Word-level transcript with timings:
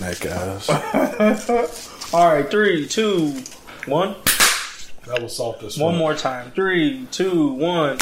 Neck 0.00 0.24
ass. 0.24 0.68
All 2.14 2.26
right, 2.26 2.50
three, 2.50 2.86
two, 2.86 3.34
one. 3.86 4.14
That 5.06 5.20
was 5.22 5.36
soft 5.36 5.62
as 5.62 5.76
One 5.76 5.92
fuck. 5.94 5.98
more 5.98 6.14
time. 6.14 6.50
Three, 6.52 7.06
two, 7.10 7.52
one. 7.52 7.98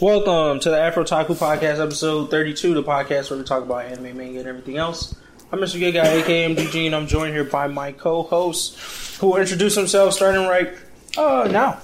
Welcome 0.00 0.60
to 0.60 0.70
the 0.70 0.76
AfrOtaku 0.76 1.36
Podcast, 1.36 1.80
episode 1.80 2.30
32, 2.30 2.74
the 2.74 2.82
podcast 2.82 3.30
where 3.30 3.38
we 3.38 3.44
talk 3.44 3.62
about 3.62 3.84
anime, 3.84 4.16
manga, 4.16 4.38
and 4.38 4.48
everything 4.48 4.78
else. 4.78 5.14
I'm 5.52 5.58
Mr. 5.58 5.78
Good 5.78 5.92
Guy, 5.92 6.06
aka 6.06 6.54
MDG, 6.54 6.86
and 6.86 6.94
I'm 6.94 7.06
joined 7.06 7.34
here 7.34 7.44
by 7.44 7.66
my 7.66 7.92
co-hosts 7.92 9.16
who 9.18 9.28
will 9.28 9.36
introduce 9.36 9.74
themselves 9.74 10.16
starting 10.16 10.46
right 10.46 10.70
uh, 11.16 11.48
now. 11.50 11.80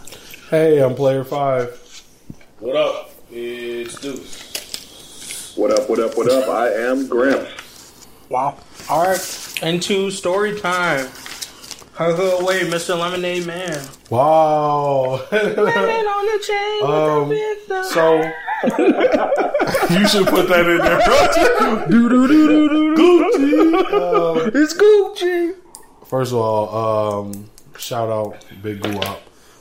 Hey, 0.48 0.78
I'm 0.82 0.94
player 0.94 1.24
five. 1.24 1.68
What 2.60 2.76
up? 2.76 3.10
It's 3.30 4.00
Deuce. 4.00 5.54
What 5.56 5.70
up, 5.70 5.88
what 5.90 5.98
up, 5.98 6.16
what 6.16 6.30
up? 6.30 6.48
I 6.48 6.70
am 6.70 7.08
Grim. 7.08 7.46
Wow. 8.28 8.56
All 8.88 9.02
right, 9.06 9.58
into 9.62 10.10
story 10.10 10.58
time. 10.60 11.06
Huggle 11.94 12.40
away, 12.40 12.62
Mr. 12.62 12.98
Lemonade 12.98 13.46
Man. 13.46 13.82
Wow. 14.10 15.20
Lemon 15.30 15.58
on 15.58 16.26
the 16.26 16.44
chain. 16.44 16.82
Um, 16.84 17.28
with 17.28 17.68
the 17.68 17.82
so 17.84 18.16
you 19.98 20.08
should 20.08 20.26
put 20.26 20.48
that 20.48 20.66
in 20.66 20.78
there. 20.78 21.86
do 21.88 22.08
do 22.08 22.26
do 22.28 22.68
do 22.68 22.96
do. 22.96 23.02
Gucci. 23.30 24.44
Um, 24.44 24.50
It's 24.54 24.74
Gucci. 24.74 25.54
first 26.06 26.32
of 26.32 26.38
all, 26.38 27.20
um, 27.22 27.50
shout 27.78 28.10
out 28.10 28.44
Big 28.62 28.80
Guap. 28.82 29.18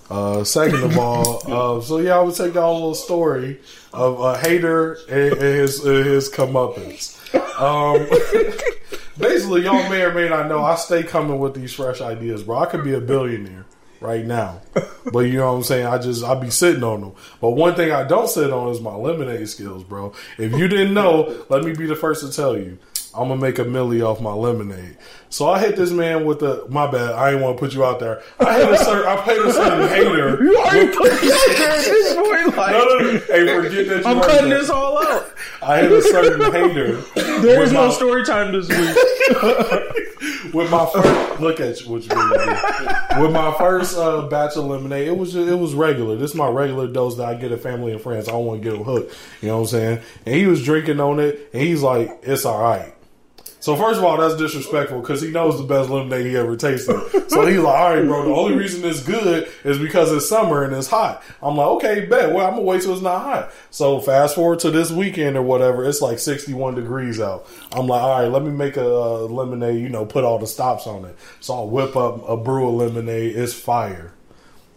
Uh, 0.10 0.44
second 0.44 0.84
of 0.84 0.98
all, 0.98 1.78
uh, 1.78 1.82
so 1.82 1.98
yeah, 2.00 2.18
I 2.18 2.22
would 2.22 2.36
take 2.36 2.54
y'all 2.56 2.72
a 2.72 2.74
little 2.74 2.96
story 2.96 3.60
of 3.94 4.20
a 4.20 4.38
hater 4.38 4.98
and, 5.10 5.34
and 5.34 5.42
his 5.42 5.84
and 5.86 6.06
his 6.06 6.30
comeuppance. 6.30 7.20
Um, 7.60 8.08
basically, 9.18 9.64
y'all 9.64 9.90
may 9.90 10.04
or 10.04 10.14
may 10.14 10.30
not 10.30 10.48
know, 10.48 10.64
I 10.64 10.76
stay 10.76 11.04
coming 11.04 11.40
with 11.40 11.54
these 11.54 11.74
fresh 11.74 12.02
ideas, 12.02 12.44
bro. 12.44 12.60
I 12.60 12.66
could 12.66 12.84
be 12.84 12.94
a 12.94 13.02
billionaire 13.02 13.66
right 14.00 14.26
now, 14.26 14.62
but 15.12 15.20
you 15.20 15.38
know 15.38 15.52
what 15.52 15.58
I'm 15.58 15.64
saying. 15.64 15.88
I 15.88 15.98
just 15.98 16.24
I 16.24 16.36
be 16.36 16.50
sitting 16.50 16.84
on 16.84 17.02
them. 17.02 17.14
But 17.40 17.52
one 17.52 17.76
thing 17.76 17.92
I 17.92 18.04
don't 18.04 18.28
sit 18.28 18.52
on 18.52 18.70
is 18.70 18.82
my 18.82 18.94
lemonade 18.94 19.48
skills, 19.50 19.84
bro. 19.84 20.14
If 20.38 20.52
you 20.54 20.68
didn't 20.68 20.94
know, 20.94 21.46
let 21.50 21.64
me 21.64 21.74
be 21.74 21.86
the 21.86 21.96
first 21.96 22.26
to 22.26 22.32
tell 22.32 22.58
you. 22.58 22.78
I'm 23.16 23.28
gonna 23.28 23.40
make 23.40 23.60
a 23.60 23.64
milli 23.64 24.04
off 24.04 24.22
my 24.22 24.34
lemonade. 24.34 24.98
So 25.34 25.50
I 25.50 25.58
hit 25.60 25.76
this 25.76 25.90
man 25.90 26.26
with 26.26 26.42
the 26.42 26.64
my 26.70 26.86
bad. 26.92 27.14
I 27.14 27.32
didn't 27.32 27.44
want 27.44 27.58
to 27.58 27.60
put 27.60 27.74
you 27.74 27.84
out 27.84 28.00
there. 28.00 28.22
I 28.40 28.54
hit 28.54 28.70
a 28.72 28.78
certain 28.78 29.08
I 29.08 29.16
paid 29.22 29.40
a 29.42 29.52
certain 29.52 29.88
hater. 29.96 30.44
You 30.44 30.56
already 30.58 30.96
put 30.96 31.12
me 31.24 31.32
out 31.32 31.48
there 31.58 31.70
at 31.72 31.78
this 31.86 32.14
point. 32.16 32.56
Like, 32.56 32.72
No, 32.72 32.86
no, 32.86 32.98
no. 33.00 33.18
Hey, 33.18 33.46
forget 33.64 33.88
that 33.88 34.06
I'm 34.06 34.22
cutting 34.22 34.50
this 34.52 34.70
all 34.70 35.04
out. 35.04 35.26
I 35.64 35.82
hit 35.82 35.92
a 35.92 36.02
certain 36.04 36.52
hater. 36.52 36.98
There 37.42 37.60
with 37.62 37.70
is 37.70 37.72
no 37.74 37.88
my- 37.88 37.94
story 37.96 38.24
time 38.24 38.52
this 38.52 38.70
week. 38.70 40.54
with 40.54 40.70
my 40.70 40.86
first 40.94 41.42
look 41.42 41.60
at 41.60 41.82
you, 41.82 41.90
what 41.92 42.04
you 42.04 42.16
really. 42.16 43.24
With 43.24 43.32
my 43.34 43.56
first 43.58 43.98
uh, 43.98 44.28
batch 44.28 44.56
of 44.56 44.66
lemonade, 44.66 45.08
it 45.08 45.18
was 45.18 45.36
it 45.36 45.58
was 45.58 45.74
regular. 45.74 46.16
This 46.16 46.30
is 46.30 46.38
my 46.38 46.48
regular 46.48 46.86
dose 46.86 47.18
that 47.18 47.26
I 47.26 47.34
get 47.34 47.52
at 47.52 47.60
family 47.62 47.92
and 47.92 48.00
friends. 48.00 48.28
I 48.28 48.34
don't 48.34 48.46
want 48.46 48.62
to 48.62 48.70
get 48.70 48.76
them 48.78 48.84
hooked. 48.86 49.16
You 49.42 49.48
know 49.48 49.56
what 49.56 49.62
I'm 49.62 49.68
saying? 49.70 50.00
And 50.28 50.36
he 50.36 50.46
was 50.46 50.64
drinking 50.64 51.00
on 51.00 51.20
it, 51.20 51.50
and 51.54 51.62
he's 51.64 51.82
like, 51.82 52.20
"It's 52.22 52.46
all 52.46 52.62
right." 52.62 52.94
So 53.64 53.78
first 53.78 53.98
of 53.98 54.04
all, 54.04 54.18
that's 54.18 54.36
disrespectful 54.36 55.00
because 55.00 55.22
he 55.22 55.32
knows 55.32 55.58
the 55.58 55.64
best 55.64 55.90
lemonade 55.90 56.26
he 56.26 56.36
ever 56.36 56.58
tasted. 56.58 57.00
So 57.30 57.46
he's 57.46 57.60
like, 57.60 57.80
"All 57.80 57.96
right, 57.96 58.06
bro. 58.06 58.26
The 58.26 58.36
only 58.36 58.56
reason 58.58 58.84
it's 58.84 59.02
good 59.02 59.50
is 59.64 59.80
because 59.80 60.12
it's 60.12 60.28
summer 60.28 60.66
and 60.66 60.76
it's 60.76 60.90
hot." 60.90 61.24
I'm 61.42 61.56
like, 61.56 61.68
"Okay, 61.68 62.06
bet. 62.06 62.34
Well, 62.34 62.46
I'm 62.46 62.56
gonna 62.56 62.64
wait 62.64 62.82
till 62.82 62.92
it's 62.92 63.02
not 63.02 63.22
hot." 63.22 63.52
So 63.72 64.02
fast 64.02 64.36
forward 64.36 64.60
to 64.60 64.70
this 64.70 64.92
weekend 64.92 65.38
or 65.38 65.44
whatever, 65.44 65.86
it's 65.86 66.02
like 66.02 66.20
61 66.20 66.76
degrees 66.76 67.22
out. 67.22 67.48
I'm 67.72 67.88
like, 67.88 68.02
"All 68.02 68.20
right, 68.20 68.30
let 68.30 68.44
me 68.44 68.52
make 68.52 68.76
a 68.76 68.86
uh, 68.86 69.20
lemonade. 69.28 69.82
You 69.82 69.88
know, 69.88 70.06
put 70.06 70.26
all 70.26 70.40
the 70.40 70.46
stops 70.46 70.86
on 70.86 71.06
it." 71.06 71.16
So 71.40 71.62
I 71.62 71.64
whip 71.64 71.96
up 71.96 72.28
a 72.28 72.36
brew 72.36 72.68
of 72.68 72.74
lemonade. 72.74 73.38
It's 73.38 73.54
fire. 73.54 74.14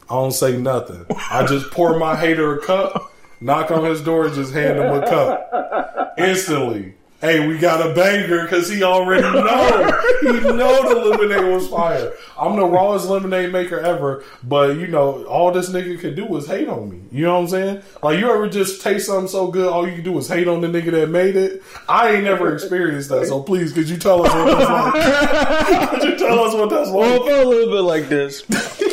I 0.08 0.14
don't 0.14 0.30
say 0.30 0.56
nothing. 0.56 1.06
I 1.28 1.44
just 1.44 1.72
pour 1.72 1.98
my 1.98 2.14
hater 2.14 2.54
a 2.54 2.64
cup, 2.64 3.12
knock 3.40 3.72
on 3.72 3.84
his 3.84 4.00
door, 4.00 4.26
and 4.26 4.34
just 4.36 4.52
hand 4.54 4.78
him 4.78 5.02
a 5.02 5.04
cup 5.08 6.14
instantly. 6.18 6.94
Hey, 7.20 7.48
we 7.48 7.56
got 7.56 7.80
a 7.84 7.94
banger 7.94 8.42
because 8.42 8.68
he 8.68 8.82
already 8.82 9.22
know. 9.22 10.00
he 10.20 10.32
know 10.52 10.88
the 10.88 11.16
lemonade 11.16 11.50
was 11.54 11.66
fire. 11.66 12.12
I'm 12.38 12.56
the 12.56 12.64
rawest 12.66 13.08
lemonade 13.08 13.50
maker 13.52 13.80
ever, 13.80 14.22
but 14.44 14.76
you 14.76 14.86
know 14.86 15.24
all 15.24 15.50
this 15.50 15.70
nigga 15.70 15.98
could 15.98 16.14
do 16.14 16.26
was 16.26 16.46
hate 16.46 16.68
on 16.68 16.90
me. 16.90 17.00
You 17.10 17.24
know 17.24 17.34
what 17.36 17.40
I'm 17.44 17.48
saying? 17.48 17.82
Like 18.02 18.18
you 18.18 18.30
ever 18.30 18.48
just 18.50 18.82
taste 18.82 19.06
something 19.06 19.28
so 19.28 19.46
good, 19.48 19.72
all 19.72 19.88
you 19.88 19.94
can 19.94 20.04
do 20.04 20.18
is 20.18 20.28
hate 20.28 20.46
on 20.46 20.60
the 20.60 20.68
nigga 20.68 20.90
that 20.90 21.08
made 21.08 21.36
it. 21.36 21.62
I 21.88 22.10
ain't 22.10 22.24
never 22.24 22.52
experienced 22.52 23.08
that, 23.08 23.26
so 23.26 23.42
please, 23.42 23.72
could 23.72 23.88
you 23.88 23.96
tell 23.96 24.26
us 24.26 24.34
what 24.34 24.58
that's 24.58 24.70
like? 24.70 25.90
could 26.00 26.02
you 26.10 26.18
tell 26.18 26.38
us 26.40 26.52
what 26.54 26.68
that's 26.68 26.90
Well, 26.90 27.10
like? 27.12 27.20
it 27.22 27.26
felt 27.26 27.46
a 27.46 27.48
little 27.48 27.74
bit 27.74 27.82
like 27.82 28.08
this. 28.10 28.42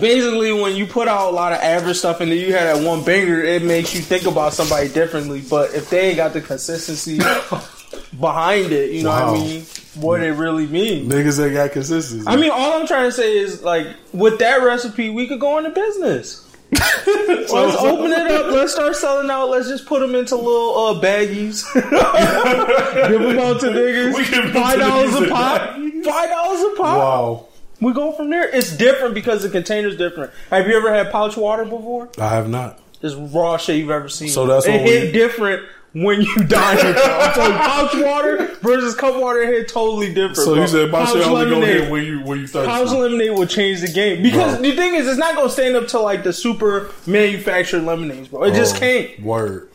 Basically, 0.00 0.52
when 0.52 0.76
you 0.76 0.86
put 0.86 1.08
out 1.08 1.28
a 1.30 1.34
lot 1.34 1.52
of 1.52 1.58
average 1.60 1.96
stuff 1.98 2.20
and 2.20 2.30
then 2.30 2.38
you 2.38 2.52
had 2.52 2.74
that 2.76 2.84
one 2.86 3.04
banger, 3.04 3.40
it 3.42 3.62
makes 3.62 3.94
you 3.94 4.00
think 4.00 4.26
about 4.26 4.52
somebody 4.54 4.88
differently. 4.88 5.40
But 5.48 5.74
if 5.74 5.90
they 5.90 6.08
ain't 6.08 6.16
got 6.16 6.32
the 6.32 6.40
consistency 6.40 7.18
behind 8.20 8.72
it, 8.72 8.90
you 8.92 9.02
know 9.04 9.10
what 9.10 9.22
I 9.22 9.32
mean? 9.34 9.62
What 9.96 10.20
it 10.22 10.32
really 10.32 10.66
means. 10.66 11.12
Niggas 11.12 11.42
ain't 11.44 11.54
got 11.54 11.72
consistency. 11.72 12.24
I 12.26 12.36
mean, 12.36 12.50
all 12.50 12.74
I'm 12.80 12.86
trying 12.86 13.08
to 13.08 13.12
say 13.12 13.36
is, 13.38 13.62
like, 13.62 13.88
with 14.12 14.38
that 14.38 14.62
recipe, 14.62 15.10
we 15.10 15.26
could 15.26 15.40
go 15.40 15.58
into 15.58 15.70
business. 15.70 16.44
Let's 16.72 17.50
open 17.52 18.12
it 18.12 18.30
up. 18.30 18.52
Let's 18.52 18.74
start 18.74 18.94
selling 18.94 19.30
out. 19.30 19.48
Let's 19.48 19.68
just 19.68 19.86
put 19.86 20.00
them 20.00 20.14
into 20.14 20.36
little 20.36 20.76
uh, 20.76 21.00
baggies. 21.00 21.64
Give 23.08 23.20
them 23.22 23.38
out 23.38 23.60
to 23.60 23.66
niggas. 23.68 24.14
We 24.14 24.24
give 24.24 24.44
'em 24.44 24.52
Five 24.52 24.78
dollars 24.78 25.14
a 25.14 25.28
pop. 25.28 25.60
Five 26.04 26.28
dollars 26.28 26.60
a 26.60 26.76
pop. 26.76 26.98
wow, 26.98 27.46
We 27.80 27.92
go 27.92 28.12
from 28.12 28.30
there. 28.30 28.48
It's 28.48 28.76
different 28.76 29.14
because 29.14 29.42
the 29.42 29.50
container's 29.50 29.96
different. 29.96 30.32
Have 30.50 30.66
you 30.66 30.76
ever 30.76 30.92
had 30.92 31.10
pouch 31.12 31.36
water 31.36 31.64
before? 31.64 32.08
I 32.18 32.28
have 32.30 32.48
not. 32.48 32.80
It's 33.02 33.14
raw 33.14 33.56
shit 33.56 33.76
you've 33.76 33.90
ever 33.90 34.08
seen. 34.08 34.28
So 34.28 34.46
that's 34.46 34.66
it 34.66 34.82
we- 34.82 34.90
hit 34.90 35.12
different 35.12 35.64
when 35.92 36.20
you 36.20 36.34
dine. 36.46 36.76
it. 36.78 36.96
I'm 36.96 37.32
telling 37.34 37.52
you, 37.52 37.58
pouch 37.58 37.94
water 37.94 38.46
versus 38.60 38.94
cup 38.96 39.20
water 39.20 39.40
it 39.42 39.48
hit 39.48 39.68
totally 39.68 40.08
different. 40.12 40.36
So 40.36 40.54
bro. 40.54 40.62
you 40.62 40.66
said 40.68 40.90
Pouch 40.90 41.12
shit 41.12 41.24
only 41.26 41.48
go 41.48 41.60
hit 41.60 41.88
when 41.90 42.04
you 42.04 42.20
when 42.24 42.40
you 42.40 42.46
thirsty. 42.48 42.68
Pouch 42.68 42.88
lemonade 42.90 43.30
will 43.30 43.46
change 43.46 43.80
the 43.80 43.88
game 43.88 44.22
because 44.22 44.54
Bro. 44.58 44.62
the 44.62 44.76
thing 44.76 44.94
is, 44.96 45.06
it's 45.06 45.18
not 45.18 45.36
gonna 45.36 45.48
stand 45.48 45.76
up 45.76 45.86
to 45.88 46.00
like 46.00 46.24
the 46.24 46.32
super 46.32 46.90
manufactured 47.06 47.82
lemonades, 47.82 48.28
bro. 48.28 48.42
It 48.44 48.54
just 48.54 48.76
Oh, 48.76 48.80
can't. 48.80 49.20
Word. 49.22 49.67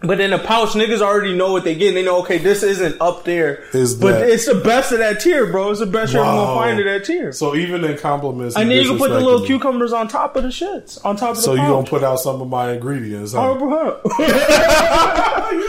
But 0.00 0.20
in 0.20 0.32
a 0.32 0.38
pouch, 0.38 0.70
niggas 0.74 1.00
already 1.00 1.34
know 1.34 1.50
what 1.50 1.64
they 1.64 1.74
get. 1.74 1.92
They 1.92 2.04
know, 2.04 2.20
okay, 2.20 2.38
this 2.38 2.62
isn't 2.62 3.00
up 3.00 3.24
there, 3.24 3.64
Is 3.74 3.96
but 3.96 4.12
that- 4.20 4.28
it's 4.30 4.46
the 4.46 4.54
best 4.54 4.92
of 4.92 4.98
that 4.98 5.18
tier, 5.18 5.46
bro. 5.50 5.70
It's 5.72 5.80
the 5.80 5.86
best 5.86 6.12
you're 6.12 6.22
gonna 6.22 6.54
find 6.54 6.78
of 6.78 6.84
that 6.86 7.04
tier. 7.04 7.32
So 7.32 7.56
even 7.56 7.84
in 7.84 7.98
compliments, 7.98 8.54
And 8.54 8.70
he 8.70 8.76
then 8.76 8.84
you 8.84 8.90
can 8.90 8.98
put 8.98 9.10
the 9.10 9.18
little 9.20 9.44
cucumbers 9.44 9.92
on 9.92 10.06
top 10.06 10.36
of 10.36 10.44
the 10.44 10.50
shits, 10.50 11.04
on 11.04 11.16
top 11.16 11.30
of 11.30 11.36
the 11.38 11.42
So 11.42 11.54
you 11.54 11.58
pouch. 11.62 11.68
gonna 11.70 11.86
put 11.88 12.04
out 12.04 12.20
some 12.20 12.40
of 12.40 12.48
my 12.48 12.74
ingredients? 12.74 13.32
Huh? 13.32 13.56
Oh, 13.60 14.00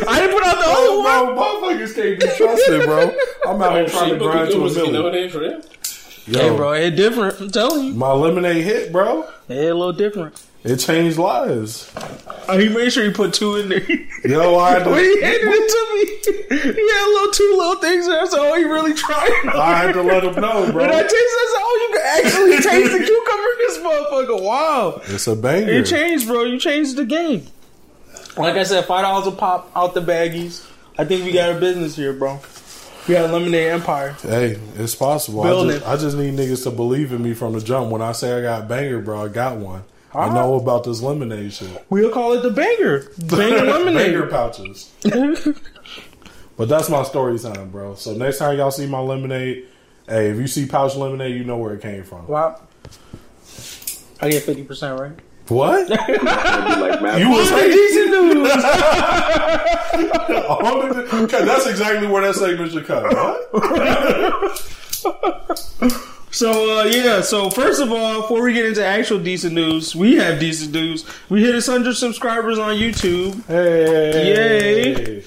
I 0.08 0.20
didn't 0.20 0.36
put 0.36 0.44
out 0.46 0.58
the 0.60 0.70
other 0.70 0.98
one. 0.98 1.06
Oh, 1.08 1.34
bro, 1.34 1.70
motherfuckers 1.72 1.96
can't 1.96 2.20
be 2.20 2.28
trusted, 2.38 2.84
bro. 2.86 3.16
I'm 3.48 3.62
out 3.64 3.74
here 3.74 3.84
oh, 3.84 3.88
trying 3.88 4.10
to 4.12 4.18
grind 4.20 4.52
to 4.52 4.58
a 4.58 4.60
million. 4.74 4.94
lemonade 4.94 5.32
for 5.32 5.40
them. 5.40 5.62
Yo, 6.28 6.40
Hey, 6.40 6.56
bro, 6.56 6.74
it 6.74 6.92
different. 6.92 7.40
I'm 7.42 7.50
telling 7.50 7.86
you, 7.88 7.94
my 7.94 8.12
lemonade 8.12 8.64
hit, 8.64 8.92
bro. 8.92 9.24
it 9.48 9.56
a 9.58 9.74
little 9.74 9.92
different. 9.92 10.40
It 10.64 10.78
changed 10.78 11.18
lives. 11.18 11.90
Oh, 12.50 12.58
he 12.58 12.68
made 12.68 12.92
sure 12.92 13.06
he 13.06 13.12
put 13.12 13.34
two 13.34 13.56
in 13.56 13.70
there. 13.70 13.80
Yo, 14.26 14.58
I 14.58 14.72
had 14.80 14.86
when 14.88 15.04
he 15.04 15.16
to, 15.20 15.26
handed 15.26 15.48
it 15.48 15.70
to 15.70 16.32
me, 16.58 16.72
he 16.74 16.90
had 16.92 17.06
a 17.06 17.12
little 17.14 17.32
two 17.32 17.56
little 17.58 17.76
things 17.76 18.06
there. 18.08 18.26
So, 18.26 18.52
oh, 18.52 18.56
he 18.58 18.66
really 18.66 18.94
tried. 18.94 19.32
I 19.56 19.78
had 19.78 19.94
to 19.94 20.02
let 20.04 20.24
him 20.24 20.36
know, 20.36 20.66
bro. 20.72 20.82
When 20.82 20.90
I 20.92 21.02
taste 21.02 21.12
this, 21.14 21.54
oh, 21.56 21.88
you 21.90 21.98
can 21.98 22.26
actually 22.26 22.58
taste 22.58 22.92
the 22.92 23.06
cucumber 23.06 23.50
in 23.52 23.58
this 23.60 23.78
motherfucker. 23.78 24.44
Wow. 24.44 25.02
It's 25.06 25.28
a 25.28 25.36
banger. 25.36 25.72
It 25.72 25.86
changed, 25.86 26.28
bro. 26.28 26.44
You 26.44 26.60
changed 26.60 26.98
the 26.98 27.06
game. 27.06 27.46
Like 28.36 28.56
I 28.56 28.64
said, 28.64 28.86
five 28.86 29.04
dollars 29.04 29.28
a 29.28 29.32
pop 29.32 29.72
out 29.76 29.94
the 29.94 30.02
baggies. 30.02 30.66
I 30.98 31.06
think 31.06 31.24
we 31.24 31.32
got 31.32 31.56
a 31.56 31.60
business 31.60 31.96
here, 31.96 32.12
bro. 32.14 32.40
We 33.08 33.14
got 33.14 33.30
a 33.30 33.34
lemonade 33.34 33.68
empire. 33.72 34.12
Hey, 34.22 34.60
it's 34.76 34.94
possible. 34.94 35.42
I 35.44 35.48
Building. 35.48 35.78
just, 35.80 35.88
I 35.88 35.96
just 35.98 36.18
need 36.18 36.34
niggas 36.36 36.64
to 36.64 36.72
believe 36.72 37.14
in 37.14 37.24
me 37.24 37.34
from 37.34 37.54
the 37.54 37.62
jump. 37.62 37.90
When 37.92 38.02
I 38.02 38.12
say 38.12 38.38
I 38.38 38.42
got 38.42 38.68
banger, 38.68 39.00
bro, 39.00 39.24
I 39.26 39.28
got 39.30 39.58
one. 39.58 39.84
I 40.14 40.18
Alright. 40.18 40.34
know 40.34 40.56
about 40.56 40.84
this 40.86 41.02
lemonade 41.02 41.54
shit. 41.54 41.86
We'll 41.90 42.10
call 42.12 42.34
it 42.34 42.42
the 42.42 42.50
banger, 42.50 43.04
banger 43.28 43.64
lemonade. 43.66 44.14
banger 44.14 44.28
pouches. 44.28 44.90
But 46.58 46.68
that's 46.68 46.90
my 46.90 47.04
story 47.04 47.40
time, 47.40 47.70
bro. 47.70 47.96
So 47.96 48.14
next 48.14 48.38
time 48.40 48.58
y'all 48.58 48.70
see 48.70 48.86
my 48.86 49.00
lemonade, 49.00 49.66
hey, 50.10 50.30
if 50.32 50.36
you 50.38 50.46
see 50.48 50.66
pouch 50.66 50.94
lemonade, 50.98 51.38
you 51.38 51.46
know 51.46 51.56
where 51.56 51.74
it 51.74 51.82
came 51.82 52.04
from. 52.04 52.28
wow. 52.28 52.60
I 54.22 54.30
get 54.30 54.44
fifty 54.44 54.66
percent 54.66 55.00
right. 55.00 55.14
What? 55.48 55.90
Like 56.20 57.18
You 57.18 57.30
was 57.30 57.50
hating? 57.50 57.72
Decent 57.72 58.12
news. 58.12 58.52
Okay, 61.24 61.46
that's 61.46 61.66
exactly 61.68 62.08
where 62.08 62.22
that 62.24 62.36
segment 62.36 62.74
should 62.74 62.86
cut. 62.86 63.04
What? 63.14 63.50
So 66.32 66.80
uh, 66.80 66.84
yeah, 66.86 67.22
so 67.22 67.50
first 67.50 67.82
of 67.82 67.92
all, 67.92 68.22
before 68.22 68.44
we 68.44 68.54
get 68.54 68.66
into 68.66 68.86
actual 68.86 69.20
decent 69.20 69.54
news, 69.56 69.96
we 69.96 70.16
have 70.18 70.40
decent 70.40 70.72
news. 70.74 71.06
We 71.30 71.44
hit 71.44 71.56
a 71.56 71.72
hundred 71.72 71.96
subscribers 71.96 72.60
on 72.60 72.76
YouTube. 72.76 73.44
Hey. 73.48 75.16
Yay. 75.16 75.24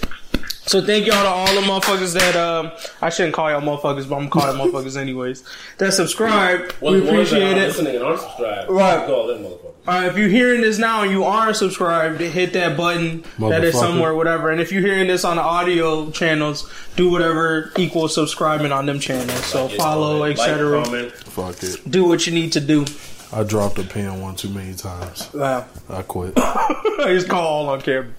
So 0.64 0.80
thank 0.80 1.06
y'all 1.06 1.22
to 1.22 1.28
all 1.28 1.54
the 1.54 1.60
motherfuckers 1.60 2.14
that 2.14 2.36
um 2.36 2.70
I 3.00 3.10
shouldn't 3.10 3.34
call 3.34 3.50
y'all 3.50 3.60
motherfuckers, 3.60 4.08
but 4.08 4.16
I'm 4.16 4.28
gonna 4.28 4.30
call 4.30 4.64
you 4.66 4.72
motherfuckers 4.72 4.96
anyways. 4.96 5.44
That 5.78 5.92
subscribe. 5.92 6.72
Well, 6.80 6.94
we 6.94 7.00
the 7.00 7.12
ones 7.12 7.30
that 7.30 7.42
appreciate 7.42 7.58
it. 7.58 7.66
Listening 7.66 7.96
and 7.96 8.04
aren't 8.04 8.20
subscribed. 8.20 8.70
Right. 8.70 9.06
Call 9.06 9.26
them 9.26 9.42
motherfuckers. 9.42 9.71
Uh, 9.86 10.06
if 10.08 10.16
you're 10.16 10.28
hearing 10.28 10.60
this 10.60 10.78
now 10.78 11.02
and 11.02 11.10
you 11.10 11.24
aren't 11.24 11.56
subscribed, 11.56 12.20
hit 12.20 12.52
that 12.52 12.76
button 12.76 13.24
that 13.38 13.64
is 13.64 13.76
somewhere, 13.76 14.14
whatever. 14.14 14.50
And 14.50 14.60
if 14.60 14.70
you're 14.70 14.82
hearing 14.82 15.08
this 15.08 15.24
on 15.24 15.36
the 15.36 15.42
audio 15.42 16.10
channels, 16.12 16.70
do 16.94 17.10
whatever 17.10 17.72
equals 17.76 18.14
subscribing 18.14 18.70
on 18.70 18.86
them 18.86 19.00
channels. 19.00 19.44
So 19.46 19.66
Like, 19.66 19.76
follow, 19.76 20.22
etc. 20.24 20.84
Like. 20.84 21.12
Fuck 21.12 21.62
it. 21.64 21.90
do 21.90 22.04
what 22.06 22.26
you 22.28 22.32
need 22.32 22.52
to 22.52 22.60
do. 22.60 22.84
I 23.32 23.42
dropped 23.42 23.78
a 23.78 23.82
pen 23.82 24.20
one 24.20 24.36
too 24.36 24.50
many 24.50 24.74
times. 24.74 25.32
Wow. 25.34 25.66
I 25.88 26.02
quit. 26.02 26.34
I 26.36 27.06
just 27.08 27.28
call 27.28 27.44
all 27.46 27.68
on 27.70 27.80
camera. 27.80 28.12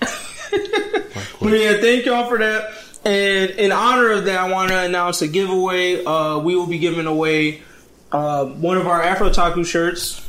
But 1.40 1.58
yeah, 1.58 1.74
thank 1.78 2.06
y'all 2.06 2.26
for 2.28 2.38
that. 2.38 2.72
And 3.04 3.50
in 3.50 3.70
honor 3.72 4.12
of 4.12 4.24
that, 4.24 4.38
I 4.38 4.50
want 4.50 4.70
to 4.70 4.78
announce 4.80 5.20
a 5.20 5.28
giveaway. 5.28 6.02
Uh, 6.02 6.38
we 6.38 6.56
will 6.56 6.66
be 6.66 6.78
giving 6.78 7.06
away 7.06 7.62
uh, 8.12 8.46
one 8.46 8.78
of 8.78 8.86
our 8.86 9.02
AfrOtaku 9.02 9.66
shirts, 9.66 10.23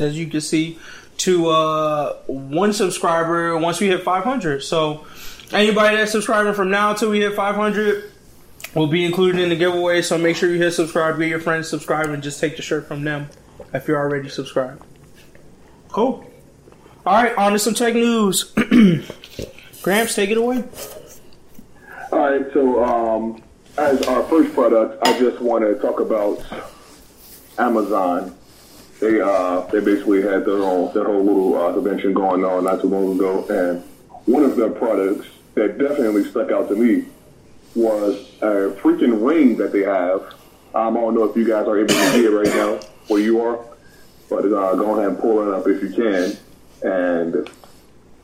as 0.00 0.18
you 0.18 0.26
can 0.26 0.40
see, 0.40 0.78
to 1.18 1.48
uh, 1.48 2.16
one 2.26 2.72
subscriber 2.72 3.56
once 3.58 3.80
we 3.80 3.88
hit 3.88 4.02
500. 4.02 4.62
So 4.62 5.06
anybody 5.52 5.96
that's 5.96 6.12
subscribing 6.12 6.54
from 6.54 6.70
now 6.70 6.94
till 6.94 7.10
we 7.10 7.20
hit 7.20 7.34
500 7.34 8.12
will 8.74 8.86
be 8.86 9.04
included 9.04 9.40
in 9.40 9.48
the 9.48 9.56
giveaway. 9.56 10.02
So 10.02 10.18
make 10.18 10.36
sure 10.36 10.50
you 10.50 10.58
hit 10.58 10.72
subscribe, 10.72 11.18
get 11.18 11.28
your 11.28 11.40
friends 11.40 11.68
subscribe, 11.68 12.10
and 12.10 12.22
just 12.22 12.40
take 12.40 12.56
the 12.56 12.62
shirt 12.62 12.86
from 12.86 13.04
them 13.04 13.28
if 13.72 13.88
you're 13.88 13.98
already 13.98 14.28
subscribed. 14.28 14.82
Cool. 15.88 16.30
All 17.06 17.22
right, 17.22 17.36
on 17.36 17.52
to 17.52 17.58
some 17.58 17.74
tech 17.74 17.94
news. 17.94 18.52
Gramps, 19.82 20.14
take 20.14 20.30
it 20.30 20.36
away. 20.36 20.64
All 22.10 22.18
right, 22.18 22.44
so 22.52 22.84
um, 22.84 23.42
as 23.78 24.02
our 24.02 24.22
first 24.24 24.52
product, 24.54 25.06
I 25.06 25.18
just 25.18 25.40
want 25.40 25.64
to 25.64 25.80
talk 25.80 26.00
about 26.00 26.44
Amazon. 27.58 28.36
They 29.00 29.20
uh, 29.20 29.60
they 29.72 29.80
basically 29.80 30.22
had 30.22 30.44
their 30.46 30.58
whole 30.58 30.90
their 30.92 31.04
whole 31.04 31.22
little 31.22 31.54
uh, 31.56 31.72
convention 31.74 32.14
going 32.14 32.44
on 32.44 32.64
not 32.64 32.80
too 32.80 32.88
long 32.88 33.14
ago, 33.14 33.46
and 33.48 33.82
one 34.24 34.42
of 34.42 34.56
their 34.56 34.70
products 34.70 35.26
that 35.54 35.78
definitely 35.78 36.24
stuck 36.24 36.50
out 36.50 36.68
to 36.68 36.76
me 36.76 37.04
was 37.74 38.32
a 38.40 38.74
freaking 38.80 39.26
ring 39.26 39.56
that 39.58 39.72
they 39.72 39.82
have. 39.82 40.22
Um, 40.74 40.96
I 40.96 41.00
don't 41.00 41.14
know 41.14 41.24
if 41.24 41.36
you 41.36 41.46
guys 41.46 41.66
are 41.66 41.78
able 41.78 41.88
to 41.88 42.10
see 42.12 42.24
it 42.24 42.30
right 42.30 42.46
now 42.46 42.80
where 43.08 43.20
you 43.20 43.40
are, 43.40 43.64
but 44.28 44.44
uh, 44.44 44.74
go 44.74 44.98
ahead 44.98 45.12
and 45.12 45.18
pull 45.18 45.42
it 45.42 45.54
up 45.54 45.66
if 45.66 45.82
you 45.82 45.90
can. 45.90 46.36
And 46.82 47.50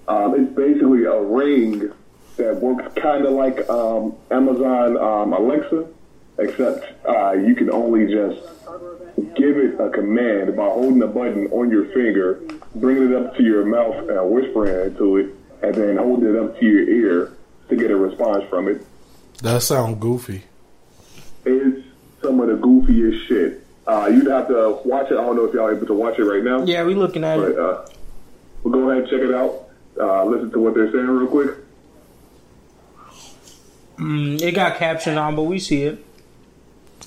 um, 0.08 0.34
it's 0.34 0.52
basically 0.54 1.04
a 1.04 1.20
ring 1.20 1.92
that 2.36 2.56
works 2.56 2.92
kind 3.00 3.24
of 3.24 3.32
like 3.32 3.68
um, 3.68 4.14
Amazon 4.30 4.96
um, 4.96 5.32
Alexa, 5.32 5.86
except 6.38 7.06
uh, 7.06 7.32
you 7.32 7.54
can 7.54 7.70
only 7.70 8.06
just 8.12 8.40
give 9.36 9.56
it 9.56 9.78
a 9.80 9.90
command 9.90 10.56
by 10.56 10.64
holding 10.68 11.02
a 11.02 11.06
button 11.06 11.46
on 11.52 11.70
your 11.70 11.84
finger, 11.86 12.40
bringing 12.74 13.10
it 13.12 13.16
up 13.16 13.36
to 13.36 13.42
your 13.42 13.64
mouth 13.64 14.08
and 14.08 14.30
whispering 14.30 14.90
into 14.92 15.16
it, 15.18 15.30
and 15.62 15.74
then 15.74 15.96
holding 15.96 16.28
it 16.34 16.36
up 16.36 16.58
to 16.58 16.64
your 16.66 16.88
ear 16.88 17.32
to 17.68 17.76
get 17.76 17.90
a 17.90 17.96
response 17.96 18.44
from 18.48 18.68
it. 18.68 18.84
That 19.42 19.62
sounds 19.62 19.98
goofy. 19.98 20.42
It's 21.44 21.86
some 22.22 22.40
of 22.40 22.48
the 22.48 22.54
goofiest 22.54 23.26
shit. 23.26 23.66
Uh, 23.86 24.08
you'd 24.12 24.26
have 24.28 24.46
to 24.48 24.78
watch 24.84 25.10
it. 25.10 25.14
I 25.14 25.22
don't 25.22 25.34
know 25.36 25.44
if 25.44 25.54
y'all 25.54 25.64
are 25.66 25.74
able 25.76 25.86
to 25.88 25.94
watch 25.94 26.18
it 26.18 26.24
right 26.24 26.42
now. 26.44 26.62
Yeah, 26.64 26.84
we're 26.84 26.96
looking 26.96 27.24
at 27.24 27.36
But 27.36 27.50
it. 27.50 27.58
uh, 27.58 27.84
we'll 28.62 28.72
go 28.72 28.90
ahead 28.90 29.02
and 29.02 29.10
check 29.10 29.20
it 29.20 29.34
out. 29.34 29.68
Uh, 30.00 30.24
listen 30.24 30.50
to 30.52 30.60
what 30.60 30.74
they're 30.74 30.90
saying 30.92 31.06
real 31.06 31.26
quick. 31.26 31.50
Mm, 33.98 34.40
it 34.40 34.52
got 34.52 34.76
caption 34.78 35.18
on, 35.18 35.34
but 35.36 35.42
we 35.42 35.58
see 35.58 35.82
it. 35.82 36.04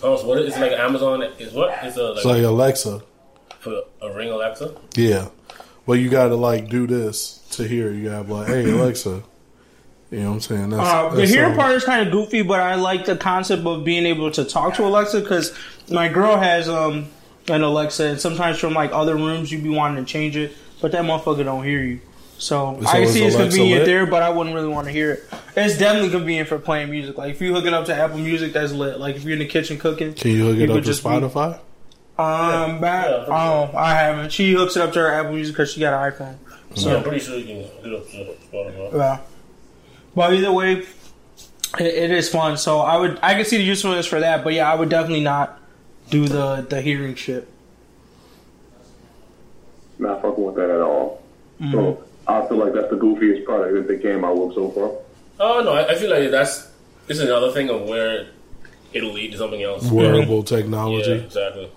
Oh, 0.04 0.18
so 0.18 0.28
what 0.28 0.40
is 0.40 0.56
it 0.56 0.60
like 0.60 0.72
Amazon? 0.74 1.24
Is 1.40 1.54
what? 1.54 1.78
It's 1.84 1.98
a 1.98 2.04
like, 2.04 2.16
It's 2.18 2.26
like 2.26 2.44
Alexa. 2.44 3.02
for 3.60 3.82
a 4.02 4.14
ring 4.14 4.30
Alexa. 4.30 4.76
Yeah. 4.96 5.30
Well, 5.86 5.98
you 5.98 6.10
gotta 6.10 6.36
like 6.36 6.70
do 6.70 6.86
this 6.88 7.40
to 7.52 7.68
hear. 7.68 7.92
You 7.92 8.10
gotta 8.10 8.32
like, 8.34 8.48
hey 8.48 8.70
Alexa. 8.72 9.24
You 10.12 10.20
know 10.20 10.28
what 10.30 10.34
I'm 10.36 10.40
saying? 10.42 10.70
That's, 10.70 10.88
Uh, 10.90 11.10
the 11.10 11.16
that's 11.18 11.32
hearing 11.32 11.46
something. 11.50 11.60
part 11.62 11.76
is 11.76 11.84
kind 11.84 12.06
of 12.08 12.12
goofy, 12.14 12.42
but 12.44 12.60
I 12.60 12.76
like 12.76 13.06
the 13.06 13.16
concept 13.18 13.66
of 13.66 13.84
being 13.84 14.06
able 14.06 14.30
to 14.32 14.46
talk 14.46 14.76
to 14.76 14.86
Alexa 14.86 15.22
because 15.22 15.52
my 15.90 16.08
girl 16.10 16.38
has 16.38 16.70
um 16.70 17.08
an 17.48 17.62
Alexa, 17.64 18.04
and 18.06 18.20
sometimes 18.22 18.58
from 18.60 18.74
like 18.74 18.92
other 18.92 19.16
rooms 19.16 19.52
you'd 19.52 19.64
be 19.64 19.70
wanting 19.70 20.04
to 20.06 20.12
change 20.12 20.36
it, 20.38 20.56
but 20.82 20.92
that 20.92 21.04
motherfucker 21.06 21.44
don't 21.44 21.64
hear 21.64 21.82
you. 21.84 22.00
So, 22.38 22.78
So 22.82 22.88
I 22.88 23.00
is 23.00 23.14
see 23.14 23.24
it's 23.24 23.36
Alexa 23.36 23.38
convenient 23.58 23.80
lit? 23.82 23.86
there, 23.86 24.06
but 24.06 24.22
I 24.22 24.30
wouldn't 24.30 24.54
really 24.56 24.68
want 24.68 24.88
to 24.88 24.92
hear 24.92 25.12
it. 25.14 25.24
It's 25.56 25.78
definitely 25.78 26.10
convenient 26.10 26.50
for 26.50 26.60
playing 26.60 26.90
music. 26.92 27.18
Like 27.18 27.32
if 27.32 27.42
you 27.42 27.54
hook 27.54 27.66
it 27.66 27.74
up 27.74 27.86
to 27.86 27.96
Apple 27.96 28.18
Music, 28.18 28.52
that's 28.54 28.74
lit. 28.74 29.00
Like 29.00 29.16
if 29.16 29.24
you're 29.24 29.34
in 29.34 29.40
the 29.40 29.46
kitchen 29.48 29.78
cooking, 29.78 30.14
Can 30.14 30.32
you 30.32 30.46
hook 30.46 30.58
it 30.58 30.70
up 30.70 30.76
to 30.76 30.82
just 30.82 31.02
be- 31.04 31.10
Spotify? 31.10 31.60
Um, 32.18 32.80
back, 32.80 33.08
Yeah, 33.08 33.26
for 33.26 33.34
oh, 33.34 33.72
I 33.78 33.94
haven't. 33.96 34.32
She 34.32 34.54
hooks 34.54 34.76
it 34.78 34.82
up 34.82 34.94
to 34.94 35.00
her 35.00 35.12
Apple 35.12 35.34
Music 35.34 35.54
because 35.56 35.72
she 35.74 35.80
got 35.82 35.94
an 35.94 36.12
iPhone. 36.14 36.36
So 36.76 36.90
yeah, 36.92 36.98
I'm 36.98 37.04
pretty 37.04 37.20
sure 37.20 37.38
you 37.38 37.46
can 37.46 37.64
hook 37.64 37.72
it 37.84 37.94
up 37.94 38.06
to 38.10 38.48
Spotify. 38.52 38.94
Yeah. 38.94 39.20
But 40.14 40.34
either 40.34 40.52
way, 40.52 40.74
it, 41.80 41.86
it 41.86 42.12
is 42.12 42.30
fun. 42.30 42.58
So 42.58 42.80
I 42.80 42.98
would, 42.98 43.18
I 43.22 43.34
can 43.36 43.46
see 43.46 43.58
the 43.58 43.64
usefulness 43.64 44.06
for 44.06 44.20
that. 44.20 44.44
But 44.44 44.54
yeah, 44.54 44.72
I 44.72 44.76
would 44.76 44.90
definitely 44.90 45.24
not 45.24 45.60
do 46.10 46.28
the 46.28 46.66
the 46.70 46.82
hearing 46.82 47.16
shit. 47.16 47.48
Not 50.00 50.22
fucking 50.22 50.44
with 50.44 50.56
that 50.56 50.70
at 50.70 50.82
all. 50.82 51.22
Mm-hmm. 51.62 51.72
So 51.72 52.04
I 52.28 52.46
feel 52.48 52.58
like 52.58 52.74
that's 52.74 52.90
the 52.90 52.98
goofiest 52.98 53.46
product 53.46 53.74
that 53.76 53.88
they 53.88 54.02
came 54.02 54.24
out 54.26 54.38
with 54.38 54.56
so 54.56 54.70
far. 54.72 54.92
Oh 55.40 55.62
no, 55.64 55.74
I, 55.74 55.90
I 55.92 55.96
feel 55.96 56.10
like 56.10 56.32
that's 56.32 56.72
this 57.08 57.18
is 57.18 57.24
another 57.24 57.52
thing 57.52 57.70
of 57.70 57.84
where 57.84 58.28
it'll 58.94 59.12
lead 59.12 59.32
to 59.34 59.38
something 59.38 59.62
else. 59.62 59.90
Wearable 59.92 60.38
Yeah, 60.50 60.58
technology. 60.58 61.12
exactly. 61.12 61.72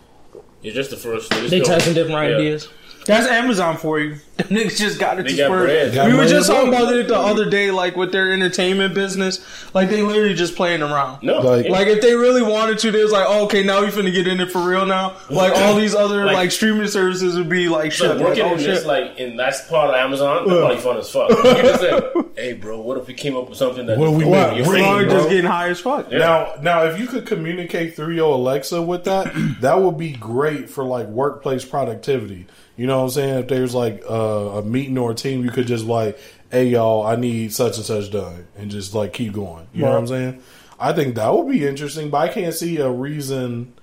You're 0.63 0.75
just 0.75 0.91
the 0.91 0.97
first. 0.97 1.31
they're 1.31 1.49
just 1.49 1.67
testing 1.67 1.95
different 1.95 2.31
yeah. 2.31 2.37
ideas. 2.37 2.69
That's 3.09 3.27
Amazon 3.27 3.77
for 3.77 3.99
you. 3.99 4.17
The 4.39 4.45
niggas 4.45 4.79
just 4.79 5.01
got 5.01 5.19
it 5.19 5.25
They 5.25 5.33
to 5.33 5.37
got 5.37 5.49
bread. 5.51 5.93
Got 5.95 6.07
We 6.07 6.15
were 6.17 6.25
just 6.25 6.49
talking 6.49 6.69
about 6.69 6.95
it 6.95 7.09
the 7.09 7.19
other 7.19 7.51
day, 7.51 7.73
like 7.73 7.97
with 7.97 8.13
their 8.13 8.33
entertainment 8.33 8.95
business. 8.95 9.45
Like 9.75 9.91
they 9.91 10.01
literally 10.01 10.35
just 10.37 10.55
playing 10.55 10.81
around. 10.81 11.25
No, 11.25 11.41
Like- 11.41 11.67
yeah. 11.67 11.73
Like 11.73 11.89
if 11.89 12.01
they 12.03 12.15
really 12.15 12.43
wanted 12.43 12.79
to, 12.79 12.93
they 12.93 13.03
was 13.03 13.11
like, 13.11 13.25
oh, 13.27 13.47
okay, 13.47 13.65
now 13.65 13.81
we 13.81 13.89
finna 13.89 14.13
get 14.15 14.29
in 14.29 14.39
it 14.39 14.53
for 14.53 14.61
real 14.61 14.87
now. 14.87 15.17
Like 15.29 15.55
all 15.57 15.75
these 15.75 15.93
other 15.93 16.25
like, 16.25 16.37
Like- 16.37 16.51
streaming 16.53 16.87
services 16.87 17.37
would 17.37 17.49
be 17.49 17.69
like 17.69 17.91
shit. 17.91 18.07
So 18.11 18.15
like, 18.15 18.25
working 18.27 18.45
oh 18.45 18.53
in 18.53 18.59
shit. 18.61 18.67
this, 18.77 18.87
like, 18.87 19.19
in 19.19 19.37
that's 19.37 19.67
part 19.67 19.91
of 19.91 19.97
Amazon, 19.97 20.47
that's 20.47 20.61
probably 20.61 20.77
fun 20.77 20.97
as 20.99 21.11
fuck. 21.11 21.31
You 21.59 21.63
just 21.63 21.81
say, 21.81 22.01
hey, 22.37 22.53
bro, 22.53 22.81
what 22.81 22.97
if 22.99 23.09
we 23.09 23.15
came 23.15 23.35
up 23.37 23.49
with 23.49 23.59
something 23.59 23.87
that 23.87 23.99
What 23.99 24.13
we 24.13 24.25
What? 24.25 24.53
make? 24.57 24.65
We're 24.65 24.75
Ring, 24.75 25.11
just 25.11 25.29
getting 25.31 25.47
high 25.47 25.71
as 25.71 25.81
fuck. 25.81 26.13
Yeah. 26.13 26.19
Now, 26.19 26.53
now, 26.63 26.85
if 26.85 27.01
you 27.01 27.09
could 27.09 27.27
communicate 27.27 27.97
through 27.97 28.15
your 28.15 28.35
Alexa 28.35 28.81
with 28.83 29.03
that, 29.05 29.33
that 29.63 29.81
would 29.81 29.99
be 29.99 30.13
great 30.13 30.71
for 30.71 30.85
like 30.85 31.09
workplace 31.09 31.65
productivity. 31.65 32.47
You 32.79 32.87
know 32.87 32.99
what 32.99 33.05
I'm 33.05 33.11
saying? 33.11 33.39
If 33.41 33.49
there's 33.49 33.75
like 33.75 34.05
uh, 34.09 34.15
a 34.15 34.63
meeting 34.63 34.97
or 34.99 35.11
a 35.11 35.15
team, 35.15 35.45
you 35.45 35.51
could 35.51 35.67
just 35.67 35.85
like, 35.85 36.17
"Hey, 36.49 36.69
y'all, 36.69 37.05
I 37.05 37.17
need 37.17 37.53
such 37.53 37.77
and 37.77 37.85
such 37.85 38.13
done," 38.13 38.47
and 38.57 38.71
just 38.71 38.95
like 38.95 39.13
keep 39.13 39.33
going. 39.33 39.67
You 39.75 39.83
know 39.83 39.91
what 39.91 39.99
I'm 39.99 40.07
saying? 40.07 40.43
I 40.79 40.93
think 40.93 41.17
that 41.17 41.35
would 41.35 41.51
be 41.51 41.67
interesting, 41.67 42.09
but 42.09 42.19
I 42.19 42.29
can't 42.29 42.55
see 42.55 42.77
a 42.79 42.89
reason 42.89 43.75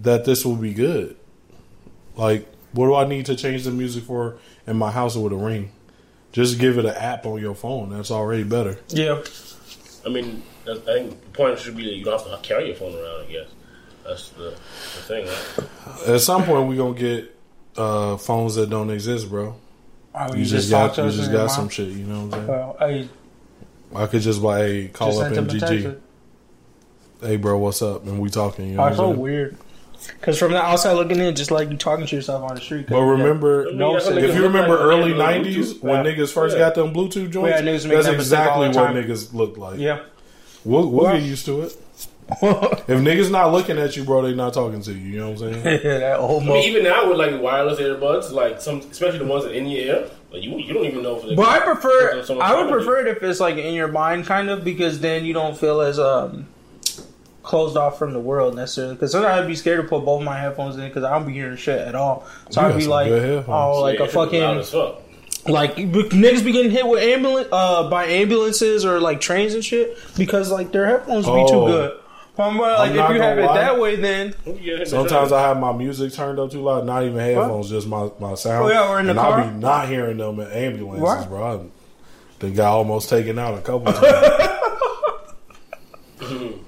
that 0.00 0.24
this 0.24 0.46
will 0.46 0.56
be 0.56 0.72
good. 0.72 1.14
Like, 2.16 2.48
what 2.72 2.86
do 2.86 2.94
I 2.94 3.06
need 3.06 3.26
to 3.26 3.36
change 3.36 3.64
the 3.64 3.70
music 3.70 4.04
for 4.04 4.38
in 4.66 4.78
my 4.78 4.90
house 4.90 5.14
with 5.14 5.34
a 5.34 5.36
ring? 5.36 5.72
Just 6.32 6.58
give 6.58 6.78
it 6.78 6.86
an 6.86 6.94
app 6.94 7.26
on 7.26 7.38
your 7.38 7.54
phone. 7.54 7.90
That's 7.90 8.10
already 8.10 8.44
better. 8.44 8.78
Yeah. 8.88 9.22
I 10.06 10.08
mean, 10.08 10.42
I 10.66 10.78
think 10.78 11.20
the 11.20 11.30
point 11.34 11.58
should 11.58 11.76
be 11.76 11.84
that 11.84 11.96
you 11.96 12.04
don't 12.04 12.18
have 12.18 12.40
to 12.40 12.48
carry 12.48 12.68
your 12.68 12.76
phone 12.76 12.94
around. 12.94 13.26
I 13.26 13.30
guess 13.30 13.48
that's 14.06 14.28
the, 14.30 14.44
the 14.44 15.02
thing. 15.02 15.26
Right? 15.26 16.08
At 16.14 16.20
some 16.22 16.44
point, 16.44 16.66
we're 16.66 16.76
gonna 16.76 16.98
get 16.98 17.35
uh, 17.76 18.16
phones 18.16 18.54
that 18.56 18.70
don't 18.70 18.90
exist, 18.90 19.28
bro. 19.28 19.54
Oh, 20.14 20.34
You, 20.34 20.44
just, 20.44 20.70
got 20.70 20.96
you 20.96 21.10
just 21.10 21.30
got 21.30 21.48
some 21.48 21.68
shit. 21.68 21.88
You 21.88 22.04
know 22.04 22.24
what 22.26 22.38
I'm 22.38 22.46
saying? 22.46 22.46
Well, 22.46 22.76
hey, 22.80 23.08
I 23.94 24.06
could 24.06 24.22
just 24.22 24.42
buy 24.42 24.60
a 24.60 24.88
call 24.88 25.08
just 25.10 25.20
up 25.20 25.34
sent 25.34 25.50
him 25.50 25.56
a 25.56 25.60
text. 25.60 25.86
MGG. 25.86 26.00
Hey, 27.20 27.36
bro, 27.36 27.58
what's 27.58 27.82
up? 27.82 28.04
And 28.06 28.18
we 28.18 28.30
talking. 28.30 28.68
You 28.70 28.74
know 28.76 28.82
Oh, 28.82 28.86
what 28.86 28.96
so 28.96 29.04
I'm 29.04 29.10
saying? 29.12 29.20
weird. 29.20 29.56
Because 30.20 30.38
from 30.38 30.52
the 30.52 30.62
outside 30.62 30.92
looking 30.92 31.18
in, 31.18 31.34
just 31.34 31.50
like 31.50 31.70
you 31.70 31.76
talking 31.76 32.06
to 32.06 32.16
yourself 32.16 32.42
on 32.48 32.54
the 32.54 32.60
street. 32.60 32.86
But 32.88 33.00
remember, 33.00 33.72
No, 33.72 33.92
what 33.92 34.06
if 34.18 34.34
you 34.34 34.42
remember 34.42 34.74
like 34.76 34.80
early 34.84 35.12
they 35.14 35.18
have 35.34 35.44
the 35.44 35.50
'90s 35.50 35.82
when 35.82 36.04
Yeah. 36.04 36.12
niggas 36.12 36.32
first 36.32 36.54
Yeah. 36.56 36.60
got 36.64 36.74
them 36.74 36.92
Bluetooth 36.94 37.30
joints, 37.30 37.58
Yeah, 37.60 37.62
that's 37.62 37.82
that 37.84 37.88
mistake 37.88 38.38
all 38.50 38.62
exactly 38.62 38.68
what 38.68 38.94
niggas 38.94 39.34
look 39.34 39.56
like. 39.56 39.78
yeah. 39.80 40.00
We'll, 40.64 40.88
we'll 40.90 41.04
Well- 41.04 41.14
get 41.14 41.22
used 41.22 41.44
to 41.46 41.62
it. 41.62 41.76
If 42.88 42.98
niggas 43.00 43.30
not 43.30 43.52
looking 43.52 43.78
at 43.78 43.96
you, 43.96 44.04
bro, 44.04 44.22
they 44.22 44.34
not 44.34 44.52
talking 44.54 44.80
to 44.82 44.92
you. 44.92 44.98
You 44.98 45.18
know 45.20 45.30
what 45.30 45.42
I'm 45.42 45.62
saying? 45.62 45.80
yeah, 45.84 45.98
that 45.98 46.18
old 46.18 46.42
I 46.42 46.46
mean, 46.46 46.64
even 46.68 46.82
now 46.84 47.08
with 47.08 47.18
like 47.18 47.40
wireless 47.40 47.78
earbuds, 47.78 48.32
like 48.32 48.60
some, 48.60 48.78
especially 48.80 49.18
the 49.20 49.24
ones 49.26 49.44
that 49.44 49.52
are 49.52 49.54
in 49.54 49.66
your 49.66 49.80
ear, 49.80 50.10
like 50.32 50.42
you 50.42 50.56
you 50.58 50.74
don't 50.74 50.84
even 50.84 51.02
know 51.02 51.16
if 51.18 51.26
they. 51.26 51.34
But 51.36 51.46
I 51.48 51.60
prefer, 51.60 52.12
I 52.12 52.16
would 52.16 52.26
talking 52.26 52.38
to 52.40 52.62
you. 52.62 52.68
prefer 52.70 53.06
it 53.06 53.16
if 53.16 53.22
it's 53.22 53.38
like 53.40 53.56
in 53.56 53.74
your 53.74 53.88
mind, 53.88 54.26
kind 54.26 54.50
of, 54.50 54.64
because 54.64 54.98
then 55.00 55.24
you 55.24 55.32
don't 55.34 55.56
feel 55.56 55.80
as 55.80 55.98
um 56.00 56.48
closed 57.44 57.76
off 57.76 57.96
from 57.98 58.12
the 58.12 58.18
world 58.20 58.56
necessarily. 58.56 58.94
Because 58.94 59.12
sometimes 59.12 59.42
I'd 59.42 59.46
be 59.46 59.54
scared 59.54 59.80
to 59.82 59.88
put 59.88 60.04
both 60.04 60.22
my 60.22 60.36
headphones 60.36 60.76
in 60.76 60.88
because 60.88 61.04
I 61.04 61.16
don't 61.16 61.26
be 61.28 61.32
hearing 61.32 61.56
shit 61.56 61.78
at 61.78 61.94
all. 61.94 62.26
So 62.50 62.60
You 62.60 62.66
I'd 62.66 62.76
be 62.76 62.86
like, 62.88 63.06
good 63.08 63.22
headphones. 63.22 63.48
oh, 63.76 63.80
like 63.82 63.98
Yeah, 64.00 64.04
a 64.04 64.08
fucking 64.08 64.40
like 65.52 65.76
niggas 65.76 66.44
be 66.44 66.50
getting 66.50 66.72
hit 66.72 66.84
with 66.88 67.00
ambulance 67.00 67.46
uh, 67.52 67.88
by 67.88 68.06
ambulances 68.06 68.84
or 68.84 68.98
like 69.00 69.20
trains 69.20 69.54
and 69.54 69.64
shit 69.64 69.96
because 70.16 70.50
like 70.50 70.72
their 70.72 70.86
headphones 70.86 71.24
be 71.26 71.30
too 71.46 71.54
Oh. 71.54 71.66
good. 71.66 72.00
But, 72.36 72.58
like 72.58 72.90
if 72.90 72.96
you 72.96 73.00
have 73.00 73.16
gonna 73.16 73.42
it 73.42 73.46
lie. 73.46 73.58
that 73.58 73.80
way, 73.80 73.96
then 73.96 74.34
Sometimes 74.86 75.32
I 75.32 75.40
have 75.40 75.58
my 75.58 75.72
music 75.72 76.12
turned 76.12 76.38
up 76.38 76.50
too 76.50 76.60
loud, 76.60 76.84
not 76.84 77.02
even 77.02 77.16
headphones, 77.18 77.70
just 77.70 77.86
my, 77.86 78.10
my 78.20 78.34
sound. 78.34 78.66
Oh, 78.66 78.68
yeah, 78.68 78.90
or 78.90 79.00
in 79.00 79.06
the 79.06 79.12
and 79.12 79.18
car? 79.18 79.40
I'll 79.40 79.50
be 79.50 79.58
not 79.58 79.88
hearing 79.88 80.18
them 80.18 80.38
in 80.40 80.50
ambulances, 80.50 81.02
Right. 81.02 81.28
bro. 81.28 81.60
I, 81.60 81.64
they 82.40 82.50
got 82.50 82.72
almost 82.74 83.08
taken 83.08 83.38
out 83.38 83.58
a 83.58 83.62
couple 83.62 83.90
times. 83.92 84.52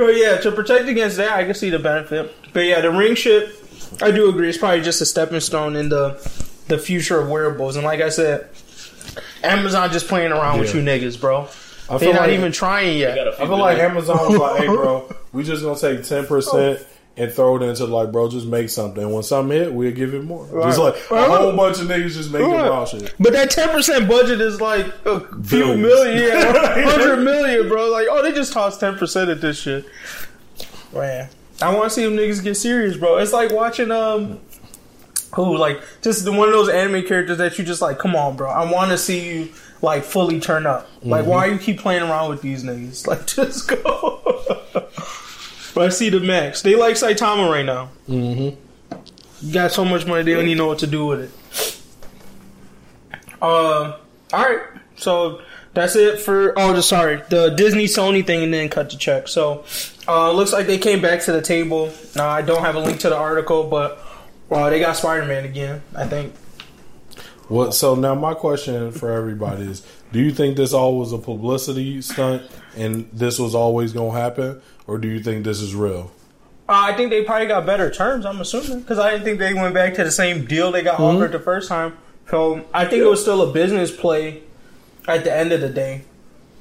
Oh 0.00 0.06
yeah, 0.08 0.36
to 0.38 0.52
protect 0.52 0.88
against 0.88 1.16
that, 1.16 1.32
I 1.32 1.44
can 1.44 1.54
see 1.54 1.70
the 1.70 1.78
benefit. 1.80 2.32
But 2.52 2.60
yeah, 2.66 2.80
the 2.80 2.90
ring 2.90 3.16
shit, 3.16 3.50
I 4.00 4.12
do 4.12 4.28
agree. 4.28 4.48
It's 4.48 4.56
probably 4.58 4.80
just 4.80 5.00
a 5.00 5.06
stepping 5.06 5.40
stone 5.40 5.74
in 5.74 5.88
the 5.88 6.12
the 6.68 6.78
future 6.78 7.18
of 7.18 7.28
wearables. 7.28 7.74
And 7.74 7.84
like 7.84 8.00
I 8.00 8.08
said, 8.10 8.48
Amazon 9.42 9.90
just 9.90 10.06
playing 10.06 10.30
around 10.30 10.60
with 10.60 10.72
you 10.74 10.82
niggas, 10.82 11.20
bro. 11.20 11.48
I 11.90 11.96
They're 11.98 12.12
not 12.12 12.22
like, 12.22 12.30
even 12.32 12.52
trying 12.52 12.98
yet. 12.98 13.16
a 13.18 13.30
I 13.32 13.36
few 13.36 13.46
feel 13.46 13.58
like 13.58 13.76
billion. 13.76 13.90
Amazon 13.92 14.18
was 14.28 14.36
like, 14.38 14.60
hey, 14.60 14.66
bro, 14.66 15.12
we 15.32 15.42
just 15.42 15.62
gonna 15.62 15.78
take 15.78 16.04
ten 16.04 16.26
percent 16.26 16.86
and 17.16 17.32
throw 17.32 17.56
it 17.56 17.62
into 17.62 17.84
like, 17.86 18.12
bro, 18.12 18.28
just 18.28 18.46
make 18.46 18.68
something. 18.68 19.02
And 19.02 19.12
when 19.12 19.22
something 19.24 19.56
hit, 19.58 19.72
we'll 19.72 19.90
give 19.92 20.14
it 20.14 20.22
more. 20.22 20.46
Just 20.62 20.78
like 20.78 20.94
a 21.10 21.24
whole 21.28 21.56
bunch 21.56 21.80
of 21.80 21.86
niggas 21.88 22.12
just 22.12 22.30
making 22.30 22.50
Right. 22.50 22.70
wild 22.70 22.88
shit. 22.88 23.12
But 23.18 23.32
that 23.32 23.50
ten 23.50 23.70
percent 23.70 24.08
budget 24.08 24.40
is 24.40 24.60
like 24.60 24.86
a 25.04 25.20
few 25.42 25.76
million, 25.76 26.22
yeah, 26.28 26.84
hundred 26.90 27.16
million, 27.24 27.68
bro. 27.68 27.90
Like, 27.90 28.06
oh, 28.10 28.22
they 28.22 28.32
just 28.32 28.52
tossed 28.52 28.80
ten 28.80 28.96
percent 28.96 29.30
at 29.30 29.40
this 29.40 29.58
shit. 29.58 29.84
Man, 30.94 31.28
I 31.60 31.74
want 31.74 31.84
to 31.84 31.90
see 31.90 32.04
them 32.04 32.14
niggas 32.16 32.42
get 32.42 32.54
serious, 32.56 32.96
bro. 32.96 33.18
It's 33.18 33.32
like 33.32 33.50
watching 33.52 33.90
um, 33.90 34.40
who 35.34 35.56
like 35.56 35.80
just 36.02 36.24
the, 36.24 36.32
one 36.32 36.48
of 36.48 36.54
those 36.54 36.68
anime 36.68 37.04
characters 37.04 37.38
that 37.38 37.58
you 37.58 37.64
just 37.64 37.82
like, 37.82 37.98
come 37.98 38.14
on, 38.16 38.36
bro. 38.36 38.48
I 38.50 38.70
want 38.70 38.90
to 38.90 38.98
see 38.98 39.28
you 39.40 39.48
like 39.82 40.04
fully 40.04 40.40
turn 40.40 40.66
up. 40.66 40.88
Like, 41.02 41.26
why 41.26 41.46
you 41.46 41.58
keep 41.58 41.78
playing 41.80 42.02
around 42.02 42.30
with 42.30 42.42
these 42.42 42.64
niggas? 42.64 43.06
Like, 43.06 43.26
just 43.26 43.68
go. 43.68 44.20
but 45.74 45.86
I 45.86 45.88
see 45.90 46.10
the 46.10 46.20
max. 46.20 46.62
They 46.62 46.74
like 46.74 46.96
Saitama 46.96 47.50
right 47.50 47.64
now. 47.64 47.90
Mm-hmm. 48.08 48.96
You 49.40 49.52
got 49.52 49.70
so 49.70 49.84
much 49.84 50.04
money, 50.04 50.24
they 50.24 50.34
don't 50.34 50.46
even 50.46 50.58
know 50.58 50.66
what 50.66 50.80
to 50.80 50.86
do 50.86 51.06
with 51.06 51.20
it. 51.20 51.30
Uh, 53.40 53.96
all 54.32 54.44
right. 54.44 54.60
So 54.96 55.40
that's 55.74 55.94
it 55.94 56.20
for. 56.20 56.58
Oh, 56.58 56.74
just 56.74 56.88
sorry, 56.88 57.22
the 57.30 57.50
Disney 57.50 57.84
Sony 57.84 58.26
thing, 58.26 58.42
and 58.42 58.52
then 58.52 58.68
cut 58.68 58.90
the 58.90 58.96
check. 58.96 59.28
So 59.28 59.64
uh, 60.08 60.32
looks 60.32 60.52
like 60.52 60.66
they 60.66 60.78
came 60.78 61.00
back 61.00 61.22
to 61.22 61.32
the 61.32 61.42
table. 61.42 61.92
Now 62.16 62.28
I 62.28 62.42
don't 62.42 62.62
have 62.62 62.74
a 62.74 62.80
link 62.80 63.00
to 63.00 63.08
the 63.08 63.16
article, 63.16 63.64
but 63.64 64.04
uh, 64.50 64.70
they 64.70 64.80
got 64.80 64.96
Spider 64.96 65.24
Man 65.24 65.44
again. 65.44 65.82
I 65.94 66.06
think. 66.06 66.34
What? 67.48 67.74
So 67.74 67.94
now 67.94 68.14
my 68.14 68.34
question 68.34 68.92
for 68.92 69.10
everybody 69.10 69.64
is: 69.64 69.86
Do 70.12 70.20
you 70.20 70.30
think 70.32 70.56
this 70.56 70.72
all 70.72 70.98
was 70.98 71.12
a 71.12 71.18
publicity 71.18 72.00
stunt, 72.02 72.42
and 72.76 73.08
this 73.12 73.38
was 73.38 73.54
always 73.54 73.92
gonna 73.92 74.18
happen, 74.18 74.60
or 74.86 74.98
do 74.98 75.08
you 75.08 75.20
think 75.20 75.44
this 75.44 75.60
is 75.60 75.74
real? 75.74 76.12
Uh, 76.68 76.72
I 76.90 76.92
think 76.92 77.10
they 77.10 77.24
probably 77.24 77.46
got 77.46 77.64
better 77.64 77.90
terms. 77.90 78.26
I'm 78.26 78.40
assuming 78.40 78.80
because 78.80 78.98
I 78.98 79.10
didn't 79.12 79.24
think 79.24 79.38
they 79.38 79.54
went 79.54 79.72
back 79.74 79.94
to 79.94 80.04
the 80.04 80.10
same 80.10 80.44
deal 80.44 80.70
they 80.70 80.82
got 80.82 81.00
offered 81.00 81.32
the 81.32 81.38
first 81.40 81.68
time. 81.68 81.96
So 82.28 82.66
I 82.74 82.84
think 82.84 83.02
it 83.02 83.06
was 83.06 83.22
still 83.22 83.40
a 83.48 83.52
business 83.52 83.90
play 83.94 84.42
at 85.06 85.24
the 85.24 85.34
end 85.34 85.52
of 85.52 85.62
the 85.62 85.70
day. 85.70 86.02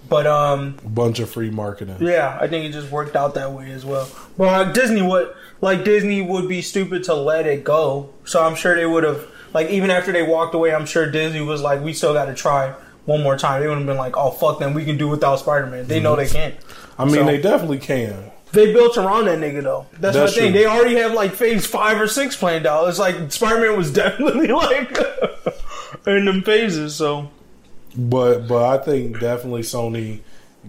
But 0.08 0.26
um, 0.26 0.78
A 0.86 0.88
bunch 0.88 1.20
of 1.20 1.30
free 1.30 1.50
marketing. 1.50 1.98
Yeah, 2.00 2.38
I 2.40 2.48
think 2.48 2.64
it 2.64 2.72
just 2.72 2.90
worked 2.90 3.18
out 3.18 3.34
that 3.34 3.52
way 3.52 3.72
as 3.72 3.84
well. 3.84 4.08
But 4.38 4.46
like 4.68 4.74
Disney 4.74 5.02
would 5.02 5.34
like 5.60 5.84
Disney 5.84 6.22
would 6.22 6.48
be 6.48 6.62
stupid 6.62 7.04
to 7.06 7.14
let 7.14 7.46
it 7.46 7.66
go. 7.66 8.14
So 8.24 8.42
I'm 8.42 8.56
sure 8.56 8.74
they 8.76 8.86
would 8.86 9.04
have 9.04 9.28
like 9.58 9.70
even 9.72 9.90
after 9.90 10.12
they 10.12 10.22
walked 10.22 10.54
away, 10.54 10.72
I'm 10.72 10.86
sure 10.86 11.10
Disney 11.10 11.42
was 11.42 11.62
like, 11.64 11.82
we 11.82 11.92
still 11.94 12.14
got 12.14 12.26
to 12.26 12.36
try 12.36 12.74
one 13.06 13.24
more 13.24 13.36
time. 13.38 13.60
They 13.62 13.68
would 13.68 13.78
have 13.80 13.88
been 13.88 13.98
like, 13.98 14.16
oh 14.16 14.30
fuck 14.30 14.60
them, 14.60 14.76
we 14.76 14.86
can 14.86 14.98
do 14.98 15.08
without 15.08 15.40
Spider 15.40 15.66
Man. 15.66 15.88
They 15.88 16.00
know 16.00 16.16
they 16.16 16.28
can't. 16.28 16.54
I 17.00 17.06
mean, 17.06 17.16
So- 17.16 17.26
they 17.26 17.42
definitely 17.42 17.80
can. 17.80 18.32
They 18.52 18.72
built 18.72 18.98
around 18.98 19.26
that 19.26 19.40
nigga 19.40 19.62
though. 19.64 19.88
That's, 20.00 20.16
That's 20.16 20.34
the 20.36 20.42
thing. 20.42 20.52
true. 20.54 20.62
They 20.62 20.68
already 20.68 20.96
have 20.98 21.14
like 21.14 21.34
phase 21.34 21.66
five 21.66 22.00
or 22.00 22.08
six 22.08 22.36
planned 22.38 22.66
out. 22.66 22.88
It's 22.88 22.98
like 23.00 23.32
Spider 23.32 23.60
Man 23.62 23.76
was 23.78 23.92
definitely 24.04 24.48
like 24.48 24.98
in 26.08 26.26
them 26.26 26.44
phases. 26.44 26.96
So 26.96 27.30
But 27.96 28.48
but 28.48 28.64
I 28.64 28.78
think 28.84 29.20
definitely 29.20 29.64
Sony 29.64 30.22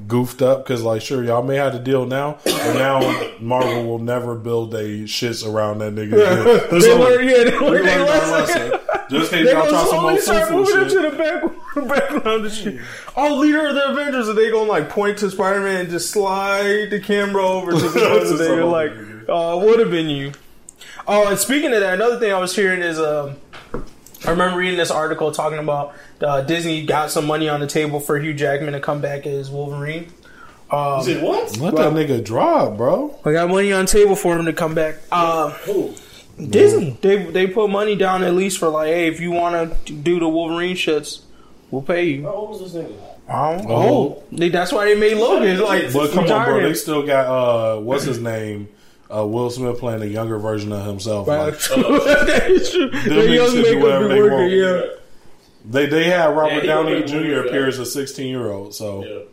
goofed 0.06 0.40
up 0.42 0.64
because 0.64 0.82
like 0.82 1.02
sure 1.02 1.24
y'all 1.24 1.42
may 1.42 1.56
have 1.56 1.72
the 1.72 1.78
deal 1.78 2.06
now, 2.06 2.38
but 2.44 2.74
now 2.74 3.28
Marvel 3.40 3.84
will 3.86 3.98
never 3.98 4.34
build 4.34 4.74
a 4.74 5.04
shits 5.04 5.46
around 5.46 5.78
that 5.78 5.94
nigga. 5.94 6.12
again. 6.14 6.68
they 6.70 6.80
So, 6.80 6.98
learned, 6.98 7.28
yeah, 7.28 7.44
they 7.44 7.50
we 7.50 7.58
learned 7.58 7.60
learned 7.84 7.86
their 7.86 8.00
our 8.00 8.06
lesson. 8.06 8.70
lesson. 8.70 8.80
Just 9.10 9.32
in 9.32 9.38
case 9.38 9.46
They 9.46 9.52
y'all 9.52 9.70
gonna 9.70 9.70
try 9.70 9.90
some 9.90 10.02
more 10.02 10.18
start 10.20 10.50
moving 10.52 10.74
fufu 10.74 10.82
into 10.82 11.00
the 11.10 11.16
back, 11.16 11.88
background 12.12 12.44
and 12.44 12.52
shit. 12.54 12.80
Oh, 13.16 13.36
leader 13.38 13.66
of 13.66 13.74
the 13.74 13.88
Avengers, 13.88 14.28
and 14.28 14.36
they 14.36 14.50
gonna 14.50 14.68
like 14.70 14.90
point 14.90 15.18
to 15.18 15.30
Spider 15.30 15.60
Man 15.60 15.80
and 15.82 15.88
just 15.90 16.10
slide 16.10 16.90
the 16.90 17.00
camera 17.00 17.42
over 17.46 17.72
to 17.72 17.78
the 17.88 18.04
other 18.06 18.26
nigga. 18.34 18.70
Like, 18.70 18.90
uh, 19.28 19.58
would 19.64 19.78
have 19.80 19.90
been 19.90 20.10
you. 20.10 20.32
Oh, 21.06 21.26
and 21.28 21.38
speaking 21.38 21.72
of 21.72 21.80
that, 21.80 21.94
another 21.94 22.18
thing 22.18 22.32
I 22.34 22.38
was 22.38 22.54
hearing 22.54 22.80
is, 22.82 22.98
um, 23.00 23.36
I 24.26 24.30
remember 24.30 24.58
reading 24.58 24.76
this 24.76 24.90
article 24.90 25.32
talking 25.32 25.58
about 25.58 25.94
uh, 26.22 26.40
Disney 26.42 26.84
got 26.86 27.10
some 27.10 27.26
money 27.26 27.48
on 27.48 27.60
the 27.60 27.66
table 27.66 28.00
for 28.00 28.18
Hugh 28.18 28.34
Jackman 28.34 28.72
to 28.72 28.80
come 28.80 29.00
back 29.00 29.26
as 29.26 29.50
Wolverine. 29.50 30.12
Um, 30.70 31.02
Say 31.02 31.22
what? 31.22 31.56
Let 31.58 31.76
that 31.76 31.92
nigga 31.92 32.22
drop, 32.22 32.76
bro. 32.76 33.18
I 33.24 33.32
got 33.32 33.48
money 33.48 33.72
on 33.72 33.86
the 33.86 33.90
table 33.90 34.14
for 34.16 34.38
him 34.38 34.44
to 34.46 34.52
come 34.52 34.74
back. 34.74 34.96
Uh, 35.10 35.50
Who? 35.50 35.94
Disney. 36.44 36.96
They 37.00 37.24
they 37.24 37.46
put 37.46 37.68
money 37.70 37.96
down 37.96 38.22
at 38.22 38.34
least 38.34 38.58
for 38.58 38.68
like, 38.68 38.88
hey, 38.88 39.08
if 39.08 39.18
you 39.20 39.30
want 39.32 39.86
to 39.86 39.92
do 39.92 40.20
the 40.20 40.28
Wolverine 40.28 40.76
shits, 40.76 41.20
we'll 41.70 41.82
pay 41.82 42.04
you. 42.04 42.22
How 42.24 42.32
old 42.32 42.60
is 42.62 42.72
this 42.72 42.84
nigga? 42.84 42.94
I 43.28 43.56
don't 43.56 43.70
Oh. 43.70 43.80
know. 43.82 44.22
They- 44.32 44.48
That's 44.50 44.72
why 44.72 44.84
they 44.86 44.94
made 44.94 45.16
Logan. 45.16 45.58
Like, 45.60 45.92
But 45.92 46.12
come 46.12 46.24
on, 46.30 46.44
bro. 46.44 46.62
They 46.62 46.74
still 46.74 47.04
got 47.06 47.26
uh, 47.26 47.80
what's 47.80 48.04
his 48.04 48.18
name? 48.20 48.68
Uh, 49.14 49.26
Will 49.26 49.48
Smith 49.50 49.78
playing 49.78 50.02
a 50.02 50.06
younger 50.06 50.38
version 50.38 50.70
of 50.72 50.84
himself. 50.84 51.26
Right. 51.28 51.46
Like, 51.46 51.58
that 51.60 52.46
is 52.50 52.70
true. 52.70 52.90
Them 52.90 53.02
The 53.04 53.10
niggas 53.10 53.34
young 53.34 53.50
do 53.54 53.62
makeup 53.62 53.82
whatever 53.82 54.08
be 54.08 54.14
they 54.14 54.20
working. 54.22 54.38
want. 54.38 54.52
Yeah. 54.52 54.82
They 55.68 55.86
they 55.86 56.04
had 56.04 56.26
Robert 56.36 56.64
Yeah, 56.64 56.74
Downey 56.74 57.02
Jr. 57.04 57.16
moved, 57.16 57.46
appear 57.48 57.62
yeah. 57.62 57.68
as 57.68 57.78
a 57.78 57.86
16 57.86 58.26
year 58.26 58.50
old. 58.50 58.74
So 58.74 59.26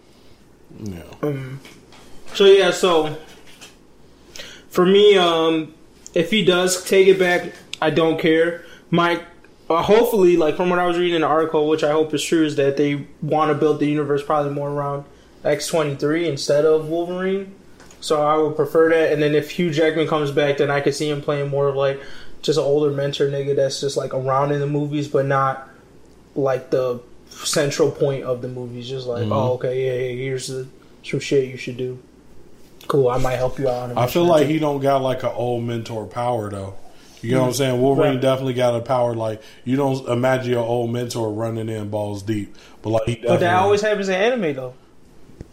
Yeah. 0.83 1.01
yeah. 1.23 1.33
So 2.33 2.45
yeah, 2.45 2.71
so 2.71 3.15
for 4.69 4.85
me, 4.85 5.17
um, 5.17 5.73
if 6.13 6.31
he 6.31 6.43
does 6.43 6.83
take 6.83 7.07
it 7.07 7.17
back, 7.17 7.53
I 7.81 7.89
don't 7.89 8.19
care. 8.19 8.65
My 8.89 9.21
uh, 9.69 9.81
hopefully, 9.81 10.37
like 10.37 10.55
from 10.57 10.69
what 10.69 10.79
I 10.79 10.85
was 10.85 10.97
reading 10.97 11.15
in 11.15 11.21
the 11.21 11.27
article, 11.27 11.67
which 11.67 11.83
I 11.83 11.91
hope 11.91 12.13
is 12.13 12.23
true, 12.23 12.45
is 12.45 12.55
that 12.57 12.77
they 12.77 13.05
want 13.21 13.49
to 13.51 13.55
build 13.55 13.79
the 13.79 13.87
universe 13.87 14.21
probably 14.23 14.51
more 14.51 14.69
around 14.69 15.05
X 15.43 15.67
twenty 15.67 15.95
three 15.95 16.27
instead 16.27 16.65
of 16.65 16.89
Wolverine. 16.89 17.55
So 18.01 18.21
I 18.21 18.37
would 18.37 18.55
prefer 18.55 18.89
that. 18.89 19.13
And 19.13 19.21
then 19.23 19.33
if 19.33 19.51
Hugh 19.51 19.71
Jackman 19.71 20.07
comes 20.07 20.29
back, 20.29 20.57
then 20.57 20.69
I 20.69 20.81
could 20.81 20.93
see 20.93 21.09
him 21.09 21.21
playing 21.21 21.49
more 21.49 21.67
of 21.67 21.75
like 21.75 21.99
just 22.43 22.59
an 22.59 22.65
older 22.65 22.91
mentor 22.91 23.27
nigga 23.29 23.55
that's 23.55 23.81
just 23.81 23.97
like 23.97 24.13
around 24.13 24.51
in 24.51 24.59
the 24.59 24.67
movies, 24.67 25.07
but 25.07 25.25
not 25.25 25.67
like 26.35 26.69
the 26.69 27.01
central 27.29 27.91
point 27.91 28.23
of 28.23 28.41
the 28.41 28.47
movies. 28.47 28.87
Just 28.87 29.07
like, 29.07 29.23
mm-hmm. 29.23 29.31
oh, 29.31 29.53
okay, 29.53 29.85
yeah, 29.85 30.09
yeah, 30.09 30.23
here's 30.23 30.47
the 30.47 30.67
some 31.03 31.19
shit 31.19 31.49
you 31.49 31.57
should 31.57 31.77
do. 31.77 31.99
Cool, 32.87 33.09
I 33.09 33.17
might 33.17 33.35
help 33.35 33.57
you 33.57 33.67
out. 33.67 33.97
I 33.97 34.07
feel 34.07 34.25
like 34.25 34.47
he 34.47 34.59
don't 34.59 34.79
got 34.79 35.01
like 35.01 35.23
an 35.23 35.31
old 35.33 35.63
mentor 35.63 36.05
power 36.05 36.49
though. 36.49 36.75
You 37.21 37.31
know 37.31 37.41
what 37.41 37.47
I'm 37.47 37.53
mm. 37.53 37.57
saying? 37.57 37.81
Wolverine 37.81 38.13
Right. 38.13 38.21
definitely 38.21 38.53
got 38.53 38.75
a 38.75 38.81
power 38.81 39.15
like 39.15 39.41
you 39.63 39.75
don't 39.75 40.07
imagine 40.07 40.51
your 40.51 40.63
old 40.63 40.91
mentor 40.91 41.31
running 41.31 41.69
in 41.69 41.89
balls 41.89 42.21
deep, 42.21 42.55
but 42.83 42.91
like 42.91 43.03
he. 43.05 43.15
But 43.15 43.39
that 43.39 43.55
always 43.55 43.81
happens 43.81 44.09
in 44.09 44.15
anime 44.15 44.55
though. 44.55 44.73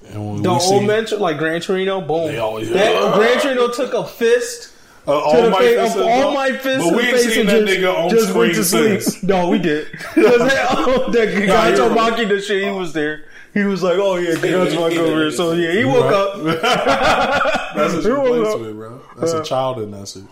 and 0.08 0.26
when 0.34 0.42
The 0.42 0.50
old 0.50 0.62
see- 0.62 0.86
mentor, 0.86 1.16
like 1.16 1.38
Gran 1.38 1.60
Torino, 1.62 2.00
boom. 2.02 2.28
They 2.28 2.38
always- 2.38 2.68
that, 2.70 3.14
Gran 3.14 3.40
Torino 3.40 3.68
took 3.68 3.94
a 3.94 4.04
fist 4.04 4.71
uh, 5.06 5.12
all 5.18 5.50
my 5.50 5.58
face, 5.58 5.76
fists 5.78 5.96
of 5.96 6.06
all 6.06 6.34
my 6.34 6.52
fists. 6.52 6.88
But 6.90 6.96
we 6.96 7.02
ain't 7.02 7.16
face 7.16 7.34
seen 7.34 7.46
that 7.46 7.66
just, 7.66 7.78
nigga 7.80 7.94
on 8.04 8.10
just 8.10 8.34
went 8.34 8.54
screen 8.54 8.54
to 8.54 8.64
sleep. 8.64 9.00
since. 9.02 9.22
No, 9.32 9.48
we 9.48 9.58
did. 9.58 9.86
that, 10.16 10.66
oh, 10.70 11.10
that 11.10 11.32
you're 11.32 11.90
Maki, 11.90 12.28
the 12.28 12.40
shit, 12.40 12.64
he 12.64 12.70
was 12.70 12.92
there. 12.92 13.24
He 13.54 13.64
was 13.64 13.82
like, 13.82 13.98
"Oh 13.98 14.16
yeah, 14.16 14.34
Gato 14.36 14.64
Maki 14.70 14.96
over 14.98 15.20
here." 15.20 15.30
So 15.30 15.52
yeah, 15.52 15.72
he 15.72 15.84
woke 15.84 16.04
Right. 16.04 16.14
up. 16.62 17.74
That's 17.76 17.94
what 17.94 18.02
He 18.02 18.08
you 18.08 18.16
woke 18.16 18.24
replaced 18.34 18.54
up. 18.54 18.60
with, 18.62 18.74
bro. 18.76 19.00
That's 19.18 19.32
a 19.32 19.42
child 19.44 19.80
in 19.80 19.90
that 19.90 20.06
suit. 20.08 20.26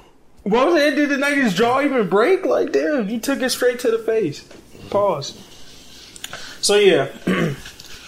What 0.44 0.68
was 0.72 0.80
it? 0.80 0.94
Did 0.94 1.10
the 1.10 1.16
nigga's 1.16 1.52
jaw 1.54 1.82
even 1.82 2.08
break? 2.08 2.46
Like, 2.46 2.72
damn, 2.72 3.10
you 3.10 3.20
took 3.20 3.42
it 3.42 3.50
straight 3.50 3.78
to 3.80 3.90
the 3.90 3.98
face. 3.98 4.42
Pause. 4.88 5.32
So 6.62 6.76
yeah, 6.76 7.08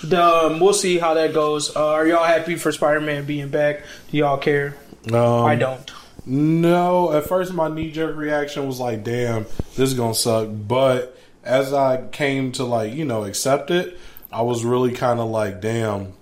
the, 0.02 0.22
um, 0.22 0.60
we'll 0.60 0.72
see 0.72 0.96
how 0.98 1.12
that 1.14 1.34
goes. 1.34 1.76
Uh, 1.76 1.88
are 1.88 2.06
y'all 2.06 2.24
happy 2.24 2.56
for 2.56 2.72
Spider-Man 2.72 3.26
being 3.26 3.48
back? 3.48 3.82
Do 4.10 4.16
y'all 4.16 4.38
care? 4.38 4.76
Um, 5.12 5.44
I 5.44 5.56
don't. 5.56 5.91
No, 6.24 7.12
at 7.12 7.26
first 7.26 7.52
my 7.52 7.68
knee 7.68 7.90
jerk 7.90 8.16
reaction 8.16 8.66
was 8.66 8.78
like, 8.78 9.02
"Damn, 9.04 9.44
this 9.76 9.90
is 9.90 9.94
gonna 9.94 10.14
suck." 10.14 10.48
But 10.52 11.18
as 11.42 11.72
I 11.72 12.06
came 12.12 12.52
to 12.52 12.64
like, 12.64 12.92
you 12.92 13.04
know, 13.04 13.24
accept 13.24 13.70
it, 13.70 13.98
I 14.30 14.42
was 14.42 14.64
really 14.64 14.92
kind 14.92 15.18
of 15.18 15.28
like, 15.30 15.60
"Damn, 15.60 16.12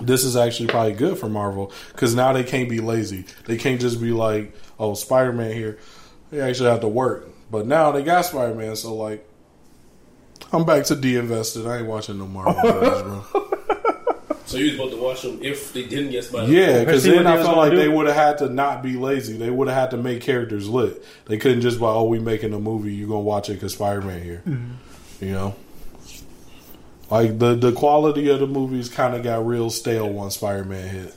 this 0.00 0.24
is 0.24 0.36
actually 0.36 0.68
probably 0.68 0.92
good 0.92 1.18
for 1.18 1.28
Marvel 1.28 1.72
because 1.92 2.14
now 2.14 2.32
they 2.32 2.44
can't 2.44 2.68
be 2.68 2.80
lazy. 2.80 3.24
They 3.46 3.56
can't 3.56 3.80
just 3.80 4.00
be 4.00 4.12
like, 4.12 4.54
oh, 4.78 4.94
Spider 4.94 5.32
Man 5.32 5.52
here. 5.52 5.78
They 6.30 6.40
actually 6.40 6.70
have 6.70 6.80
to 6.80 6.88
work. 6.88 7.28
But 7.50 7.66
now 7.66 7.92
they 7.92 8.02
got 8.02 8.24
Spider 8.24 8.54
Man, 8.54 8.76
so 8.76 8.94
like, 8.94 9.28
I'm 10.52 10.64
back 10.64 10.84
to 10.84 10.96
de-invested. 10.96 11.66
I 11.66 11.78
ain't 11.78 11.86
watching 11.86 12.18
no 12.18 12.26
Marvel 12.26 12.62
movies, 12.62 13.02
bro. 13.02 13.58
So 14.52 14.58
you 14.58 14.66
was 14.66 14.74
about 14.74 14.90
to 14.90 14.96
watch 15.02 15.22
them 15.22 15.38
if 15.42 15.72
they 15.72 15.84
didn't 15.84 16.10
get 16.10 16.24
Spider. 16.24 16.52
Yeah, 16.52 16.80
because 16.80 17.04
then 17.04 17.26
I 17.26 17.42
felt 17.42 17.56
like 17.56 17.70
do. 17.70 17.76
they 17.76 17.88
would 17.88 18.06
have 18.06 18.16
had 18.16 18.38
to 18.38 18.48
not 18.48 18.82
be 18.82 18.96
lazy. 18.96 19.36
They 19.36 19.50
would 19.50 19.68
have 19.68 19.76
had 19.76 19.90
to 19.92 19.96
make 19.96 20.20
characters 20.20 20.68
lit. 20.68 21.02
They 21.24 21.38
couldn't 21.38 21.62
just 21.62 21.78
be, 21.78 21.84
oh, 21.84 22.04
we 22.04 22.18
making 22.18 22.52
a 22.52 22.58
movie. 22.58 22.94
You 22.94 23.06
gonna 23.06 23.20
watch 23.20 23.48
it 23.48 23.54
because 23.54 23.72
Spider 23.72 24.02
Man 24.02 24.22
here. 24.22 24.42
Mm-hmm. 24.46 25.24
You 25.24 25.32
know, 25.32 25.54
like 27.10 27.38
the 27.38 27.54
the 27.54 27.72
quality 27.72 28.28
of 28.28 28.40
the 28.40 28.46
movies 28.46 28.88
kind 28.88 29.14
of 29.14 29.22
got 29.22 29.46
real 29.46 29.70
stale 29.70 30.10
once 30.10 30.34
Spider 30.34 30.64
Man 30.64 30.88
hit. 30.88 31.14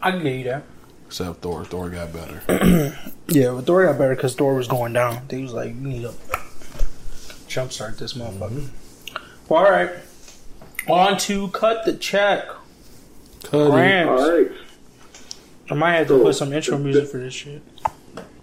I 0.00 0.10
can 0.10 0.22
get 0.24 0.32
you 0.32 0.44
that. 0.44 0.64
Except 1.06 1.40
Thor. 1.40 1.64
Thor 1.64 1.88
got 1.88 2.12
better. 2.12 2.98
Yeah, 3.28 3.52
but 3.52 3.64
Thor 3.64 3.86
got 3.86 3.96
better 3.96 4.14
because 4.14 4.34
Thor 4.34 4.54
was 4.54 4.68
going 4.68 4.92
down. 4.92 5.22
They 5.28 5.40
was 5.40 5.54
like, 5.54 5.68
you 5.68 5.74
need 5.74 6.02
to 6.02 6.12
jumpstart 7.48 7.96
this 7.96 8.12
motherfucker. 8.12 8.68
Well, 9.48 9.64
all 9.64 9.70
right. 9.70 9.90
On 10.88 11.16
to 11.18 11.48
cut 11.48 11.84
the 11.84 11.92
check. 11.94 12.48
Cuddy, 13.44 13.70
Grams. 13.70 14.08
All 14.08 14.30
right. 14.30 14.50
I 15.70 15.74
might 15.74 15.94
have 15.94 16.08
to 16.08 16.18
put 16.22 16.34
some 16.34 16.52
intro 16.52 16.78
music 16.78 17.08
for 17.08 17.18
this 17.18 17.34
shit. 17.34 17.62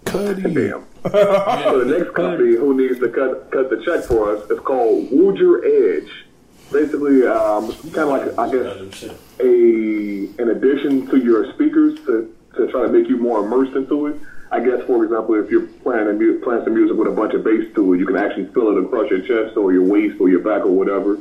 Cuddy. 0.06 0.42
Damn. 0.42 0.86
so 1.04 1.84
the 1.84 1.98
next 1.98 2.14
company 2.14 2.56
who 2.56 2.76
needs 2.76 3.00
to 3.00 3.10
cut 3.10 3.52
cut 3.52 3.70
the 3.70 3.82
check 3.86 4.04
for 4.06 4.36
us 4.36 4.50
is 4.50 4.60
called 4.60 5.10
Wood 5.12 5.40
Edge. 5.64 6.12
Basically, 6.72 7.26
um, 7.26 7.72
kind 7.94 7.98
of 7.98 8.10
like 8.10 8.38
I 8.38 8.52
guess 8.52 9.04
a 9.40 10.42
an 10.42 10.50
addition 10.50 11.08
to 11.08 11.18
your 11.18 11.52
speakers 11.54 12.00
to, 12.06 12.34
to 12.56 12.72
try 12.72 12.84
to 12.84 12.90
make 12.90 13.08
you 13.08 13.18
more 13.18 13.46
immersed 13.46 13.76
into 13.76 14.08
it. 14.08 14.16
I 14.52 14.60
guess, 14.60 14.84
for 14.88 15.04
example, 15.04 15.36
if 15.36 15.52
you're 15.52 15.68
playing 15.68 16.08
a 16.08 16.14
mu- 16.14 16.40
playing 16.40 16.64
some 16.64 16.74
music 16.74 16.98
with 16.98 17.08
a 17.08 17.12
bunch 17.12 17.34
of 17.34 17.44
bass 17.44 17.74
to 17.76 17.94
it, 17.94 18.00
you 18.00 18.06
can 18.06 18.18
actually 18.18 18.48
feel 18.48 18.76
it 18.76 18.84
across 18.84 19.10
your 19.10 19.22
chest 19.22 19.58
or 19.58 19.72
your 19.72 19.84
waist 19.84 20.20
or 20.20 20.30
your 20.30 20.40
back 20.40 20.64
or 20.66 20.72
whatever. 20.72 21.18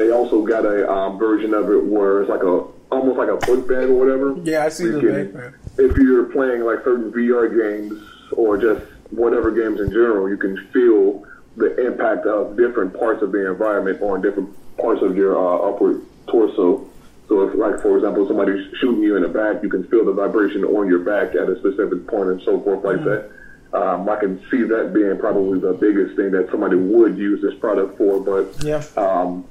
They 0.00 0.10
also 0.10 0.40
got 0.46 0.64
a 0.64 0.90
um, 0.90 1.18
version 1.18 1.52
of 1.52 1.68
it 1.70 1.84
where 1.84 2.22
it's 2.22 2.30
like 2.30 2.42
a 2.42 2.64
almost 2.90 3.18
like 3.18 3.28
a 3.28 3.36
book 3.36 3.68
bag 3.68 3.90
or 3.90 3.98
whatever. 3.98 4.34
Yeah, 4.44 4.64
I 4.64 4.70
see 4.70 4.84
You 4.84 4.92
the 4.92 5.00
can- 5.00 5.24
background. 5.26 5.54
If 5.76 5.96
you're 5.98 6.24
playing 6.24 6.62
like 6.64 6.82
certain 6.84 7.12
VR 7.12 7.48
games 7.48 8.02
or 8.32 8.56
just 8.56 8.80
whatever 9.10 9.50
games 9.50 9.78
in 9.78 9.90
general, 9.90 10.28
you 10.30 10.38
can 10.38 10.56
feel 10.72 11.22
the 11.56 11.86
impact 11.86 12.24
of 12.26 12.56
different 12.56 12.98
parts 12.98 13.22
of 13.22 13.30
the 13.32 13.46
environment 13.50 14.00
on 14.00 14.22
different 14.22 14.48
parts 14.78 15.02
of 15.02 15.16
your 15.18 15.36
uh, 15.36 15.68
upward 15.68 16.00
torso. 16.28 16.86
So 17.28 17.46
if, 17.46 17.54
like, 17.54 17.80
for 17.82 17.96
example, 17.98 18.26
somebody's 18.26 18.66
shooting 18.78 19.02
you 19.02 19.16
in 19.16 19.22
the 19.22 19.28
back, 19.28 19.62
you 19.62 19.68
can 19.68 19.84
feel 19.88 20.04
the 20.06 20.12
vibration 20.12 20.64
on 20.64 20.88
your 20.88 21.00
back 21.00 21.34
at 21.34 21.48
a 21.48 21.58
specific 21.58 22.06
point 22.06 22.30
and 22.30 22.42
so 22.42 22.58
forth 22.62 22.84
like 22.84 23.04
that. 23.04 23.30
Um, 23.74 24.08
I 24.08 24.16
can 24.16 24.40
see 24.50 24.62
that 24.62 24.92
being 24.94 25.16
probably 25.18 25.60
the 25.60 25.74
biggest 25.74 26.16
thing 26.16 26.30
that 26.32 26.48
somebody 26.50 26.76
would 26.76 27.16
use 27.18 27.40
this 27.42 27.54
product 27.60 27.96
for, 27.98 28.18
but 28.18 28.64
Yeah. 28.64 28.82
um, 28.96 29.44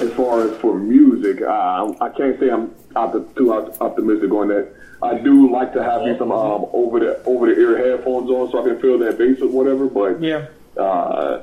as 0.00 0.12
far 0.14 0.42
as 0.48 0.56
for 0.60 0.78
music, 0.78 1.42
uh, 1.42 1.92
I 2.00 2.08
can't 2.10 2.38
say 2.38 2.50
I'm 2.50 2.74
op- 2.96 3.34
too 3.36 3.52
op- 3.52 3.80
optimistic 3.80 4.30
on 4.32 4.48
that. 4.48 4.68
I 5.02 5.16
do 5.18 5.50
like 5.52 5.72
to 5.74 5.82
have 5.82 6.02
me 6.02 6.16
some 6.18 6.32
um, 6.32 6.66
over 6.72 6.98
the 7.00 7.22
over 7.24 7.46
the 7.52 7.60
ear 7.60 7.78
headphones 7.78 8.28
on 8.30 8.50
so 8.50 8.60
I 8.60 8.68
can 8.68 8.80
feel 8.80 8.98
that 8.98 9.16
bass 9.18 9.40
or 9.40 9.48
whatever. 9.48 9.86
But 9.86 10.20
Yeah. 10.20 10.46
uh, 10.76 11.40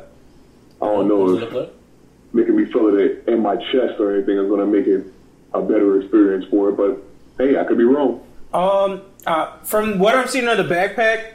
I 0.82 0.86
don't 0.86 1.08
know 1.08 1.38
if 1.38 1.70
making 2.34 2.56
me 2.58 2.66
feel 2.66 2.94
it 2.98 3.24
in 3.28 3.42
my 3.42 3.56
chest 3.56 4.00
or 4.00 4.14
anything 4.14 4.38
is 4.38 4.48
going 4.50 4.60
to 4.60 4.66
make 4.66 4.88
it 4.88 5.06
a 5.54 5.62
better 5.62 6.02
experience 6.02 6.46
for 6.50 6.70
it. 6.70 6.74
But 6.78 6.98
hey, 7.38 7.58
I 7.58 7.64
could 7.64 7.78
be 7.78 7.86
wrong. 7.86 8.22
Um, 8.54 9.02
uh, 9.26 9.58
from 9.64 10.00
what 10.00 10.16
I'm 10.16 10.28
seeing 10.28 10.48
on 10.50 10.58
the 10.58 10.64
backpack, 10.64 11.34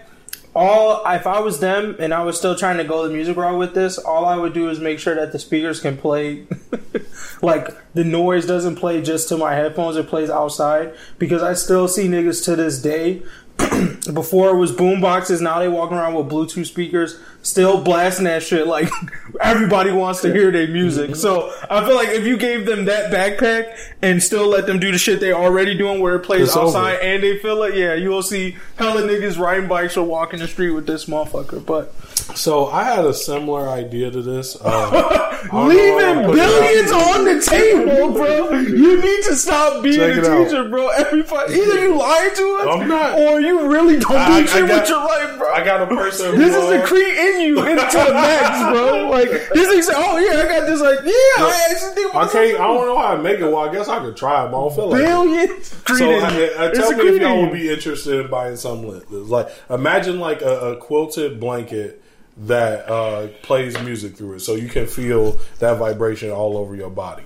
all 0.55 1.03
if 1.07 1.27
I 1.27 1.41
was 1.41 1.61
them 1.61 1.97
and 1.99 2.13
I 2.13 2.23
was 2.25 2.37
still 2.37 2.57
trying 2.57 2.79
to 2.79 2.85
go 2.85 3.07
the 3.07 3.13
music 3.13 3.37
route 3.37 3.59
with 3.59 3.75
this, 3.75 3.99
all 3.99 4.25
I 4.25 4.37
would 4.37 4.53
do 4.53 4.69
is 4.69 4.81
make 4.81 4.99
sure 4.99 5.15
that 5.15 5.33
the 5.33 5.39
speakers 5.39 5.81
can 5.81 5.97
play, 5.97 6.47
like 7.43 7.69
the 7.95 8.05
noise 8.05 8.47
doesn't 8.47 8.77
play 8.77 9.01
just 9.03 9.29
to 9.29 9.37
my 9.37 9.55
headphones; 9.55 9.97
it 9.97 10.09
plays 10.09 10.31
outside. 10.31 10.95
Because 11.19 11.43
I 11.43 11.55
still 11.55 11.89
see 11.89 12.09
niggas 12.09 12.45
to 12.47 12.57
this 12.57 12.81
day. 12.81 13.23
Before 14.13 14.51
it 14.51 14.57
was 14.57 14.73
boom 14.73 15.01
boxes, 15.01 15.41
now 15.41 15.59
they 15.59 15.69
walking 15.69 15.97
around 15.97 16.15
with 16.15 16.29
Bluetooth 16.29 16.67
speakers, 16.67 17.21
still 17.43 17.83
blasting 17.83 18.25
that 18.25 18.43
shit 18.43 18.67
like 18.67 18.89
everybody 19.41 19.91
wants 19.91 20.21
to 20.23 20.33
hear 20.33 20.51
their 20.51 20.69
music. 20.69 21.11
Mm-hmm. 21.11 21.15
So 21.19 21.53
I 21.71 21.85
feel 21.87 21.95
like 21.97 22.09
if 22.11 22.25
you 22.27 22.37
gave 22.37 22.67
them 22.67 22.85
that 22.87 23.11
backpack 23.13 23.77
and 24.03 24.23
still 24.23 24.47
let 24.49 24.67
them 24.67 24.79
do 24.79 24.93
the 24.93 24.99
shit 24.99 25.21
they 25.21 25.33
already 25.33 25.77
doing 25.77 26.01
where 26.01 26.17
it 26.17 26.21
plays 26.21 26.49
It's 26.49 26.57
over. 26.57 26.67
outside 26.67 26.97
and 26.97 27.23
they 27.23 27.39
feel 27.39 27.63
it, 27.63 27.75
yeah, 27.77 27.95
you 27.95 28.11
will 28.11 28.23
see 28.23 28.57
hella 28.77 29.03
niggas 29.03 29.39
riding 29.39 29.69
bikes 29.69 29.97
or 29.97 30.05
walking 30.07 30.41
the 30.41 30.49
street 30.49 30.71
with 30.71 30.87
this 30.87 31.07
motherfucker. 31.07 31.65
But 31.65 31.95
So 32.35 32.67
I 32.69 32.85
had 32.85 33.05
a 33.05 33.15
similar 33.15 33.69
idea 33.69 34.11
to 34.11 34.23
this. 34.23 34.57
Uh, 34.57 34.61
I 35.43 35.47
don't 35.47 35.53
know 35.53 35.59
why 35.59 35.67
leaving 35.69 36.31
I 36.31 36.33
billions 36.35 36.93
on 36.93 37.25
the 37.25 37.41
table, 37.41 38.13
bro. 38.13 38.51
You 38.61 39.03
need 39.03 39.23
to 39.25 39.35
stop 39.35 39.83
being 39.83 39.97
Check 39.97 40.17
a 40.17 40.19
it 40.21 40.25
out. 40.27 40.45
teacher, 40.45 40.69
bro. 40.69 40.89
Everybody, 40.89 41.55
either 41.55 41.81
you 41.81 41.97
lying 41.97 42.35
to 42.35 42.57
us, 42.63 42.81
I'm 42.81 42.89
not. 42.89 43.19
or 43.19 43.41
you 43.41 43.67
really 43.69 43.99
don't 43.99 44.13
I- 44.13 44.43
do 44.43 44.49
I 44.51 44.67
got- 44.67 44.81
with 44.81 44.89
your 44.89 44.99
life, 44.99 45.39
bro. 45.39 45.53
I 45.53 45.65
got 45.65 45.83
a 45.83 45.87
person. 45.87 46.37
This 46.41 46.55
is 46.57 46.69
the 46.69 46.83
uh, 46.83 46.87
Cree 46.87 47.35
in 47.35 47.41
you 47.43 47.59
into 47.59 47.75
the 47.75 48.13
max, 48.13 48.73
bro. 48.73 49.09
Like 49.11 49.31
this 49.31 49.69
thing 49.69 49.83
say, 49.83 49.93
oh 49.97 50.19
yeah, 50.19 50.41
I 50.43 50.49
got 50.61 50.67
this. 50.67 50.81
Like 50.81 50.99
yeah, 51.05 51.45
I 51.45 51.69
actually 51.71 51.95
think 51.95 52.15
I 52.15 52.29
can't. 52.29 52.61
I 52.61 52.67
don't 52.67 52.87
know 52.87 52.99
how 52.99 53.17
to 53.17 53.23
make 53.23 53.39
it. 53.41 53.45
Well, 53.45 53.59
I 53.69 53.73
guess 53.73 53.89
I 53.89 53.99
could 54.01 54.17
try, 54.17 54.47
but 54.47 54.57
I 54.59 54.61
don't 54.69 54.75
feel 54.75 54.89
like. 54.91 55.01
it. 55.01 55.07
billion. 55.07 55.49
Creed 55.49 55.99
So 55.99 56.11
in 56.11 56.25
uh, 56.25 56.31
you. 56.31 56.45
uh, 56.45 56.65
It's 56.69 56.79
tell 56.79 56.93
me 56.97 57.09
if 57.09 57.21
y'all 57.23 57.41
would 57.43 57.53
be 57.53 57.71
interested 57.71 58.21
in 58.25 58.31
buying 58.31 58.57
something 58.57 58.89
lit. 58.89 59.03
It's 59.11 59.29
Like 59.31 59.49
imagine 59.69 60.21
like 60.21 60.43
a, 60.43 60.73
a 60.73 60.77
quilted 60.77 61.41
blanket 61.41 62.03
that 62.41 62.89
uh, 62.91 63.29
plays 63.43 63.79
music 63.83 64.17
through 64.17 64.35
it, 64.35 64.41
so 64.41 64.55
you 64.55 64.69
can 64.69 64.87
feel 64.87 65.41
that 65.59 65.79
vibration 65.79 66.31
all 66.31 66.57
over 66.57 66.75
your 66.75 66.91
body. 66.91 67.25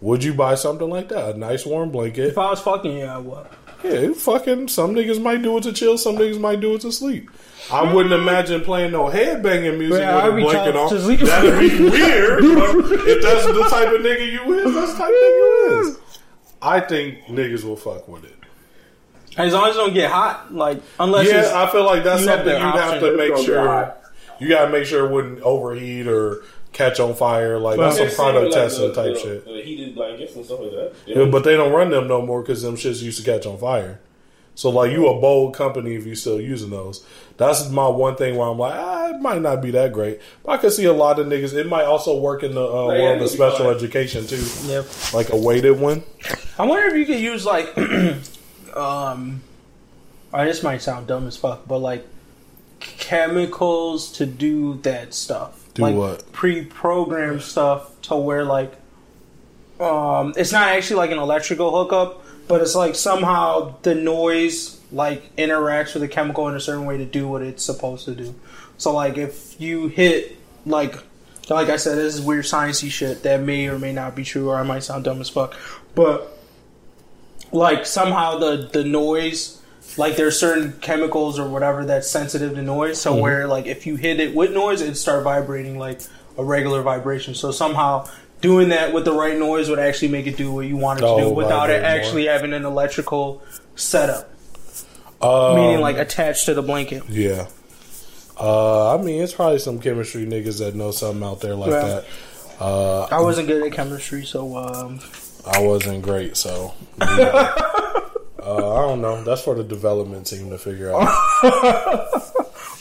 Would 0.00 0.22
you 0.22 0.32
buy 0.34 0.54
something 0.54 0.88
like 0.88 1.08
that? 1.08 1.34
A 1.34 1.38
nice 1.38 1.66
warm 1.66 1.90
blanket. 1.90 2.26
If 2.28 2.38
I 2.38 2.50
was 2.50 2.60
fucking 2.60 2.96
you, 2.98 3.04
I 3.04 3.18
would. 3.18 3.46
Yeah, 3.84 4.12
fucking. 4.12 4.68
Some 4.68 4.94
niggas 4.94 5.20
might 5.22 5.42
do 5.42 5.56
it 5.56 5.62
to 5.64 5.72
chill. 5.72 5.98
Some 5.98 6.16
niggas 6.16 6.40
might 6.40 6.60
do 6.60 6.74
it 6.74 6.80
to 6.82 6.92
sleep. 6.92 7.30
I 7.70 7.92
wouldn't 7.92 8.12
imagine 8.14 8.60
playing 8.62 8.92
no 8.92 9.04
headbanging 9.06 9.78
music 9.78 10.00
Yeah, 10.00 10.28
with 10.28 10.38
a 10.38 10.40
blanket 10.40 10.76
on. 10.76 10.94
That'd 11.26 11.60
be 11.60 11.78
weird. 11.90 12.40
if 12.44 13.22
that's 13.22 13.46
the 13.46 13.66
type 13.70 13.88
of 13.88 14.00
nigga 14.00 14.32
you 14.32 14.52
is, 14.54 14.74
that's 14.74 14.92
the 14.92 14.98
type 14.98 15.08
of 15.08 15.14
nigga 15.14 15.38
you 15.38 15.80
is. 15.88 15.98
I 16.62 16.80
think 16.80 17.24
niggas 17.26 17.62
will 17.64 17.76
fuck 17.76 18.08
with 18.08 18.24
it. 18.24 18.34
As 19.36 19.52
long 19.52 19.68
as 19.68 19.76
it 19.76 19.78
don't 19.78 19.94
get 19.94 20.10
hot, 20.10 20.52
like 20.52 20.80
unless 20.98 21.28
Yeah, 21.28 21.52
I 21.62 21.70
feel 21.70 21.84
like 21.84 22.02
that's 22.02 22.24
something 22.24 22.48
you 22.48 22.58
have 22.58 23.00
to 23.00 23.16
make 23.16 23.36
sure. 23.36 23.94
Hot. 24.38 24.42
You 24.42 24.48
gotta 24.48 24.70
make 24.70 24.84
sure 24.86 25.06
it 25.06 25.10
wouldn't 25.12 25.40
overheat 25.42 26.06
or 26.06 26.42
catch 26.72 27.00
on 27.00 27.14
fire. 27.14 27.58
Like 27.58 27.78
that's 27.78 27.96
They're 27.98 28.10
some 28.10 28.24
product 28.32 28.52
seeing, 28.52 28.62
like, 28.62 28.70
testing 28.70 28.88
the- 28.88 28.94
type 28.94 29.14
the- 29.14 29.20
shit. 29.20 29.44
The 29.44 29.62
heated 29.62 29.94
blankets 29.94 30.36
and 30.36 30.44
stuff 30.44 30.60
like 30.60 30.70
that. 30.72 30.92
Yeah, 31.06 31.24
but 31.26 31.44
they 31.44 31.56
don't 31.56 31.72
run 31.72 31.90
them 31.90 32.08
no 32.08 32.20
more 32.24 32.42
because 32.42 32.62
them 32.62 32.76
shits 32.76 33.02
used 33.02 33.22
to 33.24 33.30
catch 33.30 33.46
on 33.46 33.58
fire. 33.58 34.00
So 34.54 34.70
like 34.70 34.90
you 34.90 35.06
a 35.06 35.20
bold 35.20 35.54
company 35.54 35.94
if 35.94 36.04
you 36.04 36.16
still 36.16 36.40
using 36.40 36.70
those. 36.70 37.04
That's 37.36 37.70
my 37.70 37.86
one 37.86 38.16
thing 38.16 38.34
where 38.36 38.48
I'm 38.48 38.58
like, 38.58 38.74
ah, 38.74 39.10
it 39.10 39.20
might 39.20 39.40
not 39.40 39.62
be 39.62 39.70
that 39.70 39.92
great. 39.92 40.20
But 40.44 40.50
I 40.50 40.56
could 40.56 40.72
see 40.72 40.84
a 40.86 40.92
lot 40.92 41.20
of 41.20 41.28
niggas. 41.28 41.54
It 41.54 41.68
might 41.68 41.84
also 41.84 42.18
work 42.18 42.42
in 42.42 42.54
the 42.56 42.64
uh, 42.66 42.72
yeah, 42.92 43.02
world 43.02 43.12
it'll 43.16 43.24
of 43.26 43.30
special 43.30 43.66
fine. 43.66 43.76
education 43.76 44.26
too, 44.26 44.44
Yep. 44.66 44.86
like 45.14 45.28
a 45.30 45.36
weighted 45.36 45.78
one. 45.78 46.02
I 46.58 46.66
wonder 46.66 46.88
if 46.88 46.94
you 46.96 47.06
could 47.06 47.20
use 47.20 47.44
like, 47.46 47.68
um, 48.76 49.42
oh, 50.34 50.44
this 50.44 50.62
might 50.64 50.82
sound 50.82 51.06
dumb 51.06 51.28
as 51.28 51.36
fuck, 51.36 51.68
but 51.68 51.78
like 51.78 52.04
chemicals 52.80 54.12
to 54.12 54.26
do 54.26 54.74
that 54.82 55.14
stuff. 55.14 55.68
Do 55.74 55.82
like 55.82 55.94
what? 55.94 56.32
Pre-programmed 56.32 57.42
stuff 57.42 58.00
to 58.02 58.16
where 58.16 58.44
like, 58.44 58.72
um, 59.80 60.34
it's 60.36 60.52
not 60.52 60.68
actually 60.68 60.96
like 60.96 61.10
an 61.10 61.18
electrical 61.18 61.70
hookup, 61.70 62.24
but 62.48 62.60
it's 62.60 62.74
like 62.74 62.94
somehow 62.94 63.76
the 63.82 63.94
noise 63.94 64.80
like 64.90 65.34
interacts 65.36 65.92
with 65.94 66.02
the 66.02 66.08
chemical 66.08 66.48
in 66.48 66.54
a 66.54 66.60
certain 66.60 66.86
way 66.86 66.96
to 66.96 67.04
do 67.04 67.28
what 67.28 67.42
it's 67.42 67.62
supposed 67.62 68.06
to 68.06 68.14
do. 68.14 68.34
So 68.78 68.92
like 68.92 69.18
if 69.18 69.60
you 69.60 69.88
hit 69.88 70.36
like 70.64 70.96
like 71.50 71.68
I 71.68 71.76
said, 71.76 71.96
this 71.96 72.14
is 72.14 72.20
weird 72.20 72.44
sciencey 72.44 72.90
shit 72.90 73.22
that 73.22 73.40
may 73.40 73.68
or 73.68 73.78
may 73.78 73.92
not 73.92 74.14
be 74.14 74.24
true, 74.24 74.50
or 74.50 74.56
I 74.56 74.62
might 74.62 74.82
sound 74.82 75.04
dumb 75.04 75.20
as 75.20 75.28
fuck. 75.28 75.54
But 75.94 76.38
like 77.52 77.86
somehow 77.86 78.38
the 78.38 78.68
the 78.70 78.84
noise, 78.84 79.57
like 79.98 80.16
there's 80.16 80.38
certain 80.38 80.72
chemicals 80.80 81.38
or 81.38 81.48
whatever 81.48 81.84
that's 81.84 82.08
sensitive 82.10 82.54
to 82.54 82.62
noise. 82.62 83.00
So 83.00 83.16
where 83.16 83.46
like 83.46 83.66
if 83.66 83.86
you 83.86 83.96
hit 83.96 84.20
it 84.20 84.34
with 84.34 84.52
noise, 84.52 84.80
it 84.80 84.94
start 84.96 85.24
vibrating 85.24 85.78
like 85.78 86.00
a 86.36 86.44
regular 86.44 86.82
vibration. 86.82 87.34
So 87.34 87.50
somehow 87.50 88.08
doing 88.40 88.68
that 88.68 88.92
with 88.94 89.04
the 89.04 89.12
right 89.12 89.36
noise 89.36 89.68
would 89.68 89.80
actually 89.80 90.08
make 90.08 90.26
it 90.28 90.36
do 90.36 90.52
what 90.52 90.66
you 90.66 90.76
want 90.76 91.00
it 91.00 91.02
to 91.02 91.08
Oh, 91.08 91.18
do 91.20 91.30
without 91.30 91.68
it 91.70 91.80
vibrate 91.80 91.82
more. 91.82 91.90
actually 91.90 92.26
having 92.26 92.52
an 92.52 92.64
electrical 92.64 93.42
setup, 93.74 94.30
Um, 95.20 95.56
meaning 95.56 95.80
like 95.80 95.96
attached 95.98 96.46
to 96.46 96.54
the 96.54 96.62
blanket. 96.62 97.02
yeah. 97.08 97.48
Uh, 98.40 98.94
I 98.96 99.02
mean, 99.02 99.20
it's 99.20 99.32
probably 99.34 99.58
some 99.58 99.80
chemistry 99.80 100.24
niggas 100.24 100.60
that 100.60 100.76
know 100.76 100.92
something 100.92 101.24
out 101.26 101.40
there 101.40 101.56
like 101.56 101.70
that. 101.70 102.04
Uh, 102.60 103.02
I 103.10 103.20
wasn't 103.20 103.48
good 103.48 103.64
at 103.66 103.72
chemistry, 103.72 104.24
so 104.24 104.56
um, 104.56 105.00
I 105.44 105.60
wasn't 105.60 106.02
great, 106.02 106.36
so 106.36 106.72
uh, 108.48 108.74
I 108.74 108.80
don't 108.88 109.00
know. 109.02 109.22
That's 109.24 109.42
for 109.42 109.54
the 109.54 109.64
development 109.64 110.26
team 110.26 110.50
to 110.50 110.58
figure 110.58 110.92
out. 110.94 111.08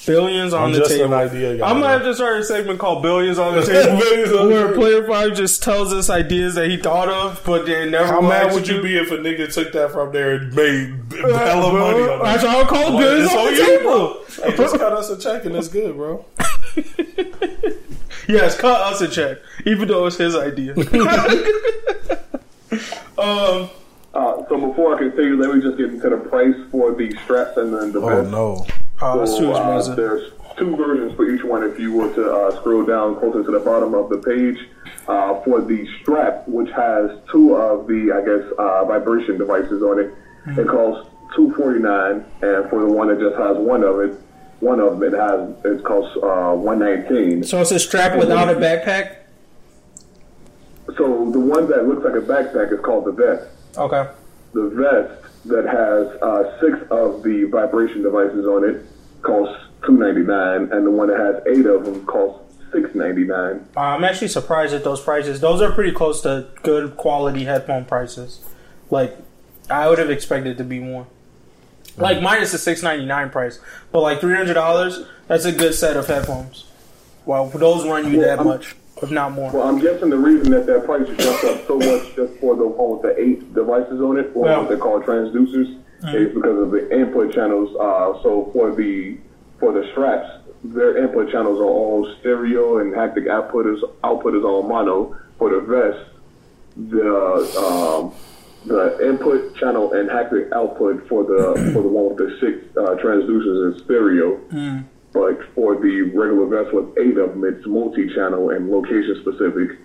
Billions 0.05 0.53
on 0.53 0.63
I'm 0.67 0.71
the 0.71 0.79
just 0.79 0.91
table. 0.91 1.13
an 1.13 1.19
idea 1.27 1.57
guy. 1.57 1.69
I'm 1.69 1.81
gonna 1.81 1.91
have 1.91 2.03
to 2.03 2.15
start 2.15 2.37
a 2.39 2.43
segment 2.45 2.79
called 2.79 3.03
"Billions 3.03 3.37
on 3.37 3.55
the 3.55 3.61
Table," 3.65 3.97
Billions 3.99 4.31
on 4.31 4.47
the 4.47 4.53
where 4.53 4.67
table. 4.69 4.79
Player 4.79 5.05
Five 5.05 5.35
just 5.35 5.61
tells 5.61 5.91
us 5.91 6.09
ideas 6.09 6.55
that 6.55 6.69
he 6.69 6.77
thought 6.77 7.09
of, 7.09 7.41
but 7.45 7.65
then 7.65 7.91
never. 7.91 8.05
How 8.07 8.21
mad 8.21 8.53
would 8.53 8.69
you 8.69 8.81
be 8.81 8.95
if 8.97 9.11
a 9.11 9.17
nigga 9.17 9.53
took 9.53 9.73
that 9.73 9.91
from 9.91 10.13
there 10.13 10.35
and 10.35 10.55
made 10.55 11.09
b- 11.09 11.17
hella 11.19 11.73
money 11.73 12.03
on 12.09 12.23
That's 12.23 12.43
all 12.45 12.63
called 12.65 12.93
Like, 12.93 13.03
billions 13.03 13.31
on 13.33 13.45
the 13.47 13.51
you, 13.51 13.65
table. 13.79 14.23
Hey, 14.49 14.55
just 14.55 14.77
cut 14.77 14.93
us 14.93 15.09
a 15.09 15.17
check 15.19 15.43
and 15.43 15.55
it's 15.57 15.67
good, 15.67 15.95
bro. 15.95 16.23
Yes, 18.29 18.57
cut 18.57 18.81
us 18.81 18.99
a 18.99 19.07
check, 19.07 19.37
even 19.65 19.87
though 19.87 20.05
it's 20.05 20.17
his 20.17 20.35
idea. 20.35 20.73
um, 23.17 23.69
Uh, 24.17 24.43
so 24.49 24.57
before 24.69 24.95
I 24.95 24.97
continue, 24.97 25.35
let 25.39 25.53
me 25.55 25.61
just 25.61 25.77
get 25.77 25.91
into 25.93 26.09
the 26.09 26.17
price 26.17 26.55
for 26.71 26.91
the 26.95 27.15
straps 27.23 27.55
and 27.57 27.71
then 27.71 27.91
the 27.91 27.99
Oh 27.99 28.07
vest. 28.23 28.31
no. 28.31 28.65
oh, 29.03 29.19
that's 29.19 29.37
too 29.37 29.43
So, 29.45 29.53
uh, 29.53 29.95
there's 29.95 30.31
two 30.57 30.75
versions 30.75 31.13
for 31.15 31.29
each 31.29 31.43
one. 31.43 31.61
If 31.63 31.79
you 31.79 31.93
were 31.93 32.11
to 32.15 32.31
uh, 32.33 32.51
scroll 32.59 32.83
down 32.83 33.19
closer 33.19 33.43
to 33.43 33.51
the 33.51 33.59
bottom 33.59 33.93
of 33.93 34.09
the 34.09 34.17
page, 34.17 34.57
uh, 35.07 35.39
for 35.43 35.61
the 35.61 35.87
strap, 36.01 36.47
which 36.47 36.71
has 36.71 37.11
two 37.31 37.55
of 37.55 37.85
the, 37.85 38.11
I 38.11 38.25
guess, 38.25 38.51
uh, 38.57 38.85
vibration 38.85 39.37
devices 39.37 39.83
on 39.83 39.99
it, 39.99 40.11
it 40.59 40.67
costs 40.67 41.11
two 41.35 41.53
forty 41.53 41.77
nine, 41.79 42.25
and 42.41 42.67
for 42.71 42.79
the 42.79 42.87
one 42.91 43.09
that 43.09 43.19
just 43.19 43.35
has 43.37 43.55
one 43.57 43.83
of 43.83 43.99
it, 43.99 44.19
one 44.61 44.79
of 44.79 44.99
them 44.99 45.13
it 45.13 45.15
has 45.15 45.55
it 45.63 45.83
costs 45.83 46.17
uh, 46.23 46.53
one 46.55 46.79
nineteen. 46.79 47.43
So 47.43 47.61
it's 47.61 47.71
a 47.71 47.77
strap 47.79 48.17
without 48.17 48.49
a 48.49 48.55
backpack. 48.55 49.17
So 50.97 51.29
the 51.29 51.39
one 51.39 51.69
that 51.69 51.87
looks 51.87 52.03
like 52.03 52.15
a 52.15 52.25
backpack 52.25 52.73
is 52.73 52.79
called 52.79 53.05
the 53.05 53.11
vest. 53.11 53.47
Okay. 53.77 54.09
The 54.53 54.69
vest 54.69 55.23
that 55.45 55.65
has 55.65 56.21
uh, 56.21 56.59
six 56.59 56.77
of 56.91 57.23
the 57.23 57.43
vibration 57.45 58.01
devices 58.03 58.45
on 58.45 58.63
it 58.67 58.85
costs 59.21 59.63
two 59.85 59.93
ninety 59.97 60.21
nine, 60.21 60.69
and 60.71 60.85
the 60.85 60.91
one 60.91 61.07
that 61.09 61.19
has 61.19 61.43
eight 61.57 61.65
of 61.65 61.85
them 61.85 62.05
costs 62.05 62.43
six 62.71 62.93
ninety 62.95 63.23
nine. 63.23 63.67
Uh, 63.75 63.81
I'm 63.81 64.03
actually 64.03 64.29
surprised 64.29 64.73
at 64.73 64.83
those 64.83 65.01
prices. 65.01 65.39
Those 65.39 65.61
are 65.61 65.71
pretty 65.71 65.91
close 65.91 66.21
to 66.21 66.47
good 66.63 66.97
quality 66.97 67.45
headphone 67.45 67.85
prices. 67.85 68.41
Like, 68.89 69.17
I 69.69 69.87
would 69.89 69.99
have 69.99 70.09
expected 70.09 70.57
to 70.57 70.63
be 70.63 70.79
more. 70.79 71.07
Like 71.97 72.21
minus 72.21 72.51
the 72.51 72.57
six 72.57 72.83
ninety 72.83 73.05
nine 73.05 73.29
price, 73.29 73.59
but 73.91 74.01
like 74.01 74.19
three 74.21 74.35
hundred 74.35 74.53
dollars. 74.53 75.03
That's 75.27 75.45
a 75.45 75.51
good 75.51 75.73
set 75.73 75.97
of 75.97 76.07
headphones. 76.07 76.65
Well, 77.25 77.47
those 77.49 77.85
run 77.85 78.11
you 78.11 78.21
that 78.21 78.37
I'm- 78.39 78.47
much, 78.47 78.75
if 79.01 79.11
not 79.11 79.31
more. 79.33 79.51
Well, 79.51 79.67
I'm 79.67 79.79
guessing 79.79 80.09
the 80.09 80.17
reason 80.17 80.51
that 80.51 80.65
that 80.67 80.85
price 80.85 81.07
is 81.07 81.17
jumped 81.17 81.43
up 81.43 81.67
so 81.67 81.77
much 81.77 82.15
just 82.15 82.33
for 82.39 82.55
the 82.55 82.65
one 82.67 82.91
with 82.93 83.01
the 83.03 83.21
eight 83.21 83.53
devices 83.53 84.01
on 84.01 84.17
it, 84.17 84.31
or 84.33 84.47
Yeah. 84.47 84.59
what 84.59 84.69
they 84.69 84.77
call 84.77 85.01
transducers, 85.01 85.77
is 86.13 86.33
because 86.33 86.59
of 86.59 86.71
the 86.71 86.91
input 86.95 87.33
channels. 87.33 87.75
Uh, 87.79 88.21
so 88.23 88.49
for 88.53 88.75
the 88.75 89.17
for 89.59 89.71
the 89.71 89.83
straps, 89.91 90.29
their 90.63 90.97
input 90.97 91.31
channels 91.31 91.59
are 91.59 91.63
all 91.63 92.07
stereo, 92.19 92.77
and 92.79 92.93
haptic 92.93 93.27
output 93.27 93.65
is 93.67 93.83
output 94.03 94.35
is 94.35 94.43
all 94.43 94.63
mono. 94.63 95.15
For 95.39 95.49
the 95.49 95.59
vest, 95.61 95.99
the 96.75 97.11
um, 97.57 98.11
the 98.65 99.07
input 99.07 99.55
channel 99.55 99.93
and 99.93 100.09
haptic 100.09 100.51
output 100.51 101.07
for 101.07 101.23
the 101.23 101.71
for 101.73 101.81
the 101.81 101.87
one 101.87 102.15
with 102.15 102.17
the 102.17 102.37
six 102.39 102.57
uh, 102.77 102.95
transducers 103.03 103.75
is 103.75 103.83
stereo. 103.83 104.39
But 105.17 105.43
for 105.55 105.75
the 105.75 106.01
regular 106.13 106.45
vest 106.45 106.73
with 106.75 106.95
eight 106.99 107.17
of 107.17 107.31
them, 107.31 107.43
it's 107.43 107.65
multi-channel 107.65 108.51
and 108.51 108.69
location 108.69 109.17
specific 109.21 109.79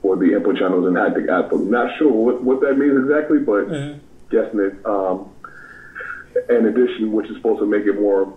for 0.00 0.16
the 0.16 0.32
input 0.34 0.56
channels 0.58 0.86
and 0.86 0.96
haptic 0.96 1.28
output. 1.30 1.60
Not 1.60 1.96
sure 1.98 2.10
what, 2.10 2.42
what 2.42 2.60
that 2.62 2.76
means 2.76 2.98
exactly, 3.04 3.38
but 3.38 3.68
guessing 4.30 4.60
it. 4.60 4.74
Um, 4.84 5.30
in 6.48 6.66
addition, 6.66 7.12
which 7.12 7.28
is 7.30 7.36
supposed 7.36 7.60
to 7.60 7.66
make 7.66 7.84
it 7.84 8.00
more 8.00 8.36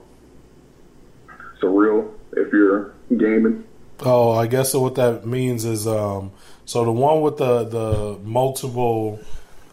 surreal 1.62 2.12
if 2.34 2.54
you're 2.54 2.94
gaming. 3.18 3.64
Oh, 4.02 4.34
I 4.34 4.46
guess 4.46 4.72
so 4.72 4.82
what 4.82 4.96
that 4.96 5.26
means 5.26 5.66
is 5.66 5.88
um 5.88 6.32
so 6.66 6.84
the 6.84 6.92
one 6.92 7.22
with 7.22 7.38
the 7.38 7.64
the 7.64 8.20
multiple 8.24 9.20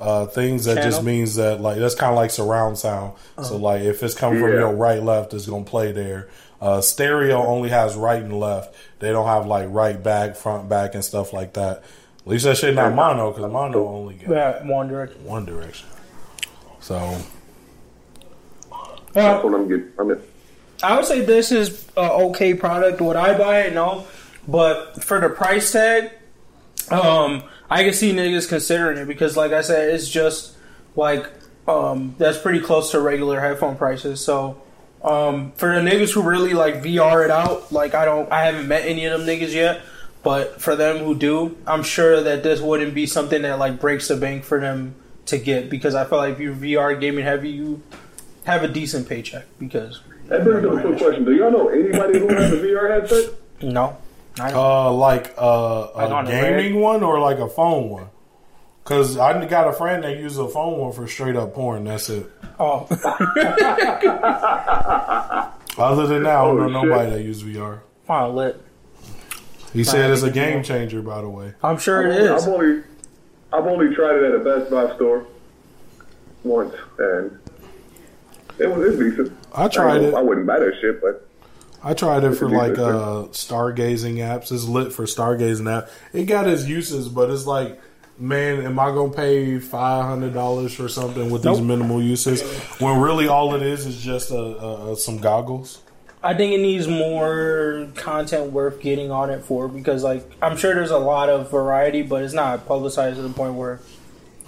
uh 0.00 0.26
things 0.26 0.64
that 0.66 0.76
just 0.82 1.02
means 1.02 1.34
that 1.34 1.60
like 1.60 1.78
that's 1.78 1.96
kind 1.96 2.12
of 2.12 2.16
like 2.16 2.30
surround 2.30 2.78
sound. 2.78 3.14
So 3.42 3.56
like 3.56 3.82
if 3.82 4.02
it's 4.02 4.14
coming 4.14 4.40
from 4.40 4.52
your 4.52 4.72
right 4.72 5.02
left 5.02 5.34
it's 5.34 5.46
going 5.46 5.64
to 5.64 5.70
play 5.70 5.92
there. 5.92 6.28
Uh 6.62 6.80
stereo 6.80 7.44
only 7.44 7.68
has 7.70 7.96
right 7.96 8.22
and 8.22 8.38
left. 8.38 8.74
They 9.00 9.10
don't 9.10 9.26
have 9.26 9.46
like 9.46 9.66
right 9.70 10.00
back, 10.00 10.36
front 10.36 10.68
back 10.68 10.94
and 10.94 11.04
stuff 11.04 11.32
like 11.32 11.54
that. 11.54 11.78
At 12.20 12.26
least 12.26 12.44
that 12.44 12.56
shit 12.56 12.74
not 12.76 12.94
mono 12.94 13.32
cuz 13.32 13.40
mono 13.50 13.88
only 13.88 14.14
got 14.14 14.30
Yeah, 14.30 14.66
one 14.66 14.86
direction. 14.88 15.24
one 15.24 15.44
direction. 15.44 15.88
So 16.80 17.16
That's 19.12 19.44
what 19.44 19.54
I'm 19.54 19.68
getting 19.68 19.90
from 19.92 20.12
it. 20.12 20.20
I 20.82 20.96
would 20.96 21.04
say 21.04 21.24
this 21.24 21.52
is 21.52 21.86
a 21.96 22.12
okay 22.12 22.54
product. 22.54 23.00
Would 23.00 23.16
I 23.16 23.36
buy 23.36 23.62
it? 23.62 23.74
No. 23.74 24.06
But 24.48 25.02
for 25.04 25.20
the 25.20 25.28
price 25.28 25.70
tag, 25.70 26.10
um, 26.90 27.42
I 27.70 27.84
can 27.84 27.92
see 27.92 28.12
niggas 28.12 28.48
considering 28.48 28.98
it 28.98 29.06
because, 29.06 29.36
like 29.36 29.52
I 29.52 29.60
said, 29.62 29.94
it's 29.94 30.08
just 30.08 30.54
like 30.96 31.26
um, 31.68 32.14
that's 32.18 32.38
pretty 32.38 32.60
close 32.60 32.90
to 32.92 33.00
regular 33.00 33.40
headphone 33.40 33.76
prices. 33.76 34.24
So 34.24 34.60
um, 35.04 35.52
for 35.52 35.74
the 35.74 35.80
niggas 35.80 36.12
who 36.12 36.22
really 36.22 36.54
like 36.54 36.82
VR 36.82 37.24
it 37.24 37.30
out, 37.30 37.72
like 37.72 37.94
I 37.94 38.04
don't, 38.04 38.30
I 38.30 38.44
haven't 38.44 38.68
met 38.68 38.86
any 38.86 39.04
of 39.04 39.18
them 39.18 39.28
niggas 39.28 39.52
yet. 39.52 39.82
But 40.22 40.60
for 40.60 40.76
them 40.76 40.98
who 40.98 41.16
do, 41.16 41.56
I'm 41.66 41.82
sure 41.82 42.22
that 42.22 42.44
this 42.44 42.60
wouldn't 42.60 42.94
be 42.94 43.06
something 43.06 43.42
that 43.42 43.58
like 43.58 43.80
breaks 43.80 44.06
the 44.08 44.16
bank 44.16 44.44
for 44.44 44.60
them 44.60 44.94
to 45.26 45.38
get 45.38 45.68
because 45.68 45.94
I 45.96 46.04
feel 46.04 46.18
like 46.18 46.34
if 46.34 46.40
you're 46.40 46.54
VR 46.54 47.00
gaming 47.00 47.24
heavy, 47.24 47.50
you 47.50 47.82
have 48.44 48.62
a 48.62 48.68
decent 48.68 49.08
paycheck 49.08 49.46
because 49.58 50.00
That 50.28 50.44
brings 50.44 50.64
up 50.64 50.72
a 50.74 50.80
quick 50.80 50.98
question. 50.98 51.24
Do 51.24 51.34
y'all 51.34 51.50
know 51.50 51.68
anybody 51.68 52.20
who 52.20 52.28
has 52.28 52.52
a 52.52 52.56
VR 52.56 52.90
headset? 52.90 53.34
no, 53.62 53.96
I 54.38 54.50
don't. 54.50 54.56
Uh, 54.64 54.92
like 54.92 55.34
uh, 55.36 55.88
a 55.96 56.24
gaming 56.24 56.80
one 56.80 57.02
or 57.02 57.18
like 57.18 57.38
a 57.38 57.48
phone 57.48 57.88
one? 57.90 58.06
Cause 58.84 59.16
I 59.16 59.46
got 59.46 59.68
a 59.68 59.72
friend 59.72 60.02
that 60.02 60.18
uses 60.18 60.38
a 60.38 60.48
phone 60.48 60.78
one 60.78 60.92
for 60.92 61.06
straight 61.06 61.36
up 61.36 61.54
porn. 61.54 61.84
That's 61.84 62.10
it. 62.10 62.26
Oh, 62.58 62.86
Other 65.78 66.06
than 66.06 66.24
that, 66.24 66.36
I 66.36 66.44
don't 66.44 66.60
Oh, 66.60 66.66
know 66.68 66.80
shit. 66.82 66.88
nobody 66.90 67.10
that 67.10 67.22
uses 67.22 67.42
VR. 67.44 67.80
wow, 68.08 68.30
lit. 68.30 68.60
He 69.72 69.84
said 69.84 70.10
it's 70.10 70.22
a 70.22 70.30
game 70.30 70.54
more. 70.56 70.62
changer, 70.64 71.00
by 71.00 71.22
the 71.22 71.28
way. 71.30 71.54
I'm 71.62 71.78
sure 71.78 72.06
it 72.06 72.16
is. 72.20 72.42
I've 72.42 72.48
only 72.52 72.82
I've 73.52 73.66
only 73.66 73.94
tried 73.94 74.16
it 74.16 74.24
at 74.24 74.34
a 74.34 74.38
Best 74.44 74.70
Buy 74.70 74.94
store 74.96 75.26
once, 76.44 76.74
and 76.98 77.38
it 78.58 78.66
was 78.66 78.94
it's 78.94 78.98
decent. 78.98 79.32
I 79.54 79.68
tried 79.68 80.02
I, 80.02 80.04
it. 80.04 80.14
I 80.14 80.20
wouldn't 80.20 80.46
buy 80.46 80.58
that 80.58 80.74
shit, 80.80 81.00
but 81.00 81.26
I 81.82 81.94
tried 81.94 82.24
it 82.24 82.32
for 82.34 82.46
It's 82.46 82.54
a 82.54 82.58
like 82.58 82.78
uh, 82.78 83.28
stargazing 83.30 84.16
apps. 84.16 84.52
It's 84.52 84.64
lit 84.64 84.92
for 84.92 85.04
stargazing 85.04 85.70
app. 85.70 85.88
It 86.12 86.24
got 86.24 86.46
its 86.48 86.66
uses, 86.66 87.08
but 87.08 87.30
it's 87.30 87.46
like, 87.46 87.80
man, 88.18 88.64
am 88.64 88.78
I 88.78 88.86
gonna 88.86 89.12
pay 89.12 89.58
five 89.58 90.04
hundred 90.04 90.34
dollars 90.34 90.74
for 90.74 90.88
something 90.88 91.30
with 91.30 91.42
these 91.42 91.60
minimal 91.60 92.02
uses 92.02 92.42
when 92.80 93.00
really 93.00 93.28
all 93.28 93.54
it 93.54 93.62
is 93.62 93.86
is 93.86 94.00
just 94.02 94.30
uh, 94.30 94.52
uh, 94.92 94.94
some 94.94 95.18
goggles? 95.18 95.80
I 96.24 96.34
think 96.34 96.52
it 96.52 96.58
needs 96.58 96.86
more 96.86 97.88
content 97.96 98.52
worth 98.52 98.80
getting 98.80 99.10
on 99.10 99.30
it 99.30 99.42
for 99.42 99.66
because, 99.66 100.04
like, 100.04 100.24
I'm 100.40 100.56
sure 100.56 100.72
there's 100.72 100.92
a 100.92 100.98
lot 100.98 101.28
of 101.28 101.50
variety, 101.50 102.02
but 102.02 102.22
it's 102.22 102.32
not 102.32 102.66
publicized 102.66 103.16
to 103.16 103.22
the 103.22 103.34
point 103.34 103.54
where 103.54 103.80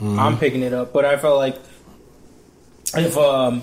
I'm 0.00 0.38
picking 0.38 0.62
it 0.62 0.72
up. 0.72 0.92
But 0.92 1.04
I 1.04 1.16
felt 1.16 1.36
like 1.36 1.56
if 2.96 3.16
um, 3.16 3.62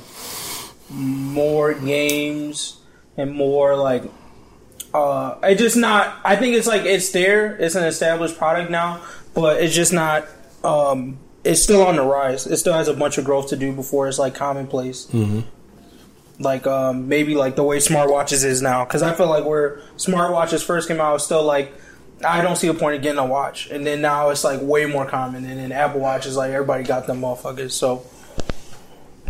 more 0.89 1.73
games 1.73 2.79
and 3.15 3.31
more 3.31 3.75
like 3.77 4.03
uh, 4.93 5.37
it 5.43 5.55
just 5.57 5.77
not. 5.77 6.19
I 6.25 6.35
think 6.35 6.55
it's 6.55 6.67
like 6.67 6.83
it's 6.83 7.11
there. 7.11 7.55
It's 7.55 7.75
an 7.75 7.85
established 7.85 8.37
product 8.37 8.69
now, 8.69 9.01
but 9.33 9.61
it's 9.61 9.75
just 9.75 9.93
not. 9.93 10.25
Um, 10.63 11.17
it's 11.43 11.61
still 11.61 11.81
on 11.81 11.95
the 11.95 12.03
rise. 12.03 12.45
It 12.45 12.57
still 12.57 12.73
has 12.73 12.87
a 12.87 12.93
bunch 12.93 13.17
of 13.17 13.25
growth 13.25 13.49
to 13.49 13.55
do 13.55 13.71
before 13.73 14.07
it's 14.07 14.19
like 14.19 14.35
commonplace. 14.35 15.07
Like 16.39 16.65
um, 16.67 17.07
maybe 17.07 17.35
like 17.35 17.55
the 17.55 17.63
way 17.63 17.77
smartwatches 17.77 18.43
is 18.43 18.61
now, 18.61 18.83
because 18.85 19.01
I 19.03 19.13
feel 19.13 19.27
like 19.27 19.45
where 19.45 19.77
smartwatches 19.97 20.63
first 20.63 20.87
came 20.87 20.99
out, 20.99 21.11
it 21.11 21.13
was 21.13 21.25
still 21.25 21.43
like 21.43 21.71
I 22.25 22.41
don't 22.41 22.55
see 22.55 22.67
a 22.67 22.73
point 22.73 22.95
in 22.95 23.01
getting 23.01 23.19
a 23.19 23.25
watch, 23.25 23.69
and 23.69 23.85
then 23.85 24.01
now 24.01 24.29
it's 24.29 24.43
like 24.43 24.59
way 24.61 24.85
more 24.85 25.05
common, 25.05 25.45
and 25.45 25.59
then 25.59 25.71
Apple 25.71 25.99
Watch 25.99 26.25
is 26.25 26.35
like 26.37 26.51
everybody 26.51 26.83
got 26.83 27.07
them 27.07 27.21
motherfuckers. 27.21 27.71
So 27.71 28.05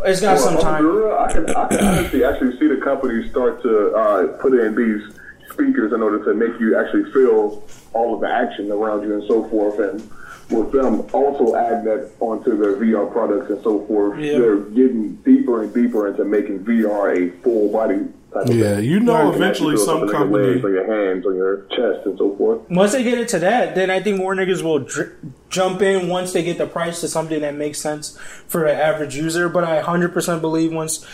it's 0.04 0.22
got 0.22 0.40
some 0.40 0.58
time. 0.58 0.84
for 0.84 1.08
real, 1.08 1.18
I 1.18 1.32
can, 1.32 1.50
I 1.56 1.68
can 1.68 1.86
honestly 1.86 2.24
actually 2.24 2.58
see 2.60 2.68
the 2.68 2.82
companies 2.84 3.30
start 3.32 3.62
to 3.64 3.94
uh, 3.94 4.28
put 4.42 4.54
in 4.54 4.76
these 4.76 5.16
speakers 5.54 5.94
in 5.94 6.02
order 6.02 6.24
to 6.26 6.34
make 6.34 6.60
you 6.60 6.78
actually 6.78 7.12
feel 7.12 7.64
all 7.94 8.16
of 8.16 8.22
the 8.22 8.28
action 8.30 8.72
around 8.72 9.04
you 9.04 9.14
and 9.14 9.24
so 9.28 9.48
forth. 9.50 9.80
And 9.80 10.10
with 10.50 10.72
them 10.72 11.02
also 11.14 11.56
adding 11.56 11.86
that 11.86 12.12
onto 12.20 12.58
their 12.58 12.76
VR 12.76 13.06
products 13.12 13.50
and 13.50 13.62
so 13.64 13.86
forth, 13.88 14.20
Yeah. 14.20 14.40
they're 14.40 14.58
getting 14.58 15.16
deeper 15.26 15.64
and 15.64 15.74
deeper 15.74 16.08
into 16.08 16.24
making 16.26 16.60
VR 16.60 17.12
a 17.12 17.30
full 17.44 17.72
body 17.72 18.00
type 18.34 18.48
of 18.48 18.54
Yeah, 18.56 18.76
thing. 18.78 18.86
you 18.86 19.00
know 19.02 19.14
Where 19.14 19.36
eventually 19.36 19.48
actually 19.50 19.76
feel 19.76 19.86
some 19.86 20.00
something 20.00 20.10
company- 20.18 20.36
on 20.36 20.44
your 20.44 20.54
legs, 20.54 20.88
your 20.88 20.94
hands, 21.08 21.26
on 21.26 21.36
your 21.36 21.58
chest, 21.72 22.06
and 22.06 22.18
so 22.18 22.36
forth. 22.38 22.60
Once 22.70 22.94
they 22.94 23.04
get 23.04 23.18
into 23.20 23.40
that, 23.40 23.76
then 23.76 23.90
I 23.90 24.02
think 24.02 24.18
more 24.20 24.34
niggas 24.36 24.64
will 24.64 24.80
dr- 24.80 25.12
jump 25.50 25.82
in 25.82 26.08
once 26.08 26.32
they 26.32 26.42
get 26.44 26.58
the 26.58 26.66
price 26.66 27.02
to 27.02 27.08
something 27.10 27.42
that 27.42 27.56
makes 27.56 27.80
sense 27.80 28.18
for 28.48 28.66
an 28.66 28.78
average 28.78 29.18
user. 29.18 29.50
But 29.50 29.66
I 29.66 29.82
100% 29.82 30.40
believe 30.42 30.72
once 30.74 31.06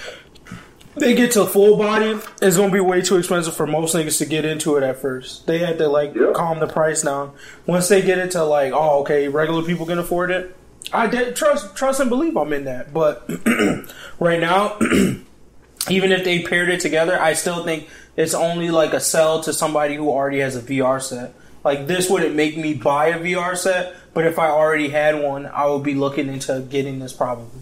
they 0.99 1.15
get 1.15 1.31
to 1.31 1.45
full 1.45 1.77
body, 1.77 2.19
it's 2.41 2.57
gonna 2.57 2.71
be 2.71 2.79
way 2.79 3.01
too 3.01 3.17
expensive 3.17 3.55
for 3.55 3.67
most 3.67 3.95
niggas 3.95 4.17
to 4.19 4.25
get 4.25 4.45
into 4.45 4.75
it 4.77 4.83
at 4.83 4.97
first. 4.97 5.47
They 5.47 5.59
had 5.59 5.77
to 5.77 5.87
like 5.87 6.13
calm 6.33 6.59
the 6.59 6.67
price 6.67 7.01
down. 7.01 7.33
Once 7.65 7.87
they 7.87 8.01
get 8.01 8.17
it 8.17 8.31
to 8.31 8.43
like, 8.43 8.73
oh, 8.73 9.01
okay, 9.01 9.27
regular 9.27 9.63
people 9.63 9.85
can 9.85 9.99
afford 9.99 10.31
it. 10.31 10.55
I 10.93 11.07
did 11.07 11.35
trust, 11.35 11.75
trust 11.75 11.99
and 11.99 12.09
believe 12.09 12.37
I'm 12.37 12.53
in 12.53 12.65
that. 12.65 12.93
But 12.93 13.29
right 14.19 14.39
now, 14.39 14.77
even 15.89 16.11
if 16.11 16.23
they 16.23 16.43
paired 16.43 16.69
it 16.69 16.79
together, 16.79 17.19
I 17.19 17.33
still 17.33 17.63
think 17.63 17.89
it's 18.15 18.33
only 18.33 18.69
like 18.69 18.93
a 18.93 18.99
sell 18.99 19.41
to 19.41 19.53
somebody 19.53 19.95
who 19.95 20.09
already 20.09 20.39
has 20.39 20.55
a 20.55 20.61
VR 20.61 21.01
set. 21.01 21.33
Like 21.63 21.87
this 21.87 22.09
wouldn't 22.09 22.35
make 22.35 22.57
me 22.57 22.73
buy 22.73 23.07
a 23.07 23.19
VR 23.19 23.57
set, 23.57 23.95
but 24.13 24.25
if 24.25 24.39
I 24.39 24.47
already 24.47 24.89
had 24.89 25.21
one, 25.21 25.45
I 25.45 25.65
would 25.67 25.83
be 25.83 25.95
looking 25.95 26.29
into 26.29 26.61
getting 26.69 26.99
this 26.99 27.13
probably 27.13 27.61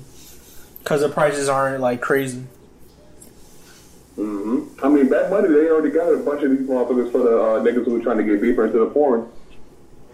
because 0.80 1.02
the 1.02 1.10
prices 1.10 1.50
aren't 1.50 1.82
like 1.82 2.02
crazy. 2.02 2.44
Hmm 4.16 4.64
I 4.84 4.90
mean, 4.90 5.10
Bad 5.10 5.30
Money, 5.30 5.50
they 5.50 5.70
already 5.70 5.90
got 5.92 6.14
a 6.14 6.18
bunch 6.18 6.44
of 6.44 6.52
these 6.52 6.68
motherfuckers 6.68 7.12
for 7.12 7.20
the 7.20 7.38
uh, 7.38 7.60
niggas 7.64 7.86
who 7.86 8.00
are 8.00 8.04
trying 8.04 8.18
to 8.18 8.24
get 8.24 8.42
deeper 8.42 8.66
into 8.66 8.80
the 8.80 8.86
porn. 8.88 9.28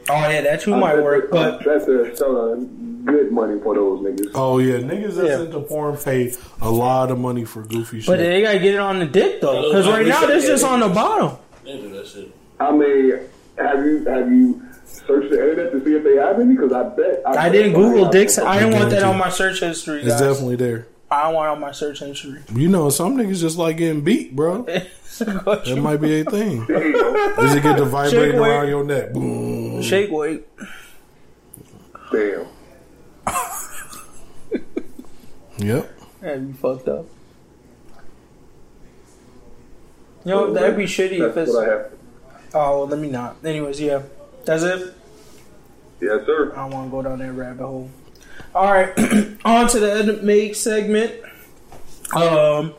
Oh 0.09 0.13
yeah, 0.29 0.41
that 0.41 0.61
too 0.61 0.75
might 0.75 0.95
work, 1.01 1.29
but 1.31 1.63
that's 1.63 1.87
a 1.87 2.15
selling 2.15 3.03
good 3.05 3.31
money 3.31 3.59
for 3.61 3.75
those 3.75 3.99
niggas. 4.01 4.31
Oh 4.33 4.57
yeah, 4.57 4.77
niggas 4.77 5.15
that's 5.15 5.29
Yeah. 5.29 5.41
into 5.43 5.59
porn 5.61 5.95
pay 5.97 6.33
a 6.61 6.69
lot 6.71 7.11
of 7.11 7.19
money 7.19 7.45
for 7.45 7.61
goofy 7.61 7.99
shit. 8.01 8.07
but 8.07 8.17
they 8.17 8.41
gotta 8.41 8.59
get 8.59 8.73
it 8.73 8.79
on 8.79 8.97
the 8.99 9.05
dick 9.05 9.41
though, 9.41 9.69
because 9.69 9.87
right 9.87 10.05
now 10.07 10.25
this 10.25 10.45
just 10.47 10.63
on 10.65 10.79
the 10.79 10.89
bottom. 10.89 11.37
They 11.63 11.77
do 11.79 11.89
that 11.93 12.07
shit. 12.07 12.31
I 12.59 12.71
mean, 12.71 13.19
have 13.59 13.85
you 13.85 14.03
have 14.05 14.31
you 14.31 14.61
searched 14.85 15.29
the 15.29 15.39
internet 15.39 15.71
to 15.71 15.83
see 15.85 15.95
if 15.95 16.03
they 16.03 16.15
have 16.15 16.39
any? 16.39 16.55
Because 16.55 16.73
I 16.73 16.83
bet 16.83 17.21
I 17.25 17.33
bet 17.33 17.51
didn't 17.51 17.73
Google 17.73 18.05
has 18.05 18.11
dicks. 18.13 18.37
I 18.39 18.59
didn't 18.59 18.79
want 18.79 18.89
that 18.89 19.03
on 19.03 19.17
my 19.19 19.29
search 19.29 19.59
history. 19.59 20.01
it's 20.01 20.19
definitely 20.19 20.55
there. 20.55 20.87
I 21.12 21.24
don't 21.24 21.34
want 21.34 21.47
it 21.47 21.52
on 21.52 21.60
my 21.60 21.71
search 21.74 22.00
history. 22.00 22.39
You 22.54 22.69
know, 22.69 22.89
some 22.89 23.17
niggas 23.17 23.41
just 23.41 23.58
like 23.58 23.78
getting 23.78 24.02
beat, 24.04 24.36
bro. 24.36 24.65
That 25.19 25.78
might 25.78 25.97
be 25.97 26.21
a 26.21 26.24
thing. 26.24 26.65
Does 26.65 27.54
it 27.54 27.62
get 27.62 27.76
to 27.78 27.86
vibrating 27.86 28.39
weight. 28.39 28.50
around 28.50 28.69
your 28.69 28.84
neck? 28.86 29.12
Boom. 29.12 29.82
Shake 29.84 30.10
weight. 30.10 30.47
Damn. 32.12 32.47
Yep. 35.58 35.91
That'd 36.21 36.47
be 36.47 36.54
fucked 36.54 36.88
up. 36.88 37.06
You 40.26 40.32
know, 40.32 40.54
that'd 40.54 40.78
be 40.78 40.86
shitty 40.86 41.19
if 41.19 41.36
That's 41.36 41.50
it's. 41.50 41.56
what 41.58 41.67
I 41.69 41.71
have. 41.71 41.91
Oh, 42.54 42.80
well, 42.80 42.88
let 42.88 43.00
me 43.00 43.10
not. 43.10 43.36
Anyways, 43.45 43.80
yeah. 43.80 44.02
That's 44.45 44.63
it. 44.63 44.93
Yes, 46.00 46.26
sir. 46.26 46.52
I 46.54 46.62
don't 46.62 46.71
want 46.71 46.88
to 46.88 46.91
go 46.91 47.02
down 47.04 47.19
that 47.19 47.32
rabbit 47.34 47.63
hole. 47.63 47.91
All 48.53 48.69
right, 48.69 48.91
on 49.45 49.69
to 49.69 49.79
the 49.79 49.93
Ed 49.93 50.23
Make 50.25 50.55
segment. 50.55 51.13
Um, 52.13 52.73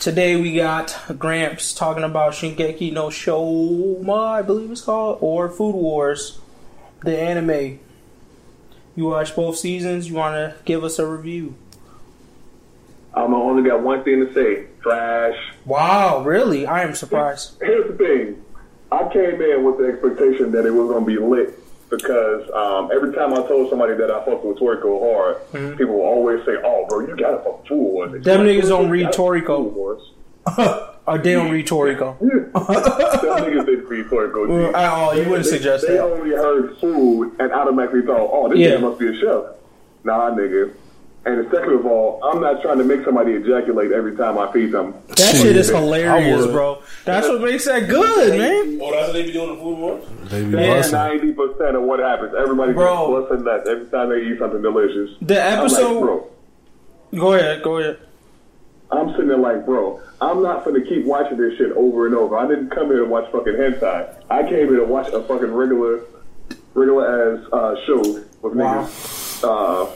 today 0.00 0.34
we 0.34 0.56
got 0.56 1.00
Gramps 1.16 1.72
talking 1.72 2.02
about 2.02 2.32
Shingeki 2.32 2.92
no 2.92 3.06
Shoma, 3.06 4.18
I 4.18 4.42
believe 4.42 4.72
it's 4.72 4.80
called, 4.80 5.18
or 5.20 5.48
Food 5.48 5.76
Wars, 5.76 6.40
the 7.04 7.16
anime. 7.16 7.78
You 8.96 9.04
watched 9.04 9.36
both 9.36 9.56
seasons. 9.56 10.08
You 10.08 10.16
want 10.16 10.34
to 10.34 10.56
give 10.64 10.82
us 10.82 10.98
a 10.98 11.06
review? 11.06 11.54
I'm 13.14 13.34
only 13.34 13.68
got 13.68 13.82
one 13.84 14.02
thing 14.02 14.26
to 14.26 14.34
say. 14.34 14.66
Trash. 14.82 15.36
Wow, 15.64 16.24
really? 16.24 16.66
I 16.66 16.82
am 16.82 16.96
surprised. 16.96 17.56
Here's 17.60 17.88
the 17.88 17.96
thing. 17.96 18.42
I 18.90 19.08
came 19.12 19.40
in 19.40 19.62
with 19.62 19.78
the 19.78 19.92
expectation 19.92 20.50
that 20.50 20.66
it 20.66 20.72
was 20.72 20.88
going 20.88 21.04
to 21.04 21.06
be 21.06 21.18
lit 21.18 21.56
because 21.90 22.50
um, 22.50 22.90
every 22.92 23.12
time 23.14 23.32
I 23.32 23.46
told 23.46 23.70
somebody 23.70 23.94
that 23.94 24.10
I 24.10 24.24
fucked 24.24 24.44
with 24.44 24.58
Toriko 24.58 25.00
hard, 25.00 25.76
people 25.78 25.94
will 25.94 26.02
always 26.04 26.44
say, 26.44 26.56
"Oh, 26.64 26.86
bro, 26.88 27.00
you 27.00 27.16
gotta 27.16 27.38
fuck 27.38 27.66
Food 27.66 27.76
Wars." 27.78 28.10
Mm-hmm. 28.12 28.28
Niggas 28.46 28.68
don't 28.68 28.90
read 28.90 29.06
Toriko." 29.08 29.64
Food 29.64 29.74
Wars." 29.74 30.12
or 31.06 31.18
they 31.18 31.32
don't 31.34 31.50
read 31.50 31.66
Toriko. 31.66 32.18
Them 32.20 32.30
niggas 32.52 33.66
didn't 33.66 33.86
read 33.88 34.06
Toriko. 34.06 34.48
Well. 34.48 34.76
I- 34.76 34.86
oh, 34.86 35.12
you 35.12 35.28
wouldn't 35.28 35.44
They- 35.44 35.50
suggest 35.56 35.86
they 35.86 35.94
that. 35.94 36.02
only 36.04 36.30
heard 36.30 36.76
food 36.78 37.32
and 37.38 37.52
automatically 37.52 38.02
thought, 38.02 38.28
"Oh, 38.32 38.48
this 38.48 38.58
Yeah. 38.58 38.70
man 38.72 38.82
must 38.82 38.98
be 38.98 39.08
a 39.08 39.20
chef." 39.20 39.44
Nah, 40.04 40.30
nigga. 40.30 40.72
And 41.26 41.44
second 41.50 41.72
of 41.72 41.84
all, 41.86 42.22
I'm 42.22 42.40
not 42.40 42.62
trying 42.62 42.78
to 42.78 42.84
make 42.84 43.04
somebody 43.04 43.32
ejaculate 43.32 43.90
every 43.90 44.16
time 44.16 44.38
I 44.38 44.50
feed 44.52 44.70
them. 44.70 44.94
That 45.08 45.34
shit 45.34 45.56
is 45.56 45.68
hilarious, 45.68 46.46
bro. 46.46 46.80
That's 47.04 47.26
what 47.26 47.40
makes 47.42 47.64
that 47.64 47.88
good, 47.88 48.38
man. 48.38 48.78
Oh, 48.80 48.92
that's 48.92 49.08
what 49.08 49.12
they 49.12 49.24
be 49.24 49.32
doing 49.32 49.56
the 49.56 49.60
Food 49.60 49.78
Wars? 49.78 50.04
They 50.30 50.44
be 50.44 50.50
Yeah. 50.56 50.88
Ninety 50.88 51.32
percent 51.32 51.74
of 51.76 51.82
what 51.82 51.98
happens, 51.98 52.32
everybody 52.38 52.74
Bro. 52.74 53.18
just 53.20 53.28
busting 53.30 53.44
nuts 53.44 53.68
every 53.68 53.86
time 53.86 54.08
they 54.10 54.22
eat 54.22 54.38
something 54.38 54.62
delicious. 54.62 55.16
The 55.20 55.42
I'm 55.42 55.50
like, 55.50 55.58
episode. 55.58 56.00
bro, 56.00 56.30
Go 57.16 57.32
ahead, 57.34 57.62
go 57.64 57.78
ahead. 57.78 57.98
I'm 58.92 59.10
sitting 59.10 59.26
there 59.26 59.36
like, 59.36 59.66
bro, 59.66 60.00
I'm 60.20 60.44
not 60.44 60.64
gonna 60.64 60.80
keep 60.82 61.04
watching 61.06 61.38
this 61.38 61.58
shit 61.58 61.72
over 61.72 62.06
and 62.06 62.14
over. 62.14 62.38
I 62.38 62.46
didn't 62.46 62.70
come 62.70 62.86
here 62.86 62.98
to 63.00 63.04
watch 63.04 63.30
fucking 63.32 63.52
hentai. 63.54 64.14
I 64.30 64.42
came 64.44 64.68
here 64.68 64.76
to 64.76 64.84
watch 64.84 65.08
a 65.12 65.20
fucking 65.24 65.52
regular, 65.52 66.02
regular 66.74 67.32
as 67.34 67.52
uh, 67.52 67.74
show 67.84 68.00
with 68.42 68.54
Wow. 68.54 68.84
niggas. 68.84 69.42
Uh, 69.42 69.90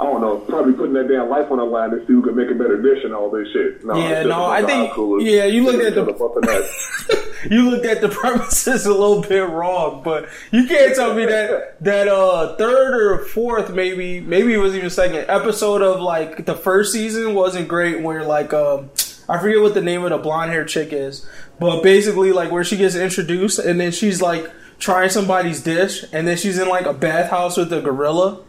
I 0.00 0.04
don't 0.04 0.20
know, 0.20 0.38
probably 0.38 0.72
putting 0.72 0.92
that 0.94 1.06
damn 1.08 1.28
life 1.28 1.50
on 1.52 1.58
the 1.58 1.64
line 1.64 1.90
to 1.90 2.00
see 2.00 2.06
who 2.12 2.20
can 2.22 2.34
make 2.34 2.50
a 2.50 2.54
better 2.54 2.82
dish 2.82 3.04
and 3.04 3.14
all 3.14 3.30
this 3.30 3.46
shit. 3.52 3.84
No, 3.84 3.96
Yeah, 3.96 4.24
no, 4.24 4.44
I 4.44 4.62
think- 4.64 4.92
coolers 4.92 5.22
yeah, 5.22 5.44
you 5.44 5.62
looked 5.64 5.84
at 5.84 5.94
the- 5.94 6.02
each 6.02 6.08
other 6.08 6.18
fucking 6.18 6.40
nuts. 6.42 7.04
You 7.50 7.70
looked 7.70 7.84
at 7.86 8.00
the 8.00 8.08
premises 8.08 8.86
a 8.86 8.90
little 8.90 9.20
bit 9.20 9.48
wrong, 9.48 10.00
but 10.02 10.26
you 10.50 10.66
can't 10.66 10.94
tell 10.96 11.14
me 11.14 11.26
that 11.26 11.76
that 11.82 12.08
uh 12.08 12.56
third 12.56 12.94
or 12.94 13.18
fourth, 13.26 13.70
maybe 13.72 14.20
maybe 14.20 14.52
it 14.54 14.58
was 14.58 14.74
even 14.74 14.88
second 14.90 15.26
episode 15.28 15.82
of 15.82 16.00
like 16.00 16.46
the 16.46 16.54
first 16.54 16.92
season 16.92 17.34
wasn't 17.34 17.68
great. 17.68 18.00
Where 18.00 18.24
like 18.24 18.52
um 18.54 18.90
I 19.28 19.38
forget 19.38 19.60
what 19.60 19.74
the 19.74 19.80
name 19.82 20.02
of 20.04 20.10
the 20.10 20.18
blonde 20.18 20.50
hair 20.50 20.64
chick 20.64 20.88
is, 20.92 21.24
but 21.60 21.82
basically 21.82 22.32
like 22.32 22.50
where 22.50 22.64
she 22.64 22.76
gets 22.78 22.94
introduced 22.94 23.58
and 23.58 23.78
then 23.78 23.92
she's 23.92 24.20
like 24.22 24.50
trying 24.78 25.08
somebody's 25.10 25.62
dish, 25.62 26.04
and 26.12 26.26
then 26.26 26.36
she's 26.36 26.58
in 26.58 26.68
like 26.68 26.86
a 26.86 26.92
bathhouse 26.94 27.56
with 27.58 27.72
a 27.72 27.80
gorilla. 27.80 28.40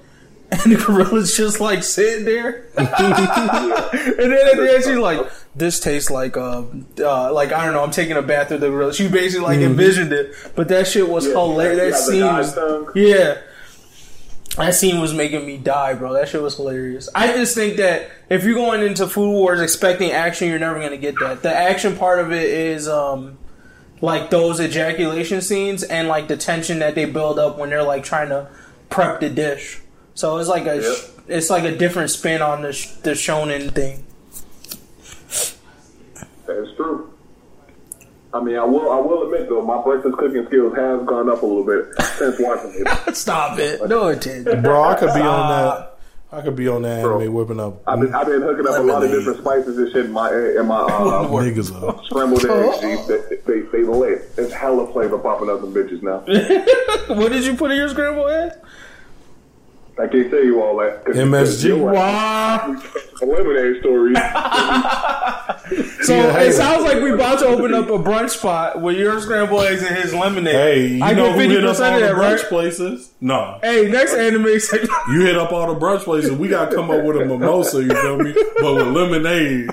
And 0.63 0.71
the 0.75 0.83
gorilla's 0.85 1.35
just 1.35 1.59
like 1.59 1.83
sitting 1.83 2.25
there, 2.25 2.65
and 2.77 2.87
then 2.87 4.47
at 4.47 4.57
the 4.57 4.71
end 4.75 4.83
she's 4.83 4.95
like, 4.97 5.19
"This 5.55 5.79
tastes 5.79 6.09
like 6.09 6.37
uh, 6.37 6.63
uh, 6.99 7.33
like 7.33 7.51
I 7.51 7.65
don't 7.65 7.73
know. 7.73 7.83
I'm 7.83 7.91
taking 7.91 8.15
a 8.17 8.21
bath 8.21 8.51
with 8.51 8.61
the 8.61 8.69
gorilla." 8.69 8.93
She 8.93 9.07
basically 9.07 9.45
like 9.45 9.59
envisioned 9.59 10.13
it, 10.13 10.33
but 10.55 10.67
that 10.69 10.87
shit 10.87 11.09
was 11.09 11.25
Yeah, 11.27 11.33
hilarious. 11.33 11.77
yeah, 11.77 11.83
That 11.83 11.91
the 11.91 11.97
scene 11.97 12.19
guy's 12.21 12.45
was, 12.45 12.53
tongue. 12.55 12.91
yeah, 12.95 13.37
that 14.57 14.73
scene 14.75 15.01
was 15.01 15.13
making 15.13 15.45
me 15.45 15.57
die, 15.57 15.93
bro. 15.93 16.13
That 16.13 16.29
shit 16.29 16.41
was 16.41 16.55
hilarious. 16.55 17.09
I 17.13 17.33
just 17.33 17.55
think 17.55 17.77
that 17.77 18.09
if 18.29 18.43
you're 18.43 18.55
going 18.55 18.81
into 18.83 19.07
Food 19.07 19.31
Wars 19.31 19.59
expecting 19.61 20.11
action, 20.11 20.47
you're 20.49 20.59
never 20.59 20.79
gonna 20.79 20.97
get 20.97 21.19
that. 21.19 21.41
The 21.43 21.53
action 21.55 21.97
part 21.97 22.19
of 22.19 22.31
it 22.31 22.43
is 22.49 22.87
um 22.87 23.37
like 24.01 24.29
those 24.29 24.59
ejaculation 24.61 25.41
scenes 25.41 25.83
and 25.83 26.07
like 26.07 26.27
the 26.27 26.37
tension 26.37 26.79
that 26.79 26.95
they 26.95 27.05
build 27.05 27.39
up 27.39 27.57
when 27.57 27.69
they're 27.69 27.83
like 27.83 28.03
trying 28.03 28.29
to 28.29 28.47
prep 28.89 29.19
the 29.19 29.29
dish. 29.29 29.81
So 30.15 30.37
it's 30.37 30.49
like 30.49 30.65
a 30.65 30.77
Yep. 30.81 30.95
it's 31.27 31.49
like 31.49 31.63
a 31.65 31.77
different 31.77 32.09
spin 32.09 32.41
on 32.41 32.61
the 32.63 32.73
sh- 32.73 32.91
the 33.03 33.11
shonen 33.11 33.71
thing. 33.73 34.03
That's 36.47 36.75
true. 36.75 37.11
I 38.33 38.41
mean, 38.43 38.57
I 38.57 38.65
will. 38.65 38.91
I 38.91 38.99
will 38.99 39.23
admit 39.23 39.47
though, 39.49 39.61
my 39.61 39.81
breakfast 39.81 40.17
cooking 40.17 40.45
skills 40.47 40.75
have 40.75 41.05
gone 41.05 41.29
up 41.29 41.41
a 41.41 41.45
little 41.45 41.63
bit 41.65 41.85
since 42.17 42.35
watching 42.39 42.73
it. 42.85 43.15
Stop 43.15 43.59
it! 43.59 43.87
No, 43.87 44.07
it 44.09 44.21
didn't. 44.21 44.61
Bro, 44.61 44.83
I 44.83 44.95
could 44.95 45.13
be 45.13 45.21
on 45.21 45.49
that. 45.49 45.91
I 46.31 46.41
could 46.41 46.55
be 46.55 46.67
on 46.67 46.81
that 46.81 47.01
Bro. 47.01 47.21
anime 47.21 47.33
whipping 47.33 47.59
up 47.61 47.81
I've 47.87 48.01
been, 48.01 48.13
I've 48.13 48.25
been 48.25 48.41
hooking 48.41 48.67
up 48.67 48.77
a 48.77 48.81
lot 48.81 49.03
of 49.05 49.11
different 49.11 49.37
spices 49.39 49.77
and 49.77 49.89
shit 49.93 50.05
in 50.07 50.11
my 50.11 50.29
in 50.33 50.65
my 50.65 50.81
uh, 50.81 51.27
niggas 51.29 51.71
up. 51.87 52.03
scrambled 52.05 52.45
eggs. 52.45 52.79
G. 52.81 53.07
They, 53.07 53.35
they, 53.45 53.59
they 53.71 53.83
lit. 53.83 54.35
There's 54.35 54.51
hella 54.51 54.91
flavor 54.91 55.17
popping 55.17 55.49
up 55.49 55.61
in 55.63 55.73
bitches 55.73 56.01
now. 56.03 56.23
What 57.15 57.31
did 57.31 57.45
you 57.45 57.55
put 57.55 57.71
in 57.71 57.77
your 57.77 57.87
scrambled 57.89 58.29
egg? 58.31 58.51
I 59.97 60.07
can't 60.07 60.29
tell 60.29 60.43
you 60.43 60.61
all 60.61 60.77
that. 60.77 61.05
MSG. 61.05 61.63
because 61.73 61.77
Wow. 61.77 62.81
Lemonade 63.21 63.79
story. 63.81 64.13
So 66.03 66.13
Yeah, 66.15 66.33
hey. 66.33 66.49
it 66.49 66.53
sounds 66.53 66.83
like 66.83 66.97
we're 67.01 67.15
about 67.15 67.39
to 67.39 67.47
open 67.47 67.73
up 67.73 67.85
a 67.89 67.97
brunch 67.97 68.31
spot 68.31 68.81
with 68.81 68.97
your 68.97 69.19
scrambled 69.19 69.63
eggs 69.63 69.81
and 69.81 69.95
his 69.95 70.13
lemonade. 70.13 70.53
Hey, 70.53 70.87
you 70.97 71.03
I 71.03 71.13
know 71.13 71.25
get 71.29 71.31
who 71.33 71.39
fifty 71.39 71.55
hit 71.55 71.63
up 71.65 71.69
percent 71.71 71.93
all 71.95 71.99
the 72.01 72.07
brunch 72.21 72.37
right? 72.41 72.49
places? 72.49 73.11
No. 73.19 73.59
Hey, 73.63 73.89
next 73.89 74.13
anime. 74.13 74.45
You 75.11 75.21
hit 75.25 75.37
up 75.37 75.51
all 75.51 75.73
the 75.73 75.79
brunch 75.79 76.01
places. 76.03 76.31
We 76.33 76.49
got 76.49 76.69
to 76.69 76.75
come 76.75 76.91
up 76.91 77.03
with 77.03 77.17
a 77.19 77.25
mimosa, 77.25 77.81
you 77.81 77.89
feel 77.89 78.17
me? 78.19 78.35
But 78.59 78.75
with 78.75 78.87
lemonade. 78.89 79.69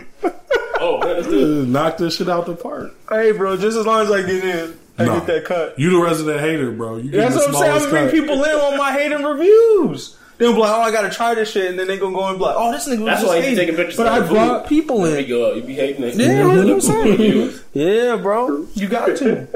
Oh, 0.80 0.98
man, 1.00 1.16
that's 1.16 1.26
good. 1.26 1.68
Knock 1.68 1.98
this 1.98 2.16
shit 2.16 2.28
out 2.30 2.46
the 2.46 2.56
park. 2.56 2.92
hey, 3.10 3.32
bro, 3.32 3.56
just 3.58 3.76
as 3.76 3.84
long 3.84 4.00
as 4.06 4.10
I 4.10 4.22
get 4.22 4.42
in, 4.44 4.78
I 4.98 5.04
Nah. 5.04 5.18
get 5.20 5.26
that 5.26 5.44
cut. 5.44 5.78
You 5.78 5.90
the 5.90 5.98
resident 6.02 6.40
hater, 6.40 6.70
bro. 6.70 6.96
You 6.96 7.10
get 7.10 7.16
That's 7.18 7.34
the 7.34 7.40
what 7.40 7.48
I'm 7.48 7.54
saying. 7.54 7.72
I'm 7.72 7.78
smallest 7.80 7.90
bring 7.90 8.08
people 8.10 8.44
in 8.44 8.50
on 8.54 8.76
my 8.76 8.92
hating 8.92 9.22
reviews. 9.24 10.16
They'll 10.38 10.52
be 10.54 10.58
like, 10.58 10.70
"Oh, 10.76 10.80
I 10.82 10.90
gotta 10.90 11.10
try 11.10 11.34
this 11.34 11.50
shit," 11.52 11.70
and 11.70 11.78
then 11.78 11.86
they 11.86 11.98
gonna 11.98 12.14
go 12.14 12.26
and 12.26 12.36
be 12.38 12.44
like, 12.44 12.56
"Oh, 12.58 12.72
this 12.72 12.88
nigga 12.88 12.98
was 12.98 13.06
That's 13.06 13.20
just 13.20 13.28
why 13.28 13.36
you 13.36 13.40
be 13.42 13.48
hating." 13.48 13.58
taking 13.58 13.76
pictures 13.76 13.96
But 13.96 14.06
I 14.08 14.20
the 14.20 14.26
brought 14.26 14.62
food. 14.62 14.68
people 14.68 15.02
There 15.02 15.20
you 15.20 15.36
in. 15.36 15.42
go. 15.50 15.54
You 15.54 15.62
be 15.62 15.74
hating 15.74 16.04
it. 16.04 16.14
Yeah, 16.16 16.46
what 16.46 16.58
I'm 16.58 16.80
saying. 16.80 17.52
Yeah, 17.74 18.16
bro, 18.16 18.66
you 18.74 18.88
got 18.88 19.16
to. 19.18 19.46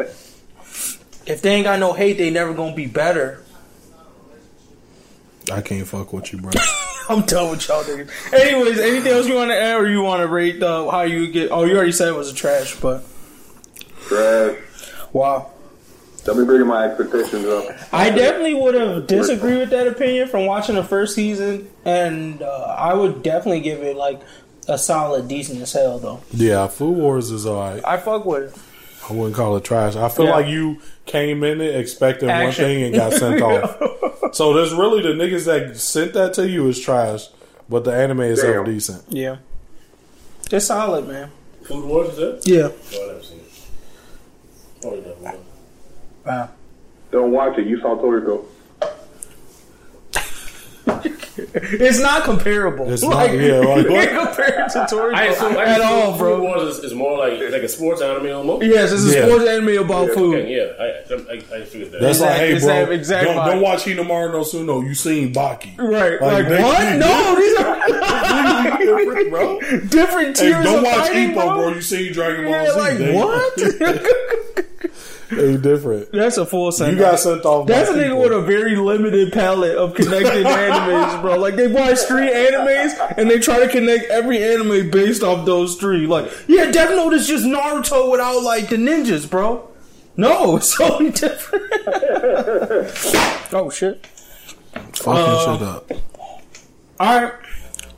If 1.26 1.42
they 1.42 1.50
ain't 1.54 1.64
got 1.64 1.80
no 1.80 1.92
hate, 1.92 2.18
they 2.18 2.30
never 2.30 2.54
gonna 2.54 2.74
be 2.74 2.86
better. 2.86 3.40
I 5.52 5.60
can't 5.60 5.86
fuck 5.86 6.12
with 6.12 6.32
you, 6.32 6.38
bro. 6.40 6.52
I'm 7.08 7.22
done 7.22 7.50
with 7.52 7.68
y'all 7.68 7.82
niggas. 7.84 8.08
Anyways, 8.32 8.78
anything 8.78 9.12
else 9.12 9.26
you 9.28 9.34
want 9.34 9.50
to 9.50 9.56
add, 9.56 9.76
or 9.76 9.88
you 9.88 10.02
want 10.02 10.22
to 10.22 10.28
rate 10.28 10.60
the 10.60 10.88
how 10.90 11.02
you 11.02 11.28
get? 11.30 11.50
Oh, 11.52 11.64
you 11.64 11.76
already 11.76 11.92
said 11.92 12.08
it 12.08 12.14
was 12.16 12.30
a 12.30 12.34
trash, 12.34 12.74
but 12.80 13.04
Trash. 14.08 14.56
Wow. 15.16 15.50
Don't 16.24 16.38
be 16.38 16.44
bringing 16.44 16.66
my 16.66 16.86
expectations 16.88 17.44
up. 17.46 17.66
I 17.92 18.10
definitely 18.10 18.54
would 18.54 18.74
have 18.74 19.06
disagreed 19.06 19.58
with 19.58 19.70
that 19.70 19.86
opinion 19.86 20.26
from 20.28 20.44
watching 20.46 20.74
the 20.74 20.82
first 20.82 21.14
season, 21.14 21.70
and 21.84 22.42
uh, 22.42 22.74
I 22.76 22.94
would 22.94 23.22
definitely 23.22 23.60
give 23.60 23.80
it 23.82 23.96
like 23.96 24.20
a 24.66 24.76
solid, 24.76 25.28
decent 25.28 25.60
as 25.62 25.72
hell 25.72 26.00
though. 26.00 26.20
Yeah, 26.32 26.66
Food 26.66 26.96
Wars 26.96 27.30
is 27.30 27.46
alright. 27.46 27.80
I 27.84 27.96
fuck 27.98 28.24
with 28.26 28.56
it. 28.56 28.62
I 29.08 29.12
wouldn't 29.12 29.36
call 29.36 29.56
it 29.56 29.62
trash. 29.62 29.94
I 29.94 30.08
feel 30.08 30.24
Yeah. 30.24 30.30
like 30.32 30.48
you 30.48 30.80
came 31.04 31.44
in 31.44 31.60
it 31.60 31.76
expecting 31.76 32.28
Action. 32.28 32.64
one 32.64 32.72
thing 32.74 32.82
and 32.82 32.94
got 32.96 33.12
sent 33.12 33.40
off. 34.20 34.34
So 34.34 34.52
there's 34.52 34.74
really 34.74 35.02
the 35.02 35.10
niggas 35.10 35.44
that 35.44 35.76
sent 35.78 36.12
that 36.14 36.34
to 36.34 36.48
you 36.48 36.66
is 36.68 36.80
trash, 36.80 37.28
but 37.68 37.84
the 37.84 37.94
anime 37.94 38.22
is 38.22 38.42
Damn. 38.42 38.64
decent. 38.64 39.04
Yeah, 39.10 39.36
it's 40.50 40.66
solid, 40.66 41.06
man. 41.06 41.30
Food 41.62 41.84
Wars 41.84 42.08
is 42.14 42.18
it? 42.18 42.48
Yeah. 42.48 42.70
Oh, 42.94 43.04
I 43.04 43.06
never 43.12 43.22
seen 43.22 43.38
it. 43.38 43.42
Oh, 44.86 44.94
you. 44.94 45.40
Wow. 46.24 46.50
Don't 47.10 47.32
watch 47.32 47.58
it. 47.58 47.66
You 47.66 47.80
saw 47.80 48.00
Toriko. 51.02 51.22
It's 51.80 51.98
not 52.00 52.22
comparable. 52.24 52.90
It's 52.92 53.02
not- 53.02 53.32
yeah, 53.32 53.58
like, 53.58 53.66
what? 53.88 54.08
can't 54.08 54.26
compare 54.28 54.64
it 54.64 54.70
to 54.72 54.78
Toriko 54.94 55.14
I 55.14 55.24
assume, 55.26 55.56
I 55.56 55.64
at 55.64 55.80
assume 55.80 55.86
all, 55.92 56.12
Food 56.12 56.18
bro. 56.18 56.40
Wars 56.42 56.62
is, 56.78 56.84
is 56.84 56.94
more 56.94 57.18
like 57.18 57.38
like 57.50 57.62
a 57.62 57.68
sports 57.68 58.00
anime 58.02 58.34
almost. 58.34 58.64
Yes, 58.66 58.92
it's 58.92 59.04
a 59.04 59.18
Yeah. 59.18 59.26
sports 59.26 59.46
anime 59.48 59.84
about 59.84 60.10
food. 60.10 60.34
Okay, 60.40 60.56
yeah, 60.56 60.72
I, 60.78 60.86
I, 61.32 61.58
I 61.60 61.64
figured 61.64 61.92
that. 61.92 62.00
That's 62.00 62.20
like, 62.20 62.36
hey, 62.36 62.58
bro, 62.58 62.66
that 62.68 62.92
exact 62.92 63.24
don't, 63.26 63.36
vibe. 63.36 63.46
don't 63.46 63.60
watch 63.62 63.84
Hinamaru 63.84 64.32
no 64.32 64.40
Suno. 64.40 64.82
You 64.86 64.94
seen 64.94 65.32
Baki, 65.32 65.76
Right. 65.78 66.20
Like, 66.20 66.20
Like, 66.20 66.48
they- 66.48 66.62
what? 66.62 66.96
No, 66.96 67.34
these 67.36 67.56
are 67.58 67.88
different, 68.78 69.30
bro. 69.30 69.60
different 69.88 70.38
Hey, 70.38 70.44
tiers 70.50 70.64
don't 70.64 70.78
of 70.78 70.84
watch 70.84 70.94
fighting, 71.08 71.30
Ippo, 71.30 71.34
bro. 71.34 71.54
bro. 71.56 71.68
You 71.74 71.82
seen 71.82 72.12
Dragon 72.12 72.44
Ball 72.44 72.52
Yeah, 72.52 72.72
Z? 72.72 72.78
like 72.78 72.98
they, 72.98 73.14
what? 73.14 73.56
They 75.30 75.56
different. 75.56 76.12
That's 76.12 76.36
a 76.36 76.46
full 76.46 76.70
You 76.70 76.96
got 76.96 77.18
sent 77.18 77.44
off. 77.44 77.66
That's 77.66 77.90
a 77.90 77.94
nigga 77.94 78.04
people. 78.10 78.22
with 78.22 78.32
a 78.32 78.40
very 78.42 78.76
limited 78.76 79.32
palette 79.32 79.76
of 79.76 79.94
connected 79.94 80.46
animes, 80.46 81.20
bro. 81.20 81.36
Like 81.38 81.56
they 81.56 81.66
watch 81.66 81.98
three 82.06 82.28
animes 82.30 82.92
and 83.18 83.28
they 83.30 83.38
try 83.40 83.58
to 83.58 83.68
connect 83.68 84.04
every 84.04 84.42
anime 84.42 84.90
based 84.90 85.22
off 85.24 85.44
those 85.44 85.76
three. 85.76 86.06
Like, 86.06 86.30
yeah, 86.46 86.70
Death 86.70 86.90
Note 86.90 87.12
is 87.14 87.26
just 87.26 87.44
Naruto 87.44 88.10
without 88.10 88.42
like 88.42 88.68
the 88.68 88.76
ninjas, 88.76 89.28
bro. 89.28 89.68
No, 90.16 90.56
it's 90.58 90.76
so 90.76 90.98
different. 91.10 91.64
oh 93.52 93.70
shit. 93.70 94.06
fucking 94.94 95.12
Uh, 95.12 95.52
shit 95.58 95.62
up. 95.66 95.90
All 97.00 97.22
right. 97.22 97.32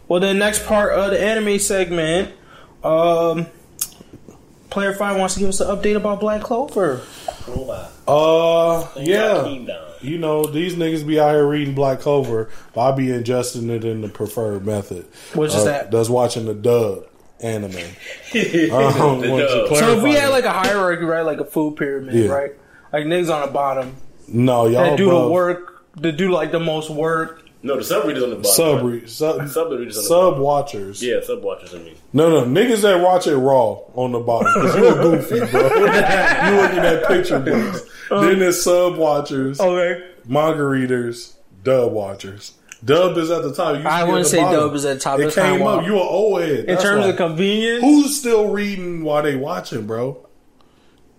Well, 0.08 0.20
the 0.20 0.32
next 0.32 0.64
part 0.66 0.92
of 0.94 1.10
the 1.10 1.20
anime 1.20 1.58
segment, 1.58 2.32
um, 2.82 3.46
Player 4.78 4.94
Five 4.94 5.16
wants 5.18 5.34
to 5.34 5.40
give 5.40 5.48
us 5.48 5.58
an 5.60 5.66
update 5.76 5.96
about 5.96 6.20
Black 6.20 6.40
Clover. 6.40 7.00
Uh, 8.06 8.86
yeah. 8.96 9.44
You 10.00 10.18
know, 10.18 10.44
these 10.46 10.76
niggas 10.76 11.04
be 11.04 11.18
out 11.18 11.30
here 11.32 11.44
reading 11.44 11.74
Black 11.74 11.98
Clover, 11.98 12.48
but 12.74 12.80
I 12.82 12.96
be 12.96 13.06
ingesting 13.06 13.70
it 13.70 13.84
in 13.84 14.02
the 14.02 14.08
preferred 14.08 14.64
method. 14.64 15.06
Which 15.34 15.50
is 15.52 15.62
Uh, 15.62 15.64
that? 15.64 15.90
That's 15.90 16.08
watching 16.08 16.44
the 16.44 16.54
dub 16.54 17.06
anime. 17.40 17.72
Um, 17.72 19.20
The 19.20 19.66
dub. 19.68 19.76
So 19.76 19.96
if 19.96 20.02
we 20.04 20.12
had 20.12 20.28
like 20.28 20.44
a 20.44 20.52
hierarchy, 20.52 21.02
right, 21.02 21.22
like 21.22 21.40
a 21.40 21.44
food 21.44 21.74
pyramid, 21.74 22.14
Yeah. 22.14 22.28
right, 22.30 22.52
like 22.92 23.04
niggas 23.06 23.34
on 23.34 23.46
the 23.48 23.52
bottom 23.52 23.96
no, 24.28 24.66
y'all 24.66 24.90
that 24.90 24.96
do 24.96 25.08
above 25.10 25.24
the 25.24 25.30
work, 25.32 25.82
that 25.96 26.12
do 26.16 26.30
like 26.30 26.52
the 26.52 26.60
most 26.60 26.88
work. 26.88 27.42
No, 27.62 27.76
the 27.76 27.82
sub 27.82 28.04
readers 28.04 28.22
on 28.22 28.30
the 28.30 28.36
bottom. 28.36 28.50
sub 28.52 28.84
right? 28.84 29.08
sub, 29.10 29.48
Sub 29.48 29.70
readers 29.72 29.96
on 29.96 30.02
the 30.04 30.08
sub 30.08 30.20
bottom. 30.32 30.42
watchers. 30.44 31.02
Yeah, 31.02 31.20
sub 31.22 31.42
watchers. 31.42 31.74
I 31.74 31.78
mean, 31.78 31.96
No, 32.12 32.28
no, 32.30 32.44
niggas 32.44 32.82
that 32.82 33.00
watch 33.00 33.26
it 33.26 33.36
raw 33.36 33.72
on 33.94 34.12
the 34.12 34.20
bottom 34.20 34.52
because 34.54 34.76
you 34.76 34.88
a 34.88 34.94
goofy, 35.02 35.38
bro. 35.50 35.62
you 35.62 36.56
looking 36.62 36.78
at 36.78 37.06
picture 37.08 37.40
books. 37.40 37.82
Uh, 38.10 38.20
then 38.20 38.38
there's 38.38 38.62
sub 38.62 38.96
watchers, 38.96 39.58
Okay, 39.60 40.08
manga 40.26 40.64
readers, 40.64 41.36
dub 41.64 41.92
watchers. 41.92 42.52
Dub 42.84 43.18
is 43.18 43.28
at 43.32 43.42
the 43.42 43.52
top. 43.52 43.76
You 43.76 43.82
I 43.88 44.04
wouldn't 44.04 44.28
say 44.28 44.38
bottom. 44.40 44.60
dub 44.68 44.74
is 44.76 44.84
at 44.84 44.94
the 44.98 45.00
top. 45.00 45.18
It 45.18 45.22
That's 45.24 45.34
came 45.34 45.44
kinda 45.56 45.64
up. 45.64 45.76
wild. 45.78 45.86
You 45.86 45.94
an 45.96 46.06
old 46.08 46.40
head. 46.42 46.50
in 46.60 46.66
That's 46.66 46.82
terms 46.84 47.04
why. 47.06 47.10
of 47.10 47.16
convenience, 47.16 47.82
Who's 47.82 48.16
still 48.20 48.50
reading 48.50 49.02
while 49.02 49.24
they 49.24 49.34
watching, 49.34 49.84
bro? 49.84 50.24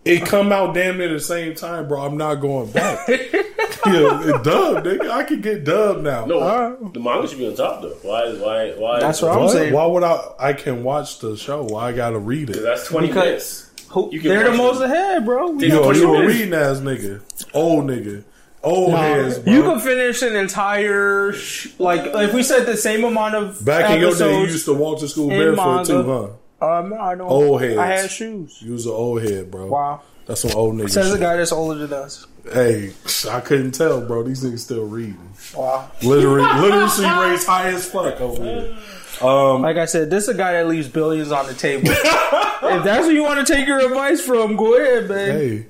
It 0.10 0.26
come 0.26 0.52
out 0.52 0.74
damn 0.74 0.98
near 0.98 1.12
the 1.14 1.20
same 1.20 1.56
time, 1.56 1.88
bro. 1.88 2.02
I'm 2.02 2.18
not 2.18 2.36
going 2.36 2.72
back. 2.72 3.08
yeah, 3.08 3.16
it 3.16 4.44
dub, 4.44 4.84
nigga. 4.84 5.10
I 5.10 5.24
can 5.24 5.42
get 5.42 5.64
dub 5.64 6.02
now. 6.02 6.26
no, 6.26 6.90
the 6.94 7.00
manga 7.00 7.28
should 7.28 7.38
be 7.38 7.48
on 7.48 7.56
top 7.56 7.82
though. 7.82 7.98
Why? 8.02 8.32
Why? 8.34 8.72
Why? 8.78 9.00
That's 9.00 9.22
what 9.22 9.38
I'm 9.38 9.48
saying. 9.50 9.74
Why 9.74 9.86
would 9.86 10.04
I? 10.04 10.20
I 10.40 10.54
can 10.54 10.84
watch 10.84 11.20
the 11.20 11.38
show. 11.38 11.64
Why 11.64 11.90
I 11.90 11.92
gotta 11.94 12.20
read 12.20 12.50
it? 12.50 12.62
that's 12.62 12.88
twenty 12.88 13.08
Because- 13.08 13.24
minutes. 13.26 13.72
who, 13.90 14.10
You 14.12 14.22
they're 14.22 14.52
the 14.52 14.58
most 14.58 14.82
it. 14.82 14.86
ahead, 14.86 15.26
bro. 15.26 15.58
They- 15.58 15.68
Yo, 15.68 15.92
you 15.92 16.10
a 16.10 16.20
minutes. 16.20 16.34
reading 16.40 16.54
ass 16.54 16.78
nigga, 16.80 17.22
old 17.54 17.86
nigga, 17.86 18.24
old 18.64 18.92
heads, 18.94 19.40
bro. 19.40 19.54
You 19.54 19.64
can 19.64 19.80
finish 19.80 20.22
an 20.22 20.36
entire 20.36 21.32
sh- 21.34 21.70
like 21.80 22.02
if 22.06 22.34
we 22.34 22.44
said 22.44 22.66
the 22.66 22.78
same 22.78 23.04
amount 23.04 23.36
of 23.36 23.64
Back 23.66 23.90
in 23.92 24.00
your 24.02 24.14
day, 24.16 24.40
you 24.42 24.46
used 24.48 24.66
to 24.66 24.74
walk 24.74 25.00
to 25.00 25.08
school 25.08 25.30
barefoot 25.30 25.66
manga. 25.66 25.86
too, 25.86 26.04
huh? 26.04 26.28
Um, 26.62 26.94
I 26.94 27.16
don't. 27.16 27.30
Old 27.30 27.62
heads. 27.62 27.78
I 27.78 27.86
had 27.88 28.12
shoes. 28.12 28.62
You 28.62 28.74
was 28.74 28.86
an 28.86 28.92
old 28.92 29.22
head, 29.24 29.50
bro. 29.50 29.68
Wow. 29.68 30.02
That's 30.26 30.42
some 30.42 30.52
old 30.52 30.76
nigga. 30.76 30.90
Says 30.90 31.14
a 31.14 31.18
guy 31.20 31.38
that's 31.38 31.52
older 31.52 31.88
than 31.88 32.00
us. 32.00 32.28
Hey, 32.52 32.94
I 33.30 33.40
couldn't 33.40 33.72
tell, 33.72 34.02
bro. 34.02 34.24
These 34.24 34.44
niggas 34.44 34.60
still 34.60 34.86
reading. 34.86 35.18
Wow. 35.56 35.90
Literally, 36.04 36.44
literacy 36.62 37.04
rates 37.04 37.46
high 37.46 37.70
as 37.70 37.90
fuck 37.90 38.20
over 38.22 38.44
here. 38.44 38.78
Um, 39.22 39.62
Like 39.62 39.78
I 39.78 39.86
said, 39.86 40.10
this 40.10 40.24
is 40.24 40.30
a 40.30 40.34
guy 40.36 40.54
that 40.54 40.68
leaves 40.68 40.88
billions 40.88 41.32
on 41.32 41.48
the 41.48 41.54
table. 41.54 41.90
if 41.92 42.84
that's 42.84 43.06
what 43.06 43.14
you 43.14 43.24
want 43.24 43.46
to 43.46 43.54
take 43.54 43.68
your 43.68 43.80
advice 43.80 44.22
from, 44.22 44.56
go 44.56 44.76
ahead, 44.76 45.10
man. 45.10 45.32
hey, 45.32 45.66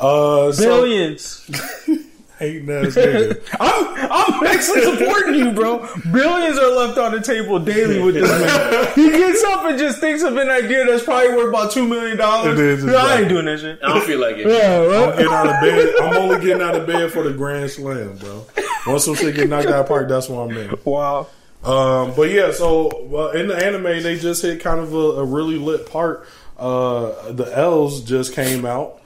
uh, 0.00 0.50
so, 0.52 0.62
Billions. 0.64 1.48
hating 2.42 2.70
ass 2.70 2.94
nigga. 2.94 3.40
I'm 3.60 3.92
I'm 4.10 4.46
actually 4.46 4.82
supporting 4.82 5.34
you, 5.34 5.52
bro. 5.52 5.88
Billions 6.12 6.58
are 6.58 6.70
left 6.70 6.98
on 6.98 7.12
the 7.12 7.20
table 7.20 7.58
daily 7.58 8.02
with 8.02 8.14
this 8.16 8.28
man. 8.28 8.92
He 8.94 9.10
gets 9.10 9.42
up 9.44 9.64
and 9.64 9.78
just 9.78 9.98
thinks 9.98 10.22
of 10.22 10.36
an 10.36 10.50
idea 10.50 10.84
that's 10.84 11.04
probably 11.04 11.34
worth 11.34 11.48
about 11.48 11.70
two 11.72 11.86
million 11.86 12.16
dollars. 12.16 12.58
It 12.58 12.64
is, 12.64 12.86
I 12.86 13.20
ain't 13.20 13.28
doing 13.28 13.46
that 13.46 13.60
shit. 13.60 13.78
I 13.82 13.94
don't 13.94 14.04
feel 14.04 14.20
like 14.20 14.36
it. 14.36 14.46
Yeah, 14.46 14.80
I'm 14.80 15.16
getting 15.16 15.32
out 15.32 15.46
of 15.46 15.60
bed. 15.60 15.94
I'm 16.02 16.16
only 16.16 16.40
getting 16.40 16.62
out 16.62 16.74
of 16.74 16.86
bed 16.86 17.12
for 17.12 17.22
the 17.22 17.32
grand 17.32 17.70
slam, 17.70 18.16
bro. 18.16 18.46
Once 18.86 19.04
some 19.04 19.14
shit 19.14 19.34
get 19.34 19.48
knocked 19.48 19.68
out 19.68 19.80
of 19.80 19.88
park, 19.88 20.08
that's 20.08 20.28
when 20.28 20.38
I'm 20.50 20.56
in. 20.56 20.78
Wow. 20.84 21.28
Um, 21.62 22.12
but 22.16 22.30
yeah, 22.30 22.50
so 22.50 22.90
well, 23.04 23.30
in 23.30 23.46
the 23.46 23.56
anime, 23.56 23.84
they 23.84 24.18
just 24.18 24.42
hit 24.42 24.60
kind 24.60 24.80
of 24.80 24.92
a, 24.92 24.96
a 24.96 25.24
really 25.24 25.58
lit 25.58 25.90
part. 25.90 26.26
Uh, 26.58 27.32
the 27.32 27.50
L's 27.56 28.02
just 28.02 28.34
came 28.34 28.64
out. 28.64 29.01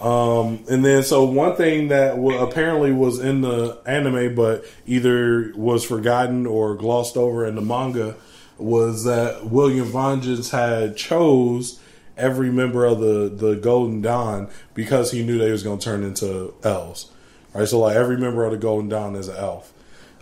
Um, 0.00 0.64
and 0.70 0.84
then 0.84 1.02
so 1.02 1.24
one 1.24 1.56
thing 1.56 1.88
that 1.88 2.10
w- 2.14 2.38
apparently 2.38 2.92
was 2.92 3.18
in 3.18 3.40
the 3.40 3.78
anime, 3.84 4.34
but 4.34 4.64
either 4.86 5.52
was 5.56 5.84
forgotten 5.84 6.46
or 6.46 6.76
glossed 6.76 7.16
over 7.16 7.44
in 7.44 7.56
the 7.56 7.62
manga, 7.62 8.14
was 8.58 9.04
that 9.04 9.46
William 9.46 9.86
Vengeance 9.86 10.50
had 10.50 10.96
chose 10.96 11.80
every 12.16 12.50
member 12.50 12.84
of 12.84 13.00
the 13.00 13.28
the 13.28 13.56
Golden 13.56 14.00
Dawn 14.00 14.48
because 14.74 15.10
he 15.10 15.24
knew 15.24 15.38
they 15.38 15.50
was 15.50 15.62
going 15.62 15.78
to 15.78 15.84
turn 15.84 16.04
into 16.04 16.54
elves. 16.62 17.10
Right, 17.54 17.66
so 17.66 17.80
like 17.80 17.96
every 17.96 18.18
member 18.18 18.44
of 18.44 18.52
the 18.52 18.58
Golden 18.58 18.88
Dawn 18.88 19.16
is 19.16 19.28
an 19.28 19.36
elf. 19.36 19.72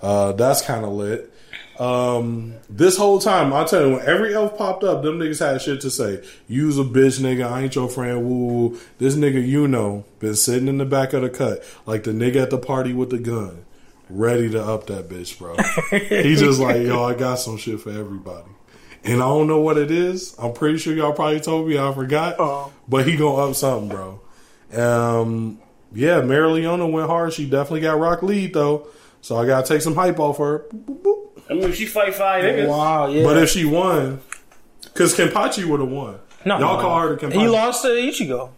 Uh, 0.00 0.32
that's 0.32 0.62
kind 0.62 0.84
of 0.84 0.92
lit. 0.92 1.32
Um, 1.78 2.54
this 2.70 2.96
whole 2.96 3.18
time, 3.18 3.52
I'll 3.52 3.66
tell 3.66 3.86
you, 3.86 3.96
when 3.96 4.06
every 4.06 4.34
elf 4.34 4.56
popped 4.56 4.84
up, 4.84 5.02
them 5.02 5.18
niggas 5.18 5.40
had 5.40 5.60
shit 5.60 5.80
to 5.82 5.90
say. 5.90 6.22
You's 6.48 6.78
a 6.78 6.82
bitch, 6.82 7.20
nigga. 7.20 7.50
I 7.50 7.62
ain't 7.62 7.74
your 7.74 7.88
friend. 7.88 8.24
Woo, 8.24 8.46
woo. 8.46 8.80
This 8.98 9.14
nigga, 9.14 9.46
you 9.46 9.68
know, 9.68 10.04
been 10.18 10.36
sitting 10.36 10.68
in 10.68 10.78
the 10.78 10.86
back 10.86 11.12
of 11.12 11.22
the 11.22 11.30
cut 11.30 11.62
like 11.84 12.04
the 12.04 12.12
nigga 12.12 12.36
at 12.36 12.50
the 12.50 12.58
party 12.58 12.92
with 12.92 13.10
the 13.10 13.18
gun, 13.18 13.64
ready 14.08 14.50
to 14.50 14.62
up 14.62 14.86
that 14.86 15.08
bitch, 15.08 15.38
bro. 15.38 15.56
he 15.90 16.34
just 16.36 16.60
like, 16.60 16.82
yo, 16.82 17.04
I 17.04 17.14
got 17.14 17.36
some 17.36 17.58
shit 17.58 17.80
for 17.80 17.90
everybody. 17.90 18.48
And 19.04 19.22
I 19.22 19.26
don't 19.26 19.46
know 19.46 19.60
what 19.60 19.78
it 19.78 19.90
is. 19.90 20.34
I'm 20.38 20.52
pretty 20.52 20.78
sure 20.78 20.92
y'all 20.94 21.12
probably 21.12 21.40
told 21.40 21.68
me 21.68 21.78
I 21.78 21.92
forgot. 21.94 22.40
Uh-huh. 22.40 22.70
But 22.88 23.06
he 23.06 23.16
gonna 23.16 23.50
up 23.50 23.54
something, 23.54 23.88
bro. 23.88 24.20
Um, 24.74 25.60
yeah, 25.92 26.20
Mereoleona 26.20 26.90
went 26.90 27.08
hard. 27.08 27.32
She 27.32 27.48
definitely 27.48 27.82
got 27.82 27.98
rock 27.98 28.22
lead 28.22 28.54
though. 28.54 28.88
So 29.20 29.36
I 29.36 29.46
gotta 29.46 29.66
take 29.66 29.82
some 29.82 29.94
hype 29.94 30.18
off 30.18 30.38
her. 30.38 30.66
Boop, 30.72 30.84
boop, 30.84 31.02
boop. 31.02 31.15
I 31.50 31.54
mean, 31.54 31.72
she 31.72 31.86
fight 31.86 32.14
five 32.14 32.44
niggas, 32.44 32.68
Wow, 32.68 33.06
yeah. 33.08 33.22
But 33.24 33.38
if 33.42 33.50
she 33.50 33.64
won, 33.64 34.20
because 34.84 35.14
Kenpachi 35.16 35.64
would 35.64 35.80
have 35.80 35.88
won. 35.88 36.18
no, 36.44 36.58
Y'all 36.58 36.76
no, 36.76 36.82
call 36.82 37.00
her 37.00 37.14
the 37.16 37.26
Kenpachi. 37.26 37.40
He 37.40 37.48
lost 37.48 37.82
to 37.82 37.88
Ichigo. 37.88 38.50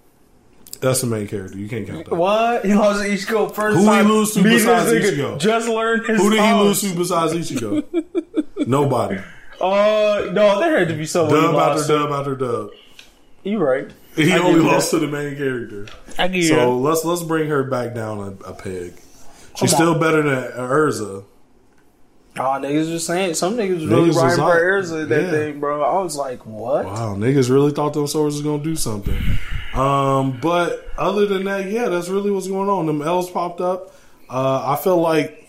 That's 0.81 1.01
the 1.01 1.07
main 1.09 1.27
character. 1.27 1.59
You 1.59 1.69
can't 1.69 1.87
count 1.87 2.07
that. 2.09 2.15
What? 2.15 2.65
He 2.65 2.73
lost 2.75 3.03
to 3.03 3.09
Ichigo 3.09 3.53
first 3.55 3.77
Who 3.77 3.83
he 3.83 3.89
time. 3.89 4.09
lose 4.09 4.33
to 4.35 4.43
Me 4.43 4.51
and 4.51 4.59
this 4.61 4.65
besides 4.65 4.93
Ichigo? 4.93 5.39
Just 5.41 5.69
learned 5.69 6.07
his 6.07 6.21
Who 6.21 6.31
did 6.31 6.41
he 6.41 6.53
lose 6.53 6.81
to 6.83 6.95
besides 6.95 7.33
Ichigo? 7.35 7.85
Nobody. 8.67 9.19
Uh, 9.61 10.31
no, 10.33 10.61
there 10.61 10.79
had 10.79 10.89
to 10.89 10.95
be 10.95 11.05
someone 11.05 11.35
he 11.35 11.41
Dub 11.43 11.55
after 11.57 11.75
lost 11.75 11.87
to. 11.89 11.99
dub 11.99 12.11
after 12.13 12.37
dub. 12.37 12.71
You 13.43 13.59
right. 13.59 13.91
He 14.15 14.33
I 14.33 14.39
only 14.39 14.55
give 14.55 14.63
you 14.63 14.69
lost 14.71 14.91
to 14.93 14.99
the 15.01 15.09
main 15.09 15.37
character. 15.37 15.87
I 16.19 16.29
get 16.29 16.45
So 16.45 16.79
let's 16.79 17.05
let's 17.05 17.23
bring 17.25 17.49
her 17.49 17.65
back 17.65 17.95
down 17.95 18.19
a, 18.19 18.49
a 18.51 18.53
peg. 18.53 18.95
She's 19.57 19.73
Come 19.73 19.89
on. 19.89 19.95
still 19.97 19.99
better 19.99 20.23
than 20.23 20.53
Urza. 20.53 21.25
Oh, 22.39 22.43
niggas 22.61 22.87
just 22.87 23.07
saying 23.07 23.35
some 23.35 23.57
niggas 23.57 23.75
was 23.77 23.87
really 23.87 24.11
riding 24.11 24.37
for 24.37 24.53
airs 24.57 24.91
of 24.91 25.09
that 25.09 25.23
Yeah. 25.23 25.31
thing, 25.31 25.61
bro. 25.61 25.83
I 25.83 26.03
was 26.03 26.17
like, 26.17 26.47
what? 26.47 26.87
Wow, 26.87 27.15
niggas 27.17 27.51
really 27.51 27.73
thought 27.73 27.95
those 27.95 28.13
swords 28.13 28.37
was 28.37 28.43
gonna 28.45 28.63
do 28.63 28.77
something. 28.77 29.19
Um, 29.75 30.39
but 30.41 30.89
other 30.97 31.27
than 31.27 31.45
that, 31.45 31.67
yeah, 31.71 31.89
that's 31.89 32.09
really 32.09 32.31
what's 32.31 32.49
going 32.49 32.69
on. 32.69 32.87
Them 32.87 33.03
L's 33.03 33.31
popped 33.31 33.61
up. 33.61 33.93
Uh, 34.31 34.63
I 34.67 34.77
feel 34.83 34.99
like 35.01 35.45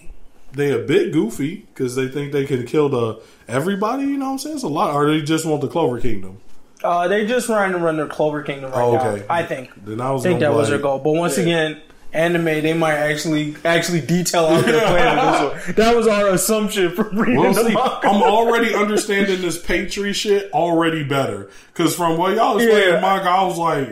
they 0.53 0.71
a 0.71 0.79
bit 0.79 1.11
goofy 1.11 1.67
because 1.73 1.95
they 1.95 2.07
think 2.07 2.31
they 2.31 2.45
can 2.45 2.65
kill 2.65 2.89
the 2.89 3.19
everybody. 3.47 4.03
You 4.03 4.17
know 4.17 4.25
what 4.25 4.31
I'm 4.33 4.39
saying? 4.39 4.55
It's 4.55 4.63
a 4.63 4.67
lot, 4.67 4.93
or 4.95 5.09
they 5.09 5.21
just 5.21 5.45
want 5.45 5.61
the 5.61 5.67
Clover 5.67 5.99
Kingdom. 5.99 6.37
Uh, 6.83 7.07
they 7.09 7.25
just 7.25 7.45
trying 7.47 7.73
to 7.73 7.77
run 7.77 7.97
their 7.97 8.07
Clover 8.07 8.41
Kingdom 8.41 8.71
right 8.71 8.81
Oh, 8.81 8.97
okay. 8.97 9.19
now. 9.27 9.33
I 9.33 9.43
think. 9.43 9.69
Then 9.85 9.99
I 10.01 10.11
was 10.11 10.23
think 10.23 10.39
that 10.39 10.53
was 10.53 10.69
their 10.69 10.79
goal. 10.79 10.99
But 10.99 11.11
once 11.11 11.37
again, 11.37 11.81
anime 12.13 12.45
they 12.45 12.73
might 12.73 12.95
actually 12.95 13.55
actually 13.63 14.01
detail 14.01 14.45
out 14.47 14.65
their 14.65 14.79
plan. 14.87 15.17
Of 15.19 15.53
this 15.55 15.67
one. 15.67 15.75
That 15.75 15.95
was 15.95 16.07
our 16.07 16.27
assumption 16.29 16.95
from 16.95 17.17
reading 17.17 17.39
Well, 17.39 17.53
the 17.53 17.63
see, 17.63 17.73
manga. 17.73 17.99
I'm 18.03 18.21
already 18.23 18.73
understanding 18.73 19.41
this 19.41 19.61
Patry 19.61 20.13
shit 20.15 20.51
already 20.51 21.03
better 21.03 21.49
because 21.73 21.95
from 21.95 22.17
what 22.17 22.35
y'all 22.35 22.57
explained 22.57 22.79
Yeah. 22.89 22.95
in 22.95 23.01
manga, 23.01 23.29
I 23.29 23.43
was 23.43 23.57
like, 23.57 23.87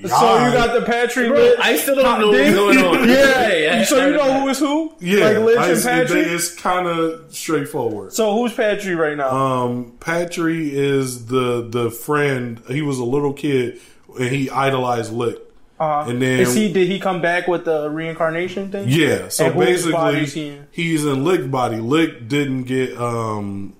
so 0.00 0.46
you 0.46 0.52
got 0.54 0.72
the 0.80 0.86
Patry 0.90 1.28
lit. 1.30 1.60
I 1.60 1.76
still 1.76 1.94
don't 1.96 2.20
know 2.20 2.32
Did- 2.32 2.56
what's 2.58 2.76
going 2.78 3.00
on. 3.02 3.08
Yeah. 3.08 3.78
I- 3.80 3.84
so 3.84 4.06
you 4.06 4.16
know 4.16 4.40
who 4.40 4.48
is 4.48 4.58
who? 4.58 4.94
yeah, 4.98 5.26
Like 5.28 5.38
Licht 5.44 5.58
I- 5.58 5.62
and 5.68 5.72
it's, 5.72 5.86
Patry. 5.86 6.26
it's 6.34 6.54
kind 6.56 6.86
of 6.86 7.34
straightforward. 7.34 8.12
So 8.14 8.32
who's 8.34 8.52
Patry 8.52 8.96
right 8.96 9.16
now? 9.16 9.30
Um, 9.30 9.92
Patry 10.00 10.70
is 10.72 11.26
the 11.26 11.68
the 11.68 11.90
friend. 11.90 12.60
He 12.68 12.80
was 12.82 12.98
a 12.98 13.04
little 13.04 13.32
kid 13.34 13.78
and 14.18 14.28
he 14.28 14.48
idolized 14.50 15.12
Licht. 15.12 15.40
Uh, 15.80 16.04
and 16.08 16.20
then- 16.20 16.40
is 16.40 16.54
he? 16.54 16.70
Did 16.70 16.88
he 16.88 17.00
come 17.00 17.22
back 17.22 17.48
with 17.48 17.64
the 17.64 17.88
reincarnation 17.90 18.70
thing? 18.70 18.84
Yeah, 18.88 19.28
so 19.28 19.46
And 19.46 19.58
basically 19.58 20.26
he 20.26 20.48
in? 20.48 20.66
he's 20.70 21.04
in 21.06 21.24
Licht 21.24 21.50
body. 21.50 21.76
Licht 21.78 22.28
didn't 22.28 22.64
get 22.64 22.96
um 22.98 23.72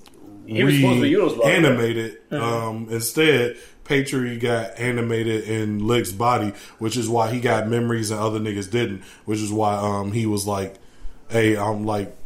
He 0.47 0.65
was 0.65 0.75
supposed 0.77 0.97
to 0.97 1.03
be 1.03 1.11
Yuno's 1.13 1.35
body. 1.35 1.51
animated. 1.55 2.17
Uh-huh. 2.33 2.69
Um, 2.71 2.87
instead, 2.91 3.57
Patry 3.85 4.41
got 4.41 4.79
animated 4.79 5.45
in 5.45 5.87
Licht's 5.87 6.13
body, 6.13 6.55
which 6.79 6.97
is 6.97 7.07
why 7.09 7.31
he 7.31 7.39
got 7.39 7.69
memories 7.69 8.11
and 8.11 8.19
other 8.19 8.41
niggas 8.41 8.71
didn't. 8.71 9.03
Which 9.27 9.41
is 9.41 9.53
why 9.53 9.75
um 9.77 10.13
he 10.13 10.25
was 10.25 10.47
like, 10.47 10.77
"Hey, 11.29 11.55
I'm 11.57 11.85
like, 11.85 12.17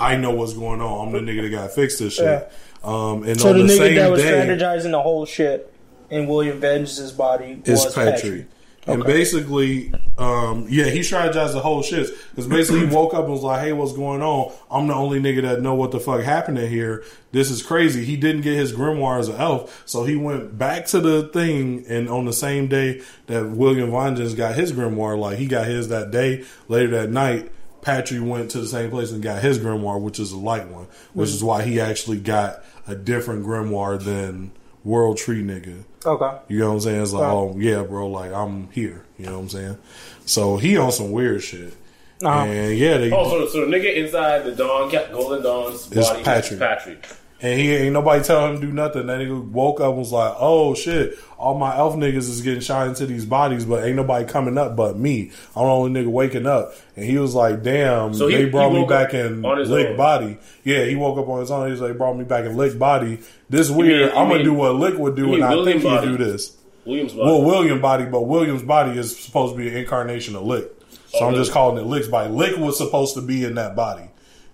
I 0.00 0.16
know 0.16 0.32
what's 0.32 0.54
going 0.54 0.80
on. 0.80 1.06
I'm 1.06 1.12
the 1.12 1.20
nigga 1.32 1.42
that 1.42 1.50
got 1.50 1.70
fixed 1.70 2.00
this 2.00 2.14
shit." 2.14 2.24
Yeah. 2.24 2.44
Um, 2.82 3.22
and 3.22 3.38
So 3.38 3.50
on 3.50 3.58
the, 3.58 3.62
the, 3.64 3.74
nigga 3.74 3.76
same 3.78 3.94
that 3.94 4.10
was 4.10 4.22
day, 4.22 4.32
strategizing 4.32 4.90
the 4.90 5.02
whole 5.02 5.24
shit 5.24 5.72
in 6.08 6.26
William 6.26 6.60
Vengeance's 6.60 7.12
body 7.12 7.62
is 7.64 7.84
was 7.84 7.94
Patry. 7.94 8.46
Patry. 8.82 8.94
And 8.94 9.04
basically, 9.04 9.94
um, 10.16 10.66
yeah, 10.70 10.86
he 10.86 11.00
strategized 11.00 11.52
the 11.52 11.60
whole 11.60 11.82
shit. 11.82 12.08
Because 12.30 12.46
basically, 12.46 12.86
he 12.86 12.86
woke 12.94 13.12
up 13.12 13.24
and 13.24 13.32
was 13.32 13.42
like, 13.42 13.60
"Hey, 13.60 13.72
what's 13.72 13.92
going 13.92 14.22
on? 14.22 14.52
I'm 14.70 14.86
the 14.86 14.94
only 14.94 15.20
nigga 15.20 15.42
that 15.42 15.60
know 15.60 15.74
what 15.74 15.90
the 15.90 16.00
fuck 16.00 16.22
happening 16.22 16.68
here. 16.70 17.04
This 17.32 17.50
is 17.50 17.62
crazy." 17.62 18.04
He 18.04 18.16
didn't 18.16 18.40
get 18.42 18.54
his 18.54 18.72
grimoire 18.72 19.18
as 19.18 19.28
an 19.28 19.36
elf, 19.36 19.82
so 19.84 20.04
he 20.04 20.16
went 20.16 20.56
back 20.56 20.86
to 20.86 21.00
the 21.00 21.24
thing. 21.28 21.84
And 21.88 22.08
on 22.08 22.24
the 22.24 22.32
same 22.32 22.68
day 22.68 23.02
that 23.26 23.50
William 23.50 23.90
Vengeance 23.90 24.34
got 24.34 24.54
his 24.54 24.72
grimoire, 24.72 25.18
like 25.18 25.38
he 25.38 25.46
got 25.46 25.66
his 25.66 25.88
that 25.88 26.10
day. 26.10 26.44
Later 26.68 27.02
that 27.02 27.10
night, 27.10 27.52
Patrick 27.82 28.22
went 28.22 28.50
to 28.52 28.60
the 28.60 28.66
same 28.66 28.90
place 28.90 29.12
and 29.12 29.22
got 29.22 29.42
his 29.42 29.58
grimoire, 29.58 30.00
which 30.00 30.18
is 30.18 30.32
a 30.32 30.38
light 30.38 30.68
one, 30.68 30.86
which 31.12 31.30
is 31.30 31.44
why 31.44 31.62
he 31.62 31.80
actually 31.80 32.18
got 32.18 32.62
a 32.86 32.94
different 32.94 33.44
grimoire 33.44 34.02
than 34.02 34.52
World 34.84 35.18
Tree 35.18 35.42
nigga. 35.42 35.84
Okay. 36.04 36.38
You 36.48 36.58
know 36.60 36.68
what 36.68 36.74
I'm 36.74 36.80
saying? 36.80 37.02
It's 37.02 37.12
like, 37.12 37.22
Right. 37.22 37.32
oh 37.32 37.54
yeah, 37.58 37.82
bro, 37.82 38.08
like 38.08 38.32
I'm 38.32 38.70
here. 38.72 39.02
You 39.18 39.26
know 39.26 39.32
what 39.34 39.40
I'm 39.42 39.48
saying? 39.50 39.78
So 40.26 40.56
he 40.56 40.76
on 40.78 40.92
some 40.92 41.10
weird 41.12 41.42
shit. 41.42 41.74
Uh-huh. 42.22 42.40
And 42.44 42.76
yeah, 42.78 42.98
they, 42.98 43.10
Oh, 43.12 43.28
so, 43.28 43.46
so 43.48 43.64
the 43.64 43.76
nigga 43.76 43.94
inside 43.96 44.40
the 44.44 44.52
Dawn, 44.52 44.90
Golden 45.12 45.42
Dawn's 45.42 45.90
Is 45.92 46.06
body 46.08 46.22
Patrick. 46.22 46.58
Patrick. 46.60 47.06
And 47.42 47.58
he 47.58 47.74
ain't 47.74 47.94
nobody 47.94 48.22
tell 48.22 48.46
him 48.48 48.60
to 48.60 48.66
do 48.66 48.70
nothing. 48.72 49.06
That 49.06 49.18
nigga 49.18 49.42
woke 49.50 49.80
up 49.80 49.88
and 49.88 49.96
was 49.98 50.12
like, 50.12 50.34
oh 50.38 50.74
shit, 50.74 51.18
all 51.38 51.56
my 51.56 51.74
elf 51.74 51.94
niggas 51.96 52.28
is 52.28 52.42
getting 52.42 52.60
shot 52.60 52.86
into 52.86 53.06
these 53.06 53.24
bodies, 53.24 53.64
but 53.64 53.82
ain't 53.82 53.96
nobody 53.96 54.26
coming 54.26 54.58
up 54.58 54.76
but 54.76 54.98
me. 54.98 55.30
I'm 55.56 55.64
the 55.64 55.70
only 55.70 56.02
nigga 56.02 56.08
waking 56.08 56.46
up. 56.46 56.74
And 56.96 57.04
he 57.06 57.16
was 57.16 57.34
like, 57.34 57.62
damn, 57.62 58.12
So 58.12 58.28
he- 58.28 58.36
they 58.36 58.44
brought 58.44 58.72
he 58.72 58.80
me 58.82 58.86
back 58.86 59.08
up 59.08 59.14
in 59.14 59.44
on 59.44 59.58
Licht 59.70 59.90
own. 59.92 59.96
body. 59.96 60.38
Yeah, 60.64 60.84
he 60.84 60.96
woke 60.96 61.16
up 61.16 61.28
on 61.28 61.40
his 61.40 61.50
own. 61.50 61.64
He 61.66 61.70
was 61.72 61.80
like, 61.80 61.96
brought 61.96 62.16
me 62.18 62.24
back 62.24 62.44
in 62.44 62.58
Licht 62.58 62.78
body. 62.78 63.20
This 63.48 63.70
weird. 63.70 64.10
mean- 64.10 64.18
I'm 64.18 64.28
gonna 64.28 64.34
mean- 64.36 64.44
do 64.44 64.52
what 64.52 64.74
Licht 64.74 64.98
would 64.98 65.16
do, 65.16 65.32
and 65.34 65.42
I 65.42 65.54
William 65.54 65.80
think 65.80 65.82
he'll 65.82 65.94
body? 65.96 66.06
do 66.08 66.16
this. 66.18 66.56
Williams 66.84 67.12
body. 67.14 67.24
Well, 67.24 67.42
William 67.42 67.80
body, 67.80 68.04
but 68.04 68.22
William's 68.22 68.62
body 68.62 68.98
is 68.98 69.18
supposed 69.18 69.54
to 69.54 69.58
be 69.58 69.68
an 69.68 69.76
incarnation 69.78 70.36
of 70.36 70.42
Licht. 70.42 70.68
So 71.08 71.18
Oh, 71.20 71.24
I'm 71.24 71.32
really? 71.32 71.40
just 71.44 71.52
calling 71.52 71.78
it 71.82 71.86
Licht's 71.88 72.08
body. 72.10 72.28
Licht 72.30 72.58
was 72.58 72.76
supposed 72.76 73.14
to 73.14 73.22
be 73.22 73.44
in 73.44 73.54
that 73.54 73.74
body 73.74 74.04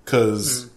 because 0.05 0.67
mm. 0.67 0.71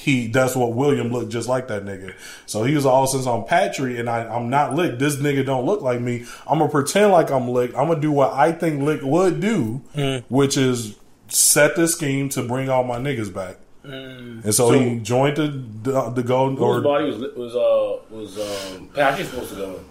He 0.00 0.28
that's 0.28 0.56
what 0.56 0.72
William 0.72 1.12
looked 1.12 1.30
just 1.30 1.46
like 1.46 1.68
that 1.68 1.84
nigga. 1.84 2.14
So 2.46 2.64
he 2.64 2.74
was 2.74 2.86
all 2.86 3.06
since 3.06 3.26
I'm 3.26 3.42
Patry 3.42 4.00
and 4.00 4.08
I, 4.08 4.24
I'm 4.34 4.48
not 4.48 4.74
licked. 4.74 4.98
This 4.98 5.16
nigga 5.16 5.44
don't 5.44 5.66
look 5.66 5.82
like 5.82 6.00
me. 6.00 6.24
I'm 6.46 6.58
gonna 6.58 6.70
pretend 6.70 7.12
like 7.12 7.30
I'm 7.30 7.48
licked. 7.50 7.74
I'm 7.76 7.88
gonna 7.88 8.00
do 8.00 8.10
what 8.10 8.32
I 8.32 8.52
think 8.52 8.82
Licht 8.82 9.02
would 9.04 9.40
do, 9.40 9.82
which 10.28 10.56
is 10.56 10.96
set 11.28 11.76
the 11.76 11.86
scheme 11.86 12.30
to 12.30 12.42
bring 12.42 12.70
all 12.70 12.82
my 12.82 12.96
niggas 12.96 13.32
back. 13.32 13.56
And 13.84 14.42
so, 14.54 14.70
So- 14.70 14.78
he 14.78 14.98
joined 15.00 15.36
the 15.36 15.48
the, 15.48 16.10
the 16.10 16.22
golden 16.22 16.56
Whose 16.56 16.64
or 16.64 16.80
body 16.80 17.04
was 17.04 17.18
was 17.36 17.54
uh 17.54 17.98
was 18.10 18.38
um 18.76 18.88
Patrick 18.94 19.26
supposed 19.28 19.50
to 19.50 19.56
go 19.56 19.70
in? 19.76 19.84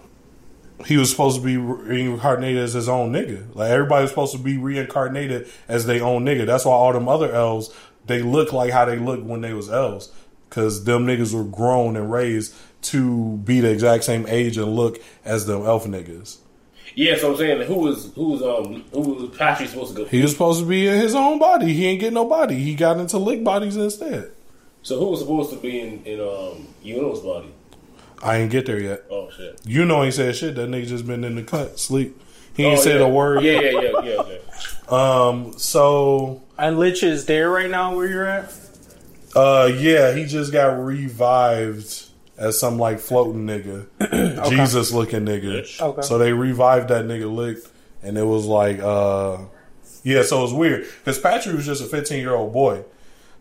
he 0.86 0.96
was 0.96 1.12
supposed 1.12 1.38
to 1.38 1.44
be 1.46 1.58
reincarnated 1.58 2.64
as 2.64 2.74
his 2.74 2.88
own 2.88 3.12
nigga. 3.12 3.54
Like 3.54 3.70
everybody 3.70 4.04
was 4.04 4.12
supposed 4.12 4.32
to 4.32 4.40
be 4.40 4.58
reincarnated 4.58 5.50
as 5.68 5.86
their 5.86 6.04
own 6.04 6.24
nigga. 6.24 6.46
That's 6.46 6.64
why 6.66 6.72
all 6.72 6.94
them 6.94 7.10
other 7.10 7.32
elves 7.34 7.70
they 8.10 8.22
look 8.22 8.52
like 8.52 8.72
how 8.74 8.84
they 8.84 8.98
looked 8.98 9.24
when 9.24 9.40
they 9.40 9.54
was 9.54 9.70
elves, 9.70 10.12
because 10.50 10.84
them 10.84 11.06
niggas 11.08 11.34
were 11.34 11.46
grown 11.46 11.96
and 11.96 12.12
raised 12.12 12.54
to 12.82 13.38
be 13.38 13.62
the 13.62 13.72
exact 13.72 14.04
same 14.04 14.26
age 14.28 14.58
and 14.58 14.76
look 14.76 15.00
as 15.24 15.46
them 15.46 15.66
elf 15.66 15.86
niggas. 15.86 16.38
Yeah, 16.96 17.18
so 17.18 17.32
I'm 17.32 17.38
saying 17.38 17.62
who 17.68 17.76
was 17.76 18.12
who 18.16 18.32
was 18.32 18.42
um 18.42 18.84
who 18.92 19.00
was 19.14 19.38
Patrick 19.38 19.70
supposed 19.70 19.96
to 19.96 20.04
go? 20.04 20.10
He 20.10 20.22
was 20.22 20.32
supposed 20.32 20.60
to 20.62 20.66
be 20.68 20.88
in 20.88 21.00
his 21.00 21.16
own 21.16 21.40
body. 21.40 21.72
He 21.74 21.86
ain't 21.86 22.02
get 22.02 22.12
no 22.12 22.26
body. 22.26 22.56
He 22.56 22.76
got 22.76 22.98
into 22.98 23.18
Licht 23.18 23.44
bodies 23.44 23.78
instead. 23.78 24.32
So 24.82 25.00
who 25.00 25.06
was 25.12 25.20
supposed 25.22 25.52
to 25.52 25.58
be 25.58 25.80
in 25.80 26.04
in 26.04 26.20
um 26.20 26.68
Yuno's 26.84 27.20
body? 27.22 27.54
I 28.24 28.38
ain't 28.38 28.52
get 28.52 28.66
there 28.66 28.80
yet. 28.82 29.04
Oh 29.10 29.30
shit. 29.32 29.62
You 29.66 29.86
know, 29.86 30.04
ain't 30.04 30.14
said 30.16 30.36
shit. 30.36 30.56
That 30.56 30.68
nigga 30.70 30.88
just 30.88 31.06
been 31.08 31.24
in 31.24 31.36
the 31.36 31.44
cut, 31.44 31.80
sleep. 31.80 32.20
He 32.56 32.66
Oh, 32.66 32.70
ain't 32.72 32.80
said 32.80 33.00
yeah. 33.00 33.06
a 33.06 33.10
word. 33.10 33.44
Yeah, 33.44 33.62
yeah, 33.62 33.72
yeah, 33.72 33.92
yeah. 34.04 34.22
Okay. 34.22 34.42
Um. 34.90 35.54
So 35.58 36.42
And 36.60 36.78
Licht 36.78 37.04
is 37.04 37.26
there 37.26 37.50
right 37.50 37.70
now 37.70 37.96
where 37.96 38.08
you're 38.08 38.26
at? 38.26 38.54
Uh, 39.36 39.72
yeah, 39.78 40.14
he 40.14 40.26
just 40.26 40.52
got 40.52 40.84
revived 40.84 42.06
as 42.38 42.60
some 42.60 42.78
like 42.78 43.00
floating 43.00 43.46
nigga, 43.46 43.86
Jesus 44.50 44.92
looking 44.92 45.26
nigga. 45.26 45.82
Okay. 45.82 46.02
So 46.02 46.18
they 46.18 46.34
revived 46.34 46.90
that 46.90 47.06
nigga 47.06 47.34
Licht, 47.34 47.68
and 48.02 48.18
it 48.18 48.24
was 48.24 48.46
like, 48.46 48.80
uh, 48.80 49.38
yeah. 50.04 50.24
So 50.24 50.40
it 50.40 50.44
was 50.44 50.54
weird 50.54 50.88
because 51.00 51.20
Patrick 51.20 51.56
was 51.56 51.66
just 51.66 51.82
a 51.84 51.86
15 51.86 52.20
year 52.20 52.34
old 52.34 52.54
boy. 52.54 52.84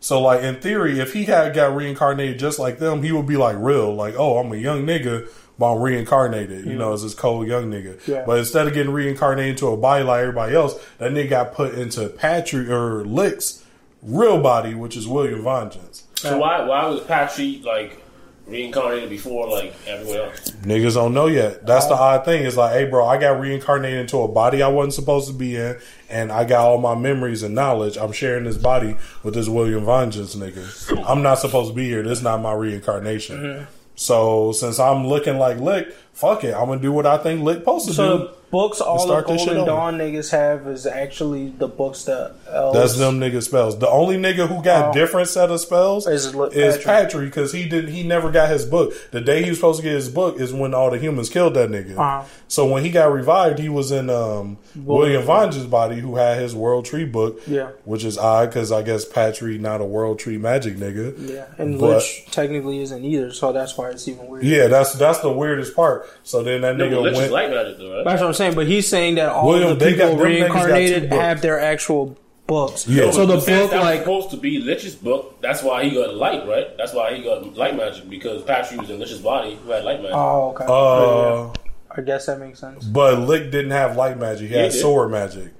So 0.01 0.21
like 0.21 0.43
in 0.43 0.61
theory, 0.61 1.01
if 1.01 1.13
he 1.13 1.25
had 1.25 1.55
got 1.55 1.75
reincarnated 1.75 2.39
just 2.39 2.59
like 2.59 2.79
them, 2.79 3.03
he 3.03 3.13
would 3.13 3.27
be 3.27 3.37
like 3.37 3.57
real, 3.59 3.95
like, 3.95 4.15
oh, 4.17 4.39
I'm 4.39 4.53
a 4.53 4.57
young 4.57 4.85
nigga. 4.85 5.29
But 5.59 5.75
I'm 5.75 5.83
reincarnated, 5.83 6.67
you 6.67 6.77
know, 6.77 6.93
as 6.93 7.03
this 7.03 7.15
cold 7.15 7.49
young 7.49 7.71
nigga. 7.71 8.07
Yeah. 8.07 8.23
But 8.25 8.39
instead 8.39 8.69
of 8.69 8.75
getting 8.75 8.93
reincarnated 8.93 9.51
into 9.51 9.67
a 9.67 9.77
body 9.77 10.05
like 10.05 10.21
everybody 10.21 10.55
else, 10.55 10.75
that 10.99 11.11
nigga 11.11 11.31
got 11.31 11.53
put 11.53 11.75
into 11.75 12.09
Patrick 12.09 12.69
or 12.69 13.05
Licht's 13.05 13.65
real 14.03 14.41
body, 14.41 14.75
which 14.75 14.97
is 14.97 15.09
William 15.09 15.43
Vengeance. 15.43 16.05
So 16.15 16.39
why 16.39 16.65
why 16.65 16.87
was 16.87 17.01
Patrick 17.01 17.65
like 17.65 18.03
reincarnated 18.47 19.11
before 19.11 19.49
like 19.49 19.75
everyone 19.87 20.29
else? 20.29 20.51
Niggas 20.63 20.95
don't 20.95 21.13
know 21.13 21.27
yet. 21.27 21.67
That's 21.67 21.87
the 21.87 21.95
odd 21.95 22.25
thing. 22.25 22.45
It's 22.45 22.57
like, 22.57 22.73
hey, 22.73 22.85
bro, 22.85 23.07
I 23.07 23.19
got 23.19 23.41
reincarnated 23.41 23.99
into 23.99 24.19
a 24.19 24.29
body 24.29 24.63
I 24.63 24.69
wasn't 24.69 24.95
supposed 24.95 25.27
to 25.29 25.35
be 25.35 25.57
in, 25.57 25.77
and 26.09 26.31
I 26.31 26.45
got 26.45 26.67
all 26.67 26.79
my 26.79 26.95
memories 26.95 27.43
and 27.43 27.55
knowledge. 27.55 27.97
I'm 27.97 28.13
sharing 28.13 28.45
this 28.45 28.57
body 28.57 28.97
with 29.23 29.35
this 29.35 29.49
William 29.49 29.85
Vengeance 29.85 30.37
nigga. 30.37 31.05
I'm 31.05 31.23
not 31.23 31.41
supposed 31.41 31.71
to 31.71 31.75
be 31.75 31.89
here. 31.89 32.03
This 32.03 32.19
is 32.19 32.25
not 32.25 32.41
my 32.41 32.53
reincarnation. 32.53 33.37
Mm-hmm. 33.39 33.73
So 33.99 34.53
since 34.53 34.79
I'm 34.79 35.09
looking 35.09 35.39
like 35.39 35.59
Licht, 35.59 35.93
fuck 36.19 36.45
it. 36.45 36.55
I'm 36.55 36.67
gonna 36.67 36.81
do 36.81 36.93
what 36.93 37.07
I 37.07 37.19
think 37.19 37.43
Licht 37.43 37.61
supposed 37.61 37.87
to 37.89 37.93
So 37.95 38.19
do. 38.19 38.29
books 38.51 38.81
all 38.81 38.97
the 38.97 39.03
start 39.05 39.27
this 39.29 39.41
shit 39.43 39.55
Golden. 39.55 39.67
Dawn 39.67 39.99
niggas 39.99 40.31
have 40.31 40.67
is 40.67 40.87
actually 40.87 41.51
the 41.51 41.69
books 41.69 42.05
that. 42.05 42.33
That's 42.73 42.97
them 42.99 43.21
nigga 43.21 43.43
spells. 43.43 43.79
The 43.79 43.89
only 43.89 44.17
nigga 44.17 44.49
who 44.49 44.63
got 44.63 44.91
Oh. 44.91 44.93
different 44.93 45.29
set 45.29 45.51
of 45.51 45.61
spells 45.61 46.07
Is 46.07 46.35
is, 46.53 46.79
Patrick 46.85 47.27
because 47.27 47.53
he 47.53 47.69
did 47.69 47.89
he 47.91 48.03
never 48.03 48.31
got 48.31 48.49
his 48.49 48.65
book. 48.65 48.93
The 49.11 49.21
day 49.21 49.43
he 49.43 49.51
was 49.51 49.59
supposed 49.59 49.79
to 49.81 49.85
get 49.85 49.93
his 49.95 50.09
book 50.09 50.41
is 50.41 50.53
when 50.53 50.75
all 50.75 50.91
the 50.91 50.99
humans 50.99 51.29
killed 51.29 51.55
that 51.55 51.71
nigga. 51.71 51.93
Uh-huh. 51.99 52.25
So 52.49 52.67
when 52.67 52.83
he 52.83 52.91
got 52.91 53.13
revived, 53.13 53.59
he 53.59 53.69
was 53.69 53.93
in 53.93 54.09
um, 54.11 54.57
William 54.75 55.23
Vange's 55.23 55.67
body, 55.67 55.97
who 56.01 56.17
had 56.17 56.41
his 56.41 56.55
World 56.55 56.85
Tree 56.87 57.05
book. 57.05 57.41
Yeah. 57.47 57.69
which 57.85 58.05
is 58.05 58.17
odd 58.19 58.49
because 58.49 58.73
I 58.73 58.83
guess 58.83 59.05
Patrick 59.05 59.61
not 59.61 59.81
a 59.81 59.85
World 59.85 60.19
Tree 60.19 60.39
magic 60.39 60.77
nigga. 60.79 61.15
Yeah, 61.19 61.45
and 61.59 61.79
But- 61.79 61.97
Licht 61.97 62.33
technically 62.33 62.81
isn't 62.83 63.05
either, 63.05 63.33
so 63.33 63.53
that's 63.53 63.77
why 63.77 63.91
it's 63.91 64.09
even 64.09 64.27
weird. 64.29 64.45
Yeah, 64.45 64.67
that's 64.69 64.95
that's 64.95 65.19
the 65.21 65.31
weirdest 65.31 65.77
part. 65.77 66.08
So 66.23 66.43
then 66.43 66.61
that 66.63 66.77
nigga 66.77 67.01
Licht 67.03 67.15
is 67.15 67.19
went. 67.19 67.33
light 67.33 67.51
magic 67.51 67.79
though, 67.79 67.97
right? 67.97 68.05
That's 68.05 68.21
what 68.21 68.29
I'm 68.29 68.35
saying. 68.35 68.55
But 68.55 68.67
he's 68.67 68.89
saying 68.89 69.17
that 69.17 69.29
all 69.29 69.49
William, 69.49 69.79
the 69.79 69.87
people 69.87 70.17
got 70.17 70.23
reincarnated 70.25 71.13
have 71.13 71.41
their 71.43 71.59
actual 71.61 72.17
books. 72.47 72.87
Yeah. 72.89 73.11
So 73.11 73.27
the 73.27 73.37
book, 73.37 73.45
that 73.47 73.63
was 73.65 73.73
like, 73.73 74.01
supposed 74.01 74.31
to 74.31 74.37
be 74.37 74.59
Licht's 74.61 74.95
book. 74.95 75.41
That's 75.41 75.63
why 75.63 75.85
he 75.85 75.91
got 75.91 76.15
light, 76.15 76.47
right? 76.49 76.77
That's 76.77 76.93
why 76.95 77.15
he 77.15 77.23
got 77.23 77.57
light 77.57 77.77
magic 77.77 78.09
because 78.09 78.43
Patrick 78.43 78.81
was 78.81 78.91
in 78.91 78.99
Licht's 78.99 79.19
body 79.19 79.57
who 79.57 79.71
had 79.71 79.85
light 79.85 80.01
magic. 80.01 80.17
oh, 80.17 80.51
okay. 80.57 80.65
Uh, 80.67 81.53
I 81.91 82.03
guess 82.03 82.27
that 82.27 82.39
makes 82.39 82.59
sense. 82.61 82.85
but 82.85 83.19
Licht 83.21 83.51
didn't 83.51 83.71
have 83.73 83.97
light 83.97 84.19
magic. 84.19 84.49
He 84.49 84.55
Yeah, 84.55 84.63
had 84.63 84.73
he 84.73 84.77
did. 84.77 84.81
sword 84.83 85.11
magic. 85.11 85.53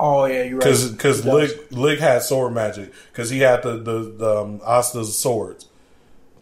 Oh 0.00 0.24
yeah, 0.24 0.42
you're 0.42 0.54
right. 0.58 0.64
Because 0.64 0.90
because 0.90 1.22
He. 1.22 1.30
Licht 1.30 1.72
Licht 1.72 2.00
had 2.00 2.22
sword 2.22 2.52
magic 2.52 2.92
because 3.12 3.30
he 3.30 3.40
had 3.40 3.62
the 3.62 3.76
the, 3.76 4.14
the 4.16 4.36
um, 4.40 4.60
Asta's 4.66 5.16
swords. 5.16 5.66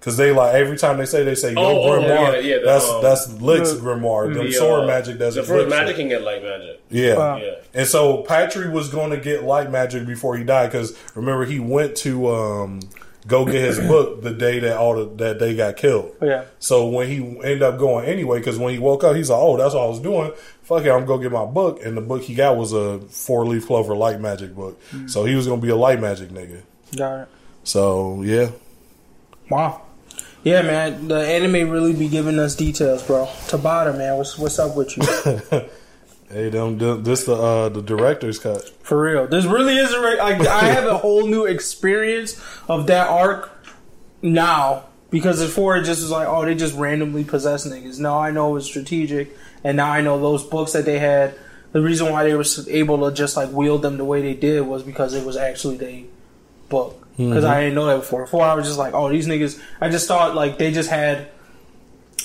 Because 0.03 0.17
they 0.17 0.33
like 0.33 0.55
every 0.57 0.77
time 0.77 0.99
they 0.99 1.05
say 1.07 1.23
they 1.23 1.37
say 1.37 1.53
yo 1.53 1.61
Oh, 1.61 1.83
oh, 1.85 2.01
grimoire, 2.01 2.33
yeah, 2.35 2.39
yeah, 2.41 2.59
the, 2.59 2.65
that's 2.67 2.89
um, 2.89 3.03
that's 3.03 3.41
Licht's 3.41 3.75
the- 3.75 3.81
grimoire. 3.81 4.35
Them 4.35 4.47
The, 4.47 4.53
sword 4.53 4.83
uh, 4.83 4.87
magic 4.89 5.19
The 5.19 5.25
doesn't. 5.27 5.45
first 5.45 5.59
Licht 5.59 5.71
magic 5.71 5.87
shit. 5.91 5.97
can 5.97 6.09
get 6.09 6.23
light 6.23 6.43
magic. 6.43 6.83
Yeah. 6.91 7.15
Wow. 7.17 7.37
Yeah. 7.37 7.55
And 7.73 7.87
so 7.87 8.23
Patrick 8.25 8.73
was 8.73 8.89
going 8.89 9.11
to 9.11 9.17
get 9.17 9.45
light 9.45 9.71
magic 9.71 10.05
before 10.05 10.37
he 10.37 10.43
died 10.43 10.73
because 10.73 10.99
remember 11.15 11.45
he 11.45 11.61
went 11.61 11.95
to 11.99 12.29
um, 12.35 12.81
go 13.29 13.45
get 13.45 13.55
his 13.63 13.79
book 13.89 14.23
the 14.23 14.33
day 14.33 14.59
that 14.59 14.77
all 14.77 14.97
the, 14.97 15.15
that 15.25 15.39
they 15.39 15.55
got 15.55 15.77
killed. 15.77 16.17
Yeah. 16.21 16.47
So 16.59 16.89
when 16.89 17.07
he 17.09 17.19
ended 17.19 17.63
up 17.63 17.79
going 17.79 18.05
anyway, 18.07 18.39
because 18.41 18.59
when 18.59 18.73
he 18.75 18.81
woke 18.81 19.05
up, 19.05 19.15
he's 19.15 19.31
like, 19.31 19.41
"Oh, 19.41 19.57
that's 19.57 19.73
what 19.73 19.85
I 19.85 19.87
was 19.89 20.01
doing. 20.01 20.33
Fuck 20.65 20.83
it, 20.85 20.89
I'm 20.91 21.05
gonna 21.05 21.07
go 21.07 21.19
get 21.19 21.31
my 21.31 21.45
book." 21.45 21.81
And 21.85 21.97
the 21.97 22.01
book 22.01 22.23
he 22.23 22.35
got 22.35 22.57
was 22.57 22.73
a 22.73 22.99
four 23.03 23.47
leaf 23.47 23.69
clover 23.69 23.95
light 23.95 24.21
magic 24.21 24.53
book. 24.57 24.81
So 25.07 25.25
he 25.25 25.37
was 25.37 25.47
gonna 25.47 25.61
be 25.63 25.69
a 25.69 25.77
light 25.77 26.01
magic 26.01 26.31
nigga. 26.31 26.63
Got 26.97 27.21
it. 27.23 27.29
So 27.63 28.23
yeah, 28.23 28.51
Wow. 29.49 29.83
Yeah, 30.45 30.63
man. 30.63 31.09
The 31.09 31.21
anime 31.21 31.71
really 31.71 31.93
be 31.93 32.09
giving 32.09 32.39
us 32.39 32.57
details, 32.57 33.07
bro. 33.07 33.27
Tabata, 33.47 33.97
man. 33.97 34.17
What's 34.17 34.37
what's 34.39 34.59
up 34.59 34.77
with 34.77 34.97
you? 34.97 35.05
hey, 36.29 36.49
them, 36.49 36.79
this 37.05 37.25
the 37.25 37.35
uh, 37.35 37.69
the 37.69 37.83
director's 37.83 38.39
cut. 38.39 38.69
For 38.85 39.01
real. 39.01 39.29
This 39.29 39.45
really 39.45 39.77
is 39.77 39.93
a. 39.93 40.01
Re- 40.01 40.19
I, 40.19 40.31
I 40.31 40.65
have 40.73 40.87
a 40.87 40.99
whole 40.99 41.27
new 41.27 41.45
experience 41.45 42.43
of 42.69 42.89
that 42.89 43.09
arc 43.09 43.53
now 44.21 44.87
because 45.11 45.41
before 45.41 45.77
it 45.77 45.85
just 45.85 46.03
was 46.03 46.11
like, 46.11 46.27
oh, 46.27 46.45
they 46.45 46.57
just 46.57 46.77
randomly 46.77 47.23
possess 47.23 47.67
niggas. 47.67 48.01
Now 48.01 48.19
I 48.19 48.33
know 48.33 48.51
it 48.51 48.55
was 48.55 48.67
strategic, 48.67 49.37
and 49.63 49.77
now 49.77 49.93
I 49.93 50.01
know 50.01 50.19
those 50.19 50.43
books 50.43 50.73
that 50.73 50.85
they 50.85 50.99
had. 50.99 51.35
The 51.71 51.81
reason 51.81 52.13
why 52.13 52.25
they 52.25 52.35
were 52.35 52.45
able 52.69 53.09
to 53.09 53.17
just 53.17 53.35
like 53.35 53.51
wield 53.51 53.81
them 53.81 53.97
the 53.97 54.05
way 54.05 54.21
they 54.21 54.35
did 54.35 54.67
was 54.67 54.83
because 54.83 55.15
it 55.15 55.25
was 55.25 55.39
actually 55.39 55.79
they 55.79 56.05
book. 56.73 56.99
Mm-hmm. 57.13 57.29
Because 57.29 57.45
I 57.45 57.61
didn't 57.61 57.75
know 57.77 57.87
that 57.87 57.97
before. 57.99 58.23
Before 58.23 58.43
I 58.43 58.55
was 58.55 58.67
just 58.67 58.79
like, 58.79 58.95
oh, 58.95 59.11
these 59.11 59.29
niggas. 59.29 59.61
I 59.81 59.91
just 59.91 60.09
thought 60.09 60.35
like 60.35 60.59
they 60.59 60.73
just 60.73 60.89
had 60.91 61.29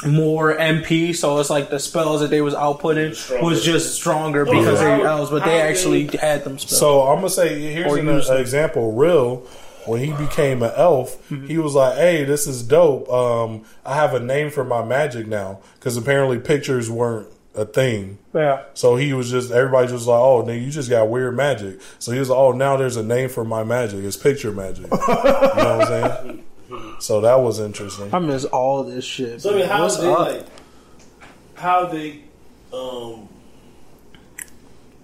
more 0.06 0.56
MP, 0.56 1.16
so 1.16 1.40
it's 1.40 1.50
like 1.50 1.70
the 1.70 1.80
spells 1.80 2.22
that 2.22 2.30
they 2.30 2.42
was 2.42 2.54
outputting 2.54 3.16
Stronger. 3.16 3.44
was 3.46 3.64
just 3.64 3.96
stronger 3.96 4.46
because 4.46 4.80
they 4.80 4.86
how- 4.86 5.04
elves, 5.04 5.30
but 5.32 5.44
they 5.44 5.52
they- 5.52 5.62
actually 5.62 6.06
had 6.08 6.44
them 6.44 6.58
spells. 6.58 6.80
So 6.80 7.02
I'm 7.02 7.18
gonna 7.18 7.30
say 7.30 7.60
here's 7.60 7.92
Or 7.92 7.98
an, 7.98 8.08
uh, 8.08 8.34
example. 8.36 8.94
Real 8.94 9.38
when 9.86 10.02
he 10.02 10.12
became 10.14 10.62
an 10.64 10.72
elf, 10.76 11.18
mm-hmm. 11.30 11.48
he 11.48 11.58
was 11.58 11.74
like, 11.74 11.96
"Hey, 11.96 12.24
this 12.26 12.46
is 12.46 12.62
dope. 12.64 13.10
Um, 13.12 13.64
I 13.86 13.96
have 13.96 14.14
a 14.14 14.20
name 14.20 14.52
for 14.52 14.64
my 14.64 14.84
magic 14.84 15.28
now 15.28 15.60
because 15.76 15.98
apparently 15.98 16.40
pictures 16.40 16.90
weren't 16.90 17.28
a 17.58 17.66
thing." 17.66 18.18
yeah, 18.34 18.64
So 18.74 18.96
he 18.96 19.12
was 19.14 19.30
just 19.32 19.52
everybody 19.52 19.88
just 19.88 20.08
like, 20.08 20.20
"Oh, 20.20 20.44
nigga, 20.44 20.64
you 20.64 20.72
just 20.72 20.90
got 20.90 21.10
weird 21.10 21.36
magic." 21.36 21.80
So 22.00 22.12
he 22.12 22.20
was 22.20 22.30
like, 22.30 22.38
"Oh, 22.40 22.52
now 22.54 22.78
there's 22.78 22.96
a 22.98 23.04
name 23.04 23.30
for 23.30 23.44
my 23.44 23.64
magic. 23.64 24.04
It's 24.06 24.16
picture 24.18 24.52
magic." 24.52 24.86
you 24.86 24.90
know 24.92 24.98
what 24.98 25.58
I'm 25.58 25.88
saying? 25.88 26.44
So 27.00 27.22
that 27.22 27.40
was 27.40 27.60
interesting. 27.62 28.14
I 28.14 28.20
miss 28.20 28.44
all 28.44 28.84
this 28.84 29.06
shit. 29.06 29.42
So 29.42 29.54
I 29.54 29.56
mean, 29.58 29.68
how 29.68 29.84
What's 29.84 29.98
they 29.98 30.12
up? 30.12 30.20
like? 30.20 30.46
How 31.56 31.86
they 31.86 32.24
um 32.74 33.30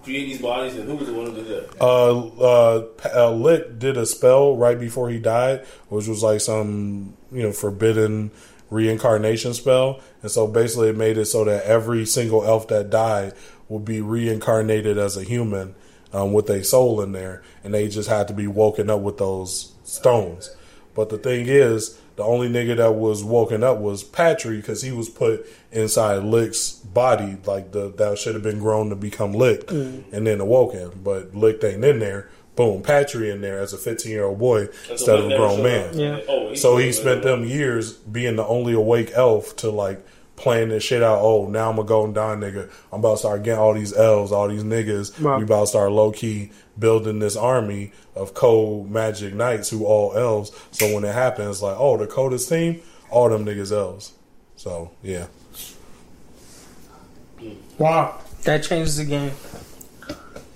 create 0.02 0.26
these 0.26 0.42
bodies, 0.42 0.74
and 0.74 0.84
who 0.88 0.96
was 0.96 1.06
the 1.08 1.14
one 1.14 1.26
who 1.26 1.34
did 1.36 1.46
that? 1.46 1.80
uh, 1.80 2.26
uh, 2.26 2.80
P- 2.82 3.08
uh, 3.08 3.30
Lick 3.30 3.78
did 3.78 3.96
a 3.96 4.04
spell 4.04 4.56
right 4.56 4.78
before 4.78 5.08
he 5.08 5.18
died, 5.18 5.64
which 5.88 6.06
was 6.06 6.22
like 6.22 6.40
some 6.42 7.14
you 7.32 7.42
know 7.42 7.52
forbidden 7.52 8.30
reincarnation 8.74 9.54
spell, 9.54 10.00
and 10.20 10.30
so 10.30 10.46
basically 10.46 10.88
it 10.88 10.96
made 10.96 11.16
it 11.16 11.26
so 11.26 11.44
that 11.44 11.64
every 11.64 12.04
single 12.04 12.44
elf 12.44 12.68
that 12.68 12.90
died 12.90 13.32
would 13.68 13.84
be 13.84 14.00
reincarnated 14.00 14.98
as 14.98 15.16
a 15.16 15.22
human 15.22 15.74
um, 16.12 16.32
with 16.32 16.50
a 16.50 16.64
soul 16.64 17.00
in 17.00 17.12
there, 17.12 17.42
and 17.62 17.72
they 17.72 17.88
just 17.88 18.08
had 18.08 18.28
to 18.28 18.34
be 18.34 18.46
woken 18.46 18.90
up 18.90 19.00
with 19.00 19.18
those 19.18 19.72
stones. 19.84 20.54
But 20.94 21.08
the 21.08 21.18
thing 21.18 21.46
is, 21.46 21.98
the 22.16 22.22
only 22.22 22.48
nigga 22.48 22.76
that 22.76 22.94
was 22.94 23.24
woken 23.24 23.64
up 23.64 23.78
was 23.78 24.04
Patry 24.04 24.56
because 24.56 24.82
he 24.82 24.92
was 24.92 25.08
put 25.08 25.46
inside 25.72 26.22
Licht's 26.22 26.72
body, 26.72 27.36
like 27.46 27.72
the 27.72 27.92
that 27.96 28.18
should 28.18 28.34
have 28.34 28.44
been 28.44 28.60
grown 28.60 28.90
to 28.90 28.96
become 28.96 29.32
Licht, 29.32 29.70
and 30.12 30.26
then 30.26 30.40
awoken. 30.40 31.00
But 31.02 31.34
Licht 31.34 31.64
ain't 31.64 31.84
in 31.84 31.98
there. 31.98 32.28
Boom, 32.56 32.82
Patry 32.82 33.32
in 33.32 33.40
there 33.40 33.58
as 33.60 33.72
a 33.72 33.78
15 33.78 34.12
year 34.12 34.24
old 34.24 34.38
boy 34.38 34.68
instead 34.88 35.18
of 35.18 35.26
a 35.30 35.36
grown 35.36 35.62
man. 35.62 35.98
Yeah. 35.98 36.20
Oh, 36.28 36.54
So 36.54 36.76
he 36.76 36.92
showed 36.92 37.00
spent 37.00 37.18
up. 37.18 37.24
them 37.24 37.44
years 37.44 37.94
being 37.94 38.36
the 38.36 38.46
only 38.46 38.72
awake 38.74 39.10
elf 39.14 39.56
to 39.56 39.70
like 39.70 40.04
playing 40.36 40.68
this 40.68 40.82
shit 40.84 41.02
out. 41.02 41.18
Oh, 41.20 41.48
now 41.48 41.70
I'm 41.70 41.78
a 41.80 41.84
golden 41.84 42.12
dawn 42.14 42.40
nigga. 42.40 42.70
I'm 42.92 43.00
about 43.00 43.12
to 43.14 43.18
start 43.18 43.42
getting 43.42 43.58
all 43.58 43.74
these 43.74 43.92
elves, 43.92 44.30
all 44.30 44.48
these 44.48 44.62
niggas. 44.64 45.20
Wow. 45.20 45.38
We 45.38 45.44
about 45.44 45.62
to 45.62 45.66
start 45.66 45.90
low 45.92 46.12
key 46.12 46.50
building 46.78 47.18
this 47.18 47.36
army 47.36 47.92
of 48.14 48.34
cold 48.34 48.88
magic 48.90 49.34
knights 49.34 49.70
who 49.70 49.84
all 49.86 50.12
elves. 50.16 50.52
So 50.70 50.92
when 50.94 51.04
it 51.04 51.12
happens, 51.14 51.60
like, 51.62 51.76
oh, 51.78 51.96
the 51.96 52.06
coldest 52.06 52.48
team, 52.48 52.80
all 53.10 53.28
them 53.28 53.44
niggas 53.44 53.72
elves. 53.72 54.12
So 54.56 54.92
yeah. 55.02 55.26
Wow, 57.78 58.20
that 58.44 58.62
changes 58.62 58.96
the 58.98 59.04
game. 59.04 59.32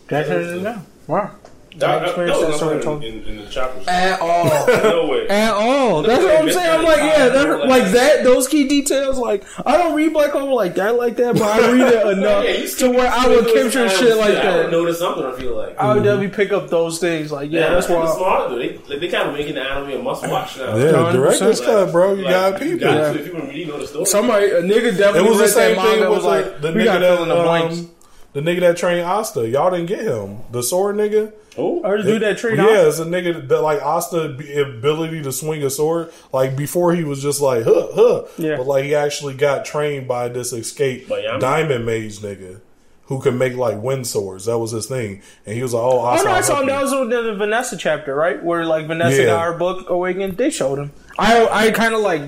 That 0.09 0.27
changes 0.27 0.63
the 0.63 0.71
game. 0.73 0.83
Wow. 1.07 1.31
That, 1.79 1.87
that, 1.87 1.99
that 2.01 2.05
experience 2.09 2.39
that 2.41 2.47
was 2.49 2.57
story 2.57 2.75
not 2.77 2.83
told- 2.83 3.05
in, 3.05 3.15
in, 3.23 3.25
in 3.25 3.37
the 3.45 3.51
chapters. 3.51 3.87
At 3.87 4.21
all. 4.21 4.67
no 4.67 5.07
way. 5.07 5.29
At 5.29 5.53
all. 5.53 6.03
That's 6.03 6.25
what 6.25 6.37
I'm 6.43 6.51
saying. 6.51 6.71
I'm 6.81 6.85
like, 6.85 6.99
yeah, 6.99 7.29
that, 7.29 7.67
like 7.69 7.85
that. 7.93 8.25
Those 8.25 8.49
key 8.49 8.67
details. 8.67 9.17
Like, 9.19 9.45
I 9.67 9.77
don't 9.79 9.95
read 9.95 10.13
Black 10.13 10.33
Clover 10.33 10.53
like 10.53 10.75
that, 10.75 10.97
like 10.97 11.17
that, 11.17 11.35
but 11.35 11.43
I 11.43 11.71
read 11.71 11.93
it 11.93 12.07
enough 12.19 12.45
Yeah, 12.45 12.67
to 12.79 12.91
where 12.91 13.11
I 13.13 13.29
would 13.29 13.47
capture 13.47 13.89
shit 13.89 14.17
like 14.17 14.35
I 14.37 14.57
would 14.57 14.67
that. 14.67 14.71
notice 14.71 14.99
something. 14.99 15.25
I 15.25 15.33
feel 15.39 15.57
like. 15.57 15.79
I 15.79 15.95
would 15.95 16.03
definitely 16.03 16.29
pick 16.37 16.53
up 16.53 16.69
those 16.69 16.99
things. 16.99 17.31
Like, 17.31 17.51
yeah, 17.51 17.71
that's 17.71 17.87
kind 17.87 18.03
of 18.03 18.09
why. 18.09 18.17
smart. 18.17 18.51
Though. 18.51 18.59
They 18.59 18.77
like, 18.79 19.01
they 19.01 19.09
kind 19.09 19.29
of 19.29 19.35
making 19.35 19.55
the 19.55 19.63
anime 19.63 20.01
a 20.01 20.03
must 20.03 20.29
watch 20.29 20.57
now. 20.59 20.77
Yeah, 20.77 20.93
100%. 20.93 21.13
director's 21.13 21.61
cut, 21.61 21.93
bro. 21.93 22.15
You 22.15 22.25
Like, 22.25 22.31
got 22.33 22.61
people. 22.61 22.79
got 22.81 23.13
to 23.13 23.21
if 23.21 23.55
you 23.55 23.67
know 23.67 23.79
the 23.79 23.87
story. 23.87 24.05
Somebody, 24.07 24.47
a 24.51 24.63
nigga 24.63 24.97
definitely 24.97 25.21
It 25.29 25.31
was 25.31 25.39
the 25.39 25.49
same 25.49 25.77
thing 25.77 26.01
with 26.01 26.09
was 26.11 26.25
like, 26.25 26.61
the, 26.61 26.73
the 26.73 26.79
nigga 26.81 26.85
got 26.85 26.99
that 27.01 27.21
in 27.23 27.29
the 27.29 27.35
blanks. 27.35 27.79
Um, 27.81 27.91
the 28.39 28.51
nigga 28.51 28.61
that 28.61 28.77
trained 28.77 29.01
Asta. 29.01 29.49
Y'all 29.49 29.71
didn't 29.71 29.87
get 29.87 30.01
him. 30.03 30.39
The 30.53 30.63
sword 30.63 30.97
nigga. 30.97 31.33
oh, 31.57 31.81
Or 31.83 31.99
the 31.99 32.05
dude 32.13 32.23
that 32.23 32.39
trade 32.39 32.59
Yeah, 32.59 32.87
it's 32.87 32.99
a 32.99 33.05
nigga 33.05 33.49
that 33.49 33.63
like 33.63 33.83
Asta 33.83 34.37
ability 34.61 35.23
to 35.23 35.33
swing 35.33 35.63
a 35.65 35.71
sword. 35.71 36.13
Like 36.33 36.57
before, 36.57 36.95
he 36.95 37.05
was 37.05 37.23
just 37.23 37.41
like 37.41 37.65
huh 37.65 37.89
huh. 37.95 38.25
Yeah. 38.39 38.57
But 38.59 38.67
like 38.67 38.85
he 38.85 38.95
actually 38.95 39.35
got 39.35 39.65
trained 39.65 40.07
by 40.07 40.29
this 40.29 40.53
escape 40.53 41.09
By 41.09 41.23
Yami? 41.23 41.41
diamond 41.41 41.87
mage 41.87 42.19
nigga 42.21 42.61
who 43.07 43.21
could 43.21 43.35
make 43.35 43.55
like 43.57 43.81
wind 43.83 44.07
swords. 44.07 44.45
That 44.45 44.59
was 44.59 44.71
his 44.73 44.87
thing. 44.87 45.23
And 45.47 45.57
he 45.57 45.63
was 45.63 45.73
like, 45.73 45.83
oh, 45.83 46.01
Oh 46.01 46.23
no, 46.23 46.31
I 46.31 46.41
saw 46.43 46.57
help 46.57 46.67
that 46.69 46.83
was 46.83 46.93
in 46.93 47.09
the 47.09 47.35
Vanessa 47.35 47.77
chapter, 47.77 48.15
right? 48.15 48.43
Where 48.45 48.65
like 48.67 48.87
Vanessa 48.87 49.23
Yeah. 49.23 49.27
got 49.29 49.45
her 49.47 49.59
book 49.59 49.89
Awakened. 49.89 50.37
They 50.37 50.51
showed 50.51 50.79
him. 50.79 50.93
I 51.19 51.49
I 51.49 51.71
kind 51.71 51.95
of 51.95 52.01
like 52.03 52.23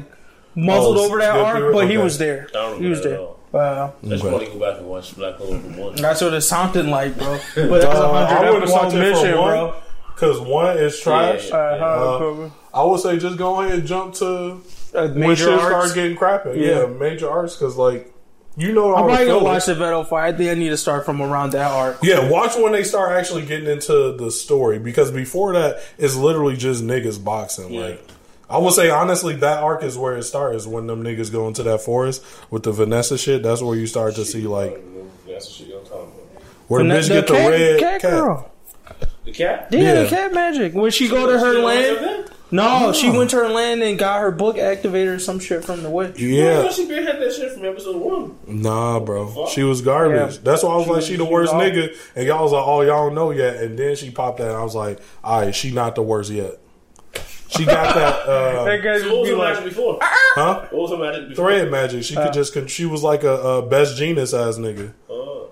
muzzled 0.54 0.96
Oh, 0.96 1.04
over 1.04 1.18
that 1.18 1.32
skip 1.34 1.44
arc, 1.46 1.58
through 1.58 1.68
it? 1.70 1.72
but 1.74 1.90
he 1.90 1.98
was 1.98 2.18
there. 2.18 2.48
I 2.50 2.52
don't 2.54 2.82
He 2.82 2.88
was 2.88 2.98
remember 3.04 3.24
there. 3.26 3.34
At 3.52 3.58
all. 3.58 3.62
Wow. 3.62 3.92
I 4.02 4.06
just 4.08 4.24
Okay. 4.24 4.32
want 4.34 4.52
go 4.52 4.58
back 4.60 4.78
and 4.78 4.86
watch 4.88 5.16
Black 5.16 5.36
Clover 5.36 5.56
one. 5.80 5.94
That's 5.96 6.20
what 6.20 6.34
it 6.34 6.40
sounded 6.42 6.86
like, 6.86 7.18
bro. 7.18 7.38
But 7.56 7.82
that's 7.82 7.98
a 7.98 8.04
Uh, 8.04 8.12
I 8.12 8.24
hundred 8.34 8.52
wouldn't 8.52 8.70
watch 8.70 8.82
episode 8.94 8.96
it 8.98 9.10
mission, 9.10 9.32
for 9.32 9.40
one 9.40 9.50
bro. 9.50 9.74
because 10.14 10.40
one 10.40 10.78
is 10.78 11.00
trash. 11.00 11.48
Yeah, 11.48 11.76
yeah, 11.76 11.84
Uh, 11.84 12.50
I 12.72 12.84
would 12.84 13.00
say 13.00 13.18
just 13.18 13.36
go 13.36 13.60
ahead 13.60 13.78
and 13.80 13.86
jump 13.88 14.14
to 14.16 14.26
uh, 14.26 15.08
when 15.08 15.18
major 15.20 15.36
shit 15.44 15.48
arcs. 15.54 15.64
starts 15.66 15.92
getting 15.92 16.16
crappy. 16.16 16.50
Yeah. 16.60 16.80
Yeah. 16.80 16.86
major 16.86 17.28
arts. 17.30 17.56
because 17.56 17.76
like 17.76 18.12
you 18.56 18.72
know 18.72 18.94
I'm 18.94 19.02
the 19.02 19.08
probably 19.08 19.26
gonna 19.26 19.44
watch 19.44 19.66
the 19.66 19.74
Vetto 19.74 20.04
fight. 20.06 20.34
I 20.34 20.36
think 20.36 20.50
I 20.50 20.54
need 20.54 20.68
to 20.70 20.76
start 20.76 21.04
from 21.06 21.20
around 21.22 21.50
that 21.52 21.70
arc. 21.70 21.98
Yeah, 22.02 22.28
watch 22.28 22.56
when 22.56 22.72
they 22.72 22.82
start 22.84 23.12
actually 23.12 23.46
getting 23.46 23.68
into 23.68 24.12
the 24.16 24.30
story 24.30 24.78
because 24.78 25.10
before 25.10 25.52
that, 25.54 25.80
it's 25.98 26.14
literally 26.16 26.56
just 26.56 26.82
niggas 26.84 27.22
boxing. 27.22 27.72
Yeah. 27.72 27.80
Like, 27.80 28.04
I 28.50 28.58
would 28.58 28.72
say 28.72 28.90
honestly, 28.90 29.36
that 29.36 29.62
arc 29.62 29.82
is 29.84 29.96
where 29.96 30.16
it 30.16 30.24
starts 30.24 30.66
when 30.66 30.86
them 30.86 31.04
niggas 31.04 31.30
go 31.30 31.46
into 31.48 31.62
that 31.64 31.80
forest 31.82 32.24
with 32.50 32.64
the 32.64 32.72
Vanessa 32.72 33.16
shit. 33.16 33.42
That's 33.42 33.62
where 33.62 33.76
you 33.76 33.86
start 33.86 34.16
to 34.16 34.24
see 34.24 34.42
like 34.42 34.76
That's 35.28 35.46
the 35.46 35.52
shit 35.52 35.68
you're 35.68 35.80
where 36.66 36.82
the 36.84 36.88
bitch 36.94 37.08
that- 37.08 37.14
get 37.14 37.26
the 37.28 37.32
cat, 37.34 37.50
red 37.50 37.80
cat 37.80 38.00
cat. 38.02 38.10
girl. 38.10 38.50
The 39.24 39.32
cat. 39.32 39.68
Yeah, 39.70 39.80
Yeah. 39.80 40.02
the 40.02 40.08
cat 40.08 40.34
magic. 40.34 40.74
When 40.74 40.90
she 40.90 41.08
go 41.08 41.26
to 41.30 41.38
her 41.38 41.58
land, 41.58 42.26
no, 42.52 42.92
she 42.92 43.10
went 43.10 43.30
to 43.30 43.36
her 43.36 43.48
land 43.48 43.82
and 43.82 43.98
got 43.98 44.20
her 44.20 44.30
book 44.32 44.58
activated 44.58 45.14
or 45.14 45.18
some 45.20 45.38
shit 45.38 45.64
from 45.64 45.82
the 45.82 45.90
witch. 45.90 46.18
Yeah, 46.18 46.68
she 46.70 46.86
been 46.86 47.04
had 47.06 47.20
that 47.20 47.32
shit 47.32 47.52
from 47.52 47.64
episode 47.64 47.96
one. 47.96 48.36
nah, 48.46 48.98
bro, 49.00 49.46
she 49.48 49.62
was 49.62 49.80
garbage. 49.82 50.34
Yeah. 50.34 50.40
That's 50.42 50.62
why 50.62 50.70
I 50.72 50.76
was 50.76 50.88
like, 50.88 51.02
she 51.02 51.16
the 51.16 51.24
worst 51.24 51.52
nigga, 51.52 51.94
and 52.16 52.26
y'all 52.26 52.42
was 52.42 52.52
like, 52.52 52.64
oh, 52.66 52.80
y'all 52.82 53.06
don't 53.06 53.14
know 53.14 53.30
yet. 53.30 53.56
And 53.56 53.78
then 53.78 53.94
she 53.96 54.10
popped 54.10 54.38
that, 54.38 54.48
and 54.48 54.56
I 54.56 54.62
was 54.64 54.74
like, 54.74 54.98
all 55.22 55.40
right, 55.42 55.54
she 55.54 55.70
not 55.72 55.94
the 55.94 56.02
worst 56.02 56.30
yet. 56.30 56.58
She 57.50 57.64
got 57.64 57.94
that, 57.94 58.14
uh, 58.28 58.64
That 58.64 58.82
guy 58.82 58.98
So 58.98 59.08
what 59.08 59.20
was 59.20 59.28
be 59.28 59.34
her 59.34 59.38
like, 59.38 59.54
magic 59.54 59.68
before? 59.70 59.98
Ah, 60.00 60.06
ah. 60.06 60.32
huh? 60.34 60.66
What 60.70 60.82
was 60.82 60.90
her 60.90 60.96
magic 60.98 61.28
before? 61.30 61.50
Thread 61.50 61.70
magic. 61.70 62.04
She 62.04 62.14
could 62.14 62.28
uh. 62.28 62.32
just, 62.32 62.54
con- 62.54 62.66
she 62.66 62.86
was 62.86 63.02
like 63.02 63.24
a, 63.24 63.34
a 63.34 63.66
best 63.66 63.96
genius 63.96 64.32
ass 64.32 64.56
nigga. 64.56 64.92
Oh. 65.08 65.50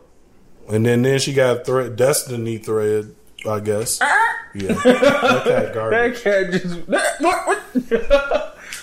And 0.69 0.85
then 0.85 1.03
then 1.03 1.19
she 1.19 1.33
got 1.33 1.65
thread 1.67 1.97
destiny 1.97 2.59
thread. 2.59 3.15
I 3.49 3.61
guess. 3.61 4.01
Ah, 4.03 4.37
yeah. 4.55 4.73
That 4.73 5.45
cat 5.45 5.75
garbage. 5.75 6.23
That 6.25 6.51
cat 6.51 6.63
just. 6.63 6.89
What? 7.21 7.47
what? 7.47 7.63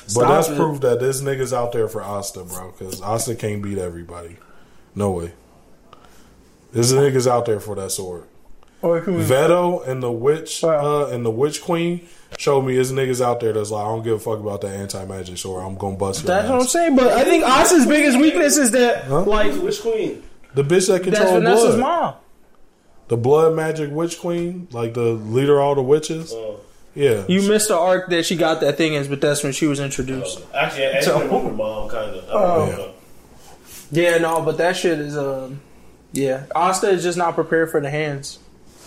But 0.05 0.11
Stop 0.11 0.27
that's 0.29 0.49
it. 0.49 0.55
proof 0.55 0.81
that 0.81 0.99
this 0.99 1.21
nigga's 1.21 1.51
out 1.51 1.71
there 1.71 1.87
for 1.87 2.01
Asta, 2.01 2.43
bro. 2.43 2.71
Because 2.71 3.01
Asta 3.01 3.35
can't 3.35 3.61
beat 3.61 3.77
everybody. 3.77 4.37
No 4.93 5.11
way. 5.11 5.33
This 6.71 6.91
nigga's 6.91 7.27
out 7.27 7.45
there 7.45 7.59
for 7.59 7.75
that 7.75 7.91
sword. 7.91 8.25
Or 8.85 8.99
who- 8.99 9.17
Vetto 9.19 9.85
and 9.87 10.01
the 10.03 10.11
witch 10.11 10.61
Wow. 10.63 11.03
uh, 11.03 11.07
and 11.07 11.25
the 11.25 11.31
witch 11.31 11.61
queen 11.63 12.07
showed 12.37 12.61
me 12.61 12.75
his 12.75 12.91
niggas 12.91 13.19
out 13.23 13.39
there 13.39 13.53
that's 13.53 13.71
like, 13.71 13.83
I 13.85 13.87
don't 13.89 14.03
give 14.03 14.13
a 14.13 14.19
fuck 14.19 14.39
about 14.39 14.61
that 14.61 14.75
anti 14.75 15.03
magic 15.05 15.37
sword. 15.37 15.63
I'm 15.65 15.75
gonna 15.75 15.95
bust 15.95 16.23
your 16.23 16.27
That's 16.27 16.47
what 16.49 16.55
I'm 16.55 16.61
ass. 16.61 16.71
saying. 16.71 16.95
But 16.95 17.13
I 17.13 17.23
think 17.23 17.43
Asta's 17.43 17.85
biggest 17.85 18.19
weakness 18.19 18.57
is 18.57 18.71
that, 18.71 19.05
Huh? 19.05 19.23
like, 19.23 19.53
Which 19.53 19.81
queen? 19.81 20.21
The 20.53 20.63
bitch 20.63 20.87
that 20.87 21.03
that's 21.03 21.17
controls 21.19 21.31
Vanessa's 21.31 21.75
blood. 21.75 21.79
mom. 21.79 22.13
The 23.07 23.17
blood 23.17 23.55
magic 23.55 23.91
witch 23.91 24.19
queen, 24.19 24.67
like 24.71 24.93
the 24.93 25.01
leader 25.13 25.57
of 25.59 25.63
all 25.63 25.75
the 25.75 25.81
witches. 25.83 26.33
Uh, 26.33 26.53
Yeah. 26.95 27.23
You 27.27 27.41
missed 27.47 27.67
the 27.67 27.77
arc 27.77 28.09
that 28.11 28.25
she 28.25 28.35
got 28.37 28.61
that 28.61 28.77
thing 28.77 28.93
is, 28.93 29.07
but 29.09 29.19
that's 29.19 29.43
when 29.43 29.51
she 29.51 29.67
was 29.67 29.79
introduced. 29.81 30.41
actually, 30.53 30.87
I 30.87 31.01
So- 31.01 31.15
actually 31.17 31.27
remember 31.37 31.51
mom 31.63 31.89
kind 31.89 32.15
of. 32.15 32.23
Oh. 32.31 32.89
Yeah, 33.91 34.17
no, 34.17 34.41
but 34.41 34.57
that 34.59 34.75
shit 34.77 34.99
is 34.99 35.17
um, 35.17 35.59
yeah. 36.13 36.43
Asta 36.55 36.89
is 36.89 37.03
just 37.03 37.17
not 37.17 37.35
prepared 37.35 37.69
for 37.69 37.79
the 37.81 37.89
hands. 37.89 38.39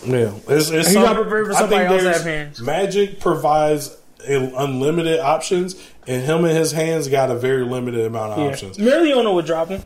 Yeah, 0.05 0.31
it's, 0.47 0.69
it's 0.69 0.93
some- 0.93 1.15
prepared 1.15 1.47
for 1.47 1.53
I 1.53 1.59
somebody 1.59 1.87
think 1.87 1.91
else 1.91 2.01
to 2.03 2.13
have 2.13 2.23
hands. 2.23 2.61
Magic 2.61 3.19
provides 3.19 3.97
un- 4.27 4.53
unlimited 4.55 5.19
options, 5.19 5.75
and 6.07 6.23
him 6.23 6.45
and 6.45 6.55
his 6.57 6.71
hands 6.71 7.07
got 7.07 7.29
a 7.31 7.35
very 7.35 7.63
limited 7.65 8.05
amount 8.05 8.33
of 8.33 8.39
Yeah. 8.39 8.45
options. 8.45 8.77
Mereoleona 8.77 9.33
would 9.33 9.45
drop 9.45 9.67
him. 9.69 9.83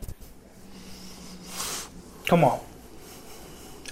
Come 2.26 2.44
on. 2.44 2.60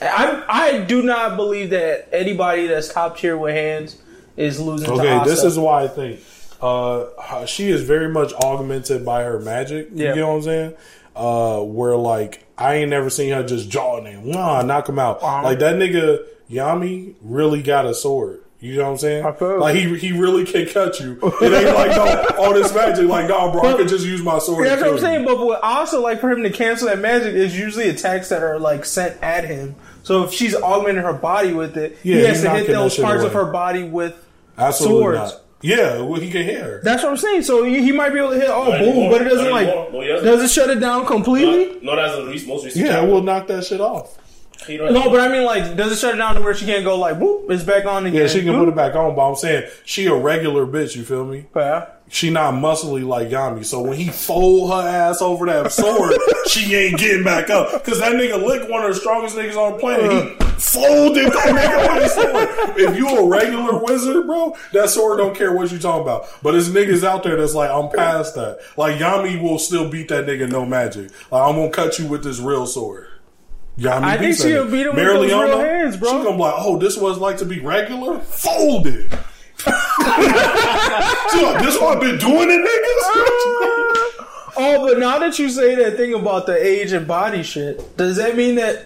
I 0.01 0.43
I 0.49 0.79
do 0.79 1.03
not 1.03 1.37
believe 1.37 1.71
that 1.71 2.09
anybody 2.13 2.67
that's 2.67 2.93
top 2.93 3.19
tier 3.19 3.37
with 3.37 3.55
hands 3.55 3.97
is 4.37 4.59
losing 4.59 4.91
Okay, 4.91 5.23
this 5.25 5.45
is 5.45 5.59
why 5.59 5.85
I 5.85 5.89
think 5.89 6.21
uh, 6.61 7.45
she 7.47 7.69
is 7.71 7.83
very 7.83 8.09
much 8.09 8.33
augmented 8.33 9.05
by 9.05 9.23
her 9.23 9.39
magic. 9.39 9.89
Yeah. 9.93 10.11
You 10.15 10.21
know 10.23 10.29
what 10.29 10.35
I'm 10.37 10.43
saying? 10.43 10.75
Uh, 11.15 11.61
where 11.61 11.95
like 11.97 12.42
I 12.59 12.75
ain't 12.75 12.91
never 12.91 13.11
seen 13.11 13.33
her 13.33 13.43
just 13.43 13.69
jaw 13.71 14.01
him, 14.03 14.31
nah, 14.31 14.63
knock 14.63 14.89
him 14.89 14.99
out. 14.99 15.23
Like 15.23 15.59
that 15.61 15.77
nigga 15.77 16.25
Yami 16.51 17.15
really 17.23 17.63
got 17.63 17.87
a 17.87 17.95
sword. 17.95 18.41
You 18.61 18.77
know 18.77 18.85
what 18.85 18.91
I'm 18.91 18.99
saying? 18.99 19.27
I 19.27 19.45
Like 19.57 19.75
he 19.75 19.99
he 19.99 20.13
really 20.13 20.45
can 20.45 20.67
cut 20.67 21.01
you. 21.01 21.19
It 21.41 21.53
ain't 21.53 21.75
like 21.75 21.91
no 21.97 22.37
all 22.45 22.55
this 22.55 22.73
magic. 22.73 23.07
Like 23.09 23.27
no, 23.29 23.51
bro, 23.51 23.61
I 23.63 23.73
But- 23.73 23.77
could 23.79 23.89
just 23.89 24.07
use 24.07 24.23
my 24.23 24.39
sword. 24.39 24.67
That's 24.67 24.81
what 24.81 24.91
I'm 24.93 24.99
kill 24.99 25.11
you. 25.11 25.15
saying. 25.17 25.25
But 25.25 25.45
with 25.45 25.59
also 25.65 26.01
like 26.01 26.21
for 26.21 26.31
him 26.31 26.45
to 26.45 26.51
cancel 26.51 26.87
that 26.87 27.01
magic 27.01 27.35
is 27.35 27.59
usually 27.59 27.89
attacks 27.89 28.29
that 28.29 28.43
are 28.45 28.61
like 28.61 28.85
sent 28.85 29.21
at 29.21 29.45
him. 29.45 29.75
So 30.05 30.23
if 30.25 30.33
she's 30.33 30.55
augmenting 30.55 31.03
her 31.03 31.13
body 31.13 31.53
with 31.53 31.77
it, 31.77 31.99
Yeah, 32.05 32.19
he 32.19 32.25
has 32.27 32.43
to 32.43 32.51
hit 32.51 32.69
those 32.69 32.97
parts 32.97 33.25
of 33.25 33.33
her 33.33 33.47
body 33.47 33.83
with 33.83 34.15
Absolutely 34.57 35.01
swords. 35.17 35.19
not. 35.33 35.42
Yeah, 35.63 36.01
well, 36.01 36.21
he 36.21 36.31
can 36.31 36.43
hear. 36.43 36.81
That's 36.83 37.03
what 37.03 37.11
I'm 37.11 37.17
saying. 37.17 37.43
So 37.43 37.63
he, 37.65 37.83
he 37.83 37.93
might 37.93 38.11
be 38.11 38.19
able 38.19 38.31
to 38.31 38.37
hit 38.41 38.49
oh 38.51 38.69
Not 38.69 38.79
boom, 38.81 38.89
anymore. 38.89 39.11
but 39.11 39.21
it 39.23 39.25
doesn't 39.31 39.45
Not 39.45 39.53
like 39.53 39.67
anymore. 39.69 39.89
No, 39.93 40.01
he 40.01 40.09
doesn't. 40.09 40.27
does 40.27 40.43
it 40.43 40.51
shut 40.51 40.71
it 40.71 40.81
down 40.81 41.07
completely? 41.07 41.79
No, 41.83 41.97
that's 41.97 42.17
the 42.17 42.25
re- 42.27 42.47
most 42.47 42.65
recent. 42.65 42.85
Yeah, 42.85 42.93
chapter. 42.95 43.09
we'll 43.11 43.23
knock 43.23 43.47
that 43.47 43.65
shit 43.65 43.81
off. 43.81 44.19
He 44.67 44.77
don't- 44.77 44.93
No, 44.93 45.11
but 45.11 45.21
I 45.21 45.29
mean 45.29 45.45
like 45.45 45.77
does 45.77 45.93
it 45.93 45.99
shut 45.99 46.15
it 46.15 46.19
down 46.19 46.35
to 46.37 46.41
where 46.41 46.55
she 46.55 46.67
can't 46.67 46.85
go 46.85 46.97
like 46.99 47.19
whoop, 47.19 47.51
it's 47.51 47.65
back 47.65 47.85
on 47.85 48.07
again. 48.07 48.21
Yeah, 48.23 48.27
she 48.29 48.43
can 48.43 48.55
put 48.59 48.69
it 48.69 48.77
back 48.77 48.95
on, 48.95 49.15
but 49.17 49.29
I'm 49.29 49.37
saying 49.37 49.69
she 49.85 50.07
a 50.07 50.15
regular 50.15 50.67
bitch. 50.67 50.95
You 50.97 51.05
feel 51.05 51.25
me? 51.25 51.47
Yeah. 51.57 51.87
She 52.13 52.29
not 52.29 52.53
muscly 52.53 53.07
like 53.07 53.29
Yami. 53.31 53.65
So 53.65 53.81
when 53.81 53.97
he 53.97 54.09
fold 54.09 54.71
her 54.71 54.87
ass 54.87 55.23
over 55.23 55.47
that 55.47 55.73
sword, 55.73 56.13
she 56.47 56.75
ain't 56.75 56.99
getting 56.99 57.25
back 57.25 57.49
up. 57.49 57.83
Cause 57.85 58.01
that 58.01 58.13
nigga 58.13 58.47
Licht 58.47 58.71
one 58.71 58.83
of 58.83 58.91
the 58.91 59.01
strongest 59.01 59.35
niggas 59.35 59.57
on 59.57 59.73
the 59.73 59.79
planet. 59.79 60.39
He 60.39 60.45
folded 60.61 61.33
that 61.33 61.57
nigga 61.57 61.95
with 61.95 62.03
his 62.03 62.13
sword. 62.13 62.79
If 62.79 62.99
you 62.99 63.09
a 63.09 63.27
regular 63.27 63.79
wizard, 63.83 64.27
bro, 64.27 64.55
that 64.75 64.91
sword 64.91 65.21
don't 65.21 65.35
care 65.35 65.55
what 65.55 65.73
you 65.73 65.79
talking 65.79 66.03
about. 66.03 66.29
But 66.43 66.53
there's 66.53 66.69
niggas 66.69 67.03
out 67.03 67.23
there 67.23 67.37
that's 67.39 67.55
like, 67.55 67.71
I'm 67.71 67.89
past 67.89 68.35
that. 68.35 68.59
Like 68.77 68.99
Yami 68.99 69.41
will 69.41 69.59
still 69.59 69.89
beat 69.89 70.09
that 70.09 70.27
nigga 70.27 70.51
no 70.51 70.67
magic. 70.67 71.13
Like 71.31 71.49
I'm 71.49 71.57
gonna 71.57 71.71
cut 71.71 71.99
you 71.99 72.09
with 72.09 72.23
this 72.23 72.41
real 72.41 72.67
sword. 72.67 73.07
Yami 73.79 74.03
I 74.03 74.19
think 74.19 74.37
she'll 74.37 74.71
beat 74.71 74.85
him 74.85 74.95
with 74.95 75.03
those 75.03 75.33
real 75.33 75.59
hands, 75.61 75.97
bro. 75.97 76.11
She 76.11 76.25
gonna 76.25 76.37
be 76.37 76.43
like, 76.43 76.55
oh, 76.59 76.79
this 76.79 76.99
was 76.99 77.17
like 77.17 77.39
to 77.39 77.47
be 77.47 77.61
regular? 77.61 78.19
Folded. 78.19 79.11
She 79.65 81.43
like, 81.43 81.63
this 81.63 81.81
what 81.81 81.97
I've 81.97 82.01
been 82.01 82.19
doing 82.19 82.49
it, 82.51 82.61
niggas? 82.69 84.19
Oh, 84.55 84.87
but 84.87 84.99
now 84.99 85.19
that 85.19 85.39
you 85.39 85.49
say 85.49 85.75
that 85.77 85.97
thing 85.97 86.13
about 86.13 86.45
the 86.45 86.55
age 86.55 86.93
and 86.93 87.07
body 87.09 87.43
shit, 87.43 87.97
does 87.97 88.17
that 88.19 88.37
mean 88.37 88.57
that 88.57 88.85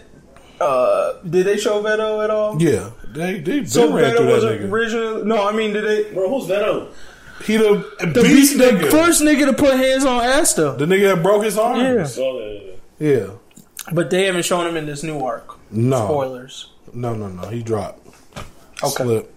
uh 0.61 1.15
did 1.29 1.45
they 1.45 1.57
show 1.57 1.83
Vetto 1.83 2.23
at 2.23 2.31
all? 2.31 2.63
yeah, 2.63 2.91
they 3.09 3.41
they 3.41 3.59
been 3.61 3.67
So 3.67 3.93
ran 3.93 4.13
Vetto 4.13 4.17
through 4.19 4.27
was 4.33 4.43
that 4.45 4.61
nigga. 4.61 4.71
original. 4.71 5.25
No, 5.25 5.49
I 5.49 5.51
mean, 5.53 5.73
did 5.73 5.83
they? 5.85 6.15
Bro, 6.15 6.29
who's 6.31 6.47
Vetto? 6.49 6.93
he 7.45 7.57
the, 7.57 7.85
The, 7.99 8.23
beast 8.23 8.57
the 8.59 8.65
nigga, 8.67 8.91
first 8.93 9.23
nigga 9.23 9.47
to 9.47 9.53
put 9.55 9.75
hands 9.75 10.05
on 10.05 10.25
Asta. 10.25 10.77
the 10.79 10.87
nigga 10.87 11.17
that 11.17 11.23
broke 11.25 11.43
his 11.43 11.59
arm. 11.59 11.81
Yeah. 11.81 12.05
So, 12.05 12.71
yeah. 13.01 13.27
But 13.93 14.11
they 14.11 14.25
haven't 14.27 14.45
shown 14.45 14.69
him 14.69 14.77
in 14.77 14.87
this 14.87 15.03
new 15.03 15.19
arc. 15.19 15.59
No, 15.73 16.05
Spoilers. 16.07 16.71
no, 16.95 17.13
no, 17.13 17.27
no. 17.27 17.49
He 17.49 17.63
dropped. 17.65 18.07
Okay. 18.85 19.03
Slip. 19.05 19.33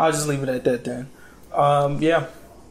I'll 0.00 0.12
just 0.12 0.26
leave 0.26 0.42
it 0.42 0.48
at 0.48 0.64
that 0.64 0.84
then. 0.84 1.08
Um, 1.52 2.00
yeah. 2.00 2.26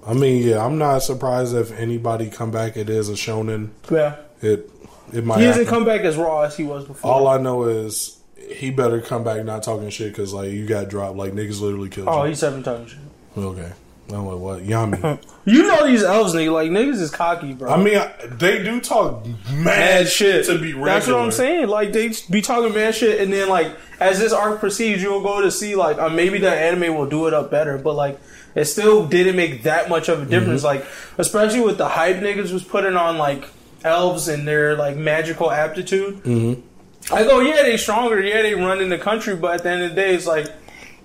I 0.05 0.13
mean, 0.13 0.47
yeah, 0.47 0.65
I'm 0.65 0.77
not 0.77 0.99
surprised 0.99 1.53
if 1.55 1.71
anybody 1.71 2.30
come 2.30 2.51
back. 2.51 2.77
It 2.77 2.89
is 2.89 3.09
a 3.09 3.13
shonen. 3.13 3.69
Yeah. 3.91 4.15
It 4.41 4.71
it 5.13 5.25
might. 5.25 5.39
He 5.39 5.45
hasn't 5.45 5.65
happen. 5.65 5.80
come 5.80 5.86
back 5.86 6.01
as 6.01 6.15
raw 6.15 6.41
as 6.41 6.55
he 6.55 6.63
was 6.63 6.86
before. 6.86 7.11
All 7.11 7.27
I 7.27 7.38
know 7.38 7.65
is 7.65 8.17
he 8.49 8.71
better 8.71 9.01
come 9.01 9.23
back 9.23 9.43
not 9.45 9.63
talking 9.63 9.89
shit 9.89 10.11
because 10.11 10.34
like 10.34 10.51
you 10.51 10.65
got 10.65 10.89
dropped. 10.89 11.17
Like 11.17 11.34
niggas 11.34 11.61
literally 11.61 11.89
killed 11.89 12.07
oh, 12.09 12.23
you. 12.23 12.30
he's 12.30 12.39
seven 12.39 12.63
times. 12.63 12.95
okay. 13.38 13.71
I'm 14.09 14.25
like 14.25 14.39
what? 14.39 14.63
Yami. 14.63 15.23
You 15.49 15.67
know 15.67 15.87
these 15.87 16.03
elves, 16.03 16.33
nigga. 16.33 16.51
Like 16.51 16.69
niggas 16.69 17.01
is 17.01 17.11
cocky, 17.11 17.53
bro. 17.53 17.71
I 17.71 17.77
mean, 17.77 17.97
I, 17.97 18.11
they 18.25 18.63
do 18.63 18.79
talk 18.79 19.25
mad, 19.25 19.63
mad 19.63 20.07
shit 20.07 20.45
to 20.45 20.57
be 20.57 20.73
regular. 20.73 20.85
That's 20.85 21.07
what 21.07 21.17
I'm 21.17 21.31
saying. 21.31 21.67
Like 21.67 21.91
they 21.91 22.13
be 22.29 22.41
talking 22.41 22.73
mad 22.73 22.95
shit, 22.95 23.21
and 23.21 23.33
then 23.33 23.49
like 23.49 23.75
as 23.99 24.19
this 24.19 24.31
arc 24.31 24.59
proceeds, 24.59 25.01
you'll 25.01 25.23
go 25.23 25.41
to 25.41 25.51
see 25.51 25.75
like 25.75 25.97
uh, 25.97 26.09
maybe 26.09 26.37
the 26.37 26.51
anime 26.51 26.95
will 26.95 27.07
do 27.07 27.27
it 27.27 27.33
up 27.33 27.49
better, 27.51 27.77
but 27.77 27.95
like 27.95 28.19
it 28.55 28.65
still 28.65 29.07
didn't 29.07 29.35
make 29.35 29.63
that 29.63 29.89
much 29.89 30.09
of 30.09 30.21
a 30.21 30.25
difference. 30.25 30.63
Mm-hmm. 30.63 30.81
Like 30.81 30.87
especially 31.17 31.61
with 31.61 31.77
the 31.77 31.87
hype 31.89 32.17
niggas 32.17 32.51
was 32.51 32.63
putting 32.63 32.95
on 32.95 33.17
like 33.17 33.45
elves 33.83 34.27
and 34.27 34.47
their 34.47 34.75
like 34.75 34.97
magical 34.97 35.51
aptitude. 35.51 36.23
Mm-hmm. 36.23 37.13
I 37.13 37.23
go, 37.23 37.39
yeah, 37.39 37.63
they 37.63 37.77
stronger, 37.77 38.21
yeah, 38.21 38.41
they 38.41 38.53
run 38.53 38.81
in 38.81 38.89
the 38.89 38.97
country, 38.97 39.35
but 39.35 39.55
at 39.55 39.63
the 39.63 39.69
end 39.69 39.83
of 39.83 39.89
the 39.89 39.95
day, 39.95 40.13
it's 40.13 40.27
like 40.27 40.47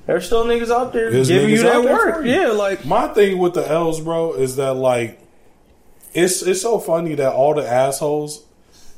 there's 0.07 0.27
still 0.27 0.45
niggas 0.45 0.71
out 0.71 0.93
there 0.93 1.11
There's 1.11 1.29
giving 1.29 1.51
you 1.51 1.63
that 1.63 1.83
work. 1.85 2.25
Yeah, 2.25 2.49
like 2.49 2.85
My 2.85 3.09
thing 3.09 3.39
with 3.39 3.55
the 3.55 3.67
elves, 3.69 4.01
bro, 4.01 4.35
is 4.35 4.57
that 4.57 4.75
like 4.75 5.21
it's 6.13 6.43
it's 6.43 6.63
so 6.63 6.79
funny 6.79 7.15
that 7.17 7.33
all 7.33 7.55
the 7.55 7.69
assholes 7.69 8.45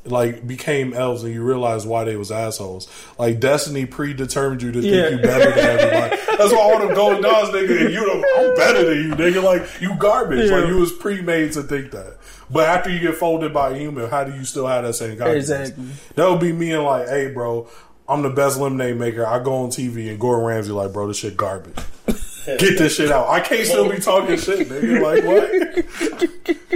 like 0.05 0.47
became 0.47 0.93
elves 0.93 1.23
and 1.23 1.33
you 1.33 1.43
realize 1.43 1.85
why 1.85 2.05
they 2.05 2.15
was 2.15 2.31
assholes. 2.31 2.87
Like 3.19 3.39
Destiny 3.41 3.85
predetermined 3.85 4.61
you 4.61 4.71
to 4.71 4.81
think 4.81 4.93
Yeah. 4.93 5.09
you 5.09 5.17
better 5.17 5.49
than 5.49 5.59
everybody. 5.79 6.21
That's 6.37 6.53
why 6.53 6.59
all 6.59 6.79
them 6.79 6.93
golden 6.95 7.21
dogs, 7.21 7.49
nigga, 7.49 7.85
and 7.85 7.93
you 7.93 7.99
the, 8.05 8.27
I'm 8.39 8.55
better 8.55 8.85
than 8.85 9.03
you, 9.03 9.15
nigga. 9.15 9.43
Like 9.43 9.81
you 9.81 9.95
garbage. 9.97 10.49
Yeah. 10.49 10.57
Like 10.59 10.67
you 10.69 10.77
was 10.77 10.93
pre-made 10.93 11.51
to 11.53 11.63
think 11.63 11.91
that. 11.91 12.17
But 12.49 12.69
after 12.69 12.89
you 12.89 12.99
get 12.99 13.15
folded 13.15 13.53
by 13.53 13.71
a 13.71 13.77
human, 13.77 14.09
how 14.09 14.23
do 14.23 14.33
you 14.33 14.45
still 14.45 14.67
have 14.67 14.85
that 14.85 14.93
same 14.93 15.17
confidence? 15.17 15.49
Exactly. 15.49 15.85
That 16.15 16.29
would 16.29 16.39
be 16.39 16.53
me 16.53 16.71
and 16.71 16.83
like, 16.85 17.09
hey, 17.09 17.29
bro, 17.33 17.67
I'm 18.09 18.21
the 18.21 18.29
best 18.29 18.57
lemonade 18.59 18.97
maker. 18.97 19.25
I 19.25 19.39
go 19.39 19.63
on 19.63 19.69
TV 19.69 20.09
and 20.09 20.19
Gordon 20.19 20.45
Ramsay 20.45 20.71
like, 20.71 20.93
bro, 20.93 21.07
this 21.07 21.17
shit 21.17 21.35
garbage. 21.35 21.75
Get 22.45 22.77
this 22.77 22.95
shit 22.95 23.11
out. 23.11 23.27
I 23.27 23.41
can't 23.41 23.65
still 23.67 23.89
be 23.89 23.99
talking 23.99 24.37
shit, 24.37 24.69
nigga. 24.69 25.01
Like 25.03 25.25
what? 25.25 25.51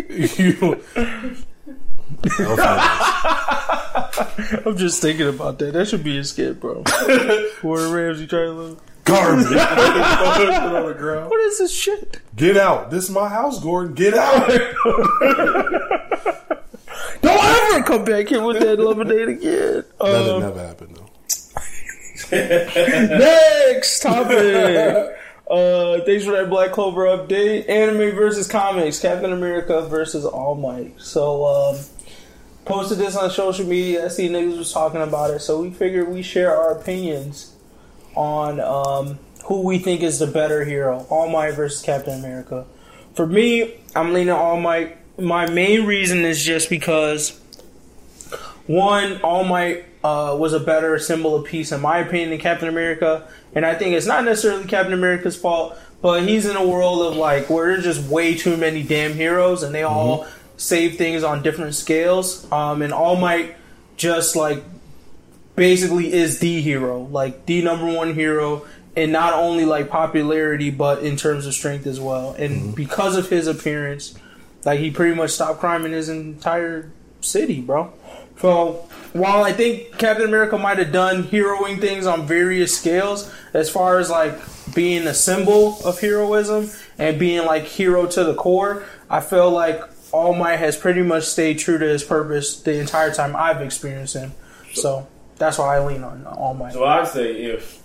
you. 0.39 0.81
Okay. 2.39 2.79
I'm 4.65 4.75
just 4.77 5.01
thinking 5.01 5.29
about 5.29 5.59
that. 5.59 5.71
That 5.73 5.87
should 5.87 6.03
be 6.03 6.17
a 6.17 6.23
skit, 6.25 6.59
bro. 6.59 6.83
Gordon 7.61 7.91
Ramsay 7.93 8.27
trying 8.27 8.47
to 8.47 8.51
look. 8.51 8.83
Garbage. 9.05 9.47
Throw 9.47 9.55
that 9.55 10.35
shit 10.37 10.49
on 10.61 10.85
the 10.87 10.93
ground. 10.93 11.29
What 11.31 11.39
is 11.41 11.59
this 11.59 11.73
shit? 11.73 12.19
Get 12.35 12.57
out. 12.57 12.91
This 12.91 13.05
is 13.05 13.09
my 13.09 13.29
house, 13.29 13.59
Gordon. 13.63 13.93
Get 13.95 14.13
out. 14.13 14.47
Don't 17.21 17.43
ever 17.43 17.83
come 17.83 18.03
back 18.03 18.27
here 18.27 18.43
with 18.45 18.59
that 18.59 18.77
lemonade 18.79 19.29
again. 19.29 19.83
That'll 19.99 20.35
Um, 20.35 20.41
never 20.41 20.59
happen 20.67 20.93
though. 20.93 21.07
next 22.31 24.01
topic. 24.01 25.17
Uh, 25.49 25.99
thanks 26.05 26.23
for 26.23 26.31
that 26.31 26.49
Black 26.49 26.71
Clover 26.71 27.05
update. 27.05 27.67
Anime 27.67 28.15
versus 28.15 28.47
comics. 28.47 28.99
Captain 28.99 29.33
America 29.33 29.81
versus 29.81 30.25
All 30.25 30.55
Might. 30.55 30.99
So, 31.01 31.45
um, 31.45 31.77
posted 32.65 32.97
this 32.97 33.15
on 33.15 33.29
social 33.31 33.65
media. 33.65 34.05
I 34.05 34.07
see 34.07 34.29
niggas 34.29 34.57
was 34.57 34.71
talking 34.71 35.01
about 35.01 35.31
it. 35.31 35.39
So 35.39 35.61
we 35.61 35.71
figured 35.71 36.07
we 36.07 36.21
share 36.21 36.55
our 36.55 36.71
opinions 36.77 37.53
on 38.15 38.59
um, 38.59 39.19
who 39.45 39.61
we 39.61 39.79
think 39.79 40.01
is 40.01 40.19
the 40.19 40.27
better 40.27 40.63
hero. 40.63 41.05
All 41.09 41.29
Might 41.29 41.51
versus 41.51 41.81
Captain 41.81 42.19
America. 42.19 42.65
For 43.15 43.25
me, 43.25 43.75
I'm 43.95 44.13
leaning 44.13 44.29
All 44.29 44.59
Might. 44.59 44.97
My 45.19 45.49
main 45.49 45.85
reason 45.85 46.19
is 46.19 46.43
just 46.43 46.69
because 46.69 47.39
one, 48.67 49.21
All 49.21 49.43
Might 49.43 49.85
uh, 50.03 50.35
was 50.39 50.53
a 50.53 50.59
better 50.59 50.97
symbol 50.99 51.35
of 51.35 51.45
peace, 51.45 51.71
in 51.71 51.81
my 51.81 51.99
opinion, 51.99 52.31
than 52.31 52.39
Captain 52.39 52.67
America. 52.67 53.27
And 53.53 53.65
I 53.65 53.75
think 53.75 53.95
it's 53.95 54.07
not 54.07 54.23
necessarily 54.25 54.65
Captain 54.65 54.93
America's 54.93 55.37
fault, 55.37 55.77
but 56.01 56.27
he's 56.27 56.45
in 56.45 56.55
a 56.55 56.67
world 56.67 57.01
of 57.03 57.17
like 57.17 57.49
where 57.49 57.67
there's 57.67 57.83
just 57.83 58.09
way 58.09 58.35
too 58.35 58.57
many 58.57 58.83
damn 58.83 59.13
heroes, 59.13 59.63
and 59.63 59.73
they 59.75 59.83
all 59.83 60.25
save 60.57 60.97
things 60.97 61.23
on 61.23 61.43
different 61.43 61.75
scales. 61.75 62.51
Um, 62.51 62.81
and 62.81 62.93
All 62.93 63.15
Might 63.15 63.55
just 63.97 64.35
like 64.35 64.63
basically 65.55 66.11
is 66.11 66.39
the 66.39 66.61
hero, 66.61 67.01
like 67.03 67.45
the 67.45 67.61
number 67.61 67.85
one 67.85 68.13
hero, 68.15 68.65
and 68.95 69.11
not 69.11 69.33
only 69.33 69.65
like 69.65 69.89
popularity, 69.89 70.71
but 70.71 71.03
in 71.03 71.17
terms 71.17 71.45
of 71.45 71.53
strength 71.53 71.85
as 71.85 71.99
well. 71.99 72.33
And 72.33 72.75
because 72.75 73.15
of 73.17 73.29
his 73.29 73.47
appearance, 73.47 74.15
like 74.65 74.79
he 74.79 74.89
pretty 74.89 75.15
much 75.15 75.31
stopped 75.31 75.59
crime 75.59 75.85
in 75.85 75.91
his 75.91 76.09
entire 76.09 76.91
city, 77.21 77.61
bro. 77.61 77.93
So 78.41 78.87
while 79.13 79.43
I 79.43 79.53
think 79.53 79.97
Captain 79.99 80.25
America 80.25 80.57
might 80.57 80.79
have 80.79 80.91
done 80.91 81.23
heroing 81.23 81.79
things 81.79 82.07
on 82.07 82.25
various 82.25 82.75
scales, 82.75 83.31
as 83.53 83.69
far 83.69 83.99
as 83.99 84.09
like 84.09 84.35
being 84.73 85.05
a 85.05 85.13
symbol 85.13 85.79
of 85.85 85.99
heroism 85.99 86.71
and 86.97 87.19
being 87.19 87.45
like 87.45 87.63
hero 87.63 88.07
to 88.07 88.23
the 88.23 88.33
core, 88.33 88.83
I 89.09 89.19
feel 89.19 89.51
like 89.51 89.81
All 90.11 90.33
Might 90.33 90.57
has 90.57 90.75
pretty 90.75 91.03
much 91.03 91.25
stayed 91.25 91.59
true 91.59 91.77
to 91.77 91.85
his 91.85 92.03
purpose 92.03 92.61
the 92.61 92.79
entire 92.79 93.13
time 93.13 93.35
I've 93.35 93.61
experienced 93.61 94.15
him. 94.15 94.31
So 94.73 95.07
that's 95.37 95.59
why 95.59 95.77
I 95.77 95.85
lean 95.85 96.03
on 96.03 96.25
All 96.25 96.55
Might. 96.55 96.73
So 96.73 96.83
I'd 96.83 97.07
say 97.07 97.43
if 97.43 97.79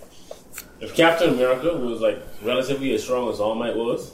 if 0.79 0.95
Captain 0.95 1.29
America 1.29 1.75
was 1.77 2.01
like 2.01 2.19
relatively 2.41 2.95
as 2.95 3.03
strong 3.03 3.29
as 3.29 3.39
All 3.39 3.53
Might 3.53 3.75
was, 3.75 4.11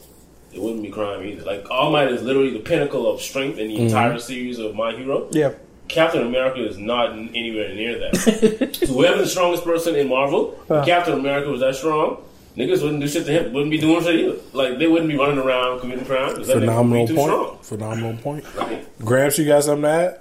it 0.52 0.62
wouldn't 0.62 0.82
be 0.82 0.89
crime 0.89 1.24
either. 1.26 1.44
Like 1.44 1.70
All 1.72 1.89
Might 1.89 2.10
is 2.10 2.22
literally 2.22 2.52
the 2.52 2.60
pinnacle 2.60 3.10
of 3.10 3.22
strength 3.22 3.60
in 3.60 3.70
the 3.70 3.76
mm-hmm. 3.76 3.86
entire 3.86 4.20
series 4.20 4.60
of 4.60 4.76
My 4.76 4.94
Hero. 4.94 5.30
Yeah. 5.32 5.54
Captain 5.88 6.22
America 6.26 6.66
is 6.68 6.78
not 6.78 7.12
anywhere 7.12 7.74
near 7.76 8.00
that. 8.00 8.16
so 8.76 8.86
whoever's 8.88 9.20
the 9.22 9.28
strongest 9.28 9.64
person 9.64 9.96
in 9.96 10.08
Marvel, 10.10 10.58
if 10.64 10.72
Uh. 10.72 10.86
Captain 10.86 11.14
America 11.14 11.50
was 11.50 11.60
that 11.60 11.76
strong, 11.76 12.18
niggas 12.58 12.82
wouldn't 12.82 13.02
do 13.02 13.08
shit 13.08 13.26
to 13.26 13.32
him. 13.32 13.54
Wouldn't 13.54 13.70
be 13.72 13.78
doing 13.78 14.02
shit 14.04 14.16
either. 14.16 14.38
Like 14.54 14.80
they 14.80 14.88
wouldn't 14.88 15.10
be 15.10 15.18
running 15.18 15.38
around 15.40 15.82
committing 15.82 16.06
crimes. 16.06 16.38
'cause 16.38 16.48
that 16.48 16.58
nigga 16.58 16.62
would 16.62 16.68
Phenomenal 16.68 17.08
point. 17.08 17.20
strong. 17.20 17.58
Phenomenal 17.62 18.18
point. 18.24 18.46
Right? 18.56 19.00
Gramps, 19.06 19.38
you 19.38 19.46
got 19.46 19.64
something 19.64 19.84
to 19.84 19.90
add? 19.90 20.20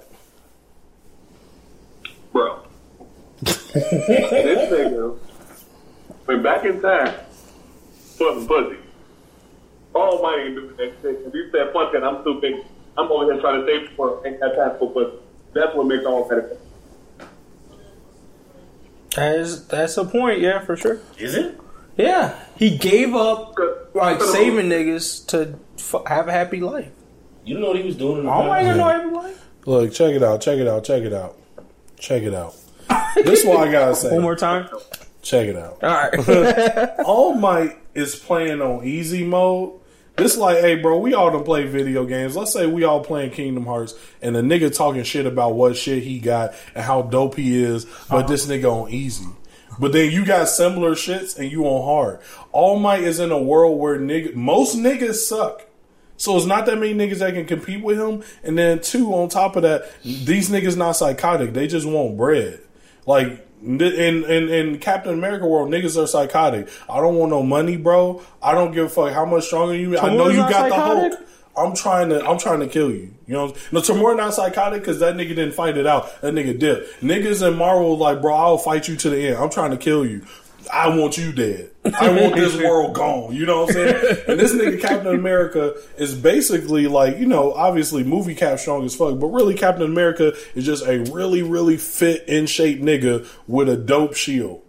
Bro. 2.31 2.59
this 3.41 3.63
nigga 3.73 5.17
went 6.27 6.43
back 6.43 6.65
in 6.65 6.81
time 6.81 7.13
for 8.17 8.33
some 8.33 8.47
pussy. 8.47 8.77
All 9.95 10.21
my 10.21 10.43
ain't 10.45 10.55
doing 10.55 10.75
that 10.77 10.93
shit. 11.01 11.21
If 11.25 11.33
you 11.33 11.49
said 11.51 11.71
fuck 11.73 11.93
it, 11.93 12.03
I'm 12.03 12.23
too 12.23 12.39
big. 12.41 12.55
I'm 12.97 13.11
over 13.11 13.31
here 13.31 13.41
trying 13.41 13.61
to 13.61 13.67
save 13.67 13.89
for 13.95 14.25
ain't 14.25 14.39
got 14.39 14.55
time 14.55 14.77
for 14.79 14.89
pussy. 14.91 15.17
That's 15.53 15.75
what 15.75 15.87
makes 15.87 16.05
all 16.05 16.27
better. 16.27 16.57
That 19.15 19.35
is 19.35 19.67
that's 19.67 19.97
a 19.97 20.05
point, 20.05 20.39
yeah, 20.39 20.59
for 20.59 20.75
sure. 20.75 20.99
Is 21.19 21.35
it? 21.35 21.59
Yeah, 21.97 22.37
he 22.57 22.75
gave 22.77 23.13
up 23.13 23.55
like 23.93 24.19
saving 24.21 24.67
niggas 24.69 25.27
to 25.27 25.59
f- 25.77 26.07
have 26.07 26.27
a 26.27 26.31
happy 26.31 26.59
life. 26.59 26.89
You 27.45 27.59
know 27.59 27.67
what 27.67 27.77
he 27.77 27.83
was 27.83 27.95
doing 27.95 28.19
in 28.19 28.25
the 28.25 28.31
All 28.31 28.47
Might 28.47 28.63
past? 28.63 28.77
got 28.77 28.93
no 28.95 28.99
happy 29.03 29.15
life. 29.27 29.47
Look, 29.65 29.93
check 29.93 30.13
it 30.15 30.23
out. 30.23 30.41
Check 30.41 30.57
it 30.57 30.67
out. 30.67 30.83
Check 30.83 31.03
it 31.03 31.13
out. 31.13 31.37
Check 31.99 32.23
it 32.23 32.33
out. 32.33 32.55
this 33.15 33.41
is 33.41 33.45
what 33.45 33.67
I 33.67 33.71
gotta 33.71 33.95
say. 33.95 34.11
One 34.11 34.23
more 34.23 34.35
time. 34.35 34.67
Check 35.21 35.47
it 35.47 35.55
out. 35.55 35.83
All 35.83 35.89
right. 35.89 36.89
All 37.05 37.35
Might 37.35 37.77
is 37.93 38.15
playing 38.15 38.61
on 38.61 38.83
easy 38.83 39.23
mode. 39.23 39.79
This 40.15 40.37
like, 40.37 40.59
hey, 40.59 40.75
bro, 40.75 40.99
we 40.99 41.15
all 41.15 41.31
done 41.31 41.43
play 41.43 41.65
video 41.65 42.05
games. 42.05 42.35
Let's 42.35 42.53
say 42.53 42.67
we 42.67 42.83
all 42.83 43.03
playing 43.03 43.31
Kingdom 43.31 43.65
Hearts, 43.65 43.95
and 44.21 44.35
the 44.35 44.41
nigga 44.41 44.75
talking 44.75 45.03
shit 45.03 45.25
about 45.25 45.55
what 45.55 45.75
shit 45.75 46.03
he 46.03 46.19
got 46.19 46.53
and 46.75 46.83
how 46.83 47.01
dope 47.01 47.35
he 47.35 47.63
is, 47.63 47.85
but 48.09 48.17
uh-huh. 48.17 48.27
this 48.27 48.45
nigga 48.45 48.71
on 48.71 48.91
easy. 48.91 49.25
But 49.79 49.91
then 49.91 50.11
you 50.11 50.23
got 50.23 50.49
similar 50.49 50.91
shits 50.91 51.37
and 51.37 51.51
you 51.51 51.65
on 51.65 51.83
hard. 51.83 52.19
All 52.51 52.77
Might 52.77 53.03
is 53.03 53.19
in 53.19 53.31
a 53.31 53.41
world 53.41 53.79
where 53.79 53.97
nigga, 53.97 54.35
most 54.35 54.77
niggas 54.77 55.15
suck. 55.15 55.65
So 56.15 56.37
it's 56.37 56.45
not 56.45 56.67
that 56.67 56.77
many 56.77 56.93
niggas 56.93 57.19
that 57.19 57.33
can 57.33 57.45
compete 57.45 57.83
with 57.83 57.97
him. 57.97 58.23
And 58.43 58.55
then 58.55 58.81
two, 58.81 59.13
on 59.13 59.29
top 59.29 59.55
of 59.55 59.63
that, 59.63 59.91
these 60.03 60.49
niggas 60.49 60.77
not 60.77 60.91
psychotic. 60.91 61.53
They 61.53 61.67
just 61.67 61.87
want 61.87 62.17
bread. 62.17 62.61
Like 63.07 63.45
in 63.63 64.25
in 64.25 64.49
in 64.49 64.79
Captain 64.79 65.13
America 65.13 65.47
world, 65.47 65.69
niggas 65.69 66.01
are 66.01 66.07
psychotic. 66.07 66.69
I 66.89 66.99
don't 66.99 67.15
want 67.15 67.31
no 67.31 67.43
money, 67.43 67.77
bro. 67.77 68.21
I 68.41 68.53
don't 68.53 68.73
give 68.73 68.87
a 68.87 68.89
fuck 68.89 69.13
how 69.13 69.25
much 69.25 69.45
stronger 69.45 69.75
you. 69.75 69.97
I 69.97 70.13
know 70.13 70.27
you 70.27 70.37
got 70.37 70.69
the 70.69 70.69
psychotic? 70.69 71.13
Hulk. 71.13 71.29
I'm 71.55 71.75
trying 71.75 72.09
to 72.09 72.27
I'm 72.27 72.39
trying 72.39 72.59
to 72.61 72.67
kill 72.67 72.91
you. 72.91 73.13
You 73.27 73.33
know, 73.33 73.47
no 73.71 73.79
Tomura 73.79 74.17
not 74.17 74.33
psychotic 74.33 74.81
because 74.81 74.99
that 74.99 75.15
nigga 75.15 75.29
didn't 75.29 75.53
fight 75.53 75.77
it 75.77 75.85
out. 75.85 76.21
That 76.21 76.33
nigga 76.33 76.57
did. 76.57 76.83
Niggas 77.01 77.47
in 77.47 77.57
Marvel 77.57 77.97
like, 77.97 78.21
bro, 78.21 78.33
I'll 78.33 78.57
fight 78.57 78.87
you 78.87 78.95
to 78.97 79.09
the 79.09 79.27
end. 79.27 79.37
I'm 79.37 79.49
trying 79.49 79.71
to 79.71 79.77
kill 79.77 80.05
you. 80.05 80.25
I 80.71 80.95
want 80.95 81.17
you 81.17 81.31
dead. 81.31 81.71
I 81.99 82.09
want 82.09 82.35
this 82.35 82.55
world 82.63 82.93
gone. 82.95 83.35
You 83.35 83.45
know 83.45 83.61
what 83.61 83.69
I'm 83.69 83.73
saying? 83.75 84.17
And 84.27 84.39
this 84.39 84.53
nigga 84.53 84.79
Captain 84.81 85.13
America 85.13 85.75
is 85.97 86.15
basically 86.15 86.87
like, 86.87 87.17
you 87.17 87.25
know, 87.25 87.53
obviously 87.53 88.03
movie 88.03 88.35
cap 88.35 88.59
strong 88.59 88.85
as 88.85 88.95
fuck, 88.95 89.19
but 89.19 89.27
really 89.27 89.55
Captain 89.55 89.83
America 89.83 90.33
is 90.55 90.65
just 90.65 90.85
a 90.85 90.99
really, 91.11 91.41
really 91.43 91.77
fit 91.77 92.27
in 92.27 92.45
shape 92.45 92.79
nigga 92.81 93.27
with 93.47 93.67
a 93.69 93.77
dope 93.77 94.15
shield. 94.15 94.61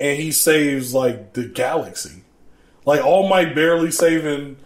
And 0.00 0.18
he 0.18 0.32
saves 0.32 0.92
like 0.94 1.34
the 1.34 1.44
galaxy. 1.44 2.22
Like 2.84 3.04
All 3.04 3.28
Might 3.28 3.54
barely 3.54 3.90
saving 3.90 4.56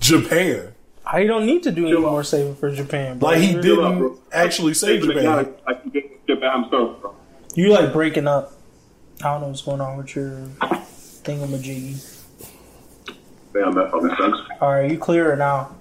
Japan. 0.00 0.74
I 1.10 1.24
don't 1.24 1.46
need 1.46 1.62
to 1.62 1.72
do 1.72 1.86
any 1.86 1.96
more 1.98 2.22
saving 2.22 2.56
for 2.56 2.70
Japan, 2.70 3.18
bro. 3.18 3.30
Like 3.30 3.40
he 3.40 3.54
didn't 3.54 3.98
bro. 3.98 4.18
actually 4.30 4.74
save 4.74 5.00
Saving 5.02 5.16
Japan. 5.16 5.24
guy 5.44 5.52
like 5.66 5.84
he 5.84 5.90
did 5.90 6.04
shit 6.26 6.40
by 6.40 6.52
himself, 6.52 7.00
bro. 7.00 7.14
You 7.54 7.70
like 7.70 7.92
breaking 7.92 8.26
up. 8.26 8.52
I 9.20 9.32
don't 9.32 9.40
know 9.40 9.48
what's 9.48 9.62
going 9.62 9.80
on 9.80 9.96
with 9.96 10.14
your 10.14 10.30
thingamajiggy. 10.60 12.14
Damn, 13.52 13.74
that 13.74 13.90
fucking 13.90 14.10
sucks. 14.10 14.38
All 14.60 14.72
right, 14.72 14.90
you 14.90 14.98
clear 14.98 15.32
it 15.32 15.36
now. 15.38 15.74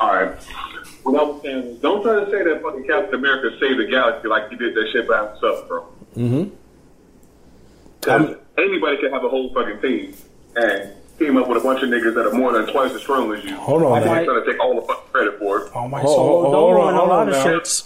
All 0.00 0.14
right. 0.14 0.34
What 1.02 1.20
I 1.20 1.24
was 1.24 1.42
saying 1.42 1.58
is, 1.64 1.78
don't 1.80 2.02
try 2.02 2.24
to 2.24 2.30
say 2.30 2.44
that 2.44 2.62
fucking 2.62 2.86
Captain 2.86 3.14
America 3.16 3.56
saved 3.58 3.80
the 3.80 3.86
galaxy 3.86 4.28
like 4.28 4.48
he 4.50 4.56
did 4.56 4.74
that 4.74 4.88
shit 4.92 5.08
by 5.08 5.26
himself, 5.28 5.66
bro. 5.66 5.82
Mm-hmm. 6.16 6.54
Because 8.00 8.36
anybody 8.58 8.96
can 8.98 9.12
have 9.12 9.24
a 9.24 9.28
whole 9.28 9.52
fucking 9.52 9.80
team 9.80 10.14
and 10.56 10.92
team 11.18 11.36
up 11.36 11.48
with 11.48 11.58
a 11.58 11.60
bunch 11.60 11.82
of 11.82 11.88
niggas 11.88 12.14
that 12.14 12.26
are 12.26 12.32
more 12.32 12.52
than 12.52 12.66
twice 12.72 12.92
as 12.92 13.00
strong 13.00 13.32
as 13.34 13.44
you. 13.44 13.56
Hold 13.56 13.82
on, 13.82 13.92
I 13.92 13.96
And 13.96 14.06
now. 14.06 14.24
trying 14.24 14.44
to 14.44 14.52
take 14.52 14.60
all 14.60 14.74
the 14.76 14.82
fucking 14.82 15.10
credit 15.12 15.38
for 15.40 15.58
it. 15.62 15.72
Oh 15.74 15.88
my 15.88 16.00
Hold- 16.00 16.14
soul, 16.14 16.42
hold 16.42 16.52
don't 16.52 16.62
on, 16.62 16.74
ruin 16.82 16.94
a 16.94 16.98
hold 16.98 17.08
lot 17.08 17.18
on 17.22 17.28
of 17.28 17.34
now. 17.34 17.44
shits. 17.46 17.84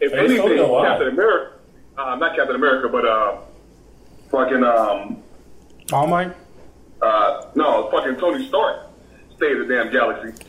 If 0.00 0.12
Hey, 0.12 0.18
anything, 0.18 0.36
so 0.38 0.48
do 0.48 0.74
I. 0.76 0.86
Captain 0.88 1.08
America, 1.08 1.52
uh, 2.02 2.16
not 2.16 2.36
Captain 2.36 2.56
America, 2.56 2.88
but 2.88 3.06
uh, 3.06 3.38
fucking 4.30 4.64
um, 4.64 5.22
All 5.92 6.06
Might. 6.06 6.34
uh, 7.00 7.46
no, 7.54 7.90
fucking 7.90 8.16
Tony 8.16 8.46
Stark 8.48 8.86
stayed 9.36 9.54
the 9.58 9.66
damn 9.66 9.92
galaxy. 9.92 10.42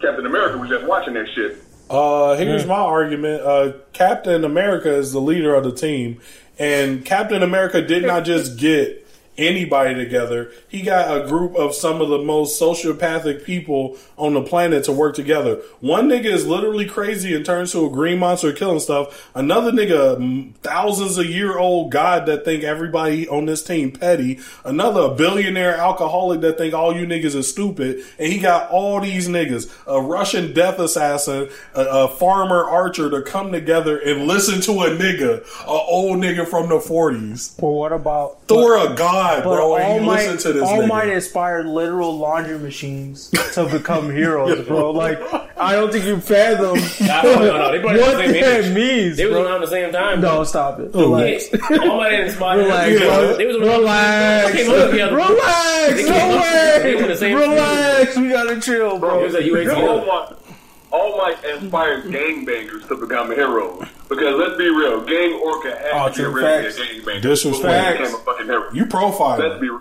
Captain 0.00 0.26
America 0.26 0.58
was 0.58 0.68
just 0.68 0.86
watching 0.86 1.14
that 1.14 1.26
shit. 1.34 1.62
Uh, 1.88 2.34
here's 2.36 2.66
my 2.66 2.74
argument. 2.74 3.40
Uh, 3.42 3.72
Captain 3.92 4.44
America 4.44 4.92
is 4.92 5.12
the 5.12 5.20
leader 5.20 5.54
of 5.54 5.64
the 5.64 5.72
team, 5.72 6.20
and 6.58 7.04
Captain 7.04 7.42
America 7.42 7.80
did 7.80 8.04
not 8.04 8.24
just 8.24 8.58
get 8.58 9.05
anybody 9.38 9.94
together. 9.94 10.50
He 10.68 10.82
got 10.82 11.16
a 11.16 11.26
group 11.26 11.54
of 11.56 11.74
some 11.74 12.00
of 12.00 12.08
the 12.08 12.18
most 12.18 12.60
sociopathic 12.60 13.44
people 13.44 13.96
on 14.16 14.34
the 14.34 14.42
planet 14.42 14.84
to 14.84 14.92
work 14.92 15.14
together. 15.14 15.60
One 15.80 16.08
nigga 16.08 16.26
is 16.26 16.46
literally 16.46 16.86
crazy 16.86 17.34
and 17.34 17.44
turns 17.44 17.72
to 17.72 17.86
a 17.86 17.90
green 17.90 18.18
monster 18.18 18.52
killing 18.52 18.80
stuff. 18.80 19.30
Another 19.34 19.72
nigga, 19.72 20.18
mm, 20.18 20.54
thousands 20.56 21.18
of 21.18 21.26
year 21.26 21.58
old 21.58 21.90
god 21.90 22.26
that 22.26 22.44
think 22.44 22.64
everybody 22.64 23.28
on 23.28 23.46
this 23.46 23.62
team 23.62 23.92
petty. 23.92 24.38
Another 24.64 25.14
billionaire 25.14 25.76
alcoholic 25.76 26.40
that 26.40 26.58
think 26.58 26.74
all 26.74 26.96
you 26.96 27.06
niggas 27.06 27.34
is 27.34 27.50
stupid. 27.50 28.02
And 28.18 28.32
he 28.32 28.38
got 28.38 28.70
all 28.70 29.00
these 29.00 29.28
niggas, 29.28 29.72
a 29.86 30.00
Russian 30.00 30.52
death 30.52 30.78
assassin, 30.78 31.48
a, 31.74 31.82
a 31.82 32.08
farmer 32.08 32.64
archer 32.64 33.10
to 33.10 33.22
come 33.22 33.52
together 33.52 33.98
and 33.98 34.26
listen 34.26 34.60
to 34.62 34.82
a 34.82 34.90
nigga, 34.90 35.44
a 35.64 35.68
old 35.68 36.18
nigga 36.18 36.46
from 36.46 36.68
the 36.68 36.78
40s. 36.78 37.60
Well, 37.60 37.72
what 37.72 37.92
about 37.92 38.42
Thor 38.46 38.76
a 38.76 38.94
god, 38.94 39.25
But 39.36 39.42
bro, 39.42 39.74
All 39.76 39.96
you 39.96 40.02
Might, 40.02 40.28
listen 40.30 40.38
to 40.52 40.52
this 40.58 40.68
All 40.68 40.78
nigga. 40.78 40.88
Might 40.88 41.08
inspired 41.08 41.66
literal 41.66 42.16
laundry 42.18 42.58
machines 42.58 43.30
to 43.54 43.68
become 43.70 44.10
heroes, 44.12 44.66
bro. 44.66 44.90
Like, 44.96 45.18
I 45.58 45.72
don't 45.72 45.90
think 45.92 46.04
you 46.04 46.20
fathom 46.20 46.78
no, 47.06 47.22
no, 47.22 47.58
no. 47.58 47.72
They 47.72 47.78
brought 47.78 47.96
it 47.96 48.00
what 48.02 48.26
the 48.26 48.40
that 48.40 48.72
means, 48.74 49.16
They 49.16 49.26
was 49.26 49.34
bro. 49.34 49.46
around 49.46 49.60
the 49.62 49.66
same 49.66 49.92
time. 49.92 50.20
No, 50.20 50.36
bro. 50.36 50.44
stop 50.44 50.78
it. 50.80 50.90
Oh, 50.94 51.00
Relax. 51.14 51.48
Yeah. 51.52 51.76
All 51.88 51.96
my 51.98 52.10
didn't 52.10 52.30
Relax, 52.58 52.90
Yeah. 53.00 53.06
bro. 53.06 53.36
They 53.36 53.46
was 53.46 53.56
around- 53.56 53.68
Relax. 53.80 54.52
They 54.52 54.62
came 54.64 54.70
up 54.72 54.90
together. 54.90 55.16
Relax. 55.16 55.96
No 55.96 56.04
came 56.04 56.38
up- 56.38 56.44
they 56.84 56.94
were 57.34 57.42
in 57.42 57.50
the 57.50 57.56
way. 57.56 57.56
Relax. 57.56 58.16
We 58.16 58.28
gotta 58.28 58.60
chill, 58.60 58.96
It 58.96 59.00
bro. 59.00 59.22
was 59.24 59.34
a 59.34 59.40
UAT. 59.42 60.45
All 60.92 61.16
Might, 61.18 61.36
All 61.44 61.50
Might 61.50 61.54
inspires 61.62 62.04
gangbangers 62.04 62.88
to 62.88 62.96
become 62.96 63.30
heroes. 63.30 63.84
Because 64.08 64.36
let's 64.36 64.56
be 64.56 64.68
real, 64.68 65.04
Gang 65.04 65.34
Orca 65.42 65.76
Oh, 65.92 65.98
had 65.98 66.08
to 66.08 66.10
be 66.10 66.24
true 66.24 66.32
really 66.34 66.64
facts. 66.64 66.78
a 66.78 66.80
gangbanger. 66.82 67.22
Disrespect. 67.22 67.98
before 67.98 68.06
he 68.08 68.14
a 68.14 68.24
fucking 68.24 68.46
hero. 68.46 68.72
You 68.72 68.86
profile. 68.86 69.38
Let's 69.38 69.60
be 69.60 69.68
real. 69.70 69.80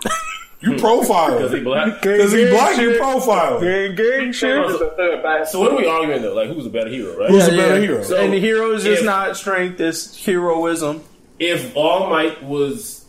You 0.62 0.78
profile 0.80 1.36
Because 1.38 1.52
he 1.52 1.60
black. 1.60 2.02
Because 2.02 2.32
he 2.32 2.50
black, 2.50 2.80
you 2.80 2.98
profile. 2.98 3.60
Gang, 3.60 3.94
gang 3.96 4.32
shit. 4.32 4.68
So 5.48 5.60
what 5.60 5.74
are 5.74 5.78
we 5.78 5.86
arguing 5.86 6.24
though? 6.24 6.34
Like 6.34 6.48
who's 6.50 6.66
a 6.66 6.70
better 6.72 6.90
hero, 6.90 7.16
right? 7.20 7.30
Who's 7.30 7.48
a 7.48 7.52
better 7.52 7.80
hero? 7.80 8.02
So- 8.04 8.18
and 8.18 8.34
the 8.34 8.40
hero 8.40 8.72
is 8.72 8.84
just 8.84 9.02
if- 9.02 9.06
not 9.06 9.38
strength; 9.38 9.80
it's 9.80 10.26
heroism. 10.26 11.04
if 11.38 11.76
All 11.76 12.10
Might 12.10 12.42
was 12.44 13.06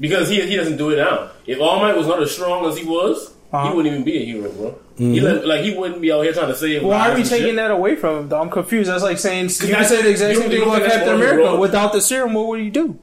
because 0.00 0.28
he 0.30 0.40
he 0.46 0.56
doesn't 0.56 0.76
do 0.78 0.90
it 0.90 0.96
now. 0.96 1.30
If 1.46 1.60
All 1.60 1.78
Might 1.80 1.96
was 1.96 2.06
not 2.06 2.22
as 2.22 2.30
strong 2.30 2.64
as 2.66 2.78
he 2.78 2.84
was, 2.84 3.34
Uh-huh. 3.52 3.68
he 3.68 3.76
wouldn't 3.76 3.92
even 3.92 4.04
be 4.04 4.16
a 4.22 4.24
hero, 4.24 4.50
bro. 4.52 4.78
He 4.96 5.04
mm-hmm. 5.16 5.24
let, 5.24 5.46
like 5.46 5.60
he 5.62 5.74
wouldn't 5.74 6.00
be 6.00 6.10
out 6.10 6.22
here 6.22 6.32
trying 6.32 6.48
to 6.48 6.56
save. 6.56 6.82
Why 6.82 7.10
are 7.10 7.14
we 7.14 7.22
taking 7.22 7.48
shit. 7.48 7.56
that 7.56 7.70
away 7.70 7.96
from 7.96 8.18
him? 8.20 8.28
Though 8.28 8.40
I'm 8.40 8.48
confused. 8.48 8.88
That's 8.88 9.02
like 9.02 9.18
saying 9.18 9.50
you 9.50 9.66
that's- 9.68 9.88
can 9.90 9.98
say 9.98 10.02
the 10.02 10.10
exact 10.10 10.38
same 10.38 10.48
thing 10.50 10.62
about 10.62 10.76
think 10.76 10.84
that's 10.84 10.96
Captain 10.96 11.14
America. 11.16 11.42
heroic? 11.42 11.60
Without 11.60 11.92
the 11.92 12.00
serum, 12.00 12.32
what 12.32 12.46
would 12.46 12.60
he 12.60 12.70
do? 12.70 12.98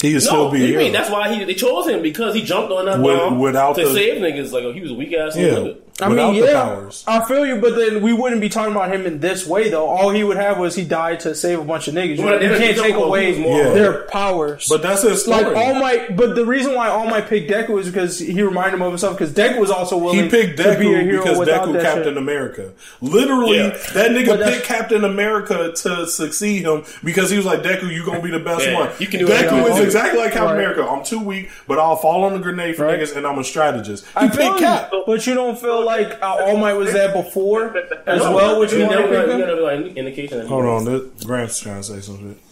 He 0.00 0.12
would 0.12 0.22
still 0.22 0.44
No, 0.44 0.50
be 0.52 0.62
a 0.64 0.68
you 0.68 0.78
mean 0.78 0.92
that's 0.92 1.10
why 1.10 1.34
he 1.34 1.42
they 1.44 1.54
chose 1.54 1.88
him 1.88 2.02
because 2.02 2.34
he 2.34 2.42
jumped 2.42 2.70
on 2.70 2.84
that 2.84 3.00
With- 3.00 3.16
bomb 3.18 3.38
without 3.40 3.74
to 3.76 3.88
the- 3.88 3.94
save 3.94 4.22
niggas. 4.22 4.52
Like 4.52 4.64
oh, 4.64 4.72
he 4.72 4.80
was 4.80 4.92
a 4.92 4.94
weak 4.94 5.12
ass. 5.14 5.36
Yeah. 5.36 5.48
nigga. 5.48 5.78
I 5.98 6.08
Without 6.08 6.32
mean, 6.32 6.42
the 6.42 6.48
yeah, 6.48 6.62
powers. 6.62 7.04
I 7.06 7.24
feel 7.24 7.46
you, 7.46 7.56
but 7.58 7.74
then 7.74 8.02
we 8.02 8.12
wouldn't 8.12 8.42
be 8.42 8.50
talking 8.50 8.72
about 8.72 8.92
him 8.92 9.06
in 9.06 9.18
this 9.20 9.46
way, 9.46 9.70
though. 9.70 9.86
All 9.86 10.10
he 10.10 10.24
would 10.24 10.36
have 10.36 10.58
was 10.58 10.74
he 10.74 10.84
died 10.84 11.20
to 11.20 11.34
save 11.34 11.58
a 11.58 11.64
bunch 11.64 11.88
of 11.88 11.94
niggas. 11.94 12.18
You, 12.18 12.24
Well, 12.26 12.42
you 12.42 12.50
can't 12.58 12.76
take 12.76 12.94
away. 12.94 13.34
Yeah. 13.40 13.70
their 13.70 14.02
powers. 14.08 14.68
But 14.68 14.82
that's 14.82 15.00
his 15.02 15.22
story. 15.22 15.44
like 15.44 15.56
All 15.56 15.74
Might, 15.74 16.14
but 16.14 16.34
the 16.34 16.44
reason 16.44 16.74
why 16.74 16.88
All 16.88 17.06
Might 17.06 17.28
picked 17.28 17.50
Deku 17.50 17.80
is 17.80 17.86
because 17.86 18.18
he 18.18 18.42
reminded 18.42 18.74
him 18.74 18.82
of 18.82 18.90
himself. 18.92 19.16
Because 19.16 19.32
Deku 19.32 19.58
was 19.58 19.70
also 19.70 19.96
willing 19.96 20.24
He 20.24 20.28
picked 20.28 20.58
to 20.58 20.78
be 20.78 20.92
a 20.92 20.98
hero 21.00 21.22
because 21.22 21.38
Deku 21.38 21.72
that 21.72 21.82
Captain 21.82 22.04
shit. 22.04 22.16
America. 22.18 22.72
Literally, 23.00 23.56
Yeah. 23.58 23.68
that 23.94 24.10
nigga 24.10 24.44
picked 24.44 24.64
Captain 24.64 25.02
America 25.04 25.72
to 25.76 26.06
succeed 26.06 26.64
him 26.66 26.84
because 27.04 27.30
he 27.30 27.38
was 27.38 27.46
like, 27.46 27.62
Deku, 27.62 27.90
you 27.90 28.04
gonna 28.04 28.20
be 28.20 28.30
the 28.30 28.38
best 28.38 28.66
Yeah, 28.66 28.74
one. 28.80 28.90
you 28.98 29.06
can 29.06 29.20
do 29.20 29.26
whatever 29.28 29.56
Deku 29.56 29.64
is 29.64 29.70
want. 29.70 29.84
exactly 29.84 30.20
like 30.20 30.32
Captain 30.32 30.56
Right. 30.56 30.64
America. 30.64 30.86
I'm 30.86 31.04
too 31.04 31.20
weak, 31.20 31.48
but 31.66 31.78
I'll 31.78 31.96
fall 31.96 32.24
on 32.24 32.34
the 32.34 32.38
grenade 32.38 32.76
for 32.76 32.84
Right. 32.84 33.00
niggas 33.00 33.16
and 33.16 33.26
I'm 33.26 33.38
a 33.38 33.44
strategist. 33.44 34.04
He 34.04 34.10
I 34.14 34.28
feel 34.28 34.48
picked 34.48 34.58
Cap. 34.60 34.92
but 35.06 35.26
you 35.26 35.34
don't 35.34 35.58
feel 35.58 35.85
like 35.86 36.20
uh, 36.22 36.36
All 36.40 36.56
Might 36.58 36.74
was 36.74 36.92
that 36.92 37.14
before 37.14 37.74
as 38.06 38.18
No, 38.20 38.34
well. 38.34 38.60
which 38.60 38.72
you 38.72 38.80
you 38.80 38.86
want 38.86 39.00
never, 39.10 39.22
pick 39.26 39.32
you 39.38 39.46
never 39.46 39.60
like 39.62 39.96
indication. 39.96 40.38
That 40.38 40.44
he 40.44 40.48
Hold 40.50 40.64
was. 40.66 40.86
on, 40.86 40.92
this, 41.14 41.24
Gramps 41.24 41.58
trying 41.60 41.76
to 41.76 41.82
say 41.82 42.00
some 42.00 42.18
shit. 42.18 42.42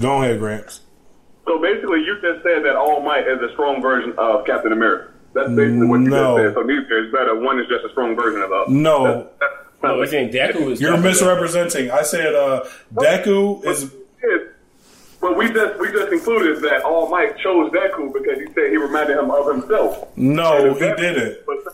Go 0.00 0.22
ahead, 0.22 0.38
Gramps. 0.40 0.80
So 1.44 1.60
basically, 1.60 2.00
you 2.00 2.14
just 2.20 2.42
said 2.42 2.64
that 2.64 2.74
All 2.76 3.00
Might 3.02 3.28
is 3.28 3.40
a 3.40 3.52
strong 3.52 3.80
version 3.80 4.14
of 4.18 4.44
Captain 4.46 4.72
America. 4.72 5.10
That's 5.34 5.48
basically 5.50 5.86
what 5.86 6.00
you 6.00 6.08
No. 6.08 6.36
just 6.38 6.48
said. 6.48 6.54
So 6.54 6.62
neither 6.66 7.04
is 7.06 7.12
better. 7.12 7.38
One 7.38 7.58
is 7.60 7.66
just 7.68 7.84
a 7.84 7.90
strong 7.90 8.14
version 8.16 8.42
of 8.42 8.50
the 8.50 8.54
other. 8.56 8.70
No. 8.72 9.04
That's, 9.04 9.28
that's 9.40 9.82
No, 9.82 9.96
we're 9.98 10.06
saying 10.06 10.30
Deku 10.32 10.72
is. 10.72 10.80
You're 10.80 10.96
Deku. 10.96 11.02
misrepresenting. 11.04 11.90
I 11.90 12.02
said 12.02 12.34
uh, 12.34 12.64
Deku 12.94 13.64
is. 13.66 13.90
But 15.20 15.36
we 15.36 15.52
just 15.52 15.78
we 15.78 15.90
just 15.92 16.08
concluded 16.10 16.62
that 16.64 16.82
All 16.82 17.08
Might 17.08 17.38
chose 17.38 17.70
Deku 17.70 18.12
because 18.12 18.38
he 18.40 18.46
said 18.54 18.70
he 18.70 18.76
reminded 18.76 19.18
him 19.18 19.30
of 19.30 19.46
himself. 19.46 20.08
No, 20.16 20.74
he 20.74 20.80
didn't. 20.80 21.46
was 21.46 21.62
Captain 21.64 21.72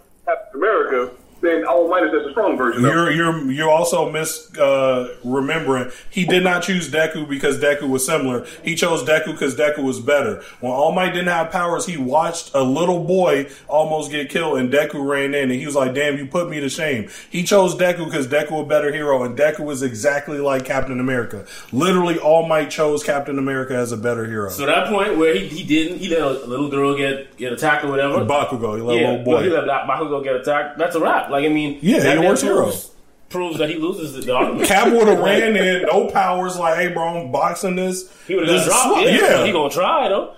America, 0.55 1.11
then 1.41 1.64
All 1.66 1.89
Might 1.89 2.05
is 2.05 2.11
just 2.11 2.28
a 2.28 2.30
strong 2.32 2.57
version. 2.57 2.82
You're 2.82 3.11
you're 3.11 3.51
you're 3.51 3.70
also 3.70 4.11
mis 4.11 4.57
uh, 4.57 5.16
remembering. 5.24 5.91
He 6.11 6.24
did 6.24 6.43
not 6.43 6.62
choose 6.62 6.91
Deku 6.91 7.28
because 7.28 7.59
Deku 7.59 7.89
was 7.89 8.05
similar. 8.05 8.47
He 8.64 8.74
chose 8.74 9.05
Deku 9.05 9.26
because 9.26 9.55
Deku 9.55 9.84
was 9.84 10.01
better. 10.01 10.43
When 10.61 10.72
All 10.72 10.93
Might 10.93 11.11
didn't 11.11 11.28
have 11.28 11.51
powers, 11.51 11.86
he 11.86 11.97
watched 11.97 12.51
a 12.55 12.62
little 12.62 13.05
boy 13.05 13.49
almost 13.68 14.11
get 14.11 14.30
killed, 14.30 14.59
and 14.59 14.72
Deku 14.72 15.07
ran 15.07 15.34
in, 15.34 15.51
and 15.51 15.61
he 15.61 15.66
was 15.66 15.76
like, 15.76 15.95
"Damn, 15.95 16.18
you 16.18 16.26
put 16.26 16.49
me 16.51 16.61
to 16.61 16.68
shame." 16.68 17.09
He 17.30 17.45
chose 17.45 17.76
Deku 17.76 18.05
because 18.05 18.26
Deku 18.26 18.62
a 18.62 18.66
better 18.66 18.93
hero, 18.93 19.22
and 19.22 19.39
Deku 19.39 19.61
was 19.61 19.82
exactly 19.82 20.39
like 20.39 20.64
Captain 20.64 20.99
America. 20.99 21.47
Literally, 21.72 22.18
All 22.18 22.47
Might 22.47 22.70
chose 22.70 23.05
Captain 23.05 23.39
America 23.39 23.74
as 23.74 23.93
a 23.93 23.97
better 23.97 24.26
hero. 24.26 24.51
So 24.51 24.66
that 24.66 24.89
point 24.89 25.16
where 25.16 25.34
he, 25.34 25.47
he 25.47 25.64
didn't, 25.64 25.99
he 25.99 26.09
let 26.09 26.20
a 26.20 26.47
little 26.47 26.68
girl 26.68 26.97
get 26.97 27.36
get 27.36 27.53
attacked 27.53 27.84
or 27.84 27.91
whatever. 27.91 28.24
Bakugo, 28.24 28.76
he 28.76 28.82
let 28.82 28.97
yeah, 28.97 29.11
a 29.11 29.18
little 29.18 29.24
but 29.24 29.45
he 29.45 29.51
let 29.51 29.64
Bakugo 29.64 30.22
get 30.24 30.36
attacked. 30.36 30.78
That's 30.78 30.97
a 30.97 31.01
wrap. 31.01 31.28
Like 31.31 31.45
I 31.45 31.49
mean, 31.49 31.79
Yeah, 31.83 32.01
that, 32.01 32.16
he 32.16 32.22
that 32.22 32.29
works 32.29 32.41
hero. 32.43 32.62
proves, 32.64 32.91
proves 33.29 33.59
that 33.59 33.68
he 33.68 33.76
loses 33.76 34.14
the, 34.14 34.20
the 34.22 34.35
argument. 34.35 34.66
Cap 34.68 34.93
would 34.93 35.07
have 35.09 35.18
ran 35.20 35.57
in, 35.57 35.83
no 35.83 36.09
powers. 36.11 36.57
Like, 36.59 36.76
hey, 36.76 36.89
bro, 36.89 37.20
I'm 37.24 37.33
boxing 37.33 37.76
this. 37.76 38.11
He 38.26 38.35
would 38.35 38.49
have 38.49 38.64
dropped. 38.66 39.03
Yeah, 39.03 39.11
yeah. 39.11 39.45
he 39.47 39.53
gonna 39.53 39.70
try 39.70 40.09
though. 40.09 40.35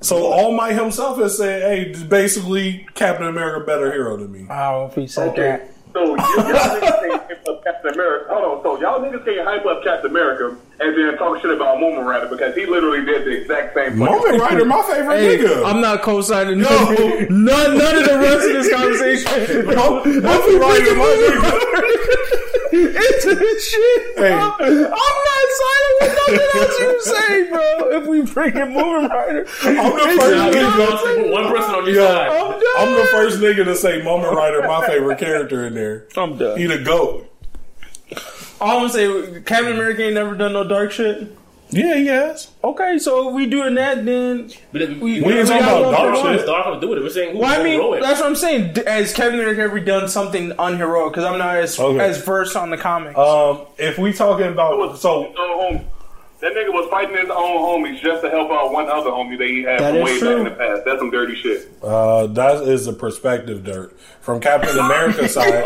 So 0.00 0.26
All 0.32 0.52
Might 0.52 0.72
himself 0.72 1.18
has 1.18 1.36
said, 1.36 1.62
"Hey, 1.62 2.04
basically, 2.06 2.86
Captain 2.94 3.26
America 3.28 3.64
better 3.64 3.92
hero 3.92 4.16
than 4.16 4.32
me." 4.32 4.46
I 4.50 4.70
don't 4.72 4.80
know 4.82 4.86
if 4.88 4.94
he 4.96 5.06
said 5.06 5.28
Okay. 5.30 5.42
that. 5.42 5.71
So 5.92 6.04
you, 6.04 6.16
y'all 6.16 6.16
niggas 6.16 7.00
can't 7.00 7.22
hype 7.28 7.48
up 7.48 7.64
Captain 7.64 7.92
America. 7.94 8.26
Hold 8.34 8.44
on. 8.44 8.62
So 8.62 8.80
y'all 8.80 9.00
niggas 9.00 9.24
can't 9.24 9.46
hype 9.46 9.66
up 9.66 9.82
Captain 9.84 10.10
America 10.10 10.56
and 10.80 10.96
then 10.96 11.16
talk 11.18 11.40
shit 11.42 11.50
about 11.50 11.78
Mumen 11.78 12.04
Rider 12.04 12.28
because 12.28 12.54
he 12.54 12.64
literally 12.66 13.04
did 13.04 13.24
the 13.26 13.42
exact 13.42 13.74
same 13.74 13.90
thing. 13.92 13.98
Mumen 14.00 14.38
Rider, 14.38 14.64
my 14.64 14.82
favorite 14.82 15.16
Hey, 15.18 15.38
nigga. 15.38 15.64
I'm 15.66 15.80
not 15.80 16.02
co-signing 16.02 16.58
Yo. 16.60 16.64
none, 16.64 17.44
none, 17.44 17.78
none 17.78 17.96
of 17.98 18.04
the 18.08 18.18
rest 18.18 18.46
of 18.46 18.52
this 18.52 18.72
conversation. 18.74 19.66
Mumen 19.66 20.60
Rider, 20.60 20.94
my 20.96 21.04
nigga. 21.20 22.61
Into 22.72 23.34
this 23.34 23.68
shit. 23.70 24.16
bro. 24.16 24.24
Hey. 24.24 24.32
I'm 24.32 24.40
not 24.78 25.46
signing 25.60 25.96
with 26.00 26.14
nothing 26.16 26.60
else 26.60 26.78
you 26.80 27.02
say, 27.02 27.48
bro. 27.50 28.00
If 28.00 28.06
we 28.06 28.22
bring 28.22 28.56
in 28.56 28.68
Mumen 28.72 29.08
Rider, 29.10 29.46
I'm 29.62 29.74
the 29.76 30.16
first 30.18 30.56
you 30.56 30.60
nigga. 30.62 30.76
gonna 30.78 31.32
one 31.32 31.44
person 31.52 31.74
on 31.74 31.84
your 31.86 31.94
Yo, 31.94 32.06
side. 32.06 32.30
I'm 32.30 32.50
done. 32.52 32.62
I'm 32.78 32.92
the 32.94 33.06
first 33.10 33.38
nigga 33.40 33.64
to 33.64 33.76
say 33.76 34.00
Mumen 34.00 34.32
Rider, 34.32 34.62
my 34.66 34.86
favorite 34.86 35.18
character 35.18 35.66
in 35.66 35.74
there. 35.74 36.06
I'm 36.16 36.38
done. 36.38 36.58
He 36.58 36.66
the 36.66 36.78
goat. 36.78 37.28
All 38.60 38.76
I'm 38.78 38.88
gonna 38.88 38.92
say, 38.92 39.40
Captain 39.42 39.72
America 39.72 40.04
ain't 40.04 40.14
never 40.14 40.34
done 40.34 40.52
no 40.54 40.64
dark 40.64 40.92
shit. 40.92 41.36
Yeah, 41.72 41.94
he 41.96 42.06
has. 42.08 42.48
Okay, 42.62 42.98
so 42.98 43.28
if 43.30 43.34
we 43.34 43.46
doing 43.46 43.74
that, 43.76 44.04
then 44.04 44.50
But 44.72 44.82
if- 44.82 44.90
We- 45.00 45.22
we 45.22 45.32
ain't 45.38 45.48
talking 45.48 45.62
about 45.64 45.82
one 45.84 45.92
dark 45.94 46.14
for 46.16 46.22
one. 46.22 46.32
shit. 46.32 46.40
It's 46.40 46.44
dark 46.50 46.74
to 46.74 46.80
do 46.80 46.88
with 46.88 46.98
it. 46.98 47.02
We're 47.02 47.08
saying 47.10 47.32
who's 47.32 47.40
well, 47.40 47.60
I 47.60 47.62
mean, 47.62 47.72
heroic. 47.80 48.02
that's 48.02 48.20
what 48.20 48.26
I'm 48.28 48.36
saying. 48.36 48.72
D- 48.74 48.82
Has 48.86 49.12
Captain 49.14 49.40
America 49.40 49.62
ever 49.62 49.80
done 49.80 50.08
something 50.08 50.52
unheroic? 50.58 51.12
Because 51.12 51.24
I'm 51.24 51.38
not 51.38 51.56
as 51.56 51.78
Okay. 51.80 51.98
as 51.98 52.22
versed 52.22 52.56
on 52.56 52.70
the 52.70 52.76
comics. 52.76 53.18
Um, 53.18 53.60
if 53.78 53.98
we 53.98 54.12
talking 54.12 54.46
about 54.48 54.98
so 54.98 55.22
His 55.24 55.36
own 55.38 55.58
homie. 55.76 55.84
That 56.40 56.54
nigga 56.54 56.72
was 56.72 56.90
fighting 56.90 57.16
his 57.16 57.30
own 57.30 57.58
homies 57.84 58.00
just 58.00 58.20
to 58.24 58.28
help 58.28 58.50
out 58.50 58.72
one 58.72 58.88
other 58.90 59.10
homie 59.10 59.38
that 59.38 59.46
he 59.46 59.62
had 59.62 59.78
That 59.78 59.92
from 59.94 60.02
way 60.02 60.18
true. 60.18 60.28
back 60.28 60.38
in 60.38 60.44
the 60.44 60.50
past. 60.50 60.82
That's 60.84 60.98
some 60.98 61.10
dirty 61.12 61.36
shit. 61.36 61.68
uh, 61.84 62.26
that 62.26 62.62
is 62.64 62.88
a 62.88 62.92
perspective 62.92 63.62
dirt 63.62 63.96
from 64.20 64.40
Captain 64.40 64.76
America 64.76 65.28
side. 65.28 65.64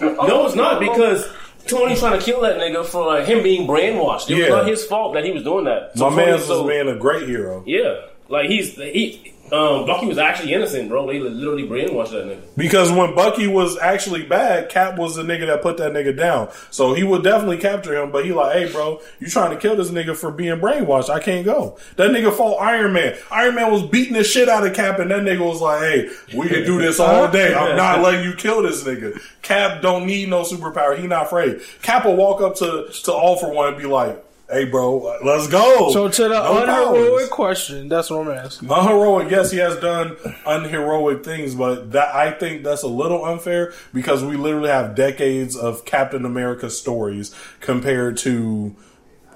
no, 0.00 0.44
it's 0.46 0.54
not 0.54 0.80
because 0.80 1.26
Tony's 1.66 2.00
trying 2.00 2.18
to 2.18 2.24
kill 2.24 2.40
that 2.42 2.58
nigga 2.58 2.84
for 2.84 3.04
like, 3.06 3.26
him 3.26 3.42
being 3.42 3.66
brainwashed. 3.66 4.30
It 4.30 4.36
Yeah. 4.38 4.44
was 4.44 4.48
not 4.50 4.66
his 4.68 4.84
fault 4.84 5.14
that 5.14 5.24
he 5.24 5.30
was 5.32 5.42
doing 5.42 5.64
that. 5.64 5.96
My 5.96 6.08
So 6.08 6.10
man 6.10 6.32
was 6.34 6.46
so- 6.46 6.66
being 6.66 6.88
a 6.88 6.94
great 6.96 7.28
hero 7.28 7.62
Yeah, 7.66 7.94
like 8.28 8.48
he's 8.48 8.74
he. 8.76 9.32
Um, 9.52 9.86
Bucky 9.86 10.06
was 10.06 10.18
actually 10.18 10.52
innocent, 10.52 10.88
bro. 10.88 11.06
They 11.06 11.20
literally 11.20 11.68
brainwashed 11.68 12.10
that 12.10 12.24
nigga. 12.26 12.40
because 12.56 12.90
when 12.90 13.14
Bucky 13.14 13.46
was 13.46 13.78
actually 13.78 14.24
bad, 14.24 14.68
Cap 14.68 14.98
was 14.98 15.14
the 15.14 15.22
nigga 15.22 15.46
that 15.46 15.62
put 15.62 15.76
that 15.76 15.92
nigga 15.92 16.16
down. 16.16 16.50
So 16.70 16.94
he 16.94 17.04
would 17.04 17.22
definitely 17.22 17.58
capture 17.58 17.94
him. 18.00 18.10
But 18.10 18.24
he 18.24 18.32
like, 18.32 18.54
hey, 18.56 18.72
bro, 18.72 19.00
you 19.20 19.28
trying 19.28 19.50
to 19.50 19.56
kill 19.56 19.76
this 19.76 19.90
nigga 19.90 20.16
for 20.16 20.30
being 20.30 20.58
brainwashed? 20.58 21.08
I 21.10 21.20
can't 21.20 21.44
go. 21.44 21.78
That 21.96 22.10
nigga 22.10 22.36
fought 22.36 22.56
Iron 22.60 22.92
Man. 22.92 23.16
Iron 23.30 23.54
Man 23.54 23.70
was 23.70 23.82
beating 23.84 24.14
the 24.14 24.24
shit 24.24 24.48
out 24.48 24.66
of 24.66 24.74
Cap, 24.74 24.98
and 24.98 25.10
that 25.10 25.22
nigga 25.22 25.46
was 25.46 25.60
like, 25.60 25.80
hey, 25.80 26.08
we 26.36 26.48
can 26.48 26.64
do 26.64 26.78
this 26.80 26.98
all 26.98 27.30
day. 27.30 27.54
I'm 27.54 27.76
not 27.76 28.00
letting 28.02 28.24
you 28.24 28.34
kill 28.34 28.62
this 28.62 28.82
nigga. 28.84 29.20
Cap 29.42 29.80
don't 29.80 30.06
need 30.06 30.28
no 30.28 30.42
superpower. 30.42 30.98
He 30.98 31.06
not 31.06 31.26
afraid. 31.26 31.60
Cap 31.82 32.04
will 32.04 32.16
walk 32.16 32.40
up 32.40 32.56
to 32.56 32.88
to 33.04 33.12
All 33.12 33.36
for 33.36 33.52
One 33.52 33.68
and 33.68 33.78
be 33.78 33.84
like. 33.86 34.24
Hey 34.48 34.64
bro, 34.64 35.18
let's 35.24 35.48
go. 35.48 35.90
so 35.92 36.08
to 36.08 36.22
the 36.22 36.28
No 36.28 36.62
unheroic 36.62 37.10
powers. 37.18 37.28
question, 37.30 37.88
that's 37.88 38.10
what 38.10 38.28
I'm 38.28 38.32
asking. 38.32 38.70
Unheroic, 38.70 39.28
yes, 39.28 39.50
he 39.50 39.58
has 39.58 39.74
done 39.80 40.16
unheroic 40.46 41.24
things, 41.24 41.56
but 41.56 41.90
that 41.92 42.14
I 42.14 42.30
think 42.30 42.62
that's 42.62 42.82
a 42.84 42.88
little 42.88 43.24
unfair 43.24 43.72
because 43.92 44.22
we 44.24 44.36
literally 44.36 44.68
have 44.70 44.94
decades 44.94 45.56
of 45.56 45.84
Captain 45.84 46.24
America 46.24 46.70
stories 46.70 47.34
compared 47.60 48.18
to 48.18 48.76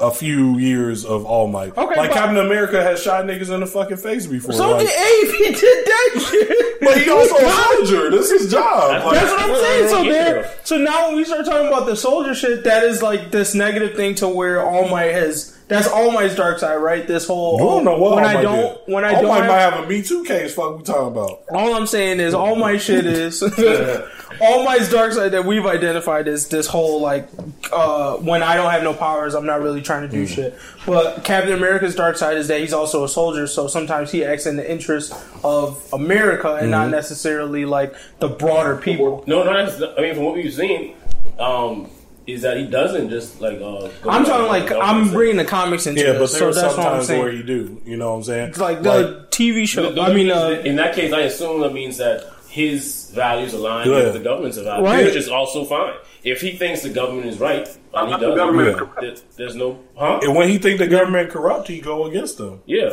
a 0.01 0.11
few 0.11 0.57
years 0.59 1.05
of 1.05 1.25
All 1.27 1.47
Might. 1.47 1.77
Okay, 1.77 1.97
like 1.97 2.13
Captain 2.13 2.39
America 2.39 2.83
has 2.83 3.03
shot 3.03 3.25
niggas 3.25 3.53
in 3.53 3.61
the 3.61 3.67
fucking 3.67 3.97
face 3.99 4.27
before. 4.27 4.53
So 4.55 4.71
like- 4.73 4.87
did 4.87 4.97
Abe. 4.97 5.35
He 5.35 5.45
did 5.61 5.87
that 5.87 6.27
shit. 6.31 6.81
but 6.81 6.97
he 7.01 7.11
also 7.11 7.37
a 7.37 7.51
soldier. 7.77 8.11
This 8.11 8.31
is 8.31 8.43
his 8.43 8.53
job. 8.53 9.05
Like, 9.05 9.15
That's 9.15 9.31
what 9.33 9.43
I'm 9.51 9.57
saying. 9.57 9.89
So 9.89 10.03
Yeah. 10.03 10.13
there, 10.13 10.51
so 10.65 10.79
now 10.79 11.09
when 11.09 11.17
we 11.17 11.25
start 11.25 11.45
talking 11.45 11.69
about 11.69 11.87
the 11.87 11.97
soldier 11.97 12.35
shit, 12.35 12.65
that 12.65 12.85
is 12.85 13.03
like 13.03 13.31
this 13.31 13.55
negative 13.55 13.95
thing 13.97 14.15
to 14.17 14.29
where 14.29 14.63
All 14.67 14.89
Might 14.89 15.13
has. 15.13 15.57
That's 15.71 15.89
All 15.89 16.11
Might's 16.13 16.35
dark 16.35 16.59
side, 16.59 16.77
right? 16.77 17.07
This 17.07 17.27
whole 17.27 17.57
I 17.57 17.65
don't 17.65 17.85
know 17.85 17.97
what 17.97 18.17
when 18.17 18.25
I 18.25 18.43
don't 18.43 18.85
did. 18.87 18.93
when 18.93 19.05
I 19.05 19.15
All 19.15 19.23
don't 19.23 19.31
Might 19.31 19.37
have- 19.45 19.47
might 19.49 19.59
have 19.79 19.85
a 19.85 19.89
Me 19.89 20.03
Too 20.03 20.25
case. 20.25 20.53
Fuck, 20.53 20.77
we 20.79 20.83
talking 20.85 21.07
about? 21.09 21.43
all 21.51 21.75
I'm 21.75 21.87
saying 21.87 22.21
is 22.21 22.35
all 22.35 22.57
my 22.57 22.77
shit 22.77 23.07
is 23.07 23.43
all 24.41 24.65
my 24.65 24.79
dark 24.91 25.13
side 25.13 25.31
that 25.33 25.45
we've 25.45 25.65
identified 25.67 26.27
is 26.29 26.49
this 26.49 26.67
whole 26.67 27.01
like 27.01 27.29
uh, 27.73 28.17
when 28.17 28.43
I 28.43 28.57
don't 28.57 28.71
have 28.71 28.83
no 28.83 28.93
powers, 28.95 29.35
I'm 29.35 29.47
not 29.47 29.61
really 29.63 29.81
trying 29.81 30.03
to 30.03 30.09
do 30.09 30.27
shit. 30.27 30.59
But 30.87 31.23
Captain 31.25 31.53
America's 31.53 31.95
dark 31.95 32.17
side 32.17 32.37
is 32.37 32.49
that 32.49 32.61
he's 32.61 32.73
also 32.73 33.05
a 33.05 33.09
soldier, 33.09 33.47
so 33.47 33.69
sometimes 33.69 34.11
he 34.11 34.25
acts 34.25 34.47
in 34.47 34.57
the 34.57 34.69
interest 34.69 35.15
of 35.45 35.81
America 35.93 36.55
and 36.57 36.71
not 36.73 36.91
necessarily 36.91 37.65
like 37.65 37.95
the 38.19 38.29
broader 38.29 38.77
people. 38.77 39.23
No, 39.29 39.45
no, 39.45 39.55
that's, 39.67 39.81
I 39.97 40.01
mean, 40.01 40.15
from 40.17 40.25
what 40.25 40.35
we've 40.35 40.53
seen, 40.53 40.97
um, 41.39 41.89
is 42.35 42.43
that 42.43 42.57
he 42.57 42.67
doesn't 42.67 43.11
just 43.11 43.41
like. 43.41 43.61
Uh, 43.61 43.85
I'm 44.09 44.23
by 44.23 44.29
talking 44.29 44.31
what 44.31 44.49
like 44.49 44.63
I'm 44.65 44.79
government 44.79 45.13
bringing 45.13 45.37
the 45.37 45.45
comics 45.45 45.87
into 45.87 46.01
Yeah, 46.03 46.13
but 46.13 46.19
this, 46.21 46.33
there 46.33 46.41
so 46.41 46.49
are 46.49 46.55
that's 46.55 46.77
what 46.77 46.87
I'm 46.87 47.03
sometimes 47.03 47.09
where 47.09 47.31
saying. 47.33 47.37
you 47.39 47.43
do. 47.43 47.83
You 47.85 47.97
know 47.97 48.11
what 48.11 48.17
I'm 48.17 48.23
saying? 48.25 48.49
It's 48.51 48.59
like 48.59 48.83
the 48.83 49.27
TV 49.31 49.67
show. 49.67 49.91
says. 49.95 49.99
I 49.99 50.13
mean, 50.15 50.31
uh, 50.31 50.63
in 50.65 50.77
that 50.77 50.95
case, 50.95 51.13
I 51.13 51.21
assume 51.23 51.61
that 51.63 51.73
means 51.73 51.97
that 51.99 52.25
his 52.49 53.11
values 53.15 53.53
align 53.55 53.89
Yeah. 53.89 53.97
with 54.05 54.13
the 54.15 54.19
government's 54.21 54.59
values, 54.59 54.85
Right. 54.85 55.05
which 55.05 55.15
is 55.17 55.29
also 55.29 55.65
fine. 55.65 55.95
If 56.25 56.41
he 56.41 56.53
thinks 56.53 56.83
the 56.83 56.91
government 56.91 57.27
is 57.29 57.39
right, 57.39 57.67
and 57.95 58.13
he 58.13 58.19
The 58.21 58.35
government 58.35 58.77
Yeah. 58.79 58.87
there- 59.01 59.15
there's 59.37 59.55
no, 59.55 59.79
huh? 59.97 60.19
and 60.23 60.35
when 60.37 60.49
he 60.49 60.59
think 60.59 60.79
the 60.79 60.87
government 60.87 61.31
corrupt, 61.31 61.69
he 61.69 61.81
go 61.81 62.07
against 62.07 62.39
them. 62.39 62.61
Yeah. 62.67 62.91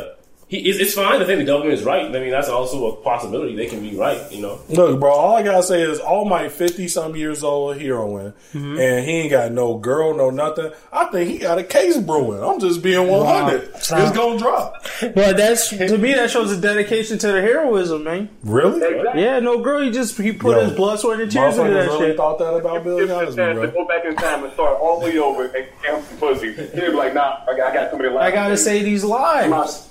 He, 0.48 0.58
it's, 0.70 0.78
it's 0.78 0.94
fine 0.94 1.18
to 1.20 1.26
think 1.26 1.38
the 1.40 1.44
government 1.44 1.74
is 1.74 1.84
right. 1.84 2.06
I 2.06 2.08
mean, 2.08 2.30
that's 2.30 2.48
also 2.48 2.86
a 2.92 2.96
possibility. 3.02 3.54
They 3.54 3.66
can 3.66 3.80
be 3.80 3.94
right, 3.96 4.18
you 4.32 4.40
know. 4.40 4.58
Look, 4.70 4.98
bro, 4.98 5.12
all 5.12 5.36
I 5.36 5.42
gotta 5.42 5.62
say 5.62 5.82
is 5.82 5.98
All 6.00 6.24
my 6.24 6.48
fifty 6.48 6.88
some 6.88 7.14
years 7.16 7.44
old, 7.44 7.78
heroin, 7.78 8.32
Mm-hmm. 8.54 8.78
and 8.80 9.04
he 9.04 9.12
ain't 9.12 9.30
got 9.30 9.52
no 9.52 9.76
girl, 9.76 10.14
no 10.16 10.30
nothing. 10.30 10.70
I 10.90 11.04
think 11.06 11.28
he 11.30 11.36
got 11.38 11.58
a 11.58 11.62
case 11.64 11.98
brewing. 11.98 12.42
I'm 12.42 12.58
just 12.60 12.82
being 12.82 13.06
one 13.08 13.26
hundred. 13.26 13.68
It's 13.74 13.90
gonna 13.90 14.38
drop. 14.38 14.82
but 15.14 15.36
that's 15.36 15.68
to 15.68 15.98
me 15.98 16.14
that 16.14 16.30
shows 16.30 16.50
a 16.50 16.58
dedication 16.58 17.18
to 17.18 17.26
the 17.26 17.42
heroism, 17.42 18.04
man. 18.04 18.30
Really? 18.42 18.82
Exactly. 18.82 19.22
Yeah, 19.22 19.40
no 19.40 19.58
girl, 19.58 19.82
he 19.82 19.90
just 19.90 20.16
he 20.18 20.32
put 20.32 20.56
Yo, 20.56 20.64
his 20.64 20.72
blood, 20.72 20.98
sweat, 20.98 21.20
and 21.20 21.30
tears 21.30 21.58
into 21.58 21.70
Motherfuckers 21.70 21.74
that 21.74 21.86
really 21.90 22.06
shit. 22.08 22.16
thought 22.16 22.38
that 22.38 22.54
about 22.54 22.84
Bill 22.84 22.98
If 23.00 23.08
Cosby, 23.10 23.30
the 23.30 23.36
chance 23.36 23.60
to 23.60 23.66
go 23.68 23.86
back 23.86 24.04
in 24.06 24.16
time 24.16 24.44
and 24.44 24.52
start 24.54 24.78
all 24.80 24.98
the 25.00 25.04
way 25.06 25.18
over 25.18 25.44
and 25.44 25.66
count 25.82 26.04
some 26.06 26.16
pussy, 26.18 26.54
he'd 26.54 26.72
be 26.74 26.88
like, 26.92 27.12
nah, 27.12 27.40
I 27.46 27.54
got, 27.54 27.70
I 27.70 27.74
got 27.74 27.90
somebody 27.90 28.16
I 28.16 28.30
gotta 28.30 28.56
say 28.56 28.82
these 28.82 29.04
lies. 29.04 29.84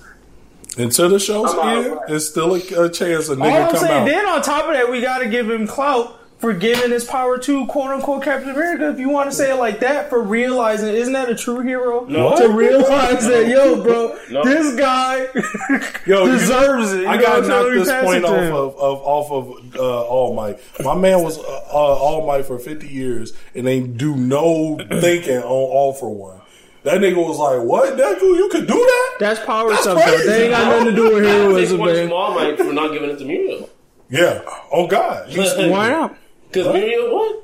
Until 0.78 1.10
the 1.10 1.20
show's 1.20 1.54
I'm 1.54 1.60
out. 1.60 1.86
end, 1.86 2.00
there's 2.08 2.30
still 2.30 2.54
a, 2.56 2.86
a 2.86 2.90
chance 2.90 3.30
a 3.30 3.36
nigga 3.36 3.42
All 3.42 3.48
nigga 3.52 3.64
I'm 3.66 3.70
come 3.72 3.80
saying, 3.80 4.02
out. 4.02 4.06
then 4.06 4.26
on 4.28 4.42
top 4.42 4.66
of 4.66 4.74
that, 4.74 4.90
we 4.92 5.02
gotta 5.02 5.28
give 5.28 5.50
him 5.50 5.66
clout 5.68 6.14
for 6.38 6.54
giving 6.54 6.92
his 6.92 7.04
power 7.04 7.40
to 7.40 7.66
quote 7.66 7.90
unquote 7.90 8.22
Captain 8.24 8.52
America. 8.52 8.90
If 8.92 9.00
you 9.00 9.10
want 9.10 9.28
to 9.32 9.36
say 9.36 9.52
it 9.52 9.56
like 9.56 9.80
that, 9.80 10.08
for 10.10 10.22
realizing, 10.22 10.94
isn't 10.94 11.14
that 11.14 11.30
a 11.32 11.36
true 11.36 11.62
hero? 11.62 12.06
No. 12.06 12.38
To 12.38 12.50
realize 12.50 13.26
that, 13.28 13.48
yo, 13.48 13.82
bro, 13.82 14.16
No. 14.30 14.44
this 14.44 14.76
guy 14.76 15.26
Yo, 16.06 16.26
you- 16.26 16.32
deserves 16.34 16.94
it. 16.94 17.02
You 17.02 17.08
I 17.08 17.20
gotta 17.20 17.48
knock 17.48 17.72
this 17.72 17.90
point 18.04 18.24
off 18.24 18.32
of, 18.34 18.76
of 18.78 19.00
off 19.02 19.32
of 19.32 19.76
uh, 19.78 20.04
All 20.06 20.36
Might. 20.36 20.60
My 20.84 20.94
man 20.94 21.24
was 21.24 21.40
uh, 21.40 21.42
uh, 21.42 21.74
All 21.74 22.28
Might 22.28 22.46
for 22.46 22.60
fifty 22.60 22.88
years 22.88 23.34
and 23.56 23.68
ain't 23.68 23.98
do 23.98 24.16
no 24.16 24.78
thinking 25.02 25.38
on 25.38 25.44
All 25.44 25.94
for 25.94 26.14
One. 26.14 26.42
That 26.88 27.02
nigga 27.02 27.18
was 27.18 27.38
like, 27.38 27.62
"What, 27.62 27.98
Deku? 27.98 28.22
You 28.38 28.48
could 28.50 28.66
do 28.66 28.74
that?" 28.74 29.16
That's 29.20 29.40
power 29.46 29.70
That's 29.70 29.82
stuff. 29.82 29.98
though. 29.98 30.04
crazy, 30.04 30.28
They 30.28 30.44
ain't 30.44 30.52
got 30.52 30.68
nothing 30.70 30.86
to 30.86 30.96
do 30.96 31.14
with 31.16 31.24
They 31.24 31.30
heroism, 31.30 31.78
point 31.80 31.96
to 31.96 32.04
man. 32.04 32.12
All 32.14 32.34
Might 32.34 32.58
for 32.58 32.64
not 32.74 32.92
giving 32.94 33.10
it 33.10 33.20
to 33.20 33.26
Mirio. 33.26 33.70
Yeah. 34.10 34.42
Oh 34.72 34.88
God. 34.88 35.28
He's, 35.28 35.54
Why 35.58 35.90
not? 35.90 36.16
Because 36.50 36.68
Mirio 36.68 37.12
won. 37.12 37.36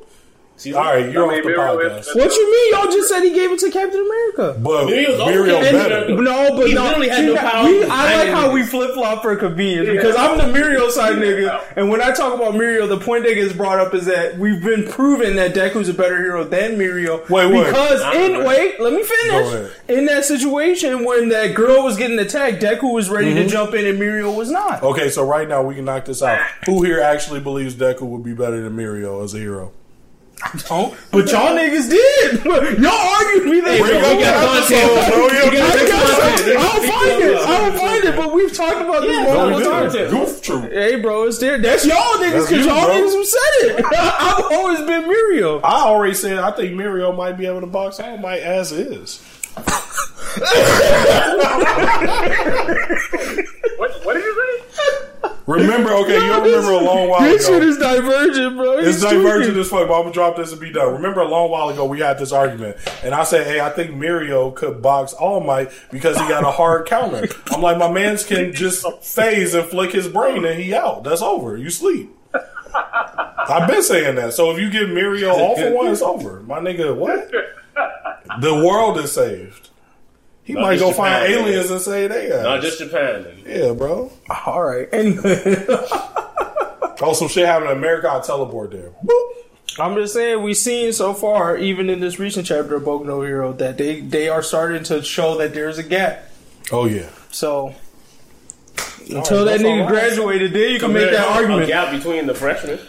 See, 0.56 0.72
all 0.74 0.84
right, 0.84 1.12
you're 1.12 1.26
I 1.26 1.30
mean, 1.30 1.40
off 1.40 1.44
the 1.46 1.50
Mirio 1.50 1.92
podcast. 1.92 2.00
is- 2.02 2.16
What 2.16 2.32
you 2.36 2.52
mean? 2.52 2.74
Y'all 2.74 2.92
just 2.92 3.10
said 3.10 3.22
he 3.24 3.34
gave 3.34 3.52
it 3.52 3.60
to 3.60 3.72
Captain 3.72 4.00
America. 4.00 4.60
But 4.62 4.86
Mirio's 4.86 5.20
also 5.20 5.34
Mirio 5.34 5.62
Captain 5.62 5.74
better. 6.16 6.22
No, 6.22 6.56
but 6.56 6.68
He 6.68 6.74
no, 6.76 6.84
literally 6.84 7.10
had 7.10 7.18
see, 7.18 7.26
no 7.26 7.34
that- 7.34 7.52
power. 7.52 7.66
we- 7.66 7.84
I 7.86 8.18
like 8.20 8.28
how 8.30 8.52
we 8.52 8.64
flip 8.64 8.94
flop 8.94 9.24
for 9.24 9.36
convenience 9.36 9.90
because 9.90 10.16
I'm 10.16 10.38
the 10.38 10.58
Mirio 10.58 10.90
side 10.92 11.16
nigga, 11.18 11.60
and 11.76 11.90
when 11.90 12.02
I 12.02 12.12
talk 12.12 12.36
about 12.36 12.54
Mirio, 12.54 12.88
the 12.88 12.98
point 13.00 13.26
that 13.26 13.34
gets 13.34 13.52
brought 13.52 13.80
up 13.80 13.96
is 13.96 14.06
that 14.06 14.38
we've 14.38 14.64
been 14.64 14.88
proven 14.88 15.36
that 15.38 15.56
Deku's 15.56 15.90
a 15.90 15.94
better 15.94 16.18
hero 16.18 16.44
than 16.44 16.78
Mirio. 16.78 17.28
Wait, 17.30 17.48
wait. 17.52 17.66
because 17.66 18.02
Nah, 18.02 18.12
in 18.14 18.32
man. 18.34 18.46
wait, 18.46 18.80
let 18.80 18.94
me 18.94 19.04
finish. 19.04 19.72
In 19.90 20.06
that 20.06 20.24
situation 20.24 21.04
when 21.04 21.30
that 21.30 21.56
girl 21.56 21.84
was 21.84 21.98
getting 21.98 22.20
attacked, 22.20 22.62
Deku 22.62 22.94
was 22.94 23.10
ready 23.10 23.30
Mm-hmm. 23.34 23.38
to 23.44 23.48
jump 23.48 23.74
in, 23.74 23.86
and 23.88 24.00
Mirio 24.00 24.34
was 24.34 24.52
not. 24.52 24.84
Okay, 24.84 25.10
so 25.10 25.26
right 25.26 25.50
now 25.50 25.64
we 25.64 25.74
can 25.76 25.86
knock 25.86 26.06
this 26.06 26.22
out. 26.22 26.38
Who 26.68 26.84
here 26.84 27.02
actually 27.02 27.40
believes 27.40 27.74
Deku 27.74 28.04
would 28.04 28.24
be 28.24 28.34
better 28.34 28.62
than 28.62 28.78
Mirio 28.78 29.24
as 29.24 29.34
a 29.34 29.40
hero? 29.40 29.72
Oh, 30.70 30.96
but 31.12 31.32
y'all 31.32 31.56
niggas 31.56 31.90
did. 31.90 32.44
Y'all 32.46 32.92
argued 32.92 33.46
me 33.46 33.60
that. 33.62 33.80
bro, 33.80 33.88
we 34.16 34.24
got 34.24 34.36
content. 34.44 34.92
bro. 35.14 35.24
We 35.26 35.58
got 35.58 35.74
got 35.74 36.20
content. 36.20 36.58
I 36.58 36.62
don't 36.62 36.86
find 36.92 37.24
it. 37.24 37.38
I 37.38 37.42
don't 37.60 37.78
find 37.80 38.04
it. 38.04 38.16
But 38.16 38.34
we've 38.34 38.54
talked 38.54 38.82
about 38.82 39.02
this 39.02 39.16
Yeah, 39.16 39.24
No, 39.24 39.50
multiple 39.50 39.58
we 39.58 39.64
times. 39.64 39.94
didn't. 39.94 40.12
Goof 40.12 40.42
troop. 40.42 40.72
Hey, 40.72 40.96
bro, 41.00 41.24
it's 41.28 41.38
there. 41.40 41.58
That's 41.58 41.86
y'all 41.86 41.96
niggas 42.18 42.48
because 42.50 42.52
you, 42.52 42.72
y'all 42.72 42.86
bro. 42.86 42.96
niggas 42.96 43.14
who 43.14 43.26
said 43.26 43.40
it. 43.80 43.86
I've 43.96 44.46
always 44.52 44.80
been 44.80 45.04
Mirio. 45.04 45.62
I 45.64 45.82
already 45.82 46.14
said 46.14 46.38
I 46.40 46.52
think 46.52 46.74
Mirio 46.74 47.16
might 47.16 47.38
be 47.38 47.46
able 47.46 47.62
to 47.62 47.68
box 47.68 48.00
All 48.00 48.18
my 48.18 48.38
ass 48.40 48.72
is. 48.72 49.22
What, 53.78 53.92
what 54.06 54.14
did 54.14 54.24
you 54.24 54.34
say? 54.36 54.43
Remember, 55.46 55.92
okay, 55.94 56.14
you 56.16 56.28
don't 56.30 56.44
remember 56.44 56.72
a 56.72 56.78
long 56.78 57.10
while 57.10 57.20
ago. 57.22 57.30
This 57.32 57.48
shit 57.48 57.64
is 57.64 57.78
divergent, 57.78 58.56
bro. 58.56 58.78
It's 58.78 59.02
divergent 59.02 59.44
tweaking. 59.56 59.60
as 59.60 59.70
fuck, 59.70 59.88
but 59.90 59.96
I'm 59.96 60.04
gonna 60.04 60.14
drop 60.14 60.38
this 60.38 60.52
and 60.54 60.62
be 60.62 60.72
done. 60.72 60.94
Remember 60.94 61.20
a 61.22 61.28
long 61.28 61.52
while 61.52 61.68
ago 61.70 61.86
we 61.86 62.00
had 62.00 62.18
this 62.18 62.32
argument, 62.32 62.78
and 63.04 63.14
I 63.14 63.24
said, 63.26 63.46
"Hey, 63.46 63.60
I 63.60 63.70
think 63.70 63.92
Mirio 63.92 64.56
could 64.56 64.82
box 64.82 65.12
All 65.14 65.42
Might 65.42 65.72
because 65.92 66.18
he 66.18 66.28
got 66.30 66.44
a 66.44 66.52
hard 66.52 66.86
counter." 66.88 67.28
I'm 67.52 67.62
like, 67.62 67.78
my 67.78 67.92
man's 67.92 68.24
can 68.26 68.54
just 68.54 68.86
phase 69.04 69.54
and 69.54 69.66
flick 69.68 69.92
his 69.92 70.08
brain, 70.08 70.46
and 70.46 70.60
he 70.60 70.74
out. 70.74 71.04
That's 71.04 71.22
over. 71.22 71.58
You 71.58 71.70
sleep. 71.70 72.10
I've 72.74 73.68
been 73.70 73.84
saying 73.84 74.16
that. 74.16 74.34
So 74.34 74.52
if 74.52 74.60
you 74.60 74.70
give 74.70 74.88
Mirio 74.90 75.34
all 75.34 75.56
for 75.58 75.72
one, 75.74 75.88
it's 75.88 76.02
over. 76.02 76.42
My 76.44 76.60
nigga, 76.60 76.96
what? 76.96 77.30
The 78.40 78.56
world 78.56 78.98
is 78.98 79.12
saved. 79.12 79.70
He 80.44 80.54
Not 80.54 80.62
might 80.64 80.80
just 80.80 80.84
go 80.86 80.92
find 80.92 81.26
Japan, 81.28 81.46
aliens 81.48 81.72
and 81.72 81.80
say 81.82 82.08
they 82.08 82.32
are. 82.32 82.44
Not 82.44 82.62
just 82.62 82.78
Japan. 82.80 83.24
Nigga. 83.24 83.48
yeah, 83.68 83.74
bro. 83.74 84.12
All 84.46 84.62
right. 84.64 84.88
Anyway, 84.92 85.42
Oh, 87.02 87.14
some 87.14 87.28
shit 87.28 87.46
happened 87.46 87.72
in 87.72 87.78
America. 87.78 88.10
I 88.12 88.20
teleport 88.22 88.72
there. 88.72 88.92
Boop. 89.06 89.34
I'm 89.80 89.96
just 89.96 90.14
saying 90.14 90.42
we've 90.44 90.56
seen 90.56 90.94
so 90.94 91.14
far, 91.14 91.58
even 91.58 91.90
in 91.90 92.00
this 92.00 92.20
recent 92.20 92.46
chapter 92.46 92.76
of 92.76 92.84
Boku 92.84 93.06
no 93.06 93.22
Hero, 93.22 93.54
that 93.54 93.78
they 93.78 94.00
they 94.02 94.30
are 94.30 94.44
starting 94.44 94.84
to 94.84 95.02
show 95.02 95.38
that 95.40 95.54
there's 95.54 95.78
a 95.80 95.84
gap. 95.84 96.30
Oh 96.72 96.86
yeah. 96.86 97.10
So 97.32 97.74
until 99.10 99.46
that 99.46 99.60
that's 99.60 99.64
all 99.64 99.70
nigga 99.72 99.82
right. 99.82 99.90
graduated, 99.90 100.54
then 100.54 100.70
you 100.72 100.80
can 100.80 100.94
make 100.94 101.12
that 101.12 101.28
A 101.28 101.32
argument, 101.32 101.68
gap 101.68 101.92
between 101.92 102.26
the 102.28 102.36
freshmen. 102.36 102.80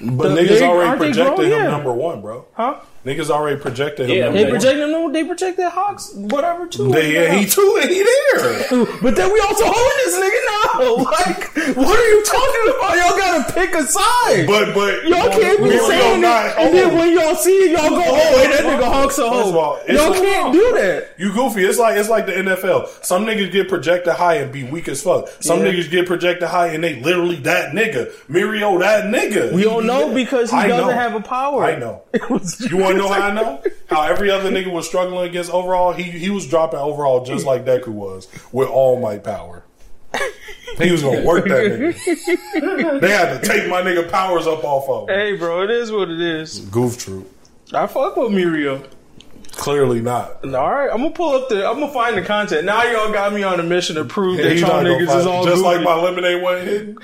But 0.00 0.28
The- 0.30 0.40
niggas 0.40 0.48
they- 0.60 0.66
already 0.66 0.96
projected 0.98 1.44
him 1.46 1.50
Yeah. 1.50 1.70
number 1.70 1.92
one, 1.92 2.20
bro. 2.22 2.46
huh? 2.54 2.76
Niggas 3.06 3.30
already 3.30 3.58
projected 3.60 4.10
him 4.10 4.16
Yeah, 4.16 4.30
They 4.30 4.42
him. 4.44 4.50
projected 4.50 4.88
no, 4.90 5.10
they 5.10 5.24
projected 5.24 5.66
Hawks, 5.66 6.12
whatever 6.14 6.66
too. 6.66 6.90
They, 6.90 7.14
yeah, 7.14 7.32
he 7.34 7.46
too, 7.46 7.78
and 7.80 7.88
he 7.90 8.02
there. 8.02 8.86
But 9.02 9.14
then 9.16 9.32
we 9.32 9.40
also 9.40 9.64
holding 9.66 9.98
this 10.04 10.16
nigga 10.16 10.40
now. 10.46 10.54
Like, 11.18 11.76
what 11.76 11.98
are 11.98 12.08
you 12.08 12.24
talking 12.24 12.74
about? 12.76 12.96
Y'all 12.96 13.18
gotta 13.18 13.52
pick 13.52 13.74
a 13.74 13.82
side. 13.84 14.46
But 14.46 14.74
but 14.74 15.04
Y'all 15.06 15.30
can't 15.30 15.62
be 15.62 15.78
saying 15.78 16.20
that, 16.22 16.58
and 16.58 16.74
then 16.74 16.96
when 16.98 17.12
y'all 17.14 17.34
see 17.34 17.50
it, 17.52 17.70
y'all 17.72 17.88
go, 17.90 18.02
"Oh, 18.04 18.36
wait, 18.36 18.50
that 18.50 18.64
nigga 18.64 18.84
Hawks 18.84 19.18
a 19.18 19.28
hoe." 19.28 19.78
Y'all 19.88 20.12
can't 20.14 20.52
do 20.52 20.72
that. 20.74 21.08
You 21.18 21.32
goofy. 21.32 21.64
It's 21.64 21.78
like 21.78 21.96
it's 21.96 22.08
like 22.08 22.26
the 22.26 22.32
NFL. 22.32 23.04
Some 23.04 23.24
niggas 23.26 23.50
get 23.52 23.68
projected 23.68 24.12
high 24.14 24.34
and 24.34 24.52
be 24.52 24.64
weak 24.64 24.88
as 24.88 25.02
fuck. 25.02 25.28
Some 25.40 25.60
Yeah. 25.64 25.72
niggas 25.72 25.90
get 25.90 26.06
projected 26.06 26.48
high 26.48 26.68
and 26.68 26.82
they 26.84 27.00
literally 27.00 27.36
that 27.36 27.72
nigga. 27.72 28.10
Mirio 28.28 28.78
that 28.80 29.04
nigga. 29.04 29.52
We 29.52 29.62
don't 29.64 29.86
know 29.86 30.12
because 30.14 30.50
he 30.50 30.56
I 30.56 30.68
doesn't 30.68 30.86
know. 30.88 30.92
have 30.94 31.14
a 31.14 31.20
power. 31.20 31.64
I 31.64 31.76
know. 31.78 32.02
You 32.70 32.76
want 32.76 32.87
to 32.92 32.98
know 32.98 33.08
how 33.08 33.20
I 33.22 33.34
know? 33.34 33.62
How 33.88 34.02
every 34.02 34.30
other 34.30 34.50
nigga 34.50 34.72
was 34.72 34.86
struggling 34.86 35.28
against 35.28 35.50
Overhaul. 35.50 35.92
He 35.92 36.04
he 36.04 36.30
was 36.30 36.46
dropping 36.46 36.78
Overhaul 36.80 37.24
just 37.24 37.46
like 37.46 37.64
Deku 37.64 37.88
was 37.88 38.28
with 38.52 38.68
all 38.68 39.00
might 39.00 39.24
power. 39.24 39.64
He 40.78 40.92
was 40.92 41.02
gonna 41.02 41.24
work 41.24 41.46
that 41.48 41.64
nigga. 41.64 43.00
They 43.00 43.10
had 43.10 43.40
to 43.40 43.48
take 43.48 43.68
my 43.68 43.82
nigga 43.82 44.08
powers 44.08 44.46
up 44.46 44.62
off 44.62 44.88
of 44.88 45.08
him. 45.08 45.16
Hey, 45.16 45.36
bro, 45.36 45.64
it 45.64 45.70
is 45.70 45.90
what 45.90 46.08
it 46.08 46.20
is. 46.20 46.60
Goof 46.60 46.98
troop. 46.98 47.28
I 47.72 47.86
fuck 47.88 48.16
with 48.16 48.30
Mirio. 48.30 48.86
Clearly 49.58 50.00
not. 50.00 50.44
All 50.44 50.70
right, 50.70 50.88
I'm 50.88 50.98
gonna 50.98 51.10
pull 51.10 51.34
up 51.34 51.48
the. 51.48 51.68
I'm 51.68 51.80
gonna 51.80 51.92
find 51.92 52.16
the 52.16 52.22
content. 52.22 52.64
Now 52.64 52.84
y'all 52.84 53.12
got 53.12 53.32
me 53.32 53.42
on 53.42 53.58
a 53.58 53.64
mission 53.64 53.96
to 53.96 54.04
prove 54.04 54.36
that 54.38 54.52
He 54.52 54.60
y'all 54.60 54.84
not 54.84 54.86
niggas 54.86 55.16
is 55.18 55.26
all 55.26 55.44
just 55.44 55.56
goofy. 55.56 55.66
like 55.78 55.82
my 55.82 55.94
lemonade 56.00 56.40
wasn't 56.40 56.68
hidden. 56.68 56.98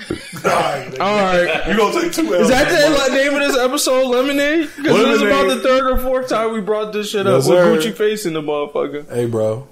Alright, 0.45 0.99
All 1.01 1.17
right. 1.17 1.67
you 1.67 1.75
gonna 1.77 2.01
take 2.01 2.13
two 2.13 2.33
L's. 2.33 2.43
Is 2.43 2.47
that 2.49 2.69
the 2.69 2.97
like, 2.97 3.11
name 3.11 3.33
of 3.33 3.41
this 3.41 3.57
episode, 3.57 4.07
Lemonade? 4.07 4.69
Because 4.77 4.97
this 5.05 5.15
is 5.17 5.21
about 5.23 5.47
the 5.49 5.59
third 5.59 5.91
or 5.91 5.97
fourth 5.97 6.29
time 6.29 6.53
we 6.53 6.61
brought 6.61 6.93
this 6.93 7.09
shit 7.09 7.27
up 7.27 7.43
Yes, 7.43 7.49
with 7.49 7.83
sir. 7.83 7.91
Gucci 7.91 7.93
face 7.93 8.25
in 8.25 8.31
the 8.31 8.41
motherfucker. 8.41 9.13
Hey, 9.13 9.25
bro. 9.25 9.67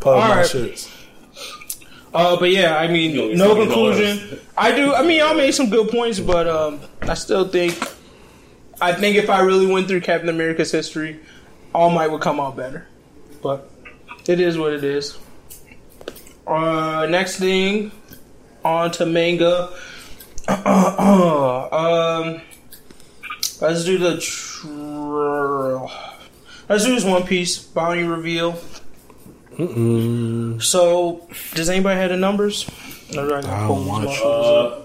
Pub 0.00 0.16
my 0.18 0.30
Alright. 0.30 0.46
shits. 0.46 0.90
Uh, 2.14 2.38
but 2.38 2.50
yeah, 2.50 2.76
I 2.78 2.84
You 2.84 2.92
mean, 2.92 3.36
know, 3.36 3.54
no 3.54 3.62
conclusion. 3.62 4.40
I 4.56 4.74
do. 4.74 4.94
I 4.94 5.02
mean, 5.02 5.18
y'all 5.18 5.34
made 5.34 5.52
some 5.52 5.68
good 5.68 5.90
points, 5.90 6.18
but 6.18 6.48
um, 6.48 6.80
I 7.02 7.12
still 7.12 7.46
think. 7.46 7.76
I 8.80 8.92
think 8.94 9.16
if 9.16 9.28
I 9.28 9.40
really 9.40 9.66
went 9.66 9.86
through 9.88 10.00
Captain 10.00 10.28
America's 10.30 10.70
history, 10.72 11.20
All 11.74 11.90
Might 11.90 12.08
would 12.10 12.20
come 12.20 12.40
out 12.40 12.56
better. 12.56 12.86
But 13.42 13.68
it 14.26 14.40
is 14.40 14.56
what 14.56 14.72
it 14.72 14.84
is. 14.84 15.18
Uh, 16.46 17.06
next 17.10 17.38
thing, 17.38 17.90
on 18.64 18.90
to 18.92 19.06
manga. 19.06 19.70
um, 20.48 22.40
let's 23.60 23.84
do 23.84 23.98
the. 23.98 24.18
Tr- 24.20 24.68
let's 26.68 26.84
do 26.84 26.94
this 26.94 27.04
One 27.04 27.24
Piece 27.24 27.58
bounty 27.58 28.02
reveal. 28.04 28.58
So, 30.60 31.26
does 31.54 31.68
anybody 31.70 31.98
have 32.00 32.10
the 32.10 32.16
numbers? 32.16 32.68
I 33.12 33.14
don't 33.14 33.86
watch. 33.86 34.20
Uh, 34.22 34.80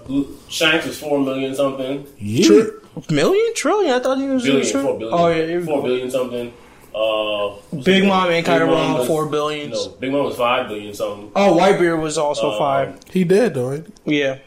Shanks 0.48 0.86
was 0.86 0.98
four 1.00 1.18
million 1.20 1.54
something. 1.54 2.06
Yeah. 2.18 2.64
million 3.10 3.54
trillion. 3.54 3.92
I 3.94 3.98
thought 4.00 4.18
he 4.18 4.26
was 4.28 4.44
billion, 4.44 4.62
trillion. 4.70 4.86
four 4.90 4.98
billion, 4.98 5.18
Oh 5.18 5.28
yeah, 5.28 5.46
here 5.46 5.60
we 5.60 5.66
four 5.66 5.78
go. 5.78 5.82
billion 5.86 6.10
something. 6.10 6.52
Uh, 6.94 7.54
Big 7.84 8.04
Mom 8.04 8.30
ain't 8.30 8.44
Big 8.44 8.52
kinda 8.52 8.66
Mom 8.66 8.74
wrong, 8.74 8.98
was- 8.98 9.06
four 9.06 9.26
billions. 9.26 9.86
No, 9.86 9.92
Big 10.00 10.10
Mom 10.12 10.24
was 10.24 10.36
five 10.36 10.68
billion 10.68 10.92
something. 10.94 11.30
Oh, 11.36 11.56
Whitebeard 11.56 12.00
was 12.02 12.18
also 12.18 12.50
Um, 12.52 12.58
five. 12.58 12.94
He 13.12 13.24
did 13.24 13.54
though. 13.54 13.72
ain't 13.72 13.92
Yeah. 14.04 14.38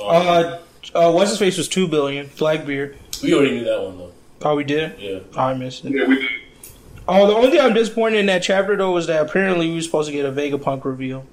Um, 0.00 0.06
Uh, 0.06 0.58
uh, 0.94 1.10
what's 1.12 1.30
his 1.30 1.38
face 1.38 1.58
was 1.58 1.68
two 1.68 1.88
billion. 1.88 2.30
Blackbeard. 2.38 2.96
we 3.22 3.34
already 3.34 3.50
knew 3.58 3.64
that 3.64 3.82
one 3.82 3.98
though. 3.98 4.10
Oh, 4.42 4.54
we 4.54 4.62
did. 4.64 4.92
Yeah, 5.00 5.18
I 5.36 5.54
missed 5.54 5.84
it. 5.84 5.92
Yeah, 5.92 6.06
we, 6.06 6.16
did. 6.20 6.28
Oh, 7.08 7.26
the 7.26 7.34
only 7.34 7.50
thing 7.50 7.60
I'm 7.60 7.74
disappointed 7.74 8.18
in 8.18 8.26
that 8.26 8.42
chapter 8.42 8.76
though 8.76 8.92
was 8.92 9.06
that 9.08 9.20
apparently 9.22 9.68
we 9.68 9.74
were 9.76 9.80
supposed 9.82 10.08
to 10.08 10.12
get 10.14 10.24
a 10.24 10.30
Vegapunk 10.30 10.84
reveal. 10.84 11.24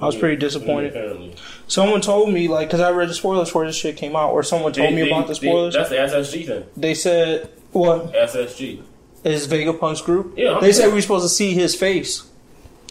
I 0.00 0.06
was 0.06 0.16
pretty 0.16 0.36
disappointed. 0.36 0.90
Apparently, 0.90 1.34
Someone 1.66 2.00
told 2.00 2.32
me 2.32 2.48
like 2.48 2.68
because 2.68 2.80
I 2.80 2.90
read 2.90 3.08
the 3.08 3.14
spoilers 3.14 3.48
before 3.48 3.66
this 3.66 3.76
shit 3.76 3.96
came 3.96 4.16
out, 4.16 4.30
or 4.32 4.42
someone 4.42 4.72
told 4.72 4.88
They- 4.88 4.94
me 4.94 5.02
they- 5.02 5.10
about 5.10 5.26
the 5.28 5.34
they- 5.34 5.46
spoilers. 5.48 5.74
that's 5.74 5.90
the 5.90 6.00
SSG 6.00 6.44
thing. 6.46 6.64
They 6.76 6.94
said 6.94 7.48
what 7.72 8.12
SSG. 8.12 8.82
is 9.24 9.46
Vegapunk's 9.46 10.00
group? 10.02 10.34
Yeah, 10.36 10.58
They 10.60 10.72
said 10.72 10.88
we 10.88 10.94
were 10.94 11.00
supposed 11.02 11.24
to 11.24 11.28
see 11.28 11.52
his 11.54 11.74
face 11.74 12.28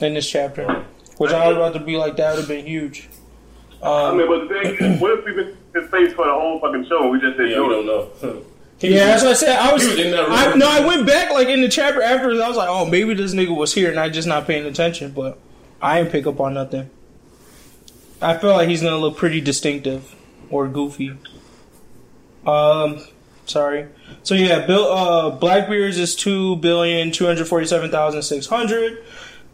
in 0.01 0.13
this 0.13 0.30
chapter, 0.30 0.86
which 1.17 1.32
I 1.32 1.47
was 1.47 1.57
about 1.57 1.73
to 1.73 1.80
be 1.80 1.97
like 1.97 2.17
that 2.17 2.32
would 2.32 2.39
have 2.39 2.47
been 2.47 2.65
huge. 2.65 3.09
I 3.82 4.09
Um, 4.09 4.17
mean, 4.17 4.28
but 4.28 4.47
the 4.47 4.61
thing 4.78 4.93
is, 4.93 5.01
what 5.01 5.19
if 5.19 5.25
we've 5.25 5.36
been 5.36 5.57
his 5.73 5.89
face 5.91 6.13
for 6.13 6.25
the 6.25 6.32
whole 6.34 6.59
fucking 6.59 6.86
show? 6.88 7.09
We 7.09 7.19
just 7.19 7.38
didn't 7.38 7.51
Yeah, 7.51 7.61
we 7.61 7.67
know 7.69 7.84
don't 7.84 8.23
know. 8.23 8.43
He 8.80 8.93
yeah, 8.93 9.13
was- 9.15 9.23
that's 9.23 9.43
what 9.43 9.49
I 9.51 9.55
said. 9.55 9.59
I 9.59 9.73
was, 9.73 9.82
he 9.84 9.89
was 9.89 9.99
in 9.99 10.11
that 10.11 10.21
room. 10.23 10.32
I, 10.34 10.53
no, 10.55 10.69
I 10.69 10.86
went 10.86 11.07
back 11.07 11.32
like 11.32 11.47
in 11.47 11.61
the 11.61 11.67
chapter 11.69 11.99
afterwards. 12.01 12.39
I 12.39 12.47
was 12.47 12.55
like, 12.57 12.69
oh, 12.69 12.86
maybe 12.86 13.15
this 13.15 13.34
nigga 13.34 13.55
was 13.55 13.73
here 13.73 13.89
and 13.89 13.99
I 13.99 14.09
just 14.09 14.28
not 14.28 14.45
paying 14.45 14.65
attention, 14.67 15.13
but 15.13 15.39
I 15.82 15.97
didn't 15.99 16.11
pick 16.11 16.28
up 16.28 16.39
on 16.39 16.53
nothing. 16.53 16.91
I 18.21 18.38
feel 18.38 18.51
like 18.51 18.67
he's 18.69 18.84
gonna 18.84 18.97
look 18.97 19.17
pretty 19.17 19.41
distinctive 19.41 20.13
or 20.51 20.67
goofy. 20.67 21.17
Um, 22.45 22.99
sorry. 23.45 23.88
So 24.24 24.36
yeah, 24.36 24.66
Bill 24.66 24.84
uh, 24.91 25.39
Blackbeard's 25.39 25.97
is 25.97 26.16
two 26.16 26.58
billion 26.58 27.12
two 27.12 27.26
hundred 27.26 27.47
forty 27.47 27.66
seven 27.66 27.89
thousand 27.91 28.24
six 28.24 28.45
hundred. 28.47 29.03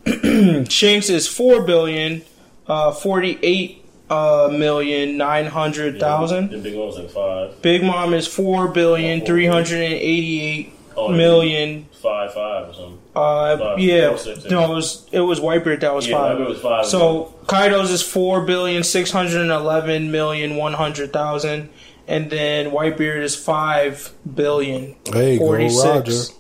Shanks 0.70 1.10
is 1.10 1.28
four 1.28 1.62
billion 1.64 2.24
uh, 2.68 2.92
forty 2.92 3.40
eight 3.42 3.86
uh, 4.10 4.50
million 4.52 5.18
nine 5.18 5.46
hundred 5.46 6.00
thousand. 6.00 6.54
And 6.54 6.64
Big 6.64 6.76
Mom 6.76 6.88
was 6.88 6.98
like 7.00 7.10
five. 7.10 7.62
Big 7.62 7.84
Mom 7.84 8.14
is 8.14 8.28
four 8.28 8.68
billion 8.68 9.26
three 9.26 9.46
hundred 9.46 9.82
and 9.82 9.94
eighty-eight 9.94 10.74
Oh, 10.96 11.08
million. 11.12 11.88
Five, 12.04 12.34
five 12.36 12.70
or 12.70 12.74
something. 12.76 13.00
Uh, 13.16 13.58
Five, 13.58 13.80
yeah, 13.80 14.10
four, 14.10 14.18
six, 14.20 14.40
six. 14.42 14.52
no, 14.52 14.72
it 14.72 14.76
was 14.76 15.08
it 15.12 15.22
was 15.22 15.40
Whitebeard 15.40 15.80
that 15.80 15.96
was 15.96 16.08
Yeah, 16.08 16.18
five. 16.18 16.38
was 16.40 16.60
five. 16.60 16.86
So 16.86 17.34
Kaido's 17.48 17.90
is 17.90 18.04
four 18.04 18.42
billion 18.46 18.84
six 18.84 19.10
hundred 19.10 19.50
eleven 19.50 20.12
million 20.12 20.56
one 20.56 20.74
hundred 20.74 21.12
thousand, 21.14 21.70
and 22.08 22.30
then 22.30 22.72
Whitebeard 22.72 23.22
is 23.22 23.36
five 23.36 24.14
billion 24.36 24.96
Hey, 25.06 25.38
go 25.38 25.46
forty 25.48 25.66
Roger. 25.66 26.12
six 26.12 26.34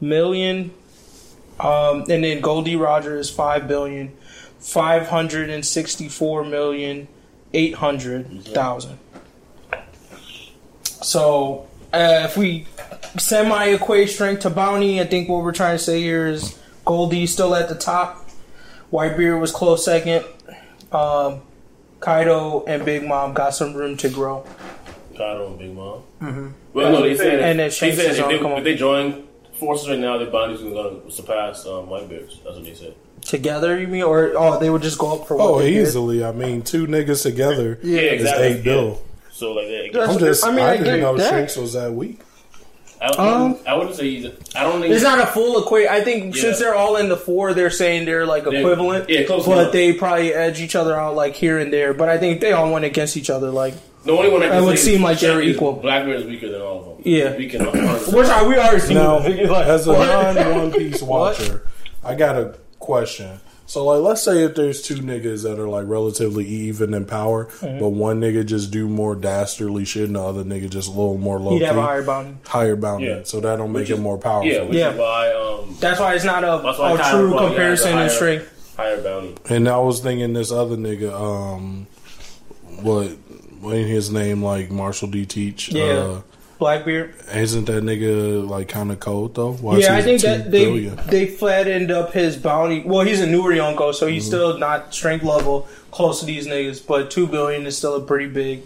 million. 0.00 0.72
Um, 1.58 2.06
and 2.08 2.24
then 2.24 2.40
Goldie 2.40 2.76
Roger 2.76 3.18
is 3.18 3.28
five 3.28 3.68
billion 3.68 4.16
five 4.58 5.08
hundred 5.08 5.50
and 5.50 5.64
sixty 5.64 6.08
four 6.08 6.44
million 6.44 7.08
eight 7.52 7.74
hundred 7.74 8.44
thousand. 8.44 8.98
So 10.84 11.68
uh, 11.92 12.22
if 12.28 12.36
we 12.36 12.66
semi 13.18 13.66
equate 13.66 14.10
strength 14.10 14.40
to 14.42 14.50
bounty, 14.50 15.00
I 15.00 15.04
think 15.06 15.28
what 15.28 15.42
we're 15.42 15.52
trying 15.52 15.76
to 15.76 15.82
say 15.82 16.00
here 16.00 16.26
is 16.26 16.58
Goldie 16.84 17.26
still 17.26 17.54
at 17.54 17.68
the 17.68 17.74
top. 17.74 18.28
Whitebeard 18.92 19.40
was 19.40 19.52
close 19.52 19.84
second. 19.84 20.24
Um, 20.92 21.42
Kaido 22.00 22.64
and 22.66 22.84
Big 22.84 23.06
Mom 23.06 23.34
got 23.34 23.54
some 23.54 23.74
room 23.74 23.96
to 23.98 24.08
grow. 24.08 24.44
Kaido 25.20 25.46
and 25.48 25.58
Big 25.58 25.74
Mom. 25.74 26.02
Mm-hmm. 26.22 26.48
Well, 26.72 26.92
no, 26.92 27.02
they 27.02 27.16
said 27.16 27.34
And 27.34 27.40
then 27.42 27.56
they 27.58 27.70
said 27.70 27.88
is 27.90 28.18
if 28.18 28.24
on, 28.24 28.28
they, 28.30 28.38
come 28.38 28.52
on. 28.52 28.58
if 28.58 28.64
they 28.64 28.74
join 28.76 29.26
forces 29.52 29.88
right 29.90 29.98
now, 29.98 30.16
their 30.18 30.30
bounties 30.30 30.62
are 30.62 30.70
going 30.70 31.02
to 31.02 31.10
surpass 31.10 31.66
um, 31.66 31.86
Whitebeard's. 31.88 32.40
That's 32.42 32.56
what 32.56 32.64
they 32.64 32.74
said. 32.74 32.94
Together, 33.22 33.78
you 33.78 33.86
mean, 33.86 34.02
or 34.02 34.32
oh, 34.36 34.58
they 34.58 34.70
would 34.70 34.80
just 34.82 34.98
go 34.98 35.20
up 35.20 35.28
for 35.28 35.36
what 35.36 35.44
Oh, 35.46 35.58
they 35.58 35.72
did? 35.74 35.82
easily. 35.86 36.24
I 36.24 36.32
mean, 36.32 36.62
two 36.62 36.86
niggas 36.86 37.22
together 37.22 37.78
Yeah, 37.82 38.00
is 38.00 38.22
exactly. 38.22 38.46
eight 38.46 38.64
bill. 38.64 38.88
Yeah. 38.88 39.30
So 39.30 39.52
like 39.52 39.66
that. 39.68 39.90
That's- 39.92 40.10
I'm 40.14 40.18
just. 40.18 40.44
I 40.44 40.48
I, 40.48 40.50
mean, 40.52 40.64
I 40.64 40.76
didn't 40.78 40.84
get 40.96 41.00
know 41.00 41.16
that. 41.18 41.30
Shanks 41.30 41.56
was 41.58 41.74
that 41.74 41.92
weak. 41.92 42.20
I, 43.02 43.06
Um, 43.16 43.56
I 43.66 43.74
wouldn't 43.76 43.96
say 43.96 44.04
he's. 44.10 44.26
I 44.54 44.62
don't 44.62 44.80
think 44.80 44.92
It's 44.94 45.02
not 45.02 45.18
a 45.20 45.26
full 45.26 45.62
equate. 45.62 45.88
I 45.88 46.02
think 46.02 46.34
Yeah. 46.36 46.42
since 46.42 46.58
they're 46.58 46.74
all 46.74 46.96
in 46.96 47.08
the 47.08 47.16
four, 47.16 47.54
they're 47.54 47.70
saying 47.70 48.04
they're 48.06 48.26
like 48.26 48.44
They're- 48.44 48.54
equivalent. 48.60 49.08
yeah, 49.10 49.24
close 49.24 49.46
but 49.46 49.58
enough. 49.58 49.72
they 49.72 49.92
probably 49.94 50.32
edge 50.34 50.60
each 50.60 50.76
other 50.76 50.94
out 50.98 51.14
like 51.14 51.34
here 51.34 51.58
and 51.58 51.72
there. 51.72 51.92
But 51.94 52.08
I 52.10 52.16
think 52.18 52.40
they 52.40 52.52
all 52.52 52.70
went 52.72 52.84
against 52.84 53.16
each 53.18 53.30
other. 53.30 53.50
Like, 53.50 53.74
The 54.04 54.12
only 54.12 54.30
one 54.30 54.42
I 54.42 54.48
can 54.48 54.60
That 54.60 54.64
would 54.64 54.78
say 54.78 54.92
seem 54.92 55.02
like 55.02 55.18
Shanks 55.18 55.22
they're 55.34 55.42
is 55.42 55.56
equal. 55.56 55.74
Blackbeard 55.74 56.20
is 56.20 56.26
weaker 56.26 56.48
than 56.48 56.62
all 56.62 56.78
of 56.80 56.84
them. 56.86 57.02
Yeah. 57.04 57.36
Weaker 57.36 57.58
than 57.58 57.66
which 58.14 58.28
are 58.28 58.48
we 58.48 58.56
already 58.56 58.80
seen. 58.80 58.94
Now, 58.96 59.18
as 59.18 59.86
a 59.86 59.92
non 59.92 60.58
One 60.58 60.72
Piece 60.72 61.02
watcher, 61.14 61.66
I 62.02 62.14
got 62.14 62.36
a 62.36 62.58
question. 62.78 63.40
So, 63.66 63.84
like, 63.84 64.00
let's 64.00 64.22
say 64.24 64.42
if 64.42 64.56
there's 64.56 64.82
two 64.82 64.96
niggas 64.96 65.44
that 65.44 65.56
are 65.60 65.68
like 65.68 65.84
relatively 65.86 66.44
even 66.44 66.92
in 66.94 67.04
power, 67.04 67.44
Mm-hmm. 67.44 67.78
but 67.78 67.90
one 67.90 68.20
nigga 68.20 68.44
just 68.44 68.72
do 68.72 68.88
more 68.88 69.14
dastardly 69.14 69.84
shit, 69.84 70.04
and 70.06 70.16
the 70.16 70.20
other 70.22 70.42
nigga 70.42 70.68
just 70.68 70.88
a 70.88 70.90
little 70.90 71.18
more 71.18 71.38
low 71.38 71.52
He'd 71.52 71.62
have 71.66 71.76
a 71.76 71.82
higher 71.82 72.02
bounty. 72.02 72.36
higher 72.46 72.74
bounty. 72.74 73.06
Yeah. 73.06 73.20
So 73.22 73.38
that 73.40 73.56
don't 73.56 73.70
make 73.70 73.82
Which 73.82 73.90
it 73.90 73.94
is- 73.94 74.00
more 74.00 74.18
powerful. 74.18 74.50
Yeah, 74.50 74.62
Yeah. 74.70 74.90
is 74.92 74.98
why 74.98 75.32
um, 75.32 75.76
That's 75.78 76.00
why 76.00 76.14
it's 76.14 76.24
not 76.24 76.42
a, 76.42 76.54
a 76.56 76.72
true 77.12 77.30
probably 77.30 77.46
comparison 77.48 77.92
has 77.92 77.92
a 77.92 77.92
in 77.92 77.96
higher- 77.96 78.08
strength. 78.08 78.74
higher 78.76 79.02
bounty. 79.02 79.36
And 79.54 79.68
I 79.68 79.78
was 79.78 80.00
thinking 80.00 80.32
this 80.32 80.50
other 80.50 80.76
nigga, 80.76 81.12
um, 81.12 81.86
what, 82.82 83.10
what 83.10 83.29
ain't 83.64 83.88
his 83.88 84.10
name 84.10 84.42
like 84.42 84.70
Marshall 84.70 85.08
D. 85.08 85.26
Teach? 85.26 85.70
Yeah. 85.70 85.82
Uh, 85.84 86.22
Blackbeard. 86.58 87.14
isn't 87.32 87.64
that 87.64 87.82
nigga 87.82 88.46
like 88.46 88.68
kind 88.68 88.92
of 88.92 89.00
cold 89.00 89.34
though? 89.34 89.52
Why 89.54 89.78
yeah, 89.78 89.96
I 89.96 90.02
think 90.02 90.20
that 90.20 90.50
they 90.50 90.66
billion? 90.66 90.96
they 91.06 91.26
flattened 91.26 91.90
up 91.90 92.12
his 92.12 92.36
bounty. 92.36 92.82
Well, 92.84 93.00
he's 93.06 93.20
a 93.22 93.26
newer 93.26 93.52
Yonko, 93.52 93.94
so 93.94 94.04
Mm-hmm. 94.06 94.12
he's 94.14 94.26
still 94.26 94.58
not 94.58 94.92
strength 94.92 95.24
level 95.24 95.66
close 95.90 96.20
to 96.20 96.26
these 96.26 96.46
niggas. 96.46 96.86
But 96.86 97.10
two 97.10 97.26
billion 97.26 97.66
is 97.66 97.78
still 97.78 97.94
a 97.96 98.00
pretty 98.02 98.26
big 98.26 98.62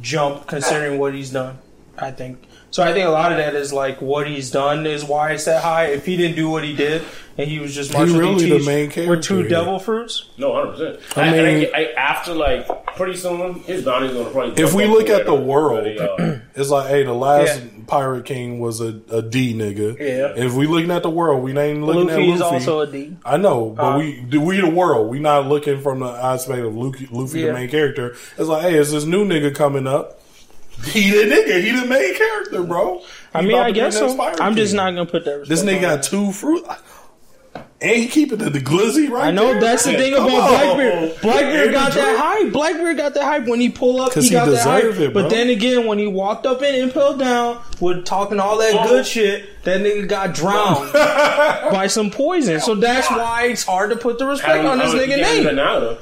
jump 0.00 0.48
considering 0.48 0.98
what 0.98 1.14
he's 1.14 1.30
done. 1.30 1.58
I 1.96 2.10
think. 2.10 2.42
So 2.72 2.82
I 2.84 2.92
think 2.92 3.06
a 3.06 3.10
lot 3.10 3.32
of 3.32 3.38
that 3.38 3.54
is 3.56 3.72
like 3.72 4.00
what 4.00 4.28
he's 4.28 4.50
done 4.50 4.86
is 4.86 5.04
why 5.04 5.32
it's 5.32 5.44
that 5.46 5.62
high. 5.62 5.86
If 5.86 6.06
he 6.06 6.16
didn't 6.16 6.36
do 6.36 6.48
what 6.48 6.62
he 6.62 6.74
did 6.76 7.02
and 7.36 7.48
he 7.50 7.58
was 7.58 7.74
just 7.74 7.90
He 7.90 7.96
Marshall 7.98 8.18
really 8.20 8.44
D. 8.44 8.50
the 8.50 8.58
Teach 8.58 8.66
main 8.66 8.86
with 8.86 8.94
character 8.94 9.20
two 9.22 9.38
here. 9.38 9.48
devil 9.48 9.78
fruits. 9.80 10.26
No, 10.38 10.54
hundred 10.54 10.70
percent. 10.72 11.18
I 11.18 11.20
I 11.22 11.32
mean- 11.32 11.58
mean, 11.60 11.70
I, 11.74 11.78
I, 11.80 11.92
after 11.96 12.32
like 12.32 12.86
pretty 12.94 13.16
soon, 13.16 13.54
his 13.64 13.84
bounty's 13.84 14.12
gonna 14.12 14.30
probably. 14.30 14.62
If 14.62 14.72
we 14.74 14.86
look 14.86 15.08
at 15.08 15.26
the 15.26 15.34
world, 15.34 15.82
where 15.84 15.94
they 15.94 16.40
it's 16.54 16.70
like, 16.70 16.88
hey, 16.88 17.02
the 17.02 17.12
last 17.12 17.60
Yeah. 17.60 17.66
Pirate 17.88 18.24
King 18.24 18.60
was 18.60 18.80
a, 18.80 19.00
a 19.10 19.20
D 19.20 19.52
nigga. 19.52 19.98
Yeah. 19.98 20.44
If 20.44 20.52
we 20.54 20.68
looking 20.68 20.92
at 20.92 21.02
the 21.02 21.10
world, 21.10 21.42
we 21.42 21.58
ain't 21.58 21.82
looking 21.82 22.06
Luffy 22.06 22.30
at 22.30 22.34
is 22.34 22.40
Luffy. 22.40 22.54
also 22.54 22.80
a 22.82 22.86
D. 22.86 23.16
I 23.24 23.36
know, 23.36 23.70
but 23.70 23.94
Uh, 23.94 23.98
we 23.98 24.20
do 24.20 24.40
we 24.40 24.60
the 24.60 24.70
world. 24.70 25.10
We 25.10 25.18
not 25.18 25.46
looking 25.48 25.80
from 25.82 25.98
the 25.98 26.06
aspect 26.06 26.60
of 26.60 26.76
Luffy, 26.76 27.08
Luffy 27.10 27.40
Yeah. 27.40 27.46
the 27.48 27.52
main 27.54 27.68
character. 27.68 28.14
It's 28.38 28.48
like, 28.48 28.62
hey, 28.62 28.76
is 28.76 28.92
this 28.92 29.04
new 29.06 29.24
nigga 29.24 29.52
coming 29.52 29.88
up? 29.88 30.18
He 30.84 31.10
the 31.10 31.24
nigga. 31.24 31.62
He 31.62 31.72
the 31.72 31.86
main 31.86 32.14
character, 32.14 32.62
bro. 32.62 33.02
I 33.34 33.42
he 33.42 33.48
mean, 33.48 33.58
I 33.58 33.70
guess 33.70 33.96
so. 33.98 34.20
I'm 34.20 34.56
just 34.56 34.74
not 34.74 34.90
gonna 34.90 35.06
put 35.06 35.24
that. 35.24 35.46
This 35.48 35.62
nigga 35.62 35.76
on 35.76 35.82
got 35.82 36.02
two 36.02 36.32
fruit. 36.32 36.64
And 37.82 37.96
he 37.96 38.08
keeping 38.08 38.36
the, 38.36 38.50
the 38.50 38.60
glizzy 38.60 39.08
right 39.08 39.28
I 39.28 39.30
know 39.30 39.52
there. 39.52 39.60
that's 39.62 39.84
the 39.84 39.92
thing 39.92 40.12
about 40.12 40.28
on. 40.28 40.76
Blackbeard. 40.76 41.20
Blackbeard 41.22 41.64
And 41.64 41.72
got 41.72 41.92
the 41.92 42.00
that 42.00 42.08
drip. 42.10 42.18
hype. 42.18 42.52
Blackbeard 42.52 42.96
got 42.98 43.14
that 43.14 43.24
hype 43.24 43.46
when 43.46 43.58
he 43.58 43.70
pull 43.70 44.02
up. 44.02 44.12
He 44.12 44.20
he 44.20 44.30
got 44.30 44.50
that 44.50 44.62
hype. 44.62 44.84
it. 44.96 45.14
But 45.14 45.30
then 45.30 45.48
again, 45.48 45.86
when 45.86 45.98
he 45.98 46.06
walked 46.06 46.44
up 46.44 46.60
and 46.60 46.76
Impel 46.76 47.16
Down 47.16 47.58
with 47.80 48.04
talking 48.04 48.38
all 48.38 48.58
that 48.58 48.86
good 48.86 49.00
oh. 49.00 49.02
shit, 49.02 49.64
that 49.64 49.80
nigga 49.80 50.06
got 50.06 50.34
drowned 50.34 50.92
by 50.92 51.86
some 51.86 52.10
poison. 52.10 52.60
So 52.60 52.74
that's 52.74 53.10
why 53.10 53.46
it's 53.46 53.64
hard 53.64 53.90
to 53.90 53.96
put 53.96 54.18
the 54.18 54.26
respect 54.26 54.62
on 54.66 54.78
this 54.78 54.92
nigga 54.92 55.16
name. 55.16 55.56
Now, 55.56 55.96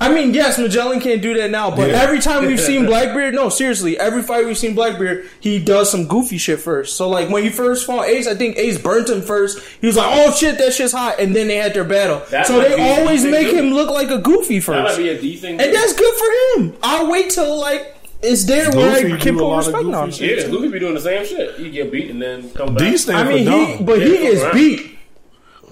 I 0.00 0.12
mean, 0.12 0.34
yes, 0.34 0.58
Magellan 0.58 0.98
can't 1.00 1.22
do 1.22 1.34
that 1.34 1.50
now, 1.50 1.70
but 1.70 1.90
Yeah. 1.90 2.00
every 2.02 2.18
time 2.18 2.44
we've 2.46 2.60
seen 2.60 2.86
Blackbeard, 2.92 3.34
no, 3.34 3.48
seriously, 3.48 3.98
every 3.98 4.22
fight 4.22 4.44
we've 4.46 4.58
seen 4.58 4.74
Blackbeard, 4.74 5.28
he 5.38 5.58
does 5.60 5.90
some 5.90 6.06
goofy 6.08 6.38
shit 6.38 6.58
first. 6.60 6.96
So, 6.96 7.08
like, 7.08 7.28
when 7.30 7.44
he 7.44 7.50
first 7.50 7.86
fought 7.86 8.06
Ace, 8.08 8.26
I 8.26 8.34
think 8.34 8.56
Ace 8.58 8.78
burnt 8.78 9.08
him 9.08 9.22
first. 9.22 9.60
He 9.80 9.86
was 9.86 9.96
like, 9.96 10.08
oh 10.10 10.32
shit, 10.32 10.58
that 10.58 10.72
shit's 10.72 10.92
hot. 10.92 11.20
And 11.20 11.36
then 11.36 11.46
they 11.46 11.56
had 11.56 11.72
their 11.74 11.84
battle. 11.84 12.22
That 12.30 12.46
so 12.46 12.60
they 12.60 12.96
always 12.98 13.24
make 13.24 13.46
dude. 13.48 13.54
him 13.58 13.70
look 13.70 13.90
like 13.90 14.10
a 14.10 14.18
goofy 14.18 14.58
first. 14.60 14.76
that 14.76 14.82
might 14.82 14.88
first. 14.90 14.98
be 14.98 15.08
a 15.10 15.20
D 15.20 15.36
thing. 15.36 15.60
And 15.60 15.72
that's 15.74 15.92
good 15.94 16.14
for 16.14 16.60
him. 16.62 16.76
I'll 16.82 17.08
wait 17.10 17.30
till, 17.30 17.60
like, 17.60 17.96
it's 18.22 18.44
there 18.44 18.70
where 18.70 18.90
Luffy 18.90 19.12
I 19.12 19.16
can 19.18 19.34
a 19.34 19.38
put 19.38 19.44
lot 19.44 19.58
of 19.60 19.66
respect 19.66 19.84
goofy 19.84 19.94
on 19.96 20.10
shit. 20.10 20.38
him. 20.38 20.50
yeah, 20.50 20.56
Luffy 20.56 20.68
be 20.68 20.78
doing 20.80 20.94
the 20.94 21.00
same 21.00 21.26
shit. 21.26 21.56
He 21.58 21.70
get 21.70 21.90
beat 21.92 22.10
and 22.10 22.20
then 22.22 22.50
come 22.50 22.74
back. 22.74 22.78
D 22.90 22.96
stand 22.96 23.18
I 23.28 23.32
mean, 23.32 23.44
for 23.46 23.50
he, 23.52 23.76
dumb. 23.76 23.84
but 23.86 24.02
he 24.02 24.14
Yeah, 24.14 24.30
gets 24.32 24.54
beat. 24.54 24.98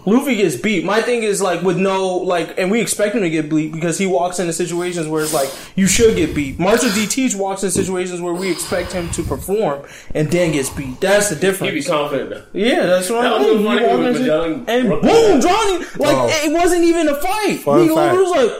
Luffy 0.06 0.36
gets 0.36 0.56
beat. 0.56 0.84
My 0.84 1.02
thing 1.02 1.22
is 1.22 1.40
like 1.42 1.62
with 1.62 1.76
no 1.76 2.16
like, 2.16 2.58
and 2.58 2.70
we 2.70 2.80
expect 2.80 3.14
him 3.14 3.22
to 3.22 3.30
get 3.30 3.48
beat 3.50 3.72
because 3.72 3.98
he 3.98 4.06
walks 4.06 4.38
into 4.38 4.52
situations 4.52 5.06
where 5.08 5.22
it's 5.22 5.32
like 5.34 5.50
you 5.76 5.86
should 5.86 6.16
get 6.16 6.34
beat. 6.34 6.58
Marshall 6.58 6.90
D. 6.90 7.06
Teach 7.06 7.34
walks 7.34 7.62
in 7.64 7.70
situations 7.70 8.20
where 8.20 8.32
we 8.34 8.50
expect 8.50 8.92
him 8.92 9.10
to 9.10 9.22
perform 9.22 9.82
and 10.14 10.30
then 10.30 10.52
gets 10.52 10.70
beat. 10.70 11.00
That's 11.00 11.28
the 11.30 11.36
difference. 11.36 11.72
he 11.72 11.80
be 11.80 11.84
confident. 11.84 12.30
now. 12.30 12.42
Yeah, 12.52 12.86
that's 12.86 13.10
what 13.10 13.22
That 13.22 13.32
I 13.32 13.38
was 13.38 13.46
mean. 13.46 13.58
the 13.58 13.64
funny 13.68 14.04
with 14.04 14.16
into- 14.16 14.72
and 14.72 14.88
broke 14.88 15.02
boom, 15.02 15.40
that. 15.40 15.42
Johnny. 15.42 15.78
Like 16.04 16.16
Oh. 16.16 16.28
it 16.46 16.52
wasn't 16.52 16.84
even 16.84 17.08
a 17.08 17.14
fight. 17.20 17.60
Fun 17.60 17.80
he 17.82 17.88
fact. 17.94 18.16
was 18.16 18.30
like, 18.30 18.50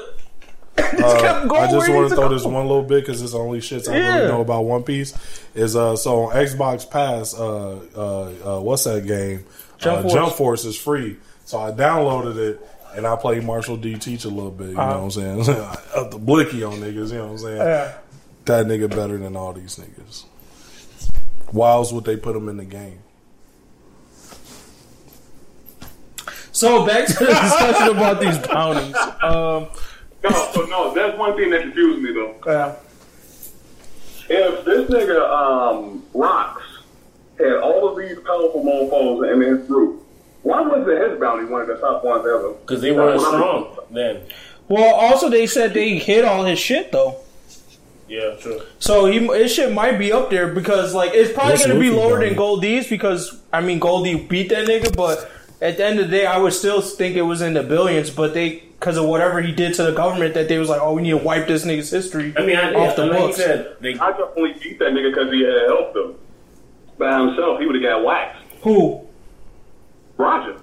Uh, 1.05 1.21
kept 1.21 1.49
going 1.49 1.63
I 1.63 1.71
just 1.71 1.89
want 1.91 2.05
to 2.05 2.09
to 2.11 2.15
throw 2.15 2.29
go. 2.29 2.35
this 2.35 2.45
one 2.45 2.67
little 2.67 2.83
bit 2.83 3.05
because 3.05 3.21
it's 3.21 3.33
the 3.33 3.39
only 3.39 3.59
shits 3.61 3.87
I 3.89 3.97
Yeah. 3.99 4.15
really 4.17 4.29
know 4.29 4.41
about 4.41 4.65
One 4.65 4.83
Piece. 4.83 5.13
Is 5.55 5.77
uh 5.77 5.95
so 5.97 6.23
on 6.25 6.37
Xbox 6.37 6.89
Pass, 6.89 7.35
uh 7.39 7.81
uh, 7.95 8.57
uh 8.57 8.61
what's 8.61 8.85
that 8.85 9.07
game? 9.07 9.45
Jump 9.79 9.99
uh, 9.99 10.03
Force. 10.03 10.15
Jump 10.15 10.33
Force 10.35 10.65
is 10.65 10.77
free, 10.79 11.17
so 11.51 11.59
I 11.59 11.73
downloaded 11.73 12.37
it 12.37 12.61
and 12.95 13.05
I 13.07 13.17
played 13.17 13.43
Marshall 13.45 13.77
D 13.77 13.97
teach 13.97 14.25
a 14.25 14.29
little 14.29 14.53
bit. 14.53 14.69
You 14.71 14.79
Uh-huh. 14.79 14.91
know 14.93 15.05
what 15.07 15.17
I'm 15.17 15.45
saying? 15.45 15.57
Up 15.97 16.11
the 16.13 16.19
blicky 16.19 16.63
on 16.63 16.75
niggas. 16.75 17.11
You 17.11 17.19
know 17.19 17.25
what 17.27 17.31
I'm 17.33 17.39
saying? 17.39 17.57
Yeah. 17.57 17.93
That 18.45 18.67
nigga 18.67 18.89
better 18.89 19.19
than 19.19 19.35
all 19.37 19.53
these 19.53 19.77
niggas. 19.77 20.25
Why 21.51 21.71
else 21.73 21.91
would 21.93 22.05
they 22.05 22.17
put 22.17 22.37
him 22.37 22.49
in 22.49 22.57
the 22.59 22.65
game? 22.65 23.01
So 26.53 26.87
back 26.87 27.07
to 27.07 27.13
the 27.15 27.27
discussion 27.27 27.97
about 27.97 28.21
these 28.21 28.39
bounties. 28.39 28.97
Um, 29.23 29.69
No, 30.23 30.51
so 30.53 30.67
no, 30.67 30.95
that's 30.95 31.17
one 31.19 31.35
thing 31.37 31.51
that 31.51 31.63
confused 31.63 32.03
me 32.03 32.13
though. 32.13 32.35
yeah. 32.47 32.75
If 34.29 34.65
this 34.65 34.89
nigga 34.91 35.29
um 35.29 36.05
rocks 36.15 36.63
had 37.39 37.55
all 37.57 37.89
of 37.89 37.99
these 37.99 38.19
powerful 38.21 38.63
mofos 38.65 39.33
in 39.33 39.41
his 39.41 39.67
group, 39.67 40.05
why 40.43 40.61
wasn't 40.63 41.11
his 41.11 41.21
bounty 41.21 41.45
one 41.45 41.63
of 41.63 41.69
the 41.69 41.77
top 41.77 42.05
ones 42.05 42.25
ever? 42.27 42.53
Because 42.53 42.81
they 42.81 42.93
weren't 42.93 43.19
That's 43.21 43.25
what 43.25 43.35
I'm- 43.35 43.65
strong 43.73 43.79
then. 43.91 44.21
Well, 44.69 44.95
also 44.95 45.29
they 45.29 45.47
said 45.47 45.75
they 45.75 45.97
hit 45.99 46.25
all 46.25 46.45
his 46.45 46.59
shit 46.59 46.93
though. 46.93 47.17
Yeah, 48.09 48.35
true. 48.41 48.61
So 48.81 49.07
he, 49.07 49.19
his 49.39 49.53
shit 49.53 49.73
might 49.73 49.99
be 49.99 50.13
up 50.13 50.31
there 50.31 50.49
because 50.53 50.95
like 50.95 51.13
it's 51.15 51.33
probably 51.33 51.53
What's 51.53 51.67
gonna 51.67 51.79
be 51.81 51.91
lower 51.91 52.15
bounty? 52.15 52.29
than 52.31 52.37
Goldie's 52.37 52.89
because 52.89 53.41
I 53.53 53.61
mean 53.61 53.79
Goldie 53.79 54.17
beat 54.27 54.49
that 54.51 54.67
nigga, 54.69 54.97
but 54.97 55.31
at 55.61 55.77
the 55.77 55.85
end 55.85 56.01
of 56.01 56.11
the 56.11 56.17
day, 56.19 56.27
I 56.27 56.39
would 56.39 56.53
still 56.53 56.81
think 56.81 57.17
it 57.17 57.23
was 57.23 57.43
in 57.43 57.55
the 57.55 57.63
billions. 57.63 58.11
But 58.11 58.33
they 58.35 58.63
because 58.81 58.97
of 58.97 59.05
whatever 59.07 59.41
he 59.43 59.53
did 59.53 59.75
to 59.75 59.83
the 59.85 59.93
government, 59.93 60.35
that 60.35 60.49
they 60.49 60.59
was 60.59 60.69
like, 60.69 60.81
oh, 60.81 60.95
we 60.95 61.03
need 61.03 61.11
to 61.11 61.17
wipe 61.19 61.47
this 61.47 61.65
nigga's 61.67 61.91
history 61.91 62.33
I 62.37 62.47
mean, 62.47 62.57
I, 62.57 62.73
off 62.75 62.97
the 62.97 63.05
yeah, 63.07 63.11
like 63.11 63.19
books. 63.21 63.39
you 63.39 63.45
said, 63.45 63.77
they, 63.81 63.91
I 63.99 64.11
just 64.13 64.23
only 64.39 64.55
beat 64.55 64.79
that 64.79 64.89
nigga 64.89 65.13
because 65.15 65.33
he 65.33 65.43
had 65.43 65.67
helped 65.67 65.97
him. 65.97 66.15
By 66.97 67.19
himself, 67.21 67.61
he 67.61 67.67
would 67.67 67.75
have 67.75 67.85
got 67.85 68.05
waxed. 68.05 68.43
Who? 68.63 69.07
Roger. 70.21 70.57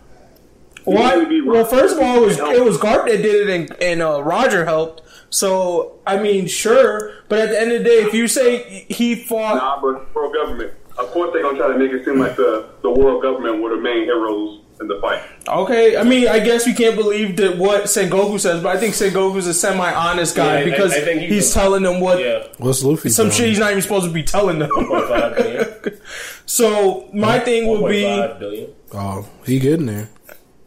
Why? 0.86 1.26
He 1.28 1.42
Well, 1.42 1.66
first 1.66 1.98
of 1.98 2.02
all, 2.02 2.24
it 2.24 2.26
was 2.28 2.38
it 2.40 2.64
was 2.64 2.78
Garp 2.78 3.08
that 3.08 3.22
did 3.22 3.48
it, 3.48 3.50
and, 3.50 3.82
and 3.82 4.02
uh, 4.02 4.22
Roger 4.24 4.64
helped. 4.66 5.02
So 5.30 6.00
I 6.08 6.18
mean, 6.18 6.48
sure, 6.48 7.12
but 7.28 7.40
at 7.40 7.50
the 7.50 7.60
end 7.60 7.72
of 7.74 7.80
the 7.80 7.84
day, 7.84 8.04
if 8.04 8.14
you 8.14 8.28
say 8.30 8.86
he 8.88 9.16
fought, 9.16 9.56
Nah, 9.56 9.82
but 9.82 10.14
world 10.16 10.34
government. 10.34 10.74
Of 10.98 11.08
course, 11.12 11.30
they're 11.34 11.44
gonna 11.44 11.58
try 11.58 11.68
to 11.68 11.78
make 11.78 11.92
it 11.92 12.06
seem 12.06 12.20
like 12.20 12.36
the 12.38 12.70
the 12.82 12.90
world 12.90 13.22
government 13.22 13.62
were 13.62 13.76
the 13.76 13.82
main 13.82 14.04
heroes 14.06 14.62
in 14.80 14.88
the 14.88 15.00
fight. 15.02 15.22
okay, 15.48 15.98
I 15.98 16.04
mean, 16.04 16.28
I 16.28 16.40
guess 16.40 16.66
we 16.66 16.74
can't 16.74 16.96
believe 16.96 17.36
that 17.38 17.58
what 17.58 17.84
Sengoku 17.86 18.40
says, 18.40 18.64
but 18.64 18.76
I 18.76 18.80
think 18.80 18.94
Sengoku's 18.96 19.46
a 19.48 19.54
semi-honest 19.54 20.36
guy 20.36 20.60
Yeah, 20.60 20.66
because 20.66 20.94
I 20.94 21.02
think 21.02 21.22
he's 21.22 21.30
he's 21.32 21.52
a- 21.52 21.54
telling 21.60 21.84
them 21.84 22.00
what 22.00 22.20
yeah, 22.20 22.48
What's 22.60 22.84
Luffy? 22.84 23.10
some 23.10 23.26
bounty? 23.28 23.38
shit 23.38 23.50
he's 23.50 23.60
not 23.60 23.72
even 23.72 23.82
supposed 23.82 24.06
to 24.08 24.12
be 24.12 24.24
telling 24.24 24.60
them. 24.60 24.70
1.5 24.72 25.36
billion. 25.38 26.02
so 26.46 27.10
my 27.14 27.40
thing 27.40 27.68
would 27.68 27.90
be. 27.92 28.04
1.5 28.04 28.40
billion. 28.40 28.70
Oh, 28.94 29.28
he 29.46 29.60
getting 29.60 29.86
there. 29.86 30.10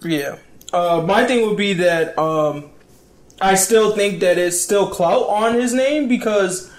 Yeah. 0.02 0.38
Uh, 0.72 1.02
my 1.06 1.26
thing 1.26 1.46
would 1.46 1.56
be 1.56 1.72
that 1.74 2.18
um, 2.18 2.70
I 3.40 3.54
still 3.54 3.94
think 3.94 4.20
that 4.20 4.38
it's 4.38 4.60
still 4.60 4.88
clout 4.88 5.28
on 5.28 5.54
his 5.54 5.74
name 5.74 6.08
because 6.08 6.70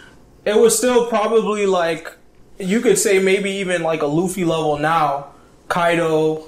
it 0.46 0.58
was 0.58 0.78
still 0.78 1.08
probably 1.08 1.66
like 1.66 2.16
you 2.60 2.82
could 2.82 2.98
say 2.98 3.20
maybe 3.20 3.52
even 3.52 3.84
like 3.84 4.02
a 4.02 4.08
Luffy 4.08 4.46
level 4.46 4.78
now. 4.78 5.28
Kaido, 5.68 6.46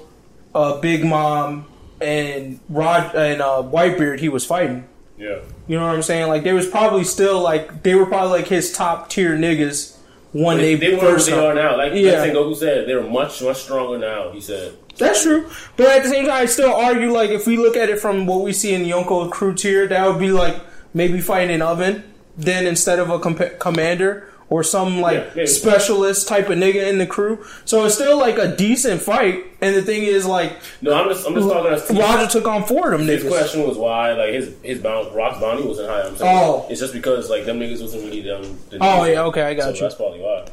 uh, 0.54 0.80
Big 0.80 1.04
Mom, 1.04 1.66
and 2.00 2.60
Rod 2.68 3.14
and 3.14 3.40
uh, 3.40 3.62
Whitebeard 3.62 4.20
he 4.20 4.28
was 4.28 4.44
fighting. 4.44 4.86
Yeah. 5.16 5.40
You 5.66 5.78
know 5.78 5.86
what 5.86 5.94
I'm 5.94 6.02
saying? 6.02 6.28
Like 6.28 6.44
they 6.44 6.52
was 6.52 6.68
probably 6.68 7.04
still 7.04 7.40
like 7.40 7.82
they 7.82 7.94
were 7.94 8.06
probably 8.06 8.38
like 8.38 8.48
his 8.48 8.72
top 8.72 9.08
tier 9.08 9.36
niggas 9.36 9.93
when 10.34 10.58
they, 10.58 10.74
They, 10.74 10.90
they 10.90 10.96
what 10.96 11.00
first. 11.06 11.26
they 11.30 11.32
are 11.38 11.54
now. 11.54 11.78
Like, 11.78 11.92
Yeah. 11.94 12.20
like 12.20 12.32
Sengoku 12.32 12.54
said, 12.56 12.86
they're 12.86 13.02
much, 13.02 13.40
much 13.40 13.62
stronger 13.62 13.96
now, 13.98 14.30
he 14.32 14.40
said. 14.42 14.72
That's 14.98 15.22
true, 15.22 15.48
but 15.76 15.86
at 15.88 16.02
the 16.02 16.08
same 16.10 16.26
time, 16.26 16.42
I 16.42 16.44
still 16.46 16.72
argue 16.74 17.10
like 17.10 17.30
if 17.30 17.46
we 17.46 17.56
look 17.56 17.76
at 17.76 17.88
it 17.88 17.98
from 17.98 18.26
what 18.26 18.42
we 18.42 18.52
see 18.52 18.74
in 18.74 18.82
Yonko 18.82 19.30
crew 19.30 19.54
tier, 19.54 19.86
that 19.88 20.06
would 20.06 20.18
be 20.20 20.30
like 20.30 20.56
maybe 20.92 21.20
fighting 21.20 21.54
an 21.54 21.62
oven, 21.62 22.04
then 22.36 22.66
instead 22.66 22.98
of 22.98 23.10
a 23.10 23.18
comp- 23.18 23.58
commander 23.58 24.28
or 24.50 24.62
some 24.62 25.00
like 25.00 25.16
Yeah, 25.18 25.30
maybe. 25.36 25.46
specialist 25.46 26.28
type 26.28 26.48
of 26.50 26.58
nigga 26.58 26.88
in 26.88 26.98
the 26.98 27.06
crew. 27.06 27.44
So 27.64 27.84
it's 27.84 27.94
still 27.94 28.18
like 28.18 28.36
a 28.38 28.54
decent 28.54 29.00
fight. 29.02 29.44
And 29.60 29.74
the 29.74 29.82
thing 29.82 30.02
is, 30.02 30.26
like 30.26 30.58
No, 30.82 30.92
I'm 30.94 31.08
just, 31.08 31.26
I'm 31.26 31.34
just 31.34 31.48
talking 31.48 31.72
as 31.72 31.90
Roger 31.90 32.26
took 32.30 32.46
on 32.46 32.64
four 32.64 32.92
of 32.92 32.98
them 33.00 33.08
His 33.08 33.24
question 33.24 33.66
was 33.66 33.76
why, 33.78 34.12
like 34.12 34.32
his 34.34 34.54
his 34.62 34.78
bounce, 34.80 35.12
Rock's 35.14 35.40
bounty 35.40 35.66
wasn't 35.66 35.88
high. 35.88 36.02
I'm 36.02 36.16
saying 36.16 36.38
Oh. 36.44 36.66
it's 36.68 36.80
just 36.80 36.92
because 36.92 37.30
like 37.30 37.44
them 37.46 37.58
niggas 37.60 37.80
wasn't 37.80 38.04
really 38.04 38.20
them. 38.20 38.58
The 38.70 38.78
Oh 38.80 39.04
yeah, 39.04 39.22
okay, 39.24 39.42
I 39.42 39.54
got 39.54 39.64
so 39.64 39.70
you. 39.74 39.80
That's 39.80 39.94
probably 39.94 40.20
why. 40.20 40.46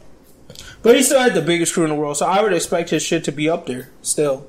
But 0.83 0.95
he 0.95 1.03
still 1.03 1.19
had 1.19 1.33
the 1.35 1.41
biggest 1.41 1.73
crew 1.73 1.83
in 1.83 1.89
the 1.89 1.95
world, 1.95 2.17
so 2.17 2.25
I 2.25 2.41
would 2.41 2.53
expect 2.53 2.89
his 2.89 3.03
shit 3.03 3.23
to 3.25 3.31
be 3.31 3.47
up 3.49 3.67
there 3.67 3.89
still. 4.01 4.47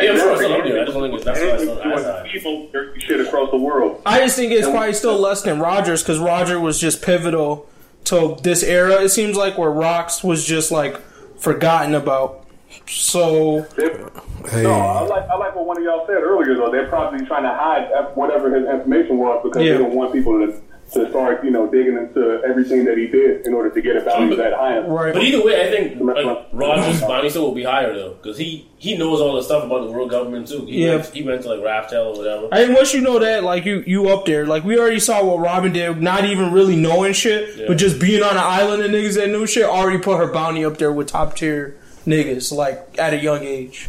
Yeah, 0.00 0.10
I'm 0.10 0.16
sure 0.18 0.32
it's 0.32 0.42
up 0.42 0.64
there. 0.64 0.80
I 0.80 0.84
just 0.84 0.92
don't 0.92 1.02
think 1.04 1.14
it's 1.14 1.24
that's 1.24 1.38
why 1.40 1.46
it's 1.46 1.62
And 1.62 1.68
not 1.78 1.86
as 1.86 2.02
doing 2.02 2.14
high. 2.14 2.30
evil 2.34 2.68
dirty 2.72 3.00
shit 3.00 3.20
across 3.20 3.50
the 3.52 3.56
world. 3.58 4.02
I 4.04 4.18
just 4.18 4.36
think 4.36 4.50
it's 4.52 4.68
probably 4.68 4.92
still 4.92 5.18
less 5.18 5.42
than 5.42 5.60
Rogers 5.60 6.02
because 6.02 6.18
Roger 6.18 6.58
was 6.58 6.80
just 6.80 7.00
pivotal 7.00 7.68
to 8.04 8.36
this 8.42 8.62
era. 8.62 9.02
It 9.02 9.08
seems 9.10 9.36
like 9.36 9.56
where 9.58 9.70
Rocks 9.70 10.22
was 10.24 10.44
just 10.44 10.70
like 10.70 11.00
forgotten 11.38 11.94
about. 11.94 12.46
So 12.86 13.62
Hey, 13.76 14.62
No, 14.62 14.72
I 14.72 15.00
like 15.02 15.28
I 15.30 15.36
like 15.36 15.54
what 15.56 15.64
one 15.66 15.78
of 15.78 15.84
y'all 15.84 16.06
said 16.06 16.16
earlier 16.22 16.54
though. 16.54 16.70
They're 16.70 16.88
probably 16.88 17.24
trying 17.26 17.44
to 17.44 17.48
hide 17.54 17.88
whatever 18.14 18.54
his 18.54 18.68
information 18.68 19.16
was 19.18 19.40
because 19.42 19.62
Yeah. 19.62 19.72
they 19.74 19.78
don't 19.78 19.94
want 19.94 20.12
people 20.12 20.32
to 20.46 20.60
to 20.92 21.08
start 21.10 21.42
you 21.44 21.50
know 21.50 21.66
digging 21.66 21.96
into 21.96 22.40
everything 22.46 22.84
that 22.84 22.96
he 22.98 23.06
did 23.08 23.46
in 23.46 23.54
order 23.54 23.70
to 23.70 23.80
get 23.82 23.96
a 23.96 24.00
value 24.00 24.36
that 24.36 24.52
high. 24.52 24.78
right, 24.80 25.12
But 25.14 25.22
either 25.24 25.44
way, 25.44 25.66
I 25.66 25.70
think 25.70 26.00
like, 26.00 26.46
Roger's 26.52 27.00
bounty 27.00 27.30
still 27.30 27.42
will 27.46 27.54
be 27.54 27.64
higher 27.64 27.92
though, 27.94 28.10
because 28.22 28.36
he 28.38 28.68
he 28.76 28.96
knows 28.96 29.20
all 29.20 29.34
the 29.34 29.42
stuff 29.42 29.64
about 29.64 29.86
the 29.86 29.90
world 29.92 30.10
government 30.10 30.46
too. 30.46 30.64
He 30.66 30.84
Yeah. 30.84 30.96
went, 30.96 31.06
he 31.06 31.22
went 31.22 31.42
to 31.42 31.48
like 31.54 31.60
Raftel 31.60 32.14
or 32.14 32.18
whatever. 32.18 32.48
and 32.52 32.74
once 32.74 32.92
you 32.94 33.00
know 33.00 33.18
that, 33.18 33.42
like 33.44 33.64
you 33.64 33.82
you 33.86 34.08
up 34.10 34.26
there. 34.26 34.46
Like 34.46 34.62
we 34.64 34.78
already 34.78 35.00
saw 35.00 35.24
what 35.24 35.40
Robin 35.40 35.72
did, 35.72 36.00
not 36.02 36.24
even 36.26 36.52
really 36.52 36.76
knowing 36.76 37.12
shit, 37.14 37.56
Yeah. 37.56 37.64
but 37.68 37.78
just 37.78 37.98
being 37.98 38.22
on 38.22 38.32
an 38.32 38.36
island 38.38 38.82
and 38.82 38.94
niggas 38.94 39.14
that 39.16 39.30
knew 39.30 39.46
shit 39.46 39.64
already 39.64 39.98
put 39.98 40.18
her 40.18 40.30
bounty 40.32 40.64
up 40.64 40.76
there 40.78 40.92
with 40.92 41.08
top 41.08 41.34
tier 41.34 41.76
niggas. 42.06 42.52
Like 42.52 42.96
at 42.98 43.14
a 43.14 43.18
young 43.18 43.42
age. 43.42 43.88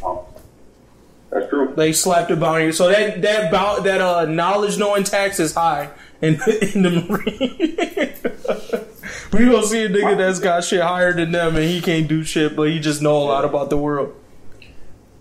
That's 1.32 1.50
true. 1.50 1.74
They 1.76 1.92
slapped 1.92 2.32
a 2.32 2.36
bounty, 2.38 2.72
so 2.72 2.88
that 2.88 3.22
that 3.24 3.52
bou- 3.52 3.84
that 3.84 4.00
uh, 4.02 4.26
knowledge 4.26 4.78
knowing 4.78 5.04
tax 5.04 5.40
is 5.40 5.54
high 5.54 5.90
in 6.22 6.34
in 6.74 6.82
the 6.82 6.92
marine. 7.08 8.88
we 9.34 9.46
gonna 9.52 9.68
see 9.68 9.84
a 9.86 9.90
nigga 9.90 10.18
that's 10.18 10.40
got 10.40 10.64
shit 10.64 10.82
higher 10.82 11.14
than 11.14 11.32
them, 11.32 11.56
and 11.56 11.66
he 11.66 11.82
can't 11.82 12.08
do 12.08 12.24
shit, 12.24 12.56
but 12.56 12.70
he 12.70 12.80
just 12.80 13.02
know 13.02 13.18
a 13.18 13.26
lot 13.26 13.46
about 13.46 13.70
the 13.70 13.78
world. 13.78 14.16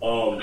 Um, 0.03 0.43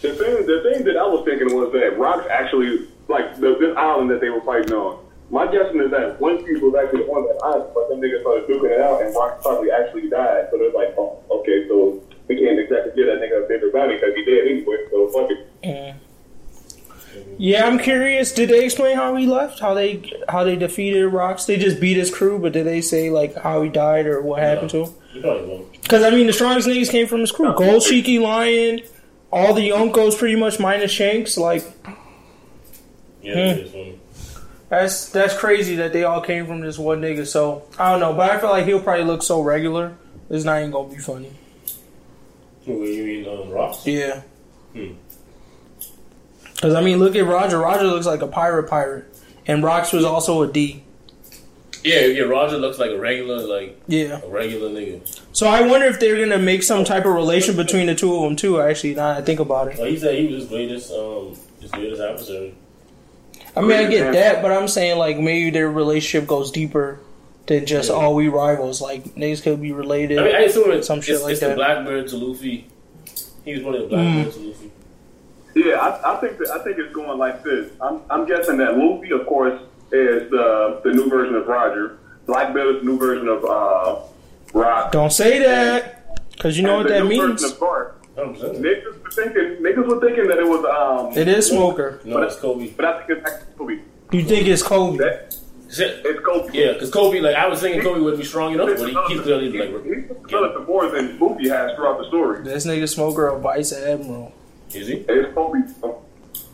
The 0.00 0.14
thing, 0.14 0.46
the 0.46 0.62
thing 0.62 0.84
that 0.84 0.96
I 0.96 1.06
was 1.06 1.24
thinking 1.24 1.56
was 1.56 1.72
that 1.72 1.98
Rock's 1.98 2.28
actually 2.30 2.86
like 3.08 3.34
the, 3.40 3.56
this 3.58 3.76
island 3.76 4.10
that 4.10 4.20
they 4.20 4.30
were 4.30 4.42
fighting 4.42 4.72
on. 4.72 5.04
My 5.30 5.50
guessing 5.50 5.80
is 5.80 5.90
that 5.90 6.20
one 6.20 6.38
piece 6.44 6.60
was 6.62 6.74
actually 6.78 7.04
on 7.04 7.26
that 7.26 7.42
island, 7.44 7.70
but 7.74 7.88
them 7.90 8.00
niggas 8.00 8.20
started 8.22 8.46
duking 8.48 8.70
it 8.70 8.80
out, 8.80 9.02
and 9.02 9.14
Rock 9.14 9.42
probably 9.42 9.70
actually 9.70 10.08
died. 10.08 10.48
So 10.50 10.56
they're 10.56 10.72
like, 10.72 10.94
oh, 10.96 11.18
okay, 11.42 11.66
so 11.68 12.00
we 12.28 12.38
can't 12.38 12.58
exactly 12.58 12.92
get 12.94 13.10
that 13.10 13.20
nigga 13.20 13.44
a 13.44 13.48
bigger 13.48 13.70
bounty 13.72 13.96
because 13.96 14.14
he 14.14 14.24
dead 14.24 14.46
anyway. 14.46 14.76
So 14.90 15.08
fuck 15.08 15.28
it. 15.30 15.46
Yeah, 17.38 17.66
I'm 17.66 17.78
curious. 17.78 18.32
Did 18.32 18.48
they 18.50 18.64
explain 18.64 18.96
how 18.96 19.14
he 19.16 19.26
left? 19.26 19.60
How 19.60 19.74
they 19.74 20.12
how 20.28 20.44
they 20.44 20.56
defeated 20.56 21.06
Rocks? 21.08 21.44
They 21.44 21.56
just 21.56 21.80
beat 21.80 21.96
his 21.96 22.12
crew, 22.12 22.38
but 22.38 22.52
did 22.52 22.66
they 22.66 22.80
say 22.80 23.10
like 23.10 23.34
how 23.36 23.62
he 23.62 23.68
died 23.68 24.06
or 24.06 24.20
what 24.22 24.40
happened 24.40 24.70
to 24.70 24.84
him? 24.86 24.94
he 25.12 25.20
probably 25.20 25.46
won't. 25.48 25.72
Because 25.82 26.02
I 26.02 26.10
mean, 26.10 26.26
the 26.26 26.32
strongest 26.32 26.66
niggas 26.68 26.90
came 26.90 27.06
from 27.06 27.20
his 27.20 27.30
crew. 27.32 27.54
Gold 27.54 27.82
Shiki 27.82 28.20
Lion, 28.20 28.80
all 29.32 29.54
the 29.54 29.68
Yonkos 29.68 30.18
pretty 30.18 30.36
much 30.36 30.58
minus 30.58 30.90
Shanks. 30.90 31.36
Like 31.38 31.64
Yeah, 33.22 33.34
Hmm. 33.34 33.38
it 33.38 33.58
is 33.66 33.70
funny. 33.72 33.98
That's 34.68 35.08
that's 35.10 35.34
crazy 35.38 35.76
that 35.76 35.92
they 35.92 36.04
all 36.04 36.20
came 36.20 36.46
from 36.46 36.60
this 36.60 36.78
one 36.78 37.00
nigga. 37.00 37.26
So 37.26 37.62
I 37.78 37.90
don't 37.92 38.00
know, 38.00 38.12
but 38.14 38.30
I 38.30 38.38
feel 38.38 38.50
like 38.50 38.66
he'll 38.66 38.82
probably 38.82 39.04
look 39.04 39.22
so 39.22 39.40
regular. 39.40 39.94
It's 40.28 40.44
not 40.44 40.58
even 40.58 40.70
gonna 40.72 40.88
be 40.90 40.98
funny. 40.98 41.30
Who 42.66 42.84
you 42.84 43.04
mean, 43.04 43.28
um, 43.28 43.48
Ross? 43.48 43.86
Yeah. 43.86 44.22
Hmm. 44.74 44.92
Cause 46.60 46.74
I 46.74 46.80
mean, 46.80 46.98
look 46.98 47.14
at 47.14 47.24
Roger. 47.24 47.58
Roger 47.58 47.84
looks 47.84 48.06
like 48.06 48.20
a 48.22 48.26
pirate 48.26 48.64
pirate, 48.68 49.04
and 49.46 49.62
Rocks 49.62 49.92
was 49.92 50.04
also 50.04 50.42
a 50.42 50.52
D. 50.52 50.82
Yeah, 51.84 52.00
yeah. 52.06 52.22
Roger 52.22 52.58
looks 52.58 52.78
like 52.78 52.90
a 52.90 52.98
regular, 52.98 53.38
like 53.46 53.80
Yeah. 53.86 54.20
a 54.24 54.28
regular 54.28 54.68
nigga. 54.68 55.00
So 55.32 55.46
I 55.46 55.60
wonder 55.62 55.86
if 55.86 56.00
they're 56.00 56.18
gonna 56.18 56.42
make 56.42 56.64
some 56.64 56.84
type 56.84 57.04
of 57.04 57.12
relation 57.14 57.54
between 57.56 57.86
the 57.86 57.94
two 57.94 58.12
of 58.14 58.22
them 58.22 58.34
too. 58.34 58.60
Actually, 58.60 58.96
now 58.96 59.10
I 59.10 59.22
think 59.22 59.38
about 59.38 59.68
it. 59.68 59.78
Like 59.78 59.90
he 59.90 59.98
said, 59.98 60.16
he 60.18 60.26
was 60.26 60.42
his 60.42 60.48
greatest, 60.48 60.92
um, 60.92 61.36
his 61.60 61.70
greatest 61.70 62.02
adversary. 62.02 62.54
I 63.56 63.60
mean, 63.60 63.72
I 63.72 63.86
get 63.86 64.12
that, 64.12 64.42
but 64.42 64.50
I'm 64.50 64.66
saying 64.68 64.98
like 64.98 65.18
maybe 65.18 65.50
their 65.50 65.70
relationship 65.70 66.26
goes 66.28 66.50
deeper 66.50 66.98
than 67.46 67.64
just 67.66 67.88
Yeah. 67.88 67.94
all 67.94 68.14
we 68.16 68.26
rivals. 68.26 68.80
Like 68.82 69.14
niggas 69.14 69.42
could 69.44 69.62
be 69.62 69.70
related. 69.72 70.18
I 70.18 70.24
mean, 70.24 70.34
I 70.34 70.40
assume 70.40 70.72
it's, 70.72 70.88
Some 70.88 71.00
shit 71.00 71.14
it's, 71.14 71.22
like 71.24 71.32
it's 71.32 71.40
that. 71.40 71.50
the 71.50 71.54
Blackbeard 71.54 72.08
to 72.08 72.16
Luffy. 72.16 72.66
He 73.44 73.54
was 73.54 73.62
one 73.62 73.74
of 73.76 73.88
the 73.88 73.96
Mm. 73.96 74.14
Blackbeard 74.24 74.34
to 74.34 74.40
Luffy. 74.48 74.67
Yeah, 75.64 75.74
I, 75.80 76.14
I 76.14 76.20
think 76.20 76.38
that, 76.38 76.50
I 76.50 76.62
think 76.62 76.78
it's 76.78 76.92
going 76.94 77.18
like 77.18 77.42
this. 77.42 77.70
I'm, 77.80 78.00
I'm 78.10 78.26
guessing 78.26 78.58
that 78.58 78.76
Luffy, 78.78 79.10
of 79.10 79.26
course, 79.26 79.60
is 79.90 80.30
the 80.30 80.80
the 80.84 80.92
new 80.92 81.08
version 81.08 81.34
of 81.34 81.46
Roger. 81.46 81.98
Blackbeard 82.26 82.76
is 82.76 82.80
the 82.82 82.86
new 82.86 82.98
version 82.98 83.26
of 83.28 83.44
uh, 83.44 84.00
Rock. 84.52 84.92
Don't 84.92 85.12
say 85.12 85.38
that, 85.40 86.20
because 86.32 86.56
you 86.56 86.62
know 86.62 86.80
And 86.80 86.84
what 86.84 86.88
the 86.88 86.94
that 86.94 87.02
new 87.04 87.08
means. 87.08 87.42
version 87.42 87.56
of 87.56 87.58
Garp. 87.58 87.92
100%. 88.16 88.60
Niggas 88.60 89.02
were 89.02 89.10
thinking, 89.10 89.42
niggas 89.62 89.86
were 89.88 90.00
thinking 90.00 90.26
that 90.28 90.38
it 90.38 90.46
was 90.46 90.64
um. 90.64 91.16
It 91.18 91.28
is 91.28 91.46
Smoker. 91.48 92.00
No, 92.04 92.18
it's 92.22 92.36
Koby. 92.36 92.76
But 92.76 92.84
I 92.84 92.98
think 93.06 93.18
it's 93.18 93.30
actually 93.30 93.54
Koby. 93.76 93.82
You 94.12 94.24
think 94.24 94.46
it's 94.48 94.62
Koby? 94.62 94.98
That, 94.98 95.34
it's 95.70 96.20
Koby. 96.20 96.50
Yeah, 96.54 96.72
because 96.74 96.90
Koby, 96.90 97.20
like, 97.22 97.36
I 97.36 97.46
was 97.46 97.60
thinking 97.60 97.80
Koby 97.82 98.02
would 98.02 98.16
be 98.18 98.24
strong 98.24 98.54
enough, 98.54 98.68
but 98.78 98.88
he, 98.88 99.14
he's 99.14 99.20
clearly, 99.22 99.50
like, 99.52 99.84
He's 99.84 100.04
developed 100.26 100.66
more 100.68 100.88
than 100.90 101.18
Luffy 101.18 101.48
has 101.48 101.74
throughout 101.76 101.98
the 101.98 102.06
story. 102.08 102.42
This 102.42 102.66
nigga 102.66 102.88
Smoker 102.88 103.28
a 103.28 103.38
vice 103.38 103.72
admiral. 103.72 104.32
Is 104.74 104.88
he? 104.88 104.94
It's 104.94 105.34
Koby. 105.34 105.62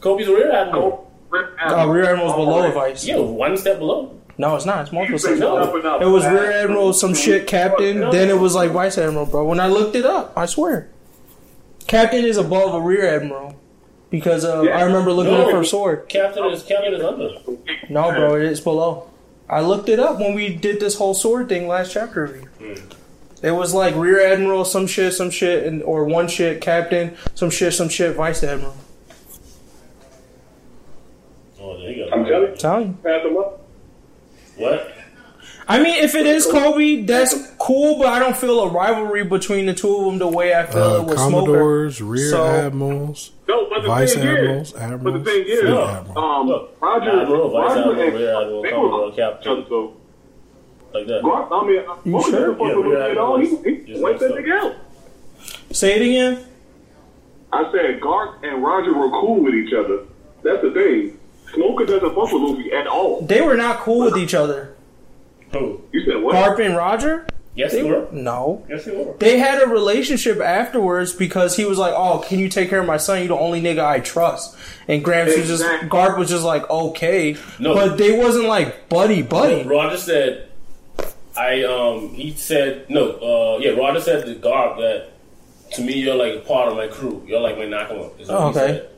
Koby's 0.01 0.29
a 0.29 0.33
rear 0.33 0.53
admiral. 0.53 1.11
Koby. 1.31 1.49
Oh, 1.67 1.89
rear 1.89 2.05
admiral's 2.05 2.35
below 2.35 2.69
a 2.69 2.73
vice. 2.73 3.05
Yeah, 3.07 3.19
one 3.19 3.57
step 3.57 3.79
below. 3.79 4.19
No, 4.37 4.57
it's 4.57 4.65
not. 4.65 4.83
It's 4.83 4.93
multiple 4.93 5.19
steps. 5.19 5.39
no, 5.41 5.57
up 5.57 5.85
up. 5.85 6.03
It 6.03 6.07
was 6.07 6.25
rear 6.25 6.51
admiral, 6.53 6.93
some 6.93 7.15
shit, 7.15 7.47
captain. 7.47 8.01
No. 8.01 8.13
Then 8.13 8.29
it 8.31 8.39
was 8.39 8.55
like 8.55 8.71
vice 8.73 8.99
admiral, 8.99 9.27
bro. 9.27 9.45
When 9.45 9.61
I 9.61 9.69
looked 9.69 9.95
it 9.97 10.05
up, 10.05 10.33
I 10.37 10.47
swear, 10.47 10.89
captain 11.87 12.25
is 12.25 12.37
above 12.37 12.75
a 12.75 12.81
rear 12.81 13.07
admiral 13.17 13.57
because 14.11 14.45
uh, 14.45 14.63
I 14.63 14.83
remember 14.83 15.13
looking 15.13 15.33
No. 15.33 15.47
up 15.47 15.53
her 15.53 15.65
sword. 15.65 16.09
Captain 16.09 16.45
is 16.47 16.63
Captain 16.63 16.95
is 16.95 17.03
under. 17.03 17.31
No, 17.89 18.11
bro, 18.13 18.37
it 18.37 18.43
is 18.45 18.61
below. 18.61 19.11
I 19.49 19.61
looked 19.61 19.89
it 19.89 20.01
up 20.01 20.19
when 20.19 20.35
we 20.35 20.55
did 20.55 20.81
this 20.81 20.97
whole 20.97 21.15
sword 21.15 21.49
thing 21.49 21.69
last 21.69 21.93
chapter 21.93 22.27
review. 22.27 22.83
It 23.45 23.51
was 23.51 23.75
like 23.75 23.95
rear 23.95 24.21
admiral, 24.33 24.65
some 24.65 24.87
shit, 24.87 25.13
some 25.13 25.31
shit, 25.31 25.65
and 25.67 25.83
or 25.83 26.05
one 26.05 26.29
shit, 26.29 26.61
captain, 26.63 27.15
some 27.35 27.51
shit, 27.51 27.75
some 27.75 27.91
shit, 27.91 28.17
vice 28.17 28.43
admiral. 28.43 28.75
Oh, 31.61 31.79
there 31.79 31.91
you 31.91 32.05
go. 32.07 32.11
I'm 32.17 32.25
telling 32.25 32.51
you, 32.51 32.57
telling 32.57 32.87
you. 32.89 32.99
pass 33.03 33.23
them 33.23 33.37
up. 33.37 33.61
What? 34.57 34.91
I 35.67 35.79
mean, 35.83 36.03
if 36.05 36.15
it 36.15 36.27
is 36.27 36.47
Koby, 36.47 37.07
that's 37.07 37.35
cool, 37.59 37.97
but 37.99 38.07
I 38.09 38.19
don't 38.19 38.37
feel 38.37 38.61
a 38.61 38.69
rivalry 38.71 39.25
between 39.25 39.65
the 39.67 39.73
two 39.75 39.97
of 39.97 40.05
them 40.05 40.19
the 40.19 40.29
way 40.29 40.55
I 40.55 40.67
feel 40.67 40.83
Uh, 40.83 41.01
it 41.01 41.05
with 41.07 41.19
Smoker. 41.19 41.47
Commodores, 41.47 42.03
rear 42.03 42.31
So- 42.31 42.45
admirals, 42.47 43.31
No, 43.49 43.67
but 43.71 43.81
the 43.83 43.89
vice 43.89 44.15
thing 44.15 44.27
admirals, 44.27 44.69
is, 44.69 44.73
but 44.75 44.83
admirals, 44.83 45.25
the 45.25 45.31
thing 45.31 45.45
is, 45.47 45.61
fleet 45.61 45.71
Look, 45.71 45.89
admiral. 45.91 46.19
um, 46.19 46.49
Look, 46.49 46.77
Roger, 46.83 47.11
Admiral, 47.23 47.51
Vice 47.51 47.63
Roger 47.69 47.81
Admiral, 47.81 48.01
and 48.09 48.15
Rear 48.15 48.31
Admiral, 48.41 48.63
they 48.63 48.71
Commodore, 48.71 49.07
were 49.07 49.13
Captain. 49.13 49.67
So, 49.69 49.93
Like 50.95 51.07
that. 51.09 51.23
Garp, 51.23 51.49
I 51.51 51.67
mean, 51.67 51.79
uh, 51.81 51.97
You 52.05 52.11
Smoker 52.13 52.31
sure? 52.31 52.41
doesn't 52.41 52.59
fuck 52.59 52.69
Yeah, 52.69 52.77
with 52.77 52.87
Rear 52.87 53.03
at 53.11 53.19
all. 53.19 53.41
He, 53.41 53.47
he 53.85 54.01
wiped 54.01 54.21
that 54.21 54.31
nigga 54.31 54.53
out. 54.53 54.77
Say 55.73 55.97
it 55.97 56.03
again. 56.03 56.45
I 57.53 57.71
said 57.73 58.01
Garp 58.01 58.43
and 58.45 58.63
Roger 58.63 58.95
were 58.95 59.11
cool 59.11 59.43
with 59.43 59.55
each 59.55 59.73
other. 59.75 60.05
That's 60.43 60.63
the 60.63 60.71
thing. 60.73 61.19
Smoker 61.53 61.85
doesn't 61.85 62.15
fuck 62.15 62.33
with 62.33 62.43
Luffy 62.43 62.73
at 62.73 62.87
all. 62.87 63.23
They 63.23 63.41
were 63.41 63.57
not 63.57 63.81
cool 63.81 64.05
with 64.05 64.17
each 64.17 64.35
other. 64.35 64.75
Who? 65.53 65.81
You 65.93 66.05
said 66.05 66.23
what? 66.23 66.35
Garp 66.35 66.65
and 66.65 66.77
Roger? 66.77 67.27
Yes, 67.57 67.71
They 67.71 67.83
they 67.83 67.89
were 67.91 68.01
were. 68.01 68.09
no. 68.13 68.67
Yes, 68.69 68.85
they 68.85 68.91
were. 68.97 69.15
They 69.19 69.39
had 69.39 69.63
a 69.63 69.67
relationship 69.69 70.41
afterwards 70.41 71.13
because 71.13 71.57
he 71.57 71.65
was 71.65 71.79
like, 71.79 71.95
"Oh, 71.97 72.19
can 72.27 72.41
you 72.41 72.49
take 72.49 72.69
care 72.69 72.81
of 72.81 72.87
my 72.87 72.97
son? 72.97 73.19
You're 73.21 73.29
the 73.29 73.37
only 73.37 73.61
nigga 73.63 73.85
I 73.85 74.01
trust." 74.01 74.57
And 74.89 75.05
Gramps 75.05 75.37
was 75.37 75.47
just 75.47 75.63
Exactly. 75.63 75.89
Garp 75.89 76.19
was 76.19 76.29
just 76.31 76.43
like, 76.45 76.69
"Okay," 76.69 77.37
No. 77.61 77.75
but 77.75 77.97
they 77.97 78.19
wasn't 78.19 78.47
like 78.47 78.89
buddy 78.89 79.23
buddy. 79.23 79.63
Roger 79.63 79.97
said, 79.97 80.49
I 81.37 81.63
um 81.65 82.11
he 82.11 82.33
said 82.33 82.89
no 82.89 83.13
uh 83.13 83.59
yeah 83.59 83.71
Roger 83.73 84.01
said 84.01 84.25
to 84.27 84.35
Garp 84.37 84.77
that 84.79 85.09
to 85.73 85.83
me 85.83 85.95
you're 85.95 86.15
like 86.15 86.35
a 86.35 86.41
part 86.41 86.69
of 86.69 86.77
my 86.77 86.87
crew 86.87 87.23
you're 87.27 87.41
like 87.41 87.57
my 87.59 87.65
Nakama. 87.65 88.19
is 88.21 88.29
what 88.29 88.37
Oh, 88.41 88.53
he 88.53 88.59
okay. 88.59 88.89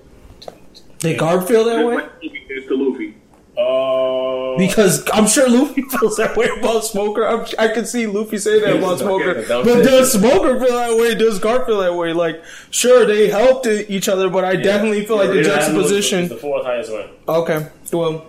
said. 0.41 0.55
Did 0.99 1.19
Garp 1.21 1.47
feel 1.49 1.65
that 1.65 1.85
way? 1.87 1.95
like 1.97 2.13
Luffy 2.23 2.47
is 2.51 2.67
to 2.69 2.75
Luffy. 2.75 3.15
Uh, 3.59 4.59
Because 4.59 5.03
I'm 5.13 5.27
sure 5.27 5.49
Luffy 5.49 5.81
feels 5.91 6.17
that 6.19 6.37
way 6.37 6.49
about 6.59 6.85
Smoker. 6.85 7.27
I'm, 7.27 7.47
I 7.59 7.69
can 7.69 7.87
see 7.87 8.07
Luffy 8.07 8.37
say 8.39 8.61
that 8.61 8.77
about 8.77 8.99
Smoker. 8.99 9.35
But 9.49 9.83
does. 9.83 10.13
Smoker 10.13 10.59
feel 10.61 10.75
that 10.77 10.97
way? 10.97 11.15
Does 11.15 11.39
Garp 11.41 11.65
feel 11.67 11.81
that 11.81 11.95
way? 11.95 12.13
Like, 12.13 12.43
sure, 12.71 13.07
they 13.07 13.29
helped 13.29 13.67
each 13.67 14.09
other, 14.11 14.29
but 14.29 14.45
I 14.45 14.57
definitely 14.57 15.07
feel 15.07 15.17
like 15.17 15.29
the 15.29 15.37
Rear 15.37 15.51
Admiral 15.53 15.87
is 15.87 15.91
juxtaposition. 15.91 16.29
the 16.29 16.37
fourth 16.37 16.65
highest 16.67 16.93
one. 16.93 17.09
Okay, 17.29 17.67
well, 17.93 18.27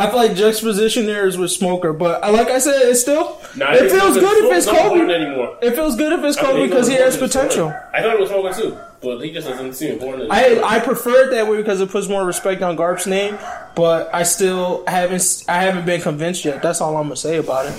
I 0.00 0.06
feel 0.08 0.16
like 0.16 0.34
juxtaposition 0.34 1.06
there 1.06 1.26
is 1.26 1.36
with 1.36 1.50
Smoker, 1.50 1.92
but 1.92 2.24
uh, 2.24 2.32
like 2.32 2.48
I 2.48 2.58
said, 2.58 2.80
it's 2.82 3.00
still 3.00 3.40
Nah, 3.56 3.72
it 3.72 3.90
feels 3.90 4.16
good 4.16 4.44
if 4.44 4.56
it's 4.56 4.66
Koby. 4.66 5.12
anymore. 5.12 5.58
It 5.60 5.74
feels 5.74 5.96
good 5.96 6.12
if 6.12 6.24
it's 6.24 6.38
Koby 6.38 6.68
because 6.68 6.88
he 6.88 6.94
has 6.94 7.14
important 7.14 7.32
to 7.32 7.38
the 7.38 7.44
potential. 7.44 7.74
I 7.92 8.00
thought 8.02 8.14
it 8.14 8.20
was 8.20 8.30
Smoker 8.30 8.52
too, 8.54 8.78
but 9.02 9.18
he 9.24 9.32
just 9.32 9.46
doesn't 9.48 9.74
seem 9.74 9.92
important. 9.92 10.30
I. 10.30 10.62
I 10.62 10.80
prefer 10.80 11.24
it 11.28 11.30
that 11.32 11.48
way 11.48 11.56
because 11.58 11.80
it 11.80 11.90
puts 11.90 12.08
more 12.08 12.24
respect 12.24 12.62
on 12.62 12.76
Garp's 12.76 13.06
name, 13.06 13.38
but 13.74 14.08
I 14.14 14.22
still 14.22 14.84
haven't 14.86 15.44
I 15.48 15.62
haven't 15.62 15.84
been 15.84 16.00
convinced 16.00 16.44
yet. 16.44 16.62
That's 16.62 16.80
all 16.80 16.96
I'm 16.96 17.04
gonna 17.04 17.16
say 17.16 17.36
about 17.36 17.66
it. 17.66 17.74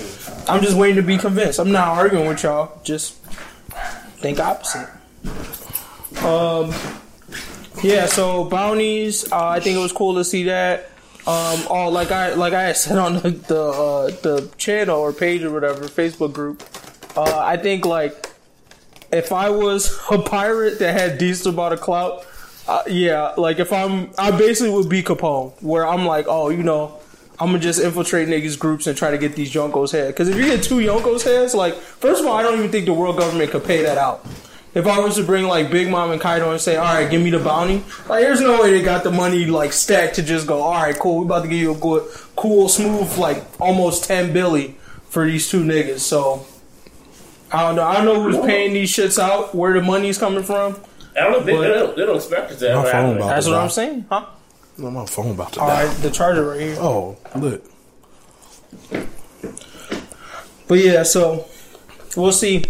I'm 0.48 0.62
just 0.62 0.76
waiting 0.76 0.96
to 0.96 1.02
be 1.02 1.18
convinced. 1.18 1.58
I'm 1.58 1.72
not 1.72 1.88
arguing 1.88 2.28
with 2.28 2.42
y'all. 2.42 2.80
Just 2.84 3.14
think 4.20 4.38
opposite. 4.38 4.88
Um, 6.22 6.72
yeah. 7.82 8.06
So 8.06 8.44
bounties. 8.44 9.30
Uh, 9.32 9.48
I 9.48 9.60
think 9.60 9.76
it 9.76 9.80
was 9.82 9.92
cool 9.92 10.14
to 10.14 10.24
see 10.24 10.44
that. 10.44 10.90
Um, 11.24 11.60
oh, 11.70 11.88
like 11.88 12.10
I 12.10 12.34
like 12.34 12.52
I 12.52 12.72
said 12.72 12.98
on 12.98 13.14
the 13.14 13.30
the, 13.30 13.62
uh, 13.62 14.06
the 14.22 14.50
channel 14.58 14.98
or 14.98 15.12
page 15.12 15.42
or 15.42 15.52
whatever 15.52 15.84
Facebook 15.84 16.32
group. 16.32 16.62
Uh, 17.16 17.38
I 17.38 17.56
think 17.56 17.84
like 17.84 18.30
if 19.12 19.30
I 19.30 19.50
was 19.50 20.00
a 20.10 20.18
pirate 20.18 20.78
that 20.78 20.98
had 20.98 21.18
decent 21.18 21.54
amount 21.54 21.74
of 21.74 21.80
clout, 21.80 22.24
uh, 22.66 22.82
yeah, 22.88 23.34
like 23.36 23.58
if 23.58 23.72
I'm, 23.72 24.10
I 24.18 24.30
basically 24.30 24.70
would 24.70 24.88
be 24.88 25.02
Capone, 25.02 25.52
where 25.62 25.86
I'm 25.86 26.06
like, 26.06 26.26
oh, 26.28 26.48
you 26.48 26.62
know, 26.62 26.98
I'm 27.38 27.48
gonna 27.48 27.58
just 27.58 27.80
infiltrate 27.80 28.28
niggas 28.28 28.58
groups 28.58 28.86
and 28.86 28.96
try 28.96 29.10
to 29.10 29.18
get 29.18 29.34
these 29.36 29.52
Yonkos 29.52 29.92
heads. 29.92 30.08
Because 30.08 30.28
if 30.28 30.36
you 30.36 30.44
get 30.44 30.62
two 30.62 30.76
Yonkos 30.76 31.24
heads, 31.24 31.54
like, 31.54 31.74
first 31.74 32.20
of 32.20 32.26
all, 32.26 32.36
I 32.36 32.42
don't 32.42 32.58
even 32.58 32.70
think 32.70 32.86
the 32.86 32.94
world 32.94 33.18
government 33.18 33.50
could 33.50 33.64
pay 33.64 33.82
that 33.82 33.98
out. 33.98 34.24
If 34.74 34.86
I 34.86 35.00
was 35.00 35.16
to 35.16 35.22
bring 35.24 35.44
like 35.46 35.70
Big 35.70 35.88
Mom 35.90 36.10
and 36.12 36.20
Kaido 36.20 36.50
and 36.50 36.60
say, 36.60 36.76
all 36.76 36.84
right, 36.94 37.10
give 37.10 37.20
me 37.20 37.28
the 37.30 37.38
bounty, 37.38 37.84
like, 38.08 38.22
there's 38.22 38.40
no 38.40 38.60
way 38.62 38.70
they 38.70 38.82
got 38.82 39.04
the 39.04 39.10
money 39.10 39.44
like 39.44 39.72
stacked 39.72 40.14
to 40.16 40.22
just 40.22 40.46
go, 40.46 40.62
all 40.62 40.72
right, 40.72 40.98
cool, 40.98 41.18
we 41.18 41.24
about 41.26 41.42
to 41.42 41.48
give 41.48 41.58
you 41.58 41.72
a 41.74 41.78
good, 41.78 42.08
cool, 42.36 42.68
smooth, 42.70 43.16
like 43.18 43.44
almost 43.60 44.04
10 44.04 44.32
billy 44.32 44.76
for 45.10 45.26
these 45.26 45.48
two 45.50 45.62
niggas. 45.62 45.98
So. 46.00 46.46
I 47.54 47.66
don't 47.66 47.76
know. 47.76 47.84
I 47.84 47.96
don't 47.96 48.06
know 48.06 48.22
who's 48.22 48.38
paying 48.46 48.72
these 48.72 48.90
shits 48.90 49.18
out, 49.18 49.54
where 49.54 49.74
the 49.74 49.82
money's 49.82 50.16
coming 50.16 50.42
from. 50.42 50.74
I 51.14 51.20
don't 51.24 51.32
know. 51.32 51.40
They, 51.40 51.54
they, 51.54 51.68
don't, 51.68 51.94
they 51.96 52.06
don't 52.06 52.16
expect 52.16 52.50
it 52.52 52.58
to 52.60 52.64
My 52.64 52.70
ever 52.80 52.82
phone 52.84 52.92
happen. 52.92 53.16
about 53.18 53.28
That's 53.28 53.44
to 53.44 53.52
what 53.52 53.56
die. 53.58 53.62
I'm 53.64 53.68
saying, 53.70 54.06
huh? 54.08 54.26
My 54.78 55.04
phone 55.04 55.30
about 55.32 55.52
to 55.52 55.60
All 55.60 55.68
die. 55.68 55.84
right, 55.84 55.96
the 55.98 56.10
charger 56.10 56.48
right 56.48 56.60
here. 56.62 56.76
Oh, 56.78 57.18
look. 57.36 57.62
But 60.66 60.78
yeah, 60.78 61.02
so 61.02 61.46
we'll 62.16 62.32
see. 62.32 62.64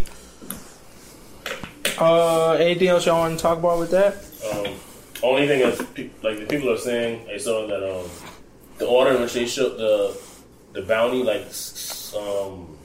Uh, 1.99 2.53
anything 2.53 2.89
else 2.89 3.07
y'all 3.07 3.19
want 3.21 3.37
to 3.39 3.43
talk 3.43 3.59
about 3.59 3.79
with 3.79 3.91
that? 3.91 4.15
Um, 4.53 4.75
only 5.23 5.47
thing 5.47 5.61
is, 5.61 5.81
pe- 5.95 6.11
like 6.23 6.39
the 6.41 6.47
people 6.47 6.71
are 6.73 6.79
saying, 6.79 7.29
I 7.33 7.37
saw 7.39 7.67
that 7.67 7.83
um, 7.83 8.09
the 8.79 8.87
order 8.87 9.15
in 9.15 9.23
which 9.23 9.35
they 9.35 9.47
showed 9.47 9.77
the 9.79 10.17
the 10.73 10.83
bounty, 10.83 11.23
like 11.23 11.43
s- 11.43 12.15
um, 12.19 12.77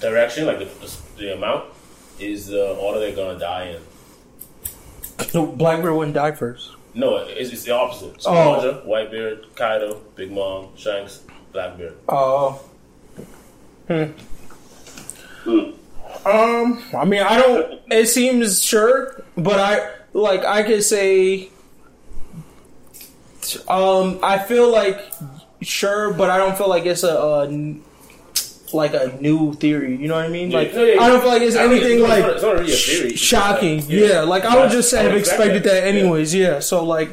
direction, 0.00 0.46
like 0.46 0.58
the, 0.58 0.64
the, 0.64 0.96
the 1.18 1.34
amount, 1.34 1.66
is 2.18 2.46
the 2.46 2.74
order 2.76 3.00
they're 3.00 3.14
gonna 3.14 3.38
die 3.38 3.76
in. 3.76 3.82
No, 5.34 5.46
Blackbeard 5.46 5.94
wouldn't 5.94 6.14
die 6.14 6.32
first. 6.32 6.70
No, 6.94 7.16
it's, 7.16 7.50
it's 7.50 7.64
the 7.64 7.72
opposite. 7.72 8.22
So 8.22 8.30
Oh. 8.30 8.54
Roger, 8.54 8.72
Whitebeard, 8.86 9.54
Kaido, 9.54 10.00
Big 10.16 10.32
Mom, 10.32 10.68
Shanks, 10.76 11.20
Blackbeard. 11.52 11.96
Oh. 12.08 12.60
Hmm. 13.88 14.04
Hmm. 15.44 15.70
Um, 16.24 16.82
I 16.96 17.04
mean, 17.04 17.22
I 17.22 17.38
don't. 17.38 17.80
It 17.90 18.06
seems 18.08 18.62
sure, 18.62 19.22
but 19.36 19.58
I 19.58 19.90
like. 20.12 20.44
I 20.44 20.62
could 20.62 20.82
say. 20.82 21.50
Um, 23.68 24.18
I 24.22 24.38
feel 24.38 24.70
like 24.70 25.00
sure, 25.62 26.12
but 26.12 26.28
I 26.30 26.36
don't 26.38 26.56
feel 26.58 26.68
like 26.68 26.84
it's 26.86 27.02
a, 27.02 27.46
like 28.72 28.92
a 28.94 29.16
new 29.20 29.54
theory. 29.54 29.96
You 29.96 30.08
know 30.08 30.16
what 30.16 30.24
I 30.26 30.28
mean? 30.28 30.50
Like, 30.50 30.72
Yeah, 30.74 30.82
yeah, 30.82 31.00
I 31.02 31.08
don't 31.08 31.20
feel 31.20 31.30
like 31.30 31.42
it's 31.42 31.56
I 31.56 31.66
mean, 31.66 31.78
anything 31.78 32.00
not- 32.00 32.08
like 32.10 32.24
it's 32.26 32.42
not 32.42 32.54
really 32.54 32.72
a 32.72 32.76
theory. 32.76 33.08
It's 33.10 33.12
just 33.12 33.24
shocking. 33.24 33.80
like- 33.80 33.88
yeah. 33.88 34.20
like 34.22 34.44
I 34.44 34.60
would 34.60 34.70
just 34.70 34.90
have 34.92 35.14
expected 35.14 35.62
that. 35.64 35.82
Yeah. 35.84 35.88
anyways. 35.88 36.34
Yeah. 36.34 36.58
So 36.60 36.84
like. 36.84 37.10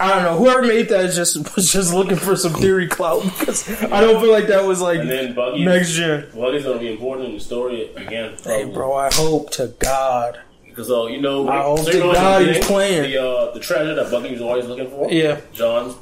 I 0.00 0.14
don't 0.14 0.22
know. 0.22 0.36
Whoever 0.38 0.62
made 0.62 0.88
that 0.90 1.12
just 1.12 1.36
was 1.56 1.72
just 1.72 1.92
looking 1.92 2.16
for 2.16 2.36
some 2.36 2.52
theory 2.52 2.86
clout 2.88 3.22
because 3.24 3.68
I 3.84 4.00
don't 4.00 4.20
feel 4.20 4.30
like 4.32 4.46
that 4.48 4.64
was 4.64 4.80
like 4.80 5.00
And 5.00 5.10
then 5.10 5.34
Buggy, 5.34 5.64
next 5.64 5.96
year. 5.98 6.28
Buggy's 6.34 6.64
gonna 6.64 6.78
be 6.78 6.92
important 6.92 7.28
in 7.28 7.34
the 7.34 7.40
story 7.40 7.92
again. 7.96 8.36
Hey, 8.44 8.64
bro, 8.64 8.94
I 8.94 9.10
hope 9.12 9.50
to 9.52 9.74
God. 9.78 10.40
Because 10.64 10.90
uh, 10.90 11.06
you 11.06 11.20
know, 11.20 11.48
I 11.48 11.62
hope 11.62 11.80
so 11.80 11.90
to 11.92 11.98
God 11.98 12.42
the 12.46 12.52
he's 12.54 12.64
playing. 12.66 13.02
the 13.10 13.20
uh, 13.22 13.50
the 13.52 13.60
treasure 13.60 13.94
that 13.96 14.10
Buggy 14.10 14.30
was 14.32 14.40
always 14.40 14.66
looking 14.66 14.88
for. 14.90 15.10
Yeah, 15.10 15.40
John's 15.52 15.94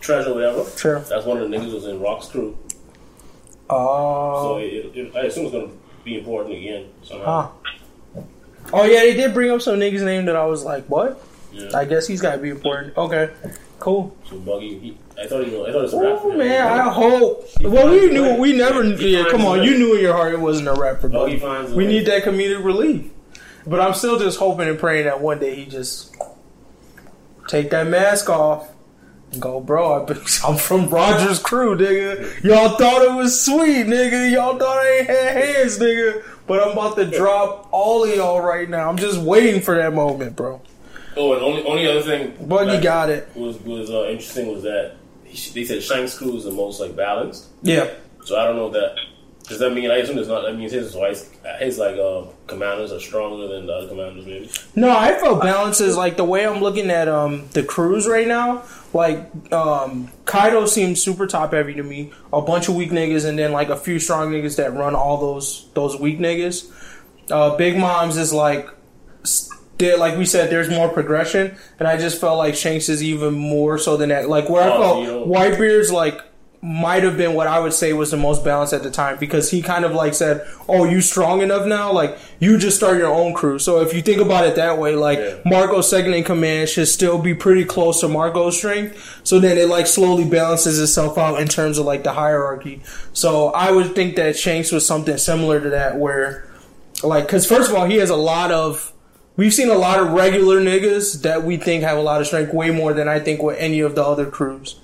treasure, 0.00 0.34
whatever. 0.34 0.64
sure. 0.76 1.00
That's 1.00 1.24
one 1.24 1.38
of 1.38 1.48
the 1.50 1.56
niggas 1.56 1.72
was 1.72 1.86
in 1.86 2.00
Rock's 2.00 2.28
crew. 2.28 2.56
So 3.70 3.76
Oh, 3.78 4.56
it, 4.58 4.92
it, 4.94 5.16
I 5.16 5.20
assume 5.20 5.46
it's 5.46 5.54
gonna 5.54 5.68
be 6.04 6.18
important 6.18 6.54
again 6.56 6.88
somehow. 7.02 7.52
huh. 8.14 8.22
Oh 8.72 8.84
yeah, 8.84 9.00
they 9.00 9.14
did 9.14 9.32
bring 9.32 9.50
up 9.50 9.62
some 9.62 9.76
nigga's 9.78 10.02
name 10.02 10.26
that 10.26 10.36
I 10.36 10.44
was 10.44 10.62
like, 10.64 10.84
what? 10.86 11.22
Yeah. 11.52 11.76
I 11.76 11.84
guess 11.84 12.06
he's 12.06 12.20
got 12.20 12.36
to 12.36 12.38
be 12.42 12.48
important. 12.50 12.96
Okay, 12.96 13.30
cool. 13.78 14.16
So 14.28 14.38
Buggy, 14.38 14.78
he, 14.78 14.98
I 15.20 15.26
thought 15.26 15.44
he, 15.44 15.54
I 15.54 15.72
thought 15.72 15.78
it 15.78 15.82
was 15.82 15.94
a 15.94 16.00
rap. 16.00 16.18
Oh 16.22 16.36
man, 16.36 16.66
I 16.66 16.90
hope. 16.90 17.46
Well, 17.60 17.90
we 17.90 18.10
knew. 18.10 18.36
We 18.36 18.56
never. 18.56 18.82
He 18.84 19.16
Yeah, 19.16 19.24
come 19.30 19.44
on. 19.44 19.62
You 19.62 19.76
knew 19.78 19.94
in 19.94 20.00
your 20.00 20.14
heart 20.14 20.32
it 20.32 20.40
wasn't 20.40 20.68
a 20.68 20.74
rapper, 20.74 21.08
Buggy 21.08 21.34
but 21.36 21.42
finds. 21.42 21.72
we 21.72 21.86
need 21.86 22.06
that 22.06 22.24
comedic 22.24 22.64
relief. 22.64 23.10
But 23.66 23.80
I'm 23.80 23.94
still 23.94 24.18
just 24.18 24.38
hoping 24.38 24.68
and 24.68 24.78
praying 24.78 25.04
that 25.04 25.20
one 25.20 25.38
day 25.38 25.54
he 25.54 25.66
just 25.66 26.16
take 27.48 27.70
that 27.70 27.86
mask 27.86 28.28
off 28.28 28.68
and 29.32 29.40
go, 29.40 29.60
bro. 29.60 30.06
I'm 30.44 30.56
from 30.56 30.88
Rogers' 30.88 31.38
crew, 31.38 31.76
nigga. 31.76 32.42
Y'all 32.42 32.76
thought 32.76 33.02
it 33.02 33.14
was 33.14 33.40
sweet, 33.44 33.86
nigga. 33.86 34.30
Y'all 34.32 34.58
thought 34.58 34.78
I 34.78 34.98
ain't 34.98 35.06
had 35.06 35.44
hands, 35.44 35.78
nigga. 35.78 36.24
But 36.46 36.60
I'm 36.66 36.72
about 36.72 36.96
to 36.96 37.04
drop 37.06 37.68
all 37.70 38.04
of 38.04 38.14
y'all 38.14 38.40
right 38.40 38.68
now. 38.68 38.88
I'm 38.88 38.96
just 38.96 39.18
waiting 39.20 39.62
for 39.62 39.76
that 39.76 39.94
moment, 39.94 40.34
bro. 40.34 40.60
Oh, 41.16 41.34
and 41.34 41.42
only 41.42 41.62
only 41.64 41.86
other 41.86 42.02
thing. 42.02 42.36
But 42.40 42.72
you 42.72 42.80
got 42.80 43.10
it. 43.10 43.28
Was 43.34 43.58
was 43.60 43.90
uh, 43.90 44.04
interesting 44.04 44.52
was 44.52 44.62
that 44.62 44.96
he, 45.24 45.50
they 45.52 45.64
said 45.64 45.82
Shank's 45.82 46.16
crew 46.16 46.36
is 46.36 46.44
the 46.44 46.52
most 46.52 46.80
like 46.80 46.96
balanced. 46.96 47.48
Yeah. 47.62 47.90
So 48.24 48.38
I 48.38 48.46
don't 48.46 48.56
know 48.56 48.70
that 48.70 48.96
does 49.48 49.58
that 49.58 49.72
mean 49.72 49.90
I 49.90 49.96
assume 49.96 50.18
it's 50.18 50.28
not 50.28 50.42
that 50.42 50.56
means 50.56 50.72
his 50.72 50.94
his, 50.94 51.30
his 51.58 51.78
like 51.78 51.96
uh, 51.96 52.24
commanders 52.46 52.92
are 52.92 53.00
stronger 53.00 53.48
than 53.48 53.66
the 53.66 53.72
other 53.72 53.88
commanders 53.88 54.24
maybe. 54.24 54.50
No, 54.76 54.96
I 54.96 55.14
felt 55.18 55.42
balance 55.42 55.80
is 55.80 55.96
like 55.96 56.16
the 56.16 56.24
way 56.24 56.46
I'm 56.46 56.60
looking 56.60 56.90
at 56.90 57.08
um 57.08 57.48
the 57.52 57.62
crews 57.62 58.06
right 58.06 58.26
now. 58.26 58.62
Like 58.92 59.30
um 59.52 60.10
Kaido 60.24 60.66
seems 60.66 61.02
super 61.02 61.26
top 61.26 61.52
heavy 61.52 61.74
to 61.74 61.82
me. 61.82 62.12
A 62.32 62.40
bunch 62.40 62.68
of 62.68 62.76
weak 62.76 62.90
niggas 62.90 63.26
and 63.26 63.38
then 63.38 63.52
like 63.52 63.68
a 63.68 63.76
few 63.76 63.98
strong 63.98 64.30
niggas 64.30 64.56
that 64.56 64.72
run 64.74 64.94
all 64.94 65.18
those 65.18 65.68
those 65.74 65.98
weak 65.98 66.18
niggas. 66.18 66.70
Uh, 67.30 67.56
Big 67.56 67.76
Moms 67.76 68.16
is 68.16 68.32
like 68.32 68.68
there, 69.82 69.98
like 69.98 70.16
we 70.16 70.24
said, 70.24 70.48
there's 70.50 70.70
more 70.70 70.88
progression, 70.88 71.54
and 71.78 71.86
I 71.86 71.98
just 71.98 72.18
felt 72.20 72.38
like 72.38 72.54
Shanks 72.54 72.88
is 72.88 73.02
even 73.02 73.34
more 73.34 73.76
so 73.76 73.98
than 73.98 74.08
that. 74.08 74.28
Like 74.30 74.48
where 74.48 74.62
I 74.62 74.68
Oh, 74.74 74.80
felt 74.80 75.04
you 75.04 75.10
Whitebeard's 75.30 75.92
like 75.92 76.18
might 76.64 77.02
have 77.02 77.16
been 77.16 77.34
what 77.34 77.48
I 77.48 77.58
would 77.58 77.72
say 77.72 77.92
was 77.92 78.12
the 78.12 78.16
most 78.16 78.44
balanced 78.44 78.72
at 78.72 78.84
the 78.84 78.90
time 78.92 79.16
because 79.18 79.50
he 79.50 79.62
kind 79.62 79.84
of 79.84 79.92
like 79.94 80.14
said, 80.14 80.46
"Oh, 80.68 80.84
you 80.84 81.00
strong 81.00 81.42
enough 81.42 81.66
now? 81.66 81.92
Like 81.92 82.16
you 82.38 82.56
just 82.56 82.76
start 82.76 82.98
your 82.98 83.12
own 83.12 83.34
crew." 83.34 83.58
So 83.58 83.80
if 83.80 83.92
you 83.92 84.00
think 84.00 84.20
about 84.20 84.46
it 84.46 84.54
that 84.54 84.78
way, 84.78 84.94
like 84.94 85.18
Yeah. 85.18 85.34
Marco's 85.44 85.90
second 85.90 86.14
in 86.14 86.22
command 86.22 86.68
should 86.68 86.86
still 86.86 87.18
be 87.18 87.34
pretty 87.34 87.64
close 87.64 87.98
to 88.02 88.08
Marco's 88.08 88.56
strength. 88.56 89.20
So 89.24 89.40
then 89.40 89.58
it 89.58 89.68
like 89.68 89.88
slowly 89.88 90.24
balances 90.24 90.78
itself 90.80 91.18
out 91.18 91.40
in 91.40 91.48
terms 91.48 91.78
of 91.78 91.84
like 91.86 92.04
the 92.04 92.12
hierarchy. 92.12 92.80
So 93.12 93.48
I 93.48 93.72
would 93.72 93.96
think 93.96 94.14
that 94.14 94.38
Shanks 94.38 94.70
was 94.70 94.86
something 94.86 95.18
similar 95.18 95.60
to 95.60 95.70
that, 95.70 95.98
where 95.98 96.46
like 97.02 97.26
because 97.26 97.44
first 97.44 97.70
of 97.70 97.76
all 97.76 97.86
he 97.86 97.96
has 97.96 98.10
a 98.10 98.16
lot 98.16 98.52
of. 98.52 98.91
We've 99.36 99.52
seen 99.54 99.70
a 99.70 99.74
lot 99.74 99.98
of 99.98 100.10
regular 100.12 100.60
niggas 100.60 101.22
that 101.22 101.42
we 101.44 101.56
think 101.56 101.82
have 101.84 101.96
a 101.96 102.02
lot 102.02 102.20
of 102.20 102.26
strength, 102.26 102.52
way 102.52 102.70
more 102.70 102.92
than 102.92 103.08
I 103.08 103.18
think 103.18 103.42
with 103.42 103.58
any 103.58 103.80
of 103.80 103.94
the 103.94 104.04
other 104.04 104.26
crews. 104.26 104.76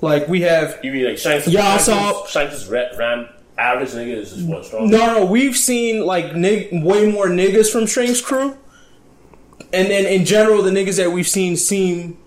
Like 0.00 0.28
we 0.28 0.42
have 0.42 0.78
You 0.82 0.92
mean 0.92 1.06
like 1.06 1.18
Shanks? 1.18 1.48
Yeah, 1.48 1.66
I 1.66 1.78
saw- 1.78 2.26
Shanks' 2.26 2.66
ra- 2.66 2.88
ram 2.98 3.28
average 3.56 3.90
niggas 3.90 4.16
is 4.18 4.32
just 4.34 4.46
what 4.46 4.64
strong. 4.66 4.90
No, 4.90 5.18
no, 5.20 5.24
we've 5.24 5.56
seen 5.56 6.04
like 6.04 6.34
nig- 6.34 6.68
way 6.84 7.10
more 7.10 7.28
niggas 7.28 7.70
from 7.72 7.86
Strings 7.86 8.20
Crew, 8.20 8.56
and 9.72 9.88
then 9.90 10.04
in 10.06 10.24
general, 10.26 10.60
the 10.62 10.70
niggas 10.70 10.98
that 10.98 11.10
we've 11.12 11.28
seen 11.28 11.56
seem 11.56 12.18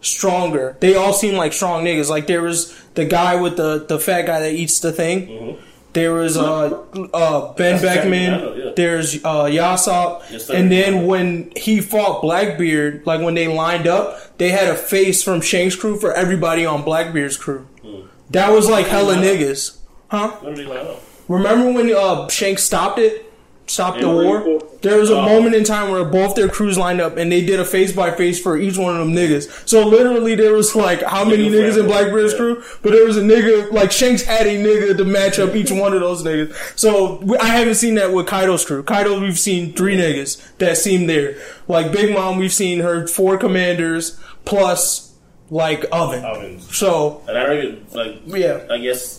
stronger. 0.00 0.76
They 0.80 0.96
all 0.96 1.12
seem 1.12 1.36
like 1.36 1.52
strong 1.52 1.84
niggas. 1.84 2.08
Like 2.10 2.26
there 2.26 2.42
was 2.42 2.74
the 2.94 3.04
guy 3.04 3.36
with 3.40 3.56
the 3.56 3.84
the 3.88 3.98
fat 4.00 4.22
guy 4.26 4.40
that 4.40 4.52
eats 4.52 4.80
the 4.80 4.90
thing. 4.92 5.26
Mm-hmm. 5.28 5.62
There 5.92 6.12
was 6.12 6.36
uh, 6.36 6.84
uh, 7.12 7.52
Ben 7.54 7.80
That's 7.80 7.82
Beckman. 7.82 8.58
Yeah. 8.58 8.72
There's 8.76 9.16
uh, 9.24 9.44
Yasopp. 9.44 10.22
Yes, 10.30 10.48
and 10.48 10.70
then 10.70 11.06
when 11.06 11.52
he 11.56 11.80
fought 11.80 12.22
Blackbeard, 12.22 13.04
like 13.06 13.20
when 13.20 13.34
they 13.34 13.48
lined 13.48 13.88
up, 13.88 14.38
they 14.38 14.50
had 14.50 14.68
a 14.68 14.76
face 14.76 15.22
from 15.22 15.40
Shanks' 15.40 15.74
crew 15.74 15.98
for 15.98 16.12
everybody 16.12 16.64
on 16.64 16.84
Blackbeard's 16.84 17.36
crew. 17.36 17.66
Hmm. 17.82 18.02
That 18.30 18.52
was 18.52 18.68
like 18.68 18.86
hella 18.86 19.16
niggas, 19.16 19.78
huh? 20.08 20.36
Let 20.42 20.56
me 20.56 20.64
line 20.64 20.86
up. 20.86 21.02
Remember 21.26 21.72
when 21.72 21.92
uh, 21.92 22.28
Shanks 22.28 22.62
stopped 22.62 22.98
it? 23.00 23.32
Stopped 23.66 24.00
the 24.00 24.08
war? 24.08 24.60
There 24.82 24.96
was 24.98 25.10
a 25.10 25.16
Oh. 25.16 25.22
moment 25.22 25.54
in 25.54 25.64
time 25.64 25.90
where 25.90 26.04
both 26.04 26.34
their 26.36 26.48
crews 26.48 26.78
lined 26.78 27.00
up 27.02 27.16
and 27.18 27.30
they 27.30 27.42
did 27.44 27.60
a 27.60 27.64
face 27.64 27.92
by 27.92 28.10
face 28.12 28.40
for 28.40 28.56
each 28.58 28.78
one 28.78 28.96
of 28.96 29.06
them 29.06 29.14
niggas. 29.14 29.48
So 29.68 29.86
literally 29.86 30.34
there 30.34 30.54
was 30.54 30.74
like 30.74 31.02
how 31.02 31.24
many 31.24 31.48
Nigga 31.48 31.52
niggas 31.52 31.66
in 31.68 31.72
friend. 31.74 31.88
Blackbeard's 31.88 32.32
Yeah. 32.32 32.38
crew? 32.38 32.62
But 32.82 32.92
there 32.92 33.04
was 33.04 33.16
a 33.18 33.20
nigga, 33.22 33.70
like 33.72 33.92
Shanks 33.92 34.22
had 34.22 34.46
a 34.46 34.56
nigga 34.56 34.96
to 34.96 35.04
match 35.04 35.38
up 35.38 35.54
each 35.54 35.70
one 35.70 35.92
of 35.92 36.00
those 36.00 36.22
niggas. 36.22 36.52
So 36.76 37.20
we- 37.22 37.36
I 37.36 37.46
haven't 37.46 37.74
seen 37.74 37.96
that 37.96 38.12
with 38.12 38.26
Kaido's 38.26 38.64
crew. 38.64 38.82
Kaido, 38.82 39.20
we've 39.20 39.38
seen 39.38 39.74
three 39.74 39.96
niggas 39.98 40.38
that 40.58 40.78
seem 40.78 41.06
there. 41.06 41.34
Like 41.68 41.92
Big 41.92 42.14
Mom, 42.14 42.38
we've 42.38 42.52
seen 42.52 42.80
her 42.80 43.06
four 43.06 43.36
commanders 43.36 44.16
plus 44.46 45.10
like 45.50 45.84
Oven. 45.92 46.24
Ovens. 46.24 46.74
So 46.76 47.20
And 47.28 47.36
I 47.36 47.44
don't 47.46 47.58
even 47.58 47.78
like. 47.92 48.16
yeah. 48.26 48.58
I 48.70 48.78
guess 48.78 49.18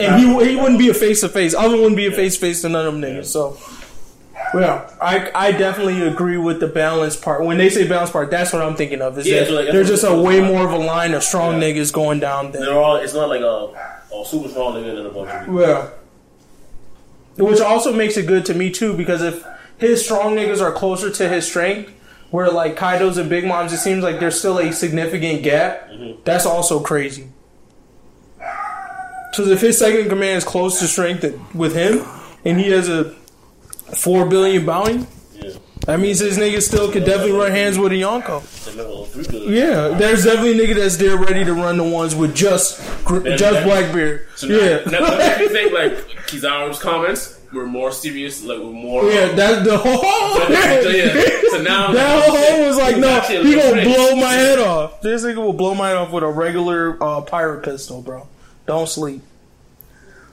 And 0.00 0.16
he, 0.20 0.50
he 0.50 0.56
wouldn't 0.56 0.78
be 0.78 0.88
a 0.88 0.94
face 0.94 1.20
to 1.22 1.28
face. 1.28 1.54
Oven 1.54 1.78
wouldn't 1.78 1.96
be 1.96 2.06
a 2.06 2.12
face 2.12 2.34
to 2.34 2.40
face 2.40 2.62
to 2.62 2.68
none 2.68 2.86
of 2.86 2.92
them 2.94 3.02
niggas. 3.02 3.26
So, 3.26 3.56
yeah, 4.54 4.90
I 5.00 5.30
I 5.34 5.52
definitely 5.52 6.02
agree 6.02 6.36
with 6.38 6.60
the 6.60 6.66
balance 6.68 7.16
part. 7.16 7.44
When 7.44 7.58
they 7.58 7.68
say 7.70 7.86
balance 7.86 8.10
part, 8.10 8.30
that's 8.30 8.52
what 8.52 8.62
I'm 8.62 8.76
thinking 8.76 9.02
of. 9.02 9.18
Is 9.18 9.26
Yeah, 9.26 9.44
that 9.44 9.50
like, 9.50 9.66
there's 9.72 9.88
just 9.88 10.04
a 10.04 10.14
way 10.14 10.40
more 10.40 10.64
of 10.66 10.72
a 10.72 10.78
line 10.78 11.14
of 11.14 11.22
strong 11.22 11.60
Yeah. 11.60 11.68
niggas 11.68 11.92
going 11.92 12.20
down 12.20 12.52
they're 12.52 12.66
there. 12.66 12.74
all. 12.78 12.96
It's 12.96 13.14
not 13.14 13.28
like 13.28 13.40
a, 13.42 14.14
a 14.14 14.24
super 14.24 14.48
strong 14.48 14.74
nigga 14.74 14.96
and 14.98 15.06
a 15.06 15.10
bunch 15.10 15.30
of. 15.48 15.54
Yeah. 15.60 15.88
Which 17.44 17.60
also 17.60 17.92
makes 17.92 18.16
it 18.16 18.26
good 18.26 18.44
to 18.46 18.54
me 18.54 18.70
too, 18.70 18.96
because 18.96 19.22
if 19.22 19.44
his 19.76 20.04
strong 20.04 20.34
niggas 20.34 20.60
are 20.60 20.72
closer 20.72 21.08
to 21.10 21.28
his 21.28 21.46
strength, 21.46 21.92
where 22.30 22.50
like 22.50 22.76
Kaido's 22.76 23.16
and 23.16 23.30
Big 23.30 23.44
Moms, 23.46 23.72
it 23.72 23.78
seems 23.78 24.02
like 24.02 24.18
there's 24.20 24.38
still 24.38 24.58
a 24.58 24.72
significant 24.72 25.42
gap. 25.42 25.88
Mm-hmm. 25.88 26.20
That's 26.24 26.46
also 26.46 26.80
crazy. 26.80 27.28
Because 29.30 29.50
if 29.50 29.60
his 29.60 29.78
second 29.78 30.08
command 30.08 30.38
is 30.38 30.44
close 30.44 30.80
to 30.80 30.86
strength 30.88 31.24
with 31.54 31.74
him, 31.74 32.04
and 32.44 32.58
he 32.58 32.70
has 32.70 32.88
a 32.88 33.14
four 33.96 34.26
billion 34.26 34.64
bounty, 34.66 35.06
Yeah. 35.34 35.50
that 35.86 36.00
means 36.00 36.18
his 36.20 36.36
niggas 36.38 36.62
still 36.62 36.90
could 36.92 37.04
definitely 37.04 37.32
run 37.32 37.50
hands 37.50 37.78
with 37.78 37.92
a 37.92 37.96
Yonko. 37.96 38.42
The 38.64 38.82
level 38.82 39.04
three 39.06 39.24
good. 39.24 39.48
Yeah, 39.50 39.88
there's 39.98 40.24
definitely 40.24 40.62
a 40.62 40.66
nigga 40.66 40.76
that's 40.76 40.96
there 40.96 41.16
ready 41.16 41.44
to 41.44 41.54
run 41.54 41.76
the 41.78 41.84
ones 41.84 42.14
with 42.14 42.34
just 42.34 42.78
just 43.38 43.64
Blackbeard. 43.64 44.26
So 44.36 44.46
now, 44.48 44.56
yeah, 44.56 44.80
now, 44.86 44.98
now 45.00 45.38
make 45.38 45.50
think 45.50 45.72
like 45.72 45.92
Kizaru's 46.28 46.78
comments 46.78 47.40
were 47.52 47.66
more 47.66 47.90
serious, 47.92 48.44
like 48.44 48.58
were 48.58 48.64
more. 48.66 49.04
yeah, 49.10 49.28
that 49.32 49.64
the 49.64 49.78
whole. 49.78 50.02
So, 50.48 50.88
yeah. 50.90 51.30
So 51.50 51.62
now 51.62 51.92
That 51.92 52.28
whole 52.28 52.66
was 52.66 52.76
like, 52.76 52.98
no, 52.98 53.20
he 53.20 53.54
gonna 53.54 53.72
prince. 53.72 53.96
blow 53.96 54.16
my 54.16 54.32
head 54.32 54.58
off. 54.58 55.00
This 55.00 55.24
nigga 55.24 55.36
will 55.36 55.52
blow 55.54 55.74
my 55.74 55.88
head 55.88 55.96
off 55.96 56.10
with 56.12 56.22
a 56.22 56.28
regular 56.28 57.02
uh, 57.02 57.22
pirate 57.22 57.62
pistol, 57.64 58.02
bro. 58.02 58.28
Don't 58.66 58.88
sleep. 58.88 59.22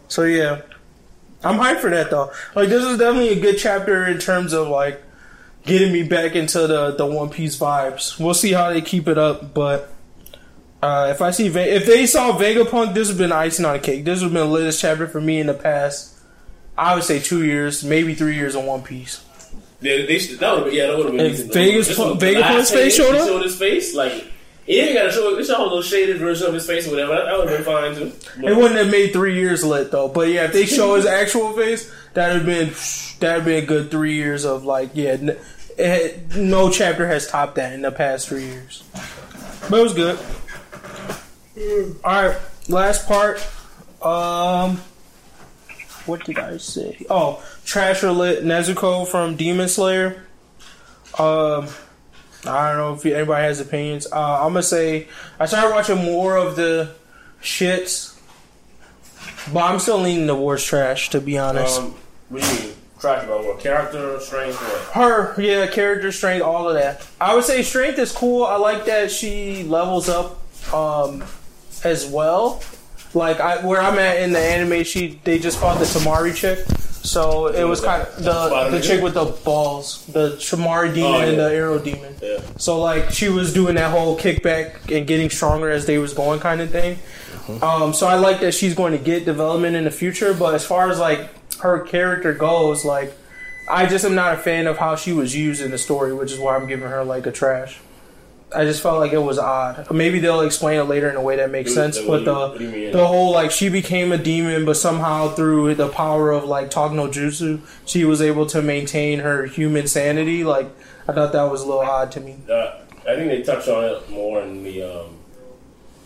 So 0.09 0.23
yeah, 0.23 0.61
I'm 1.45 1.57
hyped 1.59 1.79
for 1.79 1.89
that 1.91 2.09
though. 2.09 2.31
Like 2.55 2.69
this 2.69 2.83
is 2.83 2.97
definitely 2.97 3.29
a 3.37 3.39
good 3.39 3.57
chapter 3.57 4.05
in 4.07 4.17
terms 4.19 4.51
of 4.53 4.67
like 4.67 5.01
getting 5.63 5.93
me 5.93 6.03
back 6.03 6.35
into 6.35 6.67
the 6.67 6.91
the 6.91 7.05
One 7.05 7.29
Piece 7.29 7.57
vibes. 7.57 8.19
We'll 8.19 8.33
see 8.33 8.51
how 8.51 8.73
they 8.73 8.81
keep 8.81 9.07
it 9.07 9.17
up, 9.17 9.53
but. 9.53 9.91
Uh, 10.83 11.07
if 11.09 11.19
I 11.19 11.31
see 11.31 11.47
Ve- 11.49 11.61
if 11.61 11.87
they 11.87 12.05
saw 12.05 12.37
Vegapunk, 12.37 12.93
this 12.93 13.07
would 13.07 13.13
have 13.13 13.17
been 13.17 13.31
icing 13.31 13.65
on 13.65 13.73
the 13.73 13.79
cake. 13.79 14.05
This 14.05 14.19
would 14.19 14.25
have 14.25 14.33
been 14.33 14.47
the 14.49 14.53
latest 14.53 14.79
chapter 14.81 15.07
for 15.07 15.19
me 15.19 15.39
in 15.39 15.47
the 15.47 15.55
past. 15.55 16.15
I 16.77 16.93
would 16.93 17.03
say 17.03 17.17
two 17.19 17.43
years, 17.43 17.83
maybe 17.83 18.13
three 18.13 18.35
years 18.35 18.55
on 18.55 18.67
One 18.67 18.83
Piece. 18.83 19.23
They, 19.79 20.05
they 20.05 20.19
should, 20.19 20.37
that 20.39 20.63
would 20.63 20.73
yeah, 20.73 20.87
that 20.87 20.97
would 20.97 21.05
have 21.07 21.15
been 21.17 21.25
If. 21.25 21.51
Vegas 21.53 21.87
This 21.87 21.97
pu- 21.97 22.15
Vegapunk's 22.15 22.69
face 22.69 22.95
showed 22.95 23.15
up? 23.15 23.27
showed 23.27 23.41
his 23.41 23.57
face, 23.57 23.95
like, 23.95 24.25
he 24.65 24.73
didn't 24.73 24.95
gotta 24.95 25.11
show, 25.11 25.35
they 25.35 25.43
show 25.43 25.61
a 25.61 25.63
little 25.63 25.81
shaded 25.81 26.17
version 26.17 26.47
of 26.47 26.53
his 26.53 26.65
face 26.65 26.87
or 26.87 26.91
whatever. 26.91 27.13
That, 27.15 27.25
that 27.25 27.37
would 27.37 27.49
have 27.49 27.57
been 27.57 27.65
fine 27.65 27.95
too. 27.95 28.11
But- 28.41 28.51
It 28.51 28.55
wouldn't 28.57 28.79
have 28.79 28.89
made 28.91 29.13
three 29.13 29.35
years 29.35 29.63
lit 29.63 29.91
though. 29.91 30.07
But 30.07 30.29
yeah, 30.29 30.45
if 30.45 30.53
they 30.53 30.65
show 30.65 30.95
his 30.95 31.05
actual 31.05 31.53
face, 31.53 31.91
that'd 32.13 32.35
have 32.37 32.45
been 32.45 32.73
that'd 33.19 33.45
been 33.45 33.63
a 33.63 33.65
good 33.65 33.91
three 33.91 34.15
years 34.15 34.45
of 34.45 34.65
like 34.65 34.91
yeah. 34.93 35.17
Had, 35.77 36.35
no 36.37 36.69
chapter 36.71 37.05
has 37.05 37.27
topped 37.27 37.55
that 37.55 37.73
in 37.73 37.81
the 37.81 37.91
past 37.91 38.29
three 38.29 38.45
years. 38.45 38.81
But 39.69 39.79
it 39.79 39.83
was 39.83 39.93
good. 39.93 40.17
All 42.03 42.27
right, 42.29 42.37
last 42.69 43.07
part. 43.07 43.45
Um, 44.01 44.77
what 46.05 46.23
did 46.25 46.37
I 46.39 46.57
say? 46.57 47.05
Oh, 47.09 47.43
Trasher 47.65 48.15
lit 48.15 48.43
Nezuko 48.43 49.07
from 49.07 49.35
Demon 49.35 49.67
Slayer. 49.67 50.23
Um, 51.17 51.67
I 52.47 52.69
don't 52.69 52.77
know 52.77 52.93
if 52.93 53.05
anybody 53.05 53.43
has 53.43 53.59
opinions. 53.59 54.07
Uh, 54.11 54.45
I'm 54.45 54.53
gonna 54.53 54.63
say 54.63 55.07
I 55.39 55.45
started 55.45 55.73
watching 55.73 55.97
more 55.97 56.37
of 56.37 56.55
the 56.55 56.91
shits, 57.41 58.17
but 59.53 59.63
I'm 59.63 59.79
still 59.79 59.99
leaning 59.99 60.27
towards 60.27 60.63
trash 60.63 61.09
to 61.11 61.21
be 61.21 61.37
honest. 61.37 61.79
Um, 61.79 61.95
what 62.29 62.41
do 62.41 62.47
you 62.55 62.59
mean? 62.61 62.75
Trash 62.99 63.25
about 63.25 63.43
what? 63.45 63.59
Character, 63.59 64.19
strength, 64.19 64.55
what? 64.55 64.81
Her, 64.93 65.41
yeah, 65.41 65.67
character 65.67 66.11
strength, 66.11 66.43
all 66.43 66.67
of 66.69 66.75
that. 66.75 67.05
I 67.19 67.35
would 67.35 67.43
say 67.43 67.61
strength 67.61 67.99
is 67.99 68.11
cool. 68.11 68.45
I 68.45 68.55
like 68.55 68.85
that 68.85 69.11
she 69.11 69.63
levels 69.63 70.09
up 70.09 70.39
um, 70.73 71.23
as 71.83 72.07
well. 72.07 72.63
Like 73.13 73.39
I, 73.39 73.65
where 73.65 73.81
I'm 73.81 73.99
at 73.99 74.21
in 74.21 74.33
the 74.33 74.39
anime, 74.39 74.83
she 74.83 75.19
they 75.23 75.39
just 75.39 75.59
fought 75.59 75.79
the 75.79 75.85
Tamari 75.85 76.35
chick, 76.35 76.59
So 77.05 77.47
it 77.47 77.63
was 77.63 77.81
kind 77.81 78.01
of 78.01 78.15
the 78.23 78.69
the 78.71 78.81
chick 78.81 79.01
with 79.01 79.13
the 79.13 79.25
balls, 79.25 80.05
the 80.07 80.31
Shamari 80.37 80.93
demon 80.93 81.11
Oh, 81.13 81.21
and 81.21 81.37
the 81.37 81.51
arrow 81.53 81.79
demon. 81.79 82.15
Yeah. 82.21 82.39
So 82.57 82.79
like 82.81 83.11
she 83.11 83.29
was 83.29 83.53
doing 83.53 83.75
that 83.75 83.91
whole 83.91 84.17
kickback 84.17 84.95
and 84.95 85.05
getting 85.05 85.29
stronger 85.29 85.69
as 85.69 85.85
they 85.85 85.97
was 85.97 86.13
going 86.13 86.39
kind 86.39 86.61
of 86.61 86.71
thing. 86.71 86.97
Um, 87.61 87.93
so 87.93 88.07
I 88.07 88.15
like 88.15 88.39
that 88.39 88.53
she's 88.53 88.73
going 88.73 88.93
to 88.93 88.97
get 88.97 89.23
development 89.25 89.75
in 89.75 89.83
the 89.83 89.91
future. 89.91 90.33
But 90.33 90.55
as 90.55 90.65
far 90.65 90.89
as 90.89 90.99
like 90.99 91.29
her 91.59 91.79
character 91.81 92.33
goes, 92.33 92.83
like 92.83 93.13
I 93.69 93.85
just 93.85 94.03
am 94.03 94.15
not 94.15 94.33
a 94.33 94.37
fan 94.37 94.65
of 94.67 94.77
how 94.77 94.95
she 94.95 95.13
was 95.13 95.35
used 95.35 95.61
in 95.61 95.71
the 95.71 95.77
story, 95.77 96.13
which 96.13 96.31
is 96.31 96.39
why 96.39 96.55
I'm 96.55 96.67
giving 96.67 96.89
her 96.89 97.03
like 97.03 97.27
a 97.27 97.31
trash. 97.31 97.79
I 98.55 98.63
just 98.63 98.81
felt 98.81 98.99
like 98.99 99.11
it 99.11 99.19
was 99.19 99.37
odd. 99.37 99.91
Maybe 99.91 100.19
they'll 100.19 100.41
explain 100.41 100.79
it 100.79 100.83
later 100.83 101.09
in 101.09 101.15
a 101.15 101.21
way 101.21 101.35
that 101.37 101.51
makes 101.51 101.73
sense. 101.73 101.99
But 101.99 102.25
the 102.25 102.33
what 102.33 102.57
do 102.57 102.63
you 102.63 102.69
mean? 102.69 102.91
the 102.91 103.05
whole 103.05 103.31
like 103.31 103.51
she 103.51 103.69
became 103.69 104.11
a 104.11 104.17
demon, 104.17 104.65
but 104.65 104.77
somehow 104.77 105.29
through 105.29 105.75
the 105.75 105.89
power 105.89 106.31
of 106.31 106.45
like 106.45 106.71
talk 106.71 106.91
no 106.91 107.07
jutsu, 107.07 107.61
she 107.85 108.05
was 108.05 108.21
able 108.21 108.45
to 108.47 108.61
maintain 108.61 109.19
her 109.19 109.45
human 109.45 109.87
sanity. 109.87 110.43
Like 110.43 110.67
I 111.07 111.13
thought 111.13 111.33
that 111.33 111.51
was 111.51 111.61
a 111.61 111.65
little 111.65 111.81
odd 111.81 112.11
to 112.13 112.21
me. 112.21 112.37
Uh, 112.49 112.79
I 113.07 113.15
think 113.15 113.29
they 113.29 113.43
touch 113.43 113.67
on 113.67 113.83
it 113.83 114.09
more 114.09 114.41
in 114.41 114.63
the 114.63 114.83
um, 114.83 115.17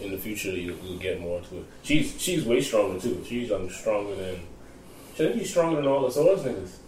in 0.02 0.12
the 0.12 0.18
future. 0.18 0.50
You, 0.50 0.78
you'll 0.84 0.98
get 0.98 1.20
more 1.20 1.42
to 1.42 1.58
it. 1.60 1.66
She's 1.84 2.20
she's 2.20 2.44
way 2.46 2.62
stronger 2.62 3.00
too. 3.00 3.24
She's 3.28 3.52
um, 3.52 3.70
stronger 3.70 4.16
than. 4.16 4.42
Think 5.14 5.40
she's 5.40 5.50
stronger 5.50 5.78
than 5.78 5.88
all 5.88 6.02
the 6.02 6.12
swords 6.12 6.44
niggas. 6.44 6.79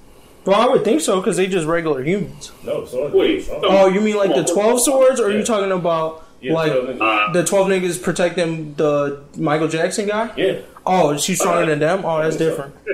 Well, 0.46 0.60
I 0.60 0.66
would 0.72 0.84
think 0.84 1.02
so 1.02 1.20
because 1.22 1.38
they 1.38 1.48
just 1.48 1.68
regular 1.68 2.04
humans. 2.04 2.52
No, 2.64 2.86
swords. 2.86 3.14
Wait, 3.14 3.40
niggas 3.40 3.44
stronger. 3.44 3.68
Oh, 3.70 3.88
you 3.88 4.02
mean 4.02 4.16
like 4.18 4.34
the 4.36 4.44
twelve 4.44 4.82
swords, 4.82 5.20
or 5.20 5.28
are 5.28 5.32
you 5.32 5.44
talking 5.44 5.72
about 5.72 6.28
yeah, 6.42 6.54
like 6.54 6.72
12 6.72 6.86
niggas. 6.98 7.34
the 7.34 7.44
twelve 7.44 7.68
niggas 7.68 8.02
protecting 8.02 8.74
the 8.76 9.22
Michael 9.38 9.68
Jackson 9.68 10.08
guy? 10.08 10.34
yeah. 10.38 10.62
Oh, 10.86 11.16
she's 11.18 11.40
stronger 11.40 11.68
than 11.68 11.78
them. 11.80 12.04
Oh, 12.04 12.24
that's 12.24 12.38
different. 12.38 12.74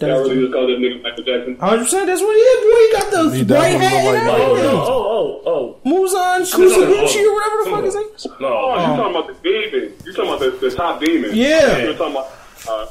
Y'all 0.00 0.10
That's 0.10 0.28
really 0.28 0.42
just 0.42 0.52
call 0.52 0.66
that 0.68 0.78
nigga 0.78 1.02
Michael 1.02 1.24
Jackson? 1.24 1.56
hundred 1.58 1.82
percent. 1.84 2.06
That's 2.06 2.20
what 2.20 2.36
he 2.36 2.40
is. 2.40 2.60
Boy, 2.62 2.78
he 2.86 2.92
got 2.92 3.10
the 3.10 3.36
He 3.36 3.42
white 3.42 3.80
hat 3.80 4.04
look 4.04 4.14
like 4.14 4.14
and 4.14 4.26
Michael 4.26 4.44
Oh, 4.46 4.54
everything. 4.54 4.70
oh, 4.78 5.42
oh, 5.44 5.76
Muzan 5.84 6.38
She's 6.38 6.50
talking 6.52 6.70
Kusaguchi 6.70 7.26
or 7.26 7.34
whatever 7.34 7.64
the 7.64 7.70
fuck 7.70 7.84
his 7.84 7.94
name 7.96 8.08
is. 8.14 8.26
oh. 8.30 8.36
No. 8.38 8.46
Oh, 8.48 8.74
you 8.78 8.96
talking 8.96 9.16
about 9.16 9.26
the 9.26 9.34
demon? 9.42 9.94
You 10.04 10.12
talking 10.12 10.30
about 10.30 10.40
the, 10.40 10.68
the 10.68 10.76
top 10.76 11.00
demon? 11.00 11.30
Yeah. 11.34 11.78
You 11.78 11.86
were 11.88 11.94
talking 11.94 12.12
about. 12.12 12.30
Uh, 12.68 12.86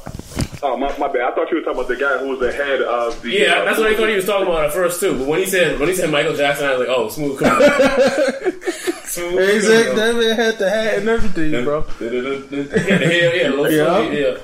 oh 0.62 0.76
my, 0.76 0.96
my 0.98 1.08
bad. 1.08 1.22
I 1.22 1.34
thought 1.34 1.50
you 1.50 1.56
were 1.58 1.62
talking 1.62 1.80
about 1.80 1.88
the 1.88 1.96
guy 1.96 2.18
who 2.18 2.28
was 2.28 2.40
the 2.40 2.52
head 2.52 2.82
of 2.82 3.20
the. 3.22 3.30
Yeah, 3.30 3.54
uh, 3.54 3.64
that's 3.64 3.78
what 3.78 3.88
I 3.88 3.96
thought 3.96 4.08
he 4.08 4.14
was 4.14 4.26
talking 4.26 4.46
about 4.46 4.64
at 4.64 4.72
first 4.72 5.00
too. 5.00 5.18
But 5.18 5.26
when 5.26 5.40
he 5.40 5.46
said 5.46 5.78
when 5.78 5.88
he 5.88 5.94
said 5.94 6.10
Michael 6.10 6.34
Jackson, 6.34 6.66
I 6.66 6.76
was 6.76 6.80
like, 6.80 6.96
oh, 6.96 7.08
smooth 7.08 7.38
criminal. 7.38 7.60
smooth 9.04 9.54
Exactly. 9.54 9.94
That 9.96 10.14
man 10.16 10.36
had 10.36 10.58
the 10.58 10.70
hat 10.70 10.94
and 10.98 11.08
everything, 11.08 11.64
bro. 11.64 11.84
Yeah, 12.00 12.08
the 12.08 13.06
hair, 13.06 13.36
yeah, 13.36 13.48
little 13.50 13.70
Yeah. 13.70 14.10
yeah. 14.10 14.38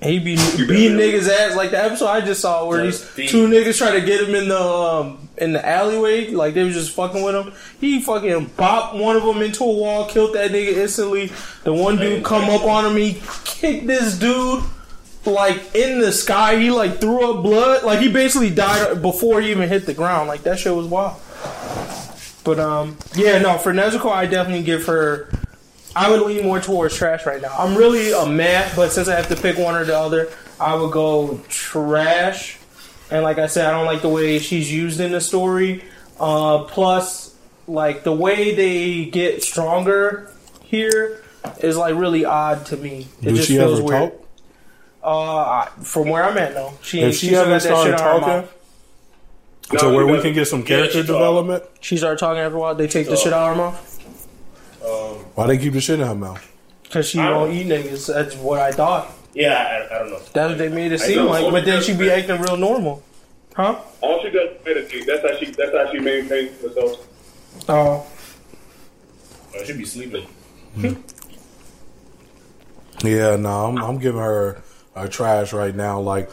He 0.00 0.20
be 0.20 0.36
beating 0.36 0.96
niggas 0.96 1.28
ass 1.28 1.56
like 1.56 1.72
the 1.72 1.82
episode 1.82 2.06
I 2.06 2.20
just 2.20 2.40
saw 2.40 2.64
where 2.68 2.84
these 2.84 3.04
Beat. 3.16 3.30
two 3.30 3.48
niggas 3.48 3.78
try 3.78 3.98
to 3.98 4.00
get 4.00 4.20
him 4.28 4.32
in 4.32 4.48
the 4.48 4.60
um, 4.60 5.28
in 5.36 5.52
the 5.52 5.68
alleyway, 5.68 6.30
like 6.30 6.54
they 6.54 6.62
was 6.62 6.74
just 6.74 6.92
fucking 6.92 7.24
with 7.24 7.34
him. 7.34 7.52
He 7.80 8.00
fucking 8.00 8.46
bopped 8.50 8.96
one 8.96 9.16
of 9.16 9.24
them 9.24 9.42
into 9.42 9.64
a 9.64 9.72
wall, 9.72 10.06
killed 10.06 10.36
that 10.36 10.52
nigga 10.52 10.76
instantly. 10.76 11.32
The 11.64 11.72
one 11.72 11.96
dude 11.96 12.22
come 12.22 12.48
up 12.48 12.62
on 12.62 12.86
him, 12.86 12.96
he 12.96 13.20
kicked 13.44 13.88
this 13.88 14.16
dude 14.16 14.62
like 15.26 15.74
in 15.74 15.98
the 16.00 16.12
sky. 16.12 16.58
He 16.58 16.70
like 16.70 17.00
threw 17.00 17.32
up 17.32 17.42
blood, 17.42 17.84
like 17.84 18.00
he 18.00 18.10
basically 18.10 18.50
died 18.50 19.02
before 19.02 19.40
he 19.40 19.50
even 19.50 19.68
hit 19.68 19.86
the 19.86 19.94
ground. 19.94 20.28
Like 20.28 20.42
that 20.42 20.58
shit 20.58 20.74
was 20.74 20.86
wild. 20.86 21.20
But 22.44 22.58
um, 22.58 22.96
yeah, 23.14 23.38
no, 23.38 23.58
for 23.58 23.72
Nezuko, 23.72 24.10
I 24.10 24.26
definitely 24.26 24.64
give 24.64 24.86
her. 24.86 25.30
I 25.96 26.10
would 26.10 26.20
lean 26.22 26.44
more 26.44 26.60
towards 26.60 26.96
trash 26.96 27.26
right 27.26 27.42
now. 27.42 27.54
I'm 27.58 27.76
really 27.76 28.12
a 28.12 28.24
meh, 28.24 28.70
but 28.76 28.92
since 28.92 29.08
I 29.08 29.16
have 29.16 29.28
to 29.28 29.36
pick 29.36 29.58
one 29.58 29.74
or 29.74 29.84
the 29.84 29.98
other, 29.98 30.30
I 30.60 30.74
would 30.74 30.92
go 30.92 31.40
trash. 31.48 32.58
And 33.10 33.24
like 33.24 33.38
I 33.38 33.46
said, 33.46 33.66
I 33.66 33.70
don't 33.72 33.86
like 33.86 34.02
the 34.02 34.08
way 34.08 34.38
she's 34.38 34.70
used 34.72 35.00
in 35.00 35.12
the 35.12 35.20
story. 35.20 35.82
Uh, 36.20 36.64
plus, 36.64 37.34
like 37.66 38.04
the 38.04 38.12
way 38.12 38.54
they 38.54 39.06
get 39.06 39.42
stronger 39.42 40.30
here 40.62 41.22
is 41.60 41.76
like 41.76 41.94
really 41.96 42.24
odd 42.24 42.66
to 42.66 42.76
me. 42.76 43.08
It 43.22 43.26
Did 43.26 43.36
just 43.36 43.48
she 43.48 43.56
feels 43.56 43.80
ever 43.80 43.88
weird. 43.88 44.12
talk? 44.12 44.27
Uh, 45.08 45.64
from 45.82 46.08
where 46.10 46.22
I'm 46.24 46.36
at, 46.36 46.52
no. 46.54 46.74
She 46.82 47.00
If 47.00 47.14
she 47.14 47.18
she 47.20 47.26
still 47.28 47.40
ever 47.42 47.50
got 47.50 47.62
that 47.62 47.62
shit 47.62 47.70
started 47.70 47.94
on 47.94 47.98
her 47.98 48.20
talking, 48.20 48.28
mouth. 48.42 48.54
No, 49.72 49.78
to 49.90 49.96
where 49.96 50.06
we 50.06 50.20
can 50.20 50.32
get 50.34 50.46
some 50.48 50.60
Yeah, 50.60 50.66
character 50.66 50.92
she 51.00 51.06
talk. 51.06 51.06
development, 51.16 51.64
She 51.80 51.96
started 51.96 52.18
talking 52.18 52.40
after 52.40 52.56
a 52.56 52.60
while. 52.60 52.74
They 52.74 52.86
take 52.88 53.06
the 53.06 53.14
talk. 53.14 53.24
shit 53.24 53.32
out 53.32 53.50
of 53.50 53.56
her 53.56 53.62
mouth 53.62 54.00
Um, 54.84 55.24
why 55.34 55.46
they 55.46 55.56
keep 55.58 55.72
the 55.72 55.80
shit 55.80 55.98
in 56.00 56.06
her 56.06 56.14
mouth? 56.14 56.44
because 56.82 57.08
she 57.08 57.18
I 57.20 57.28
don't 57.30 57.48
don't- 57.48 57.56
eat 57.56 57.66
niggas. 57.68 58.12
That's 58.12 58.34
what 58.36 58.60
I 58.60 58.72
thought. 58.72 59.10
yeah, 59.34 59.86
I, 59.90 59.94
I 59.94 59.98
don't 60.00 60.10
know. 60.10 60.20
That's 60.32 60.48
what 60.50 60.58
they 60.58 60.68
made 60.68 60.92
it 60.92 61.00
I 61.00 61.06
seem 61.06 61.16
know. 61.16 61.26
like. 61.30 61.50
But 61.52 61.64
then 61.64 61.82
she 61.82 61.94
be 61.94 62.10
acting 62.10 62.40
real 62.40 62.56
normal, 62.58 63.02
huh? 63.54 63.76
All 64.02 64.20
she 64.22 64.30
does 64.30 64.50
is 64.50 64.64
meditate. 64.64 65.06
That's 65.06 65.22
how 65.22 65.36
she. 65.38 65.46
That's 65.52 65.72
how 65.74 65.90
she 65.92 65.98
maintains 66.00 66.60
herself. 66.62 67.06
Oh, 67.68 68.06
I 69.58 69.64
should 69.64 69.78
be 69.78 69.84
sleeping. 69.86 70.26
Yeah, 73.04 73.36
no, 73.36 73.66
I'm, 73.66 73.78
I'm 73.78 73.98
giving 73.98 74.20
her 74.20 74.62
a 75.04 75.08
trash 75.08 75.52
right 75.52 75.74
now. 75.74 76.00
Like, 76.00 76.30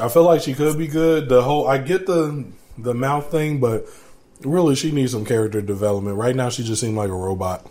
I 0.00 0.08
feel 0.08 0.24
like 0.24 0.42
she 0.42 0.54
could 0.54 0.76
be 0.78 0.86
good. 0.88 1.28
The 1.28 1.42
whole, 1.42 1.66
I 1.68 1.78
get 1.78 2.06
the 2.06 2.44
the 2.78 2.94
mouth 2.94 3.30
thing, 3.30 3.60
but 3.60 3.86
really, 4.42 4.74
she 4.74 4.90
needs 4.92 5.12
some 5.12 5.24
character 5.24 5.60
development. 5.62 6.16
Right 6.16 6.34
now, 6.34 6.48
she 6.48 6.64
just 6.64 6.80
seemed 6.80 6.96
like 6.96 7.10
a 7.10 7.14
robot. 7.14 7.66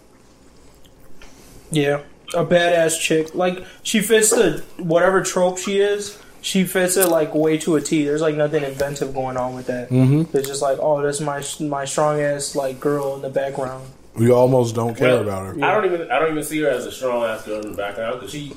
yeah, 1.71 2.01
a 2.33 2.45
badass 2.45 2.99
chick. 2.99 3.33
Like 3.35 3.65
she 3.83 4.01
fits 4.01 4.29
the 4.31 4.63
whatever 4.77 5.21
trope 5.23 5.57
she 5.57 5.79
is. 5.79 6.17
She 6.41 6.65
fits 6.65 6.97
it 6.97 7.07
like 7.07 7.33
way 7.33 7.57
to 7.59 7.75
a 7.75 7.81
T. 7.81 8.03
There's 8.03 8.21
like 8.21 8.35
nothing 8.35 8.63
inventive 8.63 9.13
going 9.13 9.37
on 9.37 9.55
with 9.55 9.67
that. 9.67 9.89
Mm-hmm. 9.89 10.35
It's 10.35 10.47
just 10.47 10.61
like, 10.61 10.77
oh, 10.81 11.01
that's 11.01 11.21
my 11.21 11.41
my 11.61 11.85
strong 11.85 12.19
ass 12.19 12.55
like 12.55 12.79
girl 12.79 13.15
in 13.15 13.21
the 13.21 13.29
background. 13.29 13.87
We 14.15 14.29
almost 14.31 14.75
don't 14.75 14.95
care 14.95 15.13
Well, 15.15 15.21
about 15.23 15.45
her. 15.55 15.65
I 15.65 15.73
don't 15.73 15.85
even 15.85 16.11
I 16.11 16.19
don't 16.19 16.31
even 16.31 16.43
see 16.43 16.59
her 16.61 16.69
as 16.69 16.85
a 16.85 16.91
strong 16.91 17.23
ass 17.23 17.45
girl 17.45 17.61
in 17.61 17.71
the 17.71 17.77
background 17.77 18.19
because 18.19 18.31
she 18.31 18.53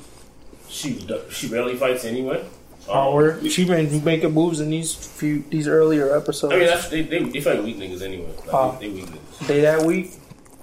she 0.69 1.05
she 1.29 1.49
barely 1.49 1.75
fights 1.75 2.05
anyway. 2.05 2.41
Um, 2.87 2.93
Power. 2.93 3.49
She 3.49 3.65
been 3.65 4.03
making 4.03 4.33
moves 4.33 4.59
in 4.61 4.69
these 4.69 4.95
few 4.95 5.43
these 5.49 5.67
earlier 5.67 6.15
episodes. 6.15 6.53
I 6.53 6.57
mean, 6.57 6.67
that's, 6.67 6.87
they, 6.89 7.01
they 7.01 7.23
they 7.23 7.41
fight 7.41 7.63
weak 7.63 7.77
niggas 7.77 8.01
anyway. 8.01 8.31
Like, 8.45 8.53
Oh. 8.53 8.77
they, 8.79 8.87
they 8.87 8.93
weak 8.95 9.05
niggas. 9.07 9.47
they 9.47 9.61
that 9.61 9.83
weak. 9.85 10.11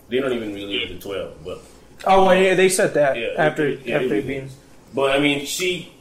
They 0.09 0.21
don't 0.21 0.33
even 0.33 0.55
really 0.55 0.79
hit 0.79 0.89
the 1.01 1.07
twelve, 1.07 1.45
but 1.45 1.61
Oh, 2.07 2.27
well, 2.27 2.35
yeah, 2.35 2.55
they 2.55 2.69
said 2.69 2.95
that 2.95 3.17
Yeah, 3.17 3.29
after 3.39 3.69
yeah, 3.69 3.97
after 3.97 4.09
they- 4.09 4.21
being. 4.21 4.51
but 4.95 5.11
I 5.17 5.19
mean, 5.21 5.45
she 5.47 5.93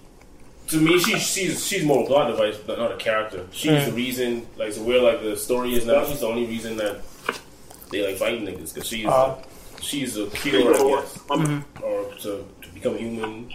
to 0.67 0.77
me 0.79 0.97
she 0.99 1.19
she's 1.19 1.65
she's 1.65 1.83
more 1.83 2.03
a 2.03 2.07
plot 2.07 2.27
device, 2.31 2.57
but 2.57 2.77
not 2.79 2.91
a 2.93 2.97
character. 2.97 3.45
She's 3.51 3.71
Mm. 3.71 3.85
the 3.87 3.91
reason, 3.93 4.47
like, 4.57 4.71
so 4.73 4.83
where 4.83 5.01
like 5.01 5.21
the 5.21 5.35
story 5.35 5.73
is 5.75 5.85
now. 5.85 6.05
She's 6.05 6.21
the 6.21 6.27
only 6.27 6.45
reason 6.45 6.77
that 6.77 7.01
they 7.91 8.05
like 8.07 8.15
fighting 8.17 8.45
niggas 8.45 8.73
because 8.73 8.87
she's 8.87 9.05
Uh. 9.05 9.35
she's 9.81 10.17
a 10.17 10.27
cure, 10.27 10.73
I 10.73 10.77
guess, 11.01 11.17
Mm-hmm. 11.27 11.83
or 11.83 12.05
to, 12.21 12.45
to 12.61 12.69
become 12.73 12.97
human 12.97 13.51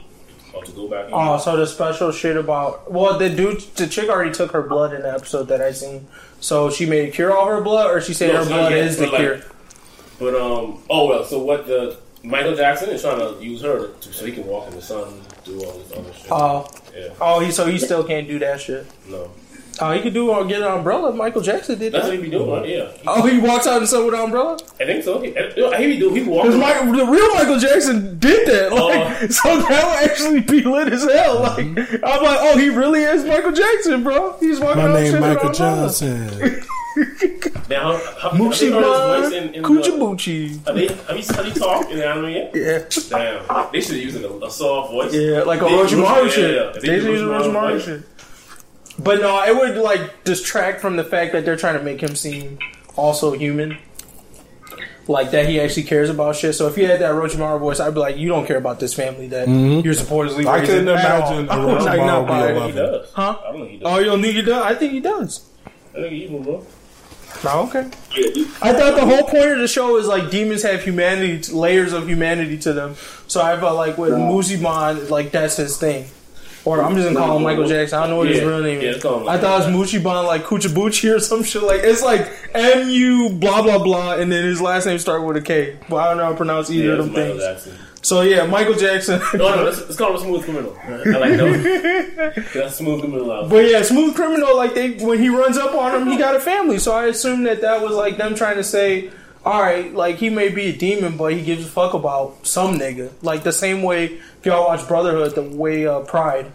or 0.58 0.64
to 0.64 0.72
go 0.72 0.88
back. 0.88 1.08
Oh, 1.12 1.38
so 1.38 1.56
the 1.56 1.66
special 1.66 2.12
shit 2.12 2.36
about 2.36 2.90
well, 2.90 3.18
the 3.18 3.30
dude, 3.30 3.60
the 3.76 3.86
chick 3.86 4.08
already 4.08 4.32
took 4.32 4.52
her 4.52 4.62
blood 4.62 4.92
in 4.94 5.02
the 5.02 5.12
episode 5.12 5.44
that 5.48 5.60
I 5.60 5.72
seen. 5.72 6.06
So 6.40 6.70
she 6.70 6.86
made 6.86 7.08
a 7.08 7.12
cure 7.12 7.36
all 7.36 7.46
her 7.46 7.60
blood, 7.60 7.90
or 7.90 8.00
she 8.00 8.14
said 8.14 8.32
No, 8.32 8.42
her 8.42 8.48
blood 8.48 8.72
yet, 8.72 8.84
is 8.86 8.98
the 8.98 9.06
like, 9.06 9.20
cure. 9.20 9.40
But 10.18 10.34
um, 10.34 10.82
oh 10.90 11.08
well. 11.08 11.24
So 11.24 11.42
what 11.42 11.66
the 11.66 11.98
Michael 12.22 12.56
Jackson 12.56 12.90
is 12.90 13.02
trying 13.02 13.18
to 13.18 13.42
use 13.42 13.62
her 13.62 13.88
to, 13.88 14.12
so 14.12 14.26
he 14.26 14.32
can 14.32 14.46
walk 14.46 14.68
in 14.68 14.74
the 14.74 14.82
sun, 14.82 15.20
do 15.44 15.62
all 15.64 15.72
this 15.78 15.92
other 15.92 16.12
shit. 16.12 16.28
Oh, 16.30 16.68
yeah, 16.96 17.08
oh, 17.20 17.40
he 17.40 17.50
so 17.50 17.66
he 17.66 17.78
still 17.78 18.04
can't 18.04 18.26
do 18.26 18.38
that 18.40 18.60
shit. 18.60 18.86
no, 19.08 19.30
Oh, 19.80 19.92
he 19.92 20.00
could 20.00 20.14
do 20.14 20.30
or 20.30 20.44
get 20.44 20.60
an 20.62 20.68
umbrella. 20.68 21.12
Michael 21.12 21.40
Jackson 21.42 21.78
did 21.78 21.92
that. 21.92 21.98
that's 21.98 22.08
what 22.08 22.16
he 22.16 22.22
be 22.22 22.30
doing. 22.30 22.50
Right? 22.50 22.68
Yeah, 22.68 22.88
Oh, 23.06 23.26
he 23.26 23.38
walks 23.38 23.66
out 23.66 23.74
and 23.74 23.82
the 23.82 23.86
sun 23.86 24.04
with 24.06 24.14
an 24.14 24.20
umbrella. 24.20 24.58
I 24.80 24.84
think 24.84 25.04
so. 25.04 25.20
He, 25.20 25.36
eh, 25.36 25.52
he 25.78 25.86
be 25.86 25.98
do. 25.98 26.12
He 26.12 26.20
be 26.20 26.26
Because 26.26 26.56
walking. 26.56 26.92
the 26.92 27.06
real 27.06 27.34
Michael 27.34 27.58
Jackson 27.58 28.18
did 28.18 28.48
that. 28.48 28.72
Uh-huh. 28.72 28.84
Like, 28.86 29.22
Oh. 29.22 29.26
so 29.28 29.56
that 29.62 29.84
would 30.02 30.10
actually 30.10 30.40
be 30.40 30.62
lit 30.62 30.92
as 30.92 31.04
hell. 31.04 31.40
Like, 31.40 31.66
mm-hmm. 31.66 32.04
I'm 32.04 32.22
like, 32.22 32.38
oh, 32.42 32.56
he 32.58 32.68
really 32.68 33.02
is 33.02 33.24
Michael 33.24 33.52
Jackson, 33.52 34.02
bro. 34.02 34.36
He's 34.40 34.60
walking 34.60 34.82
My 34.82 34.88
out 34.88 34.94
name 34.94 35.04
shit 35.12 35.14
with 35.14 35.20
Michael 35.22 35.48
an 35.50 35.54
umbrella. 35.54 35.86
Johnson. 35.88 36.62
Now, 37.70 37.92
have, 37.92 38.02
have 38.18 38.32
Moochie 38.32 38.62
you 38.62 38.72
heard 38.72 39.22
his 39.22 39.30
voice 39.30 39.38
in, 39.38 39.44
man, 39.46 39.54
in 39.54 39.62
the, 39.62 39.68
Coochie 39.68 39.98
Boochie. 39.98 40.66
have, 40.66 40.74
they, 40.74 40.86
have 40.88 41.16
you 41.16 41.34
have 41.34 41.46
you 41.46 41.52
talked 41.54 41.90
in 41.92 41.98
the 41.98 42.06
anime 42.08 42.28
yet? 42.30 42.50
Yeah. 42.54 42.78
Damn, 43.46 43.72
they 43.72 43.80
should 43.80 43.94
have 43.96 44.04
used 44.04 44.16
a, 44.24 44.44
a 44.44 44.50
soft 44.50 44.90
voice. 44.90 45.14
Yeah, 45.14 45.42
like 45.42 45.60
a 45.60 45.64
They- 45.66 45.70
Orochimaru 45.70 46.24
yeah, 46.24 46.28
shit. 46.30 46.54
yeah, 46.56 46.64
yeah. 46.64 46.72
They, 46.72 46.80
They 46.88 46.94
use 46.96 47.04
use 47.04 47.20
Orochimaru 47.22 47.52
Orochimaru 47.52 47.84
shit. 47.84 48.02
But 48.98 49.20
no, 49.20 49.42
it 49.44 49.54
would 49.54 49.76
like 49.82 50.24
distract 50.24 50.80
from 50.80 50.96
the 50.96 51.04
fact 51.04 51.32
that 51.32 51.44
they're 51.44 51.56
trying 51.56 51.78
to 51.78 51.84
make 51.84 52.00
him 52.00 52.16
seem 52.16 52.58
also 52.96 53.32
human. 53.32 53.78
Like 55.06 55.30
that 55.30 55.48
he 55.48 55.58
actually 55.58 55.84
cares 55.84 56.10
about 56.10 56.36
shit. 56.36 56.54
So 56.54 56.66
if 56.66 56.76
he 56.76 56.82
had 56.82 57.00
that 57.00 57.12
Orochimaru 57.12 57.60
voice, 57.60 57.80
I'd 57.80 57.94
be 57.94 58.00
like, 58.00 58.18
you 58.18 58.28
don't 58.28 58.46
care 58.46 58.58
about 58.58 58.78
this 58.78 58.92
family 58.92 59.28
that 59.28 59.48
mm-hmm. 59.48 59.80
you're 59.80 59.94
supposedly 59.94 60.46
I 60.46 60.60
couldn't 60.60 60.86
imagine 60.88 61.48
I 61.48 61.64
was 61.64 61.84
like, 61.86 61.98
Orochimaru 62.00 62.06
not 62.06 62.22
be 62.24 62.28
buying 62.28 62.50
it. 62.50 62.56
alive. 62.56 62.74
He 62.74 62.76
does. 62.80 63.10
Huh? 63.14 63.38
I 63.40 63.52
don't 63.52 63.60
think 63.60 63.70
he 63.70 63.84
Oh, 63.84 63.88
does. 63.90 63.98
you 64.00 64.04
don't 64.04 64.22
think 64.22 64.34
he 64.34 64.42
does? 64.42 64.62
I 64.64 64.74
think 64.74 64.92
he 64.92 65.00
does. 65.00 65.50
I 65.66 66.00
think 66.00 66.12
he 66.12 66.24
evil, 66.24 66.40
bro. 66.40 66.66
Oh, 66.66 66.66
no, 67.44 67.62
okay. 67.68 67.88
I 68.60 68.72
thought 68.72 68.96
the 68.96 69.06
whole 69.06 69.22
point 69.22 69.52
of 69.52 69.58
the 69.58 69.68
show 69.68 69.96
is 69.96 70.06
like 70.06 70.30
demons 70.30 70.62
have 70.64 70.82
humanity, 70.82 71.52
layers 71.52 71.92
of 71.92 72.08
humanity 72.08 72.58
to 72.58 72.72
them. 72.72 72.96
So 73.28 73.40
I 73.40 73.58
felt 73.58 73.76
like 73.76 73.96
with 73.96 74.12
Muzimon, 74.12 75.08
like 75.08 75.30
that's 75.30 75.56
his 75.56 75.76
thing. 75.78 76.06
Or 76.68 76.82
I'm 76.82 76.94
just 76.94 77.08
gonna 77.08 77.18
call 77.18 77.38
him 77.38 77.44
Michael 77.44 77.66
Jackson. 77.66 77.98
I 77.98 78.02
don't 78.02 78.10
know 78.10 78.16
what 78.18 78.28
his 78.28 78.42
real 78.42 78.60
name 78.60 78.80
is. 78.80 78.84
let's 78.96 79.02
call 79.02 79.20
him 79.20 79.28
I 79.28 79.38
thought 79.38 79.66
it 79.66 79.74
was 79.74 79.90
Moochie 79.90 80.04
like 80.04 80.44
Kuchabuchi 80.44 81.16
or 81.16 81.18
some 81.18 81.42
shit. 81.42 81.62
Like 81.62 81.80
it's 81.82 82.02
like 82.02 82.30
M 82.52 82.90
U 82.90 83.30
blah 83.30 83.62
blah 83.62 83.82
blah, 83.82 84.16
and 84.16 84.30
then 84.30 84.44
his 84.44 84.60
last 84.60 84.84
name 84.84 84.98
started 84.98 85.24
with 85.24 85.38
a 85.38 85.40
K. 85.40 85.78
But 85.88 85.96
I 85.96 86.08
don't 86.08 86.18
know 86.18 86.24
how 86.24 86.30
to 86.32 86.36
pronounce 86.36 86.70
either 86.70 86.92
of 86.92 86.98
them 87.10 87.14
things. 87.14 87.68
So 88.02 88.20
yeah, 88.20 88.44
Michael 88.44 88.74
Jackson. 88.74 89.18
No, 89.32 89.56
no, 89.56 89.64
let's, 89.64 89.80
let's 89.80 89.96
call 89.96 90.10
him 90.10 90.16
a 90.16 90.20
smooth 90.20 90.44
criminal. 90.44 90.76
I 90.84 91.18
like 91.18 91.36
that. 91.38 92.50
That's 92.52 92.76
smooth 92.76 93.00
criminal. 93.00 93.32
out. 93.32 93.48
But 93.48 93.64
yeah, 93.64 93.80
smooth 93.80 94.14
criminal. 94.14 94.54
Like 94.54 94.74
they, 94.74 94.90
when 95.02 95.18
he 95.18 95.30
runs 95.30 95.56
up 95.56 95.74
on 95.74 96.02
him, 96.02 96.08
he 96.08 96.18
got 96.18 96.36
a 96.36 96.40
family. 96.40 96.78
So 96.78 96.92
I 96.94 97.06
assume 97.06 97.44
that 97.44 97.62
that 97.62 97.80
was 97.80 97.94
like 97.94 98.18
them 98.18 98.34
trying 98.34 98.56
to 98.56 98.64
say, 98.64 99.10
all 99.42 99.62
right, 99.62 99.92
like 99.94 100.16
he 100.16 100.28
may 100.28 100.50
be 100.50 100.66
a 100.66 100.76
demon, 100.76 101.16
but 101.16 101.32
he 101.32 101.42
gives 101.42 101.64
a 101.64 101.68
fuck 101.68 101.94
about 101.94 102.46
some 102.46 102.78
nigga. 102.78 103.10
Like 103.22 103.42
the 103.42 103.52
same 103.52 103.82
way 103.82 104.20
if 104.38 104.46
y'all 104.46 104.66
watch 104.66 104.86
Brotherhood, 104.86 105.34
the 105.34 105.42
way 105.42 105.86
uh, 105.86 106.00
Pride, 106.00 106.52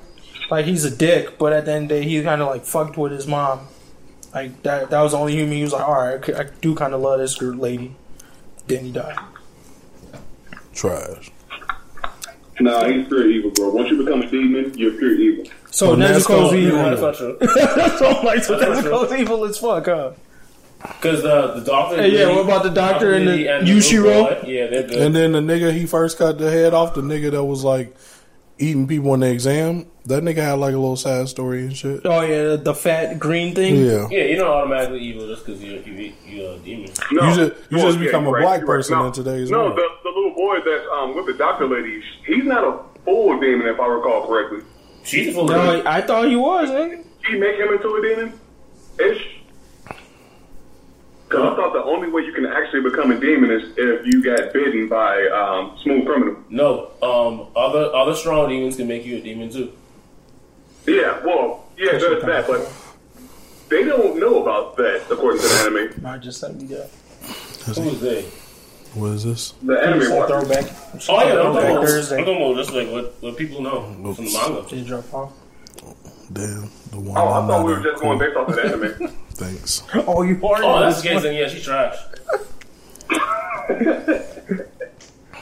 like 0.54 0.66
he's 0.66 0.86
a 0.86 0.96
dick, 0.96 1.38
but 1.38 1.52
at 1.54 1.66
the 1.66 1.74
end 1.74 1.84
of 1.92 1.98
the 1.98 2.04
day, 2.04 2.08
he 2.10 2.22
kind 2.24 2.42
of 2.42 2.48
like 2.48 2.66
fucked 2.66 2.98
with 2.98 3.12
his 3.12 3.28
mom. 3.28 3.68
Like 4.34 4.64
that. 4.64 4.90
That 4.90 5.02
was 5.02 5.12
the 5.12 5.18
only 5.20 5.34
human. 5.36 5.56
He 5.58 5.64
was 5.64 5.74
like, 5.74 5.88
all 5.88 5.94
right, 6.02 6.22
I 6.24 6.26
c- 6.26 6.34
I 6.34 6.44
do 6.62 6.74
kind 6.76 6.94
of 6.94 7.02
love 7.02 7.20
this 7.20 7.36
girl 7.36 7.54
lady. 7.56 7.96
Then 8.68 8.86
he 8.86 8.92
died. 8.92 9.18
Trash. 10.74 11.32
Nah, 12.60 12.86
he's 12.88 13.08
pure 13.08 13.30
evil, 13.30 13.52
bro. 13.52 13.70
Once 13.70 13.90
you 13.90 14.04
become 14.04 14.22
a 14.22 14.30
demon, 14.30 14.78
you're 14.78 14.92
pure 14.92 15.14
evil. 15.16 15.46
So 15.72 15.88
So 15.88 15.96
Nezuko's 15.96 16.52
Nezuko- 16.52 16.56
evil. 16.56 16.78
That's 16.84 17.02
not 17.02 17.16
true. 17.16 17.38
so 17.98 18.08
I'm 18.10 18.26
like, 18.26 18.44
so 18.44 18.60
That's 18.60 18.84
not 18.86 18.94
Nezuko's 19.08 19.14
evil 19.20 19.46
as 19.46 19.58
fuck, 19.58 19.86
huh? 19.86 20.12
Because 20.82 21.24
the 21.24 21.54
the 21.60 21.66
doctor. 21.66 21.96
Hey, 21.98 22.12
yeah, 22.18 22.28
what 22.28 22.44
about 22.46 22.64
the 22.64 22.70
doctor 22.70 23.14
and 23.14 23.26
the 23.28 23.32
little 23.38 23.62
Yushiro? 23.68 24.42
boy, 24.42 24.48
Yeah, 24.50 24.68
they're 24.68 24.84
good. 24.84 24.98
And 25.02 25.16
then 25.16 25.32
the 25.32 25.40
nigga 25.40 25.72
he 25.74 25.86
first 25.86 26.18
cut 26.18 26.38
the 26.38 26.52
head 26.52 26.74
off, 26.74 26.94
the 26.94 27.02
nigga 27.02 27.32
that 27.32 27.44
was 27.44 27.64
like 27.64 27.96
eating 28.64 28.88
people 28.88 29.14
in 29.14 29.20
the 29.20 29.30
exam, 29.32 29.86
that 30.06 30.24
nigga 30.24 30.38
had 30.38 30.54
like 30.54 30.74
a 30.74 30.78
little 30.78 30.96
sad 30.96 31.28
story 31.30 31.62
and 31.64 31.76
shit. 31.76 32.02
Oh 32.06 32.22
yeah, 32.22 32.56
the 32.56 32.74
fat 32.74 33.20
green 33.20 33.54
thing. 33.56 33.76
Yeah. 33.78 34.08
yeah, 34.10 34.24
you're 34.26 34.38
not 34.44 34.48
automatically 34.48 35.00
evil 35.02 35.28
just 35.28 35.46
because 35.46 35.64
you're 35.64 35.82
you, 35.82 36.14
you're 36.26 36.54
a 36.56 36.58
demon. 36.60 36.90
No, 37.12 37.30
You 37.30 37.36
just- 37.36 37.72
you 37.72 37.78
well, 37.78 37.88
just 37.88 38.00
become 38.00 38.26
a 38.26 38.30
you're 38.30 38.42
black 38.42 38.60
you're 38.60 38.68
person 38.68 38.98
No, 38.98 39.08
in 39.08 39.14
today's 39.14 39.50
No, 39.52 39.66
world. 39.66 39.78
the, 39.78 39.88
the 40.04 40.10
little 40.10 40.34
boy 40.36 40.58
that's 40.66 40.86
um, 40.94 41.16
with 41.16 41.26
the 41.28 41.34
doctor 41.34 41.68
lady, 41.68 42.02
he's 42.26 42.44
not 42.46 42.64
a 42.64 42.80
full 43.06 43.40
demon, 43.40 43.68
if 43.68 43.80
I 43.80 43.88
recall 43.88 44.28
correctly. 44.28 44.60
She's 45.04 45.28
a 45.30 45.32
full 45.34 45.46
No, 45.48 45.72
demon. 45.76 45.88
I 45.88 46.02
thought 46.02 46.28
he 46.28 46.36
was. 46.36 46.70
Nigga. 46.70 47.04
She 47.26 47.38
make 47.40 47.56
him 47.58 47.70
into 47.74 47.90
a 47.96 48.02
demon? 48.02 48.40
Ish. 49.00 49.40
Because 51.34 51.54
I 51.54 51.56
thought 51.56 51.74
the 51.74 51.84
only 51.84 52.10
way 52.10 52.22
you 52.24 52.32
can 52.32 52.46
actually 52.46 52.82
become 52.82 53.12
a 53.12 53.20
demon 53.20 53.52
is 53.52 53.74
if 53.76 54.06
you 54.06 54.24
got 54.24 54.54
bitten 54.54 54.88
by 54.88 55.26
um, 55.28 55.78
smooth 55.82 56.06
criminal. 56.06 56.38
No, 56.50 56.92
um, 57.02 57.48
other 57.56 57.94
other 57.96 58.14
strong 58.16 58.50
demons 58.50 58.76
can 58.76 58.88
make 58.88 59.06
you 59.06 59.18
a 59.18 59.22
demon 59.22 59.50
too. 59.52 59.72
Yeah, 60.86 61.20
well, 61.26 61.66
yeah, 61.78 61.98
there's 61.98 62.24
that, 62.24 62.46
but 62.48 62.72
they 63.70 63.84
don't 63.84 64.20
know 64.20 64.42
about 64.44 64.78
that 64.78 65.04
according 65.10 65.42
to 65.42 65.48
the 65.48 65.54
anime. 65.88 66.06
I 66.06 66.18
just 66.18 66.40
sent 66.40 66.62
me 66.62 66.68
that. 66.68 66.90
Who 67.76 67.90
is 67.90 68.02
they? 68.02 68.24
What 68.94 69.08
is 69.14 69.24
this? 69.24 69.52
The 69.64 69.80
anime 69.80 70.02
Just 70.02 70.12
throwback. 70.12 70.66
Oh 71.10 71.24
yeah, 71.24 71.32
I'm 71.32 71.54
Throwback 71.54 71.54
talking 71.54 71.72
about, 71.72 71.88
Thursday. 71.88 72.18
I'm 72.18 72.26
talking 72.26 72.42
about 72.44 72.58
just 72.58 72.74
like 72.74 72.90
what, 72.90 73.16
what 73.22 73.38
people 73.38 73.62
know 73.62 74.14
from 74.14 74.26
the 74.26 74.32
manga. 74.34 74.70
Did 74.70 74.80
you 74.80 74.86
drop 74.86 75.14
off? 75.14 75.34
Damn, 76.32 76.70
the 76.92 77.00
one. 77.00 77.18
Oh, 77.18 77.26
I 77.28 77.40
I'm 77.40 77.48
thought 77.48 77.66
we 77.66 77.74
were 77.74 77.84
just 77.84 78.02
cool. 78.02 78.18
going 78.18 78.20
based 78.20 78.38
off 78.38 78.50
of 78.50 78.56
the 78.56 78.64
anime. 78.64 79.08
Thanks. 79.34 79.84
Oh, 79.94 80.22
you 80.24 80.36
are. 80.48 80.64
Oh, 80.64 80.80
that's 80.80 81.02
the 81.02 81.10
case. 81.10 81.24
Then 81.24 81.36
yeah, 81.36 81.48
she's 81.48 81.64
trash. 81.64 81.96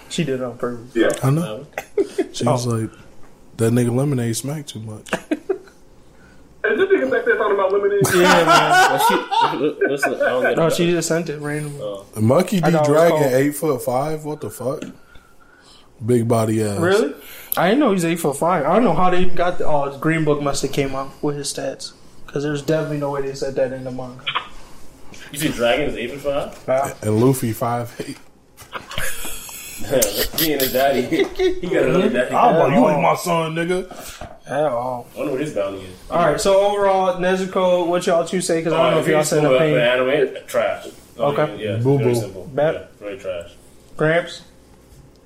She 0.09 0.25
did 0.25 0.41
it 0.41 0.43
on 0.43 0.57
purpose. 0.57 0.93
Yeah. 0.93 1.09
I 1.23 1.29
know. 1.29 1.65
Uh, 1.77 2.03
she 2.33 2.43
was 2.45 2.67
Oh. 2.67 2.71
like, 2.71 2.89
that 3.55 3.71
nigga 3.71 3.95
lemonade 3.95 4.35
smacked 4.35 4.67
too 4.69 4.81
much. 4.81 5.09
Is 6.63 6.77
this 6.77 6.89
nigga 6.89 7.09
back 7.09 7.23
there 7.25 7.37
talking 7.37 7.53
about 7.55 7.71
lemonade? 7.71 8.01
Yeah, 8.13 8.43
man. 8.43 8.45
Well, 8.45 9.07
she, 9.07 9.15
listen, 9.87 10.13
I 10.15 10.17
don't 10.17 10.41
get 10.43 10.57
No, 10.57 10.67
it. 10.67 10.73
she 10.73 10.91
just 10.91 11.07
sent 11.07 11.29
it 11.29 11.39
randomly. 11.39 11.79
Oh. 11.81 12.05
The 12.13 12.21
Monkey 12.21 12.59
D 12.59 12.65
I 12.65 12.71
thought 12.71 12.85
Dragon, 12.87 13.33
eight 13.33 13.51
foot 13.55 13.81
five. 13.83 14.25
What 14.25 14.41
the 14.41 14.49
fuck? 14.49 14.83
Big 16.05 16.27
body 16.27 16.61
ass. 16.61 16.77
Really? 16.79 17.15
I 17.57 17.67
didn't 17.69 17.79
know 17.79 17.91
he's 17.91 18.05
eight 18.05 18.19
foot 18.19 18.37
five. 18.37 18.65
I 18.65 18.73
don't 18.73 18.83
know 18.83 18.93
how 18.93 19.09
they 19.09 19.21
even 19.21 19.35
got 19.35 19.57
the. 19.57 19.65
Oh, 19.65 19.89
his 19.89 19.97
Green 19.99 20.23
Book 20.23 20.41
must 20.41 20.61
have 20.61 20.71
came 20.71 20.95
out 20.95 21.11
with 21.21 21.35
his 21.35 21.53
stats. 21.53 21.93
Because 22.25 22.43
there's 22.43 22.61
definitely 22.61 22.99
no 22.99 23.11
way 23.11 23.21
they 23.23 23.33
said 23.33 23.55
that 23.55 23.73
in 23.73 23.83
the 23.83 23.91
manga. 23.91 24.23
You 25.33 25.39
see, 25.39 25.49
Dragon 25.49 25.89
is 25.89 25.95
eight 25.97 26.11
foot 26.19 26.53
five. 26.55 26.67
Wow. 26.67 26.93
And 27.01 27.19
Luffy 27.19 27.51
five 27.51 27.93
eight. 27.99 28.17
he 30.39 30.53
and 30.53 30.61
his 30.61 30.71
daddy. 30.73 31.01
He 31.61 31.67
got 31.67 31.83
another 31.83 32.09
daddy. 32.09 32.33
I'm 32.35 32.55
like, 32.57 32.71
you 32.79 32.89
ain't 32.89 33.01
my 33.01 33.15
son, 33.15 33.55
nigga. 33.55 33.89
At 34.47 34.63
all. 34.65 35.07
I 35.13 35.17
wonder 35.17 35.31
what 35.33 35.41
his 35.41 35.53
bounty 35.53 35.81
is. 35.81 35.95
All 36.09 36.25
right. 36.25 36.39
So 36.39 36.59
overall, 36.71 37.15
Nezuko, 37.17 37.87
what 37.87 38.05
y'all 38.07 38.25
two 38.25 38.41
say? 38.41 38.59
Because 38.59 38.73
I 38.73 38.83
don't 38.83 38.91
know 38.93 38.99
if 39.01 39.07
y'all 39.07 39.23
said 39.23 39.43
the 39.43 39.53
opinion. 39.53 39.79
anime 39.79 40.35
uh, 40.35 40.39
trash. 40.47 40.87
Okay. 41.17 41.63
Yeah, 41.63 41.77
Boo 41.77 41.97
very 41.97 42.13
boo. 42.13 42.19
simple. 42.19 42.45
Bet. 42.53 42.73
Yeah, 42.73 42.85
very 42.99 43.17
trash. 43.19 43.51
Gramps. 43.97 44.41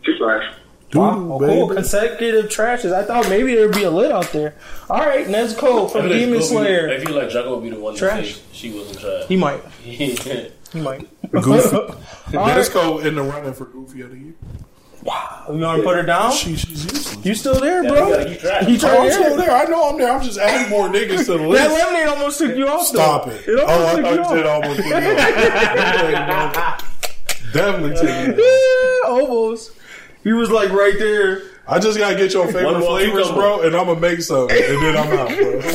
She's 0.03 0.17
trash. 0.17 0.51
Dude, 0.95 1.01
Wow, 1.01 1.27
oh, 1.33 1.39
baby. 1.39 1.51
cool. 1.53 1.69
Consecutive 1.75 2.45
trashes. 2.45 2.93
I 2.93 3.03
thought 3.03 3.27
maybe 3.29 3.53
there'd 3.55 3.73
be 3.75 3.83
a 3.83 3.91
lid 3.91 4.11
out 4.11 4.31
there. 4.31 4.55
All 4.89 4.99
right, 4.99 5.27
Nezuko 5.27 5.87
I 5.87 5.91
from 5.91 6.07
Demon 6.09 6.39
Goku- 6.39 6.43
Slayer. 6.43 6.89
I 6.89 6.99
feel 7.03 7.15
like 7.15 7.29
Draco 7.31 7.55
would 7.55 7.63
be 7.63 7.69
the 7.69 7.79
one 7.79 7.95
Trash. 7.95 8.27
to 8.27 8.33
say 8.35 8.41
she 8.53 8.71
wasn't 8.71 8.99
trash. 8.99 9.25
He 9.27 9.35
might. 9.35 9.61
He 10.75 10.81
might. 10.81 11.07
Goofy. 11.31 11.75
All 11.77 11.87
right. 12.33 12.57
Nezuko 12.57 13.05
in 13.05 13.15
the 13.15 13.21
running 13.23 13.53
for 13.53 13.65
Goofy 13.65 14.01
of 14.01 14.11
the 14.11 14.17
year. 14.17 14.33
Wow. 15.03 15.45
You 15.53 15.59
want 15.59 15.77
to 15.81 15.83
put 15.87 15.95
her 15.97 16.03
down? 16.03 16.31
She, 16.31 16.55
she's 16.55 16.83
useless. 16.85 17.25
You 17.25 17.35
still 17.35 17.59
there, 17.59 17.83
you 17.83 17.89
bro? 17.89 18.09
gotta 18.09 18.25
keep 18.25 18.39
trash. 18.39 18.67
You 18.67 18.79
Oh, 18.89 19.03
I'm 19.03 19.11
still 19.11 19.37
there. 19.37 19.51
I 19.51 19.65
know 19.65 19.89
I'm 19.89 19.97
there. 19.99 20.11
I'm 20.11 20.21
just 20.23 20.39
adding 20.39 20.69
more 20.71 20.87
niggas 20.89 21.25
to 21.27 21.37
the 21.37 21.47
list. 21.47 21.63
That 21.63 21.71
list. 21.71 21.85
lemonade 21.85 22.07
almost 22.09 22.39
took 22.39 22.55
you 22.57 22.67
off. 22.67 22.91
though. 22.91 22.99
Stop 22.99 23.27
it. 23.27 23.47
It 23.47 23.59
Oh, 23.59 23.65
almost 23.67 23.87
I 23.87 23.95
took 24.15 24.25
thought 24.25 24.35
you 24.35 24.41
you 24.41 24.47
off. 24.47 24.63
almost 24.63 24.81
put 24.81 24.89
me 26.07 26.15
off. 26.15 26.91
Definitely 27.53 27.95
took 27.95 28.03
me 28.03 28.09
off. 28.33 28.37
Yeah, 28.39 29.09
almost. 29.11 29.71
He 30.25 30.33
was 30.33 30.49
like 30.49 30.71
right 30.71 30.97
there. 30.97 31.43
I 31.67 31.77
just 31.79 31.97
gotta 31.99 32.15
get 32.15 32.33
your 32.33 32.47
favorite 32.47 32.83
flavors, 32.83 33.31
bro, 33.31 33.61
and 33.61 33.75
I'm 33.75 33.85
gonna 33.85 33.99
make 33.99 34.21
something, 34.21 34.57
and 34.57 34.81
then 34.81 34.97
I'm 34.97 35.13
out, 35.17 35.29
bro. 35.29 35.61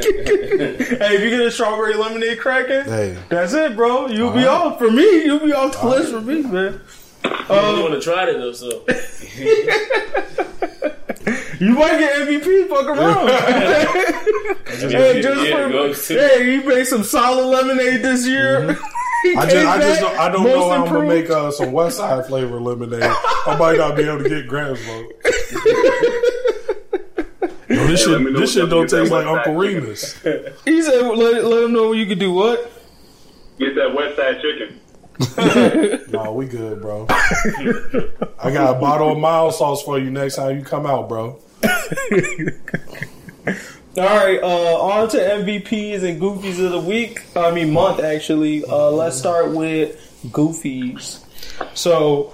Hey, 0.00 1.16
if 1.16 1.22
you 1.22 1.30
get 1.30 1.40
a 1.40 1.50
strawberry 1.50 1.94
lemonade 1.94 2.40
cracking, 2.40 2.84
Hey, 2.90 3.18
that's 3.28 3.52
it, 3.52 3.76
bro. 3.76 4.06
You'll 4.06 4.32
be 4.32 4.38
right. 4.38 4.48
off 4.48 4.78
for 4.78 4.90
me. 4.90 5.24
You'll 5.24 5.44
be 5.44 5.52
off 5.52 5.78
the 5.80 5.86
list 5.86 6.12
for 6.12 6.20
me, 6.20 6.42
man. 6.42 6.80
I 7.24 7.80
want 7.80 7.94
to 7.94 8.00
try 8.00 8.28
it 8.28 8.38
though, 8.38 8.52
so 8.52 8.84
You 11.60 11.74
might 11.74 11.98
get 11.98 12.26
MVP. 12.26 12.68
Fuck 12.68 12.86
around. 12.86 13.28
hey, 14.66 15.20
just 15.20 15.46
yeah, 15.46 15.92
for, 15.92 16.14
hey, 16.14 16.58
he 16.58 16.66
made 16.66 16.86
some 16.86 17.02
solid 17.02 17.44
lemonade 17.46 18.02
this 18.02 18.26
year. 18.26 18.60
Mm-hmm. 18.60 18.82
I 19.24 19.44
just, 19.44 19.50
came 19.50 19.68
I 19.68 19.78
just, 19.78 20.00
don't, 20.00 20.18
I 20.18 20.28
don't 20.30 20.42
most 20.44 20.54
know 20.54 20.70
how 20.70 20.84
I'm 20.84 20.92
gonna 20.92 21.06
make 21.06 21.28
uh, 21.30 21.50
some 21.50 21.72
West 21.72 21.98
Side 21.98 22.26
flavor 22.26 22.60
lemonade. 22.60 23.02
I 23.02 23.56
might 23.58 23.76
not 23.78 23.96
be 23.96 24.02
able 24.04 24.22
to 24.22 24.28
get 24.28 24.46
Grams 24.48 24.80
vote. 24.86 25.12
Yo, 27.68 27.86
this 27.86 28.04
Hey, 28.04 28.12
shit, 28.12 28.20
know 28.22 28.32
this 28.40 28.52
shit 28.54 28.68
don't 28.70 28.88
taste 28.88 29.12
like 29.12 29.26
West 29.26 29.46
Uncle 29.48 29.54
Side 29.54 29.60
Remus. 29.60 30.14
He 30.64 30.82
said, 30.82 31.02
let, 31.02 31.44
let 31.44 31.62
him 31.64 31.72
know 31.72 31.92
you 31.92 32.06
can 32.06 32.18
do 32.18 32.32
what? 32.32 32.70
Get 33.58 33.74
that 33.76 33.94
West 33.94 34.16
Side 34.16 34.40
chicken. 34.40 34.76
No, 36.10 36.32
we 36.32 36.46
good, 36.46 36.80
bro. 36.80 37.06
I 37.08 38.50
got 38.50 38.76
a 38.76 38.80
bottle 38.80 39.12
of 39.12 39.18
mild 39.18 39.54
sauce 39.54 39.82
for 39.82 39.98
you 39.98 40.10
next 40.10 40.36
time 40.36 40.56
you 40.58 40.64
come 40.64 40.86
out, 40.86 41.08
bro. 41.08 41.38
All 43.96 44.04
right, 44.04 44.40
uh, 44.40 44.80
on 44.80 45.08
to 45.08 45.16
MVPs 45.16 46.04
and 46.04 46.20
Goofies 46.20 46.64
of 46.64 46.70
the 46.70 46.78
week. 46.80 47.22
I 47.34 47.50
mean, 47.50 47.72
month 47.72 47.98
actually. 47.98 48.64
Uh, 48.64 48.88
let's 48.90 49.18
start 49.18 49.50
with 49.50 50.22
Goofies. 50.28 51.24
So, 51.76 52.28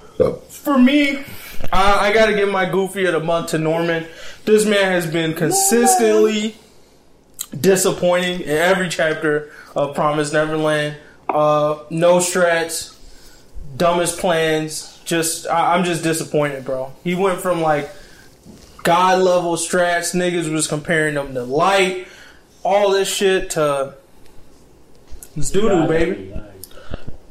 for 0.51 0.77
me, 0.77 1.24
I, 1.73 2.09
I 2.09 2.12
got 2.12 2.27
to 2.27 2.35
give 2.35 2.51
my 2.51 2.69
Goofy 2.69 3.07
of 3.07 3.15
the 3.15 3.20
month 3.20 3.49
to 3.51 3.59
Norman. 3.59 4.05
This 4.45 4.66
man 4.66 4.93
has 4.93 5.07
been 5.11 5.33
consistently 5.33 6.57
disappointing 7.59 8.43
in 8.43 8.51
every 8.51 8.91
chapter 8.91 9.51
of 9.74 9.95
Promise 9.95 10.35
Neverland. 10.35 10.99
Uh, 11.27 11.78
no 11.89 12.19
strats, 12.19 12.99
dumbest 13.74 14.19
plans. 14.19 15.01
Just, 15.07 15.47
I, 15.47 15.74
I'm 15.74 15.85
just 15.85 16.03
disappointed, 16.03 16.66
bro. 16.66 16.93
He 17.03 17.15
went 17.15 17.41
from 17.41 17.62
like 17.62 17.89
god 18.87 19.19
level 19.23 19.57
strats. 19.57 20.15
Niggas 20.15 20.51
was 20.51 20.67
comparing 20.67 21.15
them 21.15 21.35
to 21.35 21.43
light. 21.43 22.07
All 22.65 22.91
this 22.91 23.09
shit 23.13 23.51
to 23.51 23.95
it's 25.37 25.51
doo 25.51 25.69
doo, 25.69 25.87
baby. 25.87 26.33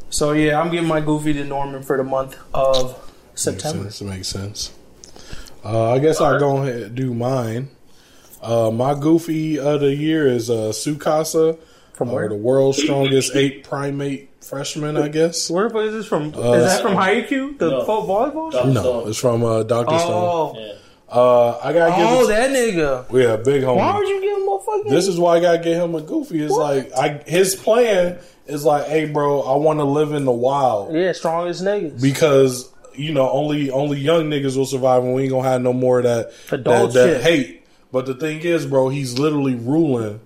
So 0.10 0.32
yeah, 0.34 0.60
I'm 0.62 0.70
giving 0.72 0.88
my 0.88 1.02
goofy 1.02 1.34
to 1.34 1.44
Norman 1.44 1.82
for 1.84 1.98
the 1.98 2.04
month 2.04 2.38
of 2.54 2.92
Makes 3.32 3.42
September. 3.42 3.84
sense. 3.90 4.02
Makes 4.02 4.28
sense. 4.28 4.74
Uh, 5.64 5.94
I 5.94 6.00
guess 6.00 6.22
I'll 6.22 6.40
go 6.40 6.58
ahead 6.58 6.76
and 6.84 6.96
do 6.96 7.14
mine. 7.14 7.70
Uh, 8.42 8.70
my 8.72 8.94
goofy 8.94 9.58
of 9.58 9.80
the 9.82 9.96
year 9.96 10.28
is 10.28 10.50
uh, 10.52 10.72
Tsukasa, 10.72 11.58
From 11.94 12.10
uh, 12.10 12.14
where? 12.14 12.30
the 12.30 12.36
world's 12.36 12.78
strongest 12.82 13.36
ape 13.36 13.64
primate 13.68 14.30
freshman. 14.42 14.96
I 14.96 15.08
guess. 15.08 15.50
Where 15.50 15.66
is 15.84 15.94
this 15.94 16.06
from? 16.06 16.34
Uh, 16.36 16.54
is 16.54 16.64
that 16.66 16.82
from 16.84 16.94
Haikyuu? 16.94 17.58
The 17.58 17.70
No. 17.72 17.86
volleyball? 17.86 18.72
No, 18.72 19.08
it's 19.08 19.18
from 19.18 19.44
uh, 19.44 19.64
Doctor 19.64 19.98
Stone. 19.98 20.12
Oh, 20.14 20.54
Yeah. 20.58 20.74
Uh, 21.10 21.58
I 21.60 21.72
gotta 21.72 21.96
give 21.96 22.10
Oh, 22.10 22.24
it. 22.24 22.28
that 22.30 22.50
nigga. 22.50 23.08
To, 23.08 23.18
yeah, 23.20 23.36
big 23.38 23.62
homie. 23.64 23.78
Why 23.78 23.98
would 23.98 24.08
you 24.08 24.22
give 24.22 24.38
him 24.38 24.48
a 24.50 24.60
fucking? 24.66 24.92
This 24.92 25.08
is 25.08 25.20
why 25.20 25.38
I 25.38 25.40
gotta 25.40 25.60
get 25.60 25.76
him 25.82 25.94
a 25.96 26.02
goofy. 26.02 26.42
It's 26.44 26.52
like 26.54 26.92
I 26.94 27.22
his 27.28 27.56
plan 27.56 28.18
is 28.48 28.66
like, 28.66 28.88
hey, 28.88 29.06
bro, 29.06 29.42
I 29.42 29.56
want 29.58 29.80
to 29.80 29.84
live 29.86 30.14
in 30.14 30.26
the 30.26 30.32
wild 30.32 30.94
yeah, 30.94 31.12
strongest 31.12 31.64
niggas. 31.64 32.02
because 32.02 32.70
you 32.96 33.14
know 33.14 33.30
only 33.30 33.70
only 33.70 34.00
young 34.00 34.30
niggas 34.30 34.58
will 34.58 34.66
survive, 34.66 35.04
and 35.04 35.14
we 35.14 35.24
ain't 35.24 35.32
gonna 35.32 35.48
have 35.48 35.62
no 35.62 35.74
more 35.74 36.00
of 36.00 36.06
that 36.06 36.32
Adult 36.52 36.94
that, 36.94 37.06
that 37.08 37.22
hate. 37.22 37.66
But 37.92 38.08
the 38.08 38.16
thing 38.16 38.40
is, 38.42 38.66
bro, 38.66 38.90
he's 38.90 39.18
literally 39.20 39.56
ruling 39.56 40.20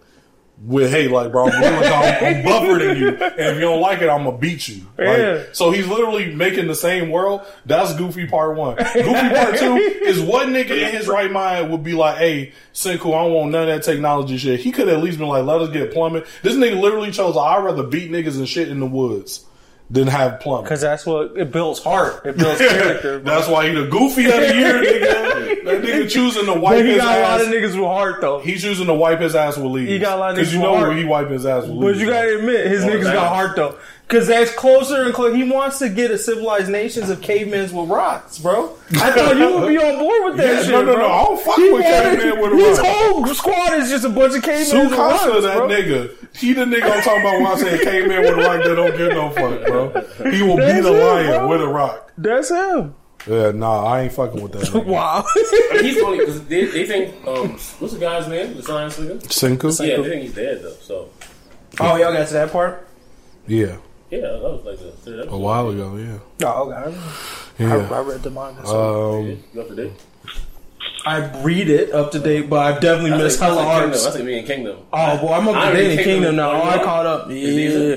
with 0.61 0.91
hey, 0.91 1.07
like, 1.07 1.31
bro, 1.31 1.45
I'm 1.45 1.63
I'm, 1.63 2.23
I'm 2.37 2.43
buffer 2.43 2.83
than 2.83 2.97
you, 2.97 3.09
and 3.09 3.39
if 3.39 3.55
you 3.55 3.61
don't 3.61 3.81
like 3.81 4.01
it, 4.01 4.09
I'm 4.09 4.25
gonna 4.25 4.37
beat 4.37 4.67
you. 4.67 4.81
Like, 4.97 5.17
Yeah. 5.17 5.43
So 5.53 5.71
he's 5.71 5.87
literally 5.87 6.33
making 6.35 6.67
the 6.67 6.75
same 6.75 7.09
world. 7.09 7.41
That's 7.65 7.93
Goofy 7.95 8.27
Part 8.27 8.57
One. 8.57 8.75
Goofy 8.75 9.29
Part 9.29 9.57
Two 9.57 9.75
is 9.77 10.19
what 10.19 10.47
nigga 10.47 10.71
in 10.71 10.91
his 10.91 11.07
right 11.07 11.31
mind 11.31 11.71
would 11.71 11.83
be 11.83 11.93
like, 11.93 12.17
hey, 12.17 12.53
Senku, 12.73 13.07
I 13.07 13.23
don't 13.23 13.33
want 13.33 13.51
none 13.51 13.69
of 13.69 13.69
that 13.69 13.83
technology 13.83 14.37
shit. 14.37 14.59
He 14.59 14.71
could 14.71 14.89
at 14.89 15.01
least 15.01 15.17
been 15.17 15.27
like, 15.27 15.45
let 15.45 15.61
us 15.61 15.69
get 15.69 15.93
plumbing. 15.93 16.23
This 16.43 16.55
nigga 16.55 16.79
literally 16.79 17.11
chose, 17.11 17.37
I'd 17.37 17.63
rather 17.63 17.83
beat 17.83 18.11
niggas 18.11 18.37
and 18.37 18.47
shit 18.47 18.69
in 18.69 18.79
the 18.79 18.85
woods 18.85 19.45
than 19.91 20.07
have 20.07 20.39
plumbing. 20.39 20.63
Because 20.65 20.81
that's 20.81 21.05
what 21.05 21.35
it 21.37 21.51
builds 21.51 21.81
heart. 21.83 22.25
It 22.25 22.37
builds 22.37 22.59
character. 22.59 23.19
That's 23.19 23.47
why 23.47 23.67
he 23.69 23.73
the 23.75 23.87
goofy 23.87 24.25
of 24.25 24.31
the 24.33 24.55
year, 24.55 24.81
nigga. 24.81 25.39
That 25.69 25.83
nigga 25.83 26.09
choosing 26.09 26.45
to 26.45 26.53
wipe 26.53 26.77
But 26.79 26.85
he 26.85 26.95
got 26.97 27.17
a 27.19 27.21
lot 27.21 27.41
ass. 27.41 27.47
of 27.47 27.53
niggas 27.53 27.75
with 27.75 27.85
heart 27.85 28.21
though. 28.21 28.39
He's 28.39 28.61
choosing 28.63 28.87
to 28.87 28.93
wipe 28.93 29.19
his 29.19 29.35
ass 29.35 29.55
with 29.57 29.67
leaves. 29.71 29.91
He 29.91 29.99
got 29.99 30.17
a 30.17 30.19
lot 30.19 30.31
of 30.31 30.35
niggas 30.37 30.39
because 30.39 30.53
you 30.53 30.59
know 30.61 30.75
heart. 30.75 30.87
where 30.89 30.97
he 30.97 31.03
wiping 31.05 31.33
his 31.33 31.45
ass 31.45 31.63
with 31.63 31.71
But 31.79 31.85
leaves. 31.87 32.01
you 32.01 32.07
gotta 32.09 32.37
admit, 32.39 32.65
his 32.67 32.83
niggas 32.83 33.03
damn. 33.03 33.13
got 33.13 33.27
heart 33.33 33.55
though. 33.55 33.77
Cause 34.09 34.25
that's 34.25 34.51
closer 34.55 35.03
and 35.03 35.13
closer. 35.13 35.35
He 35.35 35.43
wants 35.49 35.77
to 35.79 35.87
get 35.87 36.09
a 36.09 36.17
civilized 36.17 36.67
nations 36.71 37.11
of 37.11 37.21
cavemen 37.21 37.61
with 37.75 37.89
rocks, 37.89 38.39
bro. 38.39 38.75
I 38.93 39.11
thought 39.11 39.37
you 39.37 39.53
would 39.59 39.67
be 39.67 39.77
on 39.77 39.99
board 39.99 40.23
with 40.25 40.37
that 40.37 40.47
Yeah, 40.55 40.61
shit, 40.63 40.71
no, 40.71 40.81
no, 40.83 40.95
bro. 40.95 41.07
no. 41.07 41.13
I 41.13 41.23
don't 41.25 41.39
fuck 41.41 41.55
He 41.57 41.63
with 41.71 41.83
wanted- 41.83 42.19
caveman 42.19 42.41
with 42.41 42.51
a 42.51 42.55
rock. 42.55 42.65
His 42.65 42.79
whole 42.79 43.25
squad 43.35 43.73
is 43.73 43.89
just 43.91 44.05
a 44.05 44.09
bunch 44.09 44.35
of 44.35 44.41
cavemen 44.41 44.89
with 44.89 44.97
rocks, 44.97 45.23
Tsukasa, 45.23 45.41
that 45.43 45.57
bro. 45.57 45.67
nigga. 45.67 46.11
He 46.35 46.53
the 46.53 46.61
nigga 46.65 46.83
I'm 46.91 47.03
talking 47.03 47.21
about 47.21 47.33
when 47.39 47.45
I 47.47 47.55
say 47.57 47.83
came 47.83 48.09
in 48.09 48.21
with 48.21 48.29
a 48.29 48.35
rock 48.35 48.63
that 48.63 48.75
don't 48.75 48.97
give 48.97 49.09
no 49.13 49.29
fuck, 49.29 49.65
bro. 49.67 50.31
He 50.31 50.41
will 50.41 50.57
That's 50.57 50.73
beat 50.81 50.89
a 50.89 50.95
it, 50.95 51.03
lion 51.05 51.27
bro. 51.41 51.47
with 51.49 51.61
a 51.61 51.67
rock. 51.67 52.11
That's 52.17 52.49
him. 52.49 52.95
Yeah, 53.27 53.51
nah, 53.51 53.83
I 53.85 54.01
ain't 54.01 54.13
fucking 54.13 54.41
with 54.41 54.53
that. 54.53 54.63
Nigga. 54.63 54.85
Wow. 54.87 55.23
He's 55.81 56.01
funny 56.01 56.17
because 56.17 56.43
they, 56.47 56.65
they 56.65 56.87
think 56.87 57.13
um, 57.27 57.49
what's 57.51 57.93
the 57.93 57.99
guy's 57.99 58.27
name? 58.27 58.55
The 58.55 58.63
science 58.63 58.97
nigga. 58.97 59.21
Senku? 59.27 59.87
Yeah, 59.87 59.97
they 59.97 60.09
think 60.09 60.21
he's 60.23 60.33
dead 60.33 60.63
though. 60.63 60.73
So 60.81 61.09
oh, 61.79 61.95
y'all 61.97 62.11
got 62.11 62.27
to 62.27 62.33
that 62.33 62.51
part? 62.51 62.87
Yeah, 63.45 63.77
yeah, 64.09 64.19
that 64.21 64.41
was 64.41 64.63
like 64.65 64.79
the 64.79 64.91
third 64.91 65.19
episode. 65.19 65.33
a 65.35 65.37
while 65.37 65.69
ago. 65.69 65.95
Yeah, 65.97 66.47
Oh, 66.47 66.71
okay. 66.71 66.97
I, 67.59 67.63
yeah. 67.63 67.89
I 67.91 67.99
read 68.01 68.23
the 68.23 68.29
manga. 68.31 68.65
so. 68.65 69.19
Um, 69.19 69.43
You 69.53 69.61
up 69.61 69.67
to 69.67 69.75
date? 69.75 69.91
I 71.05 71.41
read 71.41 71.69
it 71.69 71.91
up 71.93 72.11
to 72.11 72.19
date, 72.19 72.49
but 72.49 72.59
I've 72.59 72.81
definitely 72.81 73.11
That's 73.11 73.23
missed 73.23 73.39
like- 73.41 73.49
hella 73.51 73.61
that's 73.63 73.73
like 73.77 73.83
arcs. 73.87 74.03
That's 74.03 74.15
like 74.15 74.25
me 74.25 74.37
and 74.39 74.47
Kingdom. 74.47 74.77
Oh, 74.91 75.17
boy, 75.17 75.33
I'm 75.33 75.47
up 75.47 75.55
to 75.71 75.73
date 75.77 75.85
in 75.85 75.91
in 75.91 75.97
Kingdom 75.97 76.13
Kingdom. 76.23 76.35
now. 76.37 76.51
Oh, 76.51 76.63
I 76.63 76.83
caught 76.83 77.05
up. 77.05 77.29
Yeah. 77.29 77.35
Yeah. 77.37 77.95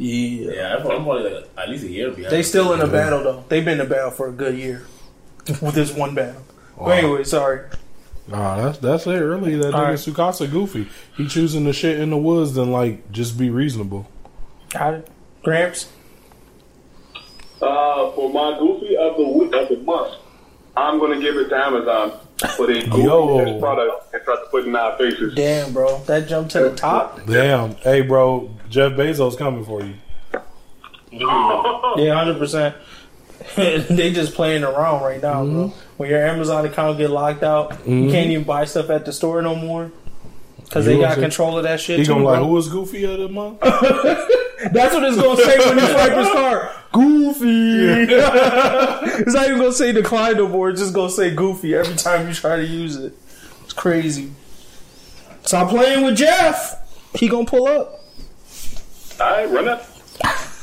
Yeah, 0.00 0.76
I'm 0.76 0.86
I'm 0.86 1.04
probably 1.04 1.30
like 1.30 1.48
at 1.56 1.68
least 1.68 1.84
a 1.84 1.88
year 1.88 2.10
behind. 2.10 2.32
They 2.32 2.42
still 2.42 2.72
in 2.72 2.80
a 2.80 2.86
battle, 2.86 3.22
though. 3.24 3.44
They've 3.48 3.64
been 3.64 3.80
in 3.80 3.86
a 3.86 3.90
battle 3.90 4.10
for 4.12 4.28
a 4.28 4.32
good 4.32 4.56
year. 4.56 4.86
With 5.60 5.74
this 5.74 5.92
one 5.92 6.14
battle. 6.14 6.42
But 6.78 6.98
anyway, 6.98 7.24
sorry. 7.24 7.62
nah, 8.28 8.62
that's 8.62 8.78
that's 8.78 9.06
it. 9.08 9.10
Really, 9.18 9.56
that 9.56 9.74
All 9.74 9.80
nigga 9.80 9.88
right. 9.88 9.94
Tsukasa 9.98 10.48
goofy. 10.48 10.88
He 11.16 11.26
choosing 11.26 11.64
the 11.64 11.72
shit 11.72 11.98
in 11.98 12.10
the 12.10 12.16
woods 12.16 12.54
than 12.54 12.70
like 12.70 13.10
just 13.10 13.36
be 13.36 13.50
reasonable. 13.50 14.06
Got 14.70 14.94
it. 14.94 15.08
Gramps? 15.42 15.88
Uh, 17.60 18.12
for 18.12 18.32
my 18.32 18.56
goofy 18.58 18.96
of 18.96 19.16
the 19.16 19.26
week 19.28 19.52
of 19.54 19.68
the 19.68 19.76
month, 19.78 20.14
I'm 20.76 20.98
gonna 21.00 21.20
give 21.20 21.36
it 21.36 21.48
to 21.48 21.56
Amazon 21.56 22.12
for 22.56 22.66
the 22.68 22.80
Yo. 22.80 22.86
goofiest 22.86 23.60
product 23.60 24.14
and 24.14 24.22
try 24.22 24.36
to 24.36 24.42
put 24.50 24.62
it 24.64 24.68
in 24.68 24.76
our 24.76 24.96
faces. 24.96 25.34
Damn, 25.34 25.72
bro. 25.72 25.98
That 26.04 26.28
jumped 26.28 26.52
to 26.52 26.60
the 26.60 26.76
top? 26.76 27.20
Damn, 27.26 27.74
hey, 27.76 28.02
bro, 28.02 28.48
Jeff 28.70 28.92
Bezos 28.92 29.36
coming 29.36 29.64
for 29.64 29.82
you. 29.82 29.94
Yeah, 31.10 31.20
100%. 32.24 32.74
they 33.56 34.12
just 34.12 34.34
playing 34.34 34.62
around 34.62 35.02
right 35.02 35.20
now, 35.22 35.42
Mm-hmm. 35.44 35.54
bro. 35.54 35.72
When 35.96 36.10
your 36.10 36.24
Amazon 36.24 36.64
account 36.64 36.98
get 36.98 37.10
locked 37.10 37.42
out, 37.42 37.72
you 37.88 38.08
can't 38.10 38.30
even 38.30 38.44
buy 38.44 38.66
stuff 38.66 38.88
at 38.90 39.04
the 39.04 39.12
store 39.12 39.42
no 39.42 39.56
more. 39.56 39.90
Because 40.62 40.84
they 40.84 40.96
got 41.00 41.08
was 41.10 41.18
it? 41.18 41.20
control 41.22 41.56
of 41.56 41.64
that 41.64 41.80
shit 41.80 41.98
He 42.00 42.04
too, 42.04 42.10
gonna 42.12 42.20
be 42.20 42.26
like, 42.26 42.38
who 42.40 42.48
was 42.48 42.68
goofy 42.68 43.02
of 43.04 43.18
the 43.18 43.28
month? 43.28 43.58
That's 44.72 44.94
what 44.94 45.04
it's 45.04 45.16
gonna 45.16 45.42
say 45.42 45.58
when 45.58 45.78
you 45.78 45.86
swipe 45.86 46.12
his 46.12 46.28
card. 46.28 46.68
Goofy. 46.92 48.12
it's 48.14 49.34
not 49.34 49.46
even 49.46 49.58
gonna 49.58 49.72
say 49.72 49.92
decline 49.92 50.36
no 50.36 50.48
more. 50.48 50.70
It's 50.70 50.80
just 50.80 50.94
gonna 50.94 51.10
say 51.10 51.34
Goofy 51.34 51.74
every 51.74 51.94
time 51.94 52.26
you 52.26 52.34
try 52.34 52.56
to 52.56 52.66
use 52.66 52.96
it. 52.96 53.12
It's 53.64 53.72
crazy. 53.72 54.32
Stop 55.42 55.70
playing 55.70 56.04
with 56.04 56.16
Jeff. 56.16 56.82
He 57.14 57.28
gonna 57.28 57.44
pull 57.44 57.66
up. 57.66 58.00
All 59.20 59.30
right, 59.30 59.48
run 59.50 59.68
up. 59.68 59.86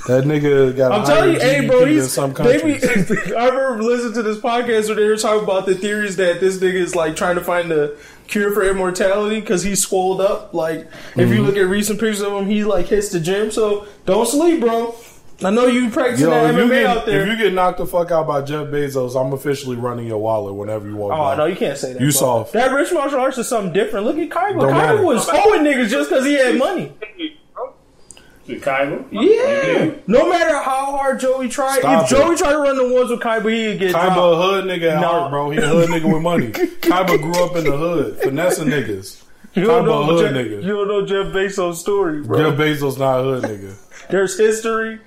That 0.07 0.23
nigga 0.23 0.75
got. 0.75 0.91
I'm 0.91 1.05
telling 1.05 1.33
you, 1.33 1.39
higher 1.39 1.61
hey, 1.61 1.67
bro. 1.67 1.81
GDP 1.81 1.87
He's 1.87 2.03
in 2.03 2.09
some 2.09 2.33
they 2.33 2.61
be, 2.61 2.79
countries. 2.79 3.31
I 3.33 3.47
remember 3.47 3.83
listening 3.83 4.13
to 4.13 4.23
this 4.23 4.37
podcast 4.37 4.87
where 4.87 4.95
they 4.95 5.07
were 5.07 5.17
talking 5.17 5.43
about 5.43 5.65
the 5.65 5.73
theories 5.73 6.17
that 6.17 6.39
this 6.39 6.59
nigga 6.59 6.75
is 6.75 6.95
like 6.95 7.15
trying 7.15 7.35
to 7.35 7.43
find 7.43 7.71
the 7.71 7.97
cure 8.27 8.51
for 8.51 8.63
immortality 8.63 9.39
because 9.39 9.63
he's 9.63 9.81
swolled 9.81 10.21
up. 10.21 10.53
Like 10.53 10.79
if 10.81 10.89
Mm-hmm. 11.15 11.33
you 11.33 11.43
look 11.43 11.55
at 11.57 11.67
recent 11.67 11.99
pictures 11.99 12.21
of 12.21 12.33
him, 12.33 12.45
he 12.47 12.63
like 12.63 12.87
hits 12.87 13.09
the 13.09 13.19
gym. 13.19 13.51
So 13.51 13.87
don't 14.05 14.27
sleep, 14.27 14.59
bro. 14.61 14.95
I 15.43 15.49
know 15.49 15.67
you 15.67 15.89
practicing 15.89 16.27
Yo, 16.27 16.31
that 16.31 16.51
if 16.51 16.55
you, 16.55 16.63
MMA 16.63 16.69
get, 16.69 16.85
out 16.85 17.05
there. 17.05 17.21
if 17.23 17.27
you 17.27 17.35
get 17.35 17.51
knocked 17.53 17.79
the 17.79 17.85
fuck 17.85 18.09
out 18.09 18.25
by 18.25 18.41
Jeff 18.41 18.67
Bezos, 18.67 19.19
I'm 19.19 19.33
officially 19.33 19.75
running 19.75 20.07
your 20.07 20.17
wallet 20.17 20.53
whenever 20.55 20.87
you 20.87 20.95
walk 20.95 21.11
Oh 21.11 21.17
by. 21.17 21.35
no, 21.35 21.45
you 21.45 21.57
can't 21.57 21.77
say 21.77 21.91
that. 21.91 21.99
You 21.99 22.07
bro. 22.07 22.11
soft. 22.11 22.53
That 22.53 22.71
rich 22.71 22.93
martial 22.93 23.19
arts 23.19 23.37
is 23.37 23.45
something 23.49 23.73
different. 23.73 24.05
Look 24.05 24.17
at 24.17 24.29
Kaiba. 24.29 24.61
Don't 24.61 24.71
matter. 24.71 24.97
Kaiba 24.99 25.03
was 25.03 25.27
hoeing 25.29 25.63
niggas 25.63 25.89
just 25.89 26.09
because 26.09 26.23
he 26.25 26.35
had 26.35 26.57
money. 26.57 26.93
Kaiba. 28.47 29.05
Yeah. 29.11 29.91
No 30.07 30.29
matter 30.29 30.55
how 30.59 30.95
hard 30.97 31.19
Joey 31.19 31.49
tried, 31.49 31.79
Stop 31.79 32.05
if 32.05 32.11
it. 32.11 32.15
Joey 32.15 32.35
tried 32.35 32.51
to 32.51 32.57
run 32.59 32.77
the 32.77 32.93
ones 32.93 33.09
with 33.09 33.19
Kaiba, 33.19 33.51
he'd 33.51 33.79
get 33.79 33.95
Kaiba 33.95 34.33
a 34.33 34.35
hood 34.41 34.65
nigga 34.65 34.91
at 34.95 35.01
No. 35.01 35.07
heart, 35.07 35.31
bro. 35.31 35.49
He 35.49 35.57
a 35.57 35.67
hood 35.67 35.89
nigga 35.89 36.13
with 36.13 36.21
money. 36.21 36.47
Kaiba 36.51 37.19
grew 37.21 37.43
up 37.43 37.55
in 37.55 37.63
the 37.63 37.75
hood, 37.75 38.17
finessing 38.19 38.67
niggas. 38.67 39.23
You 39.55 39.63
don't, 39.63 39.83
Kaiba 39.85 39.87
a 39.87 39.87
know 39.87 40.05
hood 40.05 40.33
Jeff, 40.33 40.45
nigga. 40.45 40.63
you 40.63 40.67
don't 40.75 40.87
know 40.87 41.05
Jeff 41.05 41.33
Bezos' 41.33 41.75
story, 41.75 42.21
bro. 42.21 42.37
Jeff 42.51 42.59
Bezos 42.59 42.99
not 42.99 43.19
a 43.21 43.23
hood 43.23 43.43
nigga. 43.45 44.07
There's 44.09 44.37
history. 44.37 44.99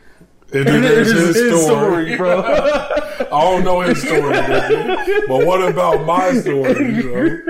And 0.50 0.66
And 0.66 0.66
then 0.66 0.80
there's 0.82 1.12
there's 1.12 1.36
his, 1.36 1.52
his 1.52 1.62
story. 1.64 2.16
bro. 2.16 2.40
I 2.42 3.26
don't 3.30 3.64
know 3.64 3.80
his 3.82 4.00
story, 4.02 4.20
nigga. 4.34 5.28
but 5.28 5.44
what 5.46 5.60
about 5.62 6.06
my 6.06 6.32
story? 6.40 6.94
You 6.96 7.44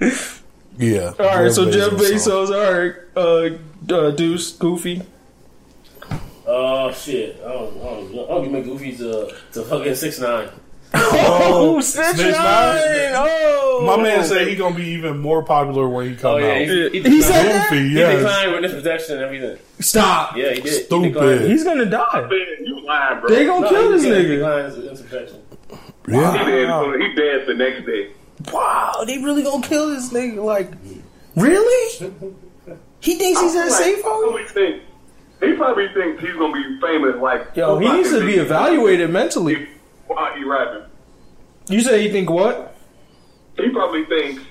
know? 0.00 0.37
Yeah. 0.78 1.12
all 1.18 1.42
right, 1.42 1.52
so 1.52 1.70
Jeff 1.70 1.90
song. 1.90 1.98
Bezos, 1.98 2.50
all 2.50 2.72
right, 2.80 2.94
uh, 3.16 3.94
uh, 3.94 4.10
Deuce, 4.12 4.52
Goofy. 4.52 5.02
Oh 6.46 6.90
shit! 6.92 7.36
I 7.44 7.52
don't, 7.52 7.76
I 7.76 7.84
don't, 7.84 8.14
I 8.14 8.28
don't 8.28 8.42
give 8.44 8.52
my 8.52 8.60
Goofy 8.60 8.96
to 8.96 9.34
to 9.52 9.62
fucking 9.64 9.94
six 9.94 10.18
nine. 10.20 10.48
Oh, 10.94 11.78
Snitch 11.82 12.06
Snitch 12.16 12.32
Nine. 12.32 12.32
Nine. 12.32 13.12
Oh, 13.14 13.82
My 13.84 14.02
man 14.02 14.24
said 14.24 14.48
he 14.48 14.56
gonna 14.56 14.74
be 14.74 14.86
even 14.86 15.18
more 15.18 15.42
popular 15.42 15.86
when 15.86 16.08
he 16.08 16.16
come 16.16 16.34
Oh 16.34 16.36
yeah, 16.38 16.52
out. 16.52 16.58
he, 16.92 17.02
he, 17.02 17.10
He 17.10 17.20
said 17.22 17.42
that? 17.44 17.68
Goofy, 17.70 17.88
He 17.90 17.98
yes. 17.98 18.16
declined 18.16 18.52
witness 18.52 18.72
protection 18.72 19.16
and 19.16 19.24
everything. 19.24 19.58
Stop. 19.80 20.34
Yeah, 20.36 20.54
he 20.54 20.62
did. 20.62 20.86
Stupid. 20.86 21.42
He. 21.42 21.48
He's 21.48 21.64
gonna 21.64 21.84
die. 21.84 22.20
Man, 22.22 22.30
you 22.64 22.80
lying, 22.86 23.20
bro. 23.20 23.28
They 23.28 23.44
gonna 23.44 23.60
No, 23.60 23.68
kill 23.68 23.82
he 23.82 23.88
this 23.98 24.02
He 24.04 24.10
nigga. 24.10 24.28
declines 24.38 24.76
witness 24.76 25.02
protection. 25.02 25.42
Yeah. 26.08 26.32
He 26.32 26.50
dead, 26.50 27.00
he 27.02 27.14
dead 27.14 27.46
the 27.46 27.54
next 27.54 27.84
day. 27.84 28.10
Wow, 28.52 29.04
they 29.06 29.18
really 29.18 29.42
gonna 29.42 29.66
kill 29.66 29.88
this 29.90 30.12
nigga? 30.12 30.42
Like, 30.44 30.70
really? 31.36 32.10
He 33.00 33.14
thinks 33.16 33.40
he's 33.40 33.54
that 33.54 33.70
safe 33.70 33.96
He 33.96 34.02
home? 34.02 34.22
probably 34.24 34.44
think- 34.44 34.82
He 35.40 35.52
probably 35.54 35.88
thinks 35.94 36.20
he's 36.22 36.34
gonna 36.34 36.52
be 36.52 36.80
famous. 36.80 37.16
Like 37.16 37.54
Yo, 37.54 37.78
he 37.78 37.90
needs 37.92 38.10
to 38.10 38.24
be 38.26 38.34
evaluated 38.34 39.10
mentally. 39.10 39.68
while 40.06 40.34
he 40.34 40.42
rapping. 40.44 40.82
You 41.68 41.80
say 41.80 42.02
he 42.02 42.10
think 42.10 42.28
what? 42.30 42.74
He 43.56 43.68
probably 43.70 44.04
thinks 44.06 44.42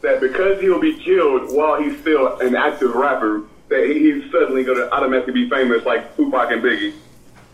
that 0.00 0.20
because 0.20 0.60
he'll 0.60 0.80
be 0.80 0.94
killed 0.94 1.52
while 1.54 1.80
he's 1.80 1.98
still 2.00 2.38
an 2.40 2.56
active 2.56 2.94
rapper, 2.94 3.42
that 3.68 3.86
he's 3.86 4.30
suddenly 4.32 4.64
gonna 4.64 4.88
automatically 4.90 5.32
be 5.34 5.48
famous 5.48 5.84
like 5.84 6.16
Tupac 6.16 6.50
and 6.50 6.62
Biggie. 6.62 6.94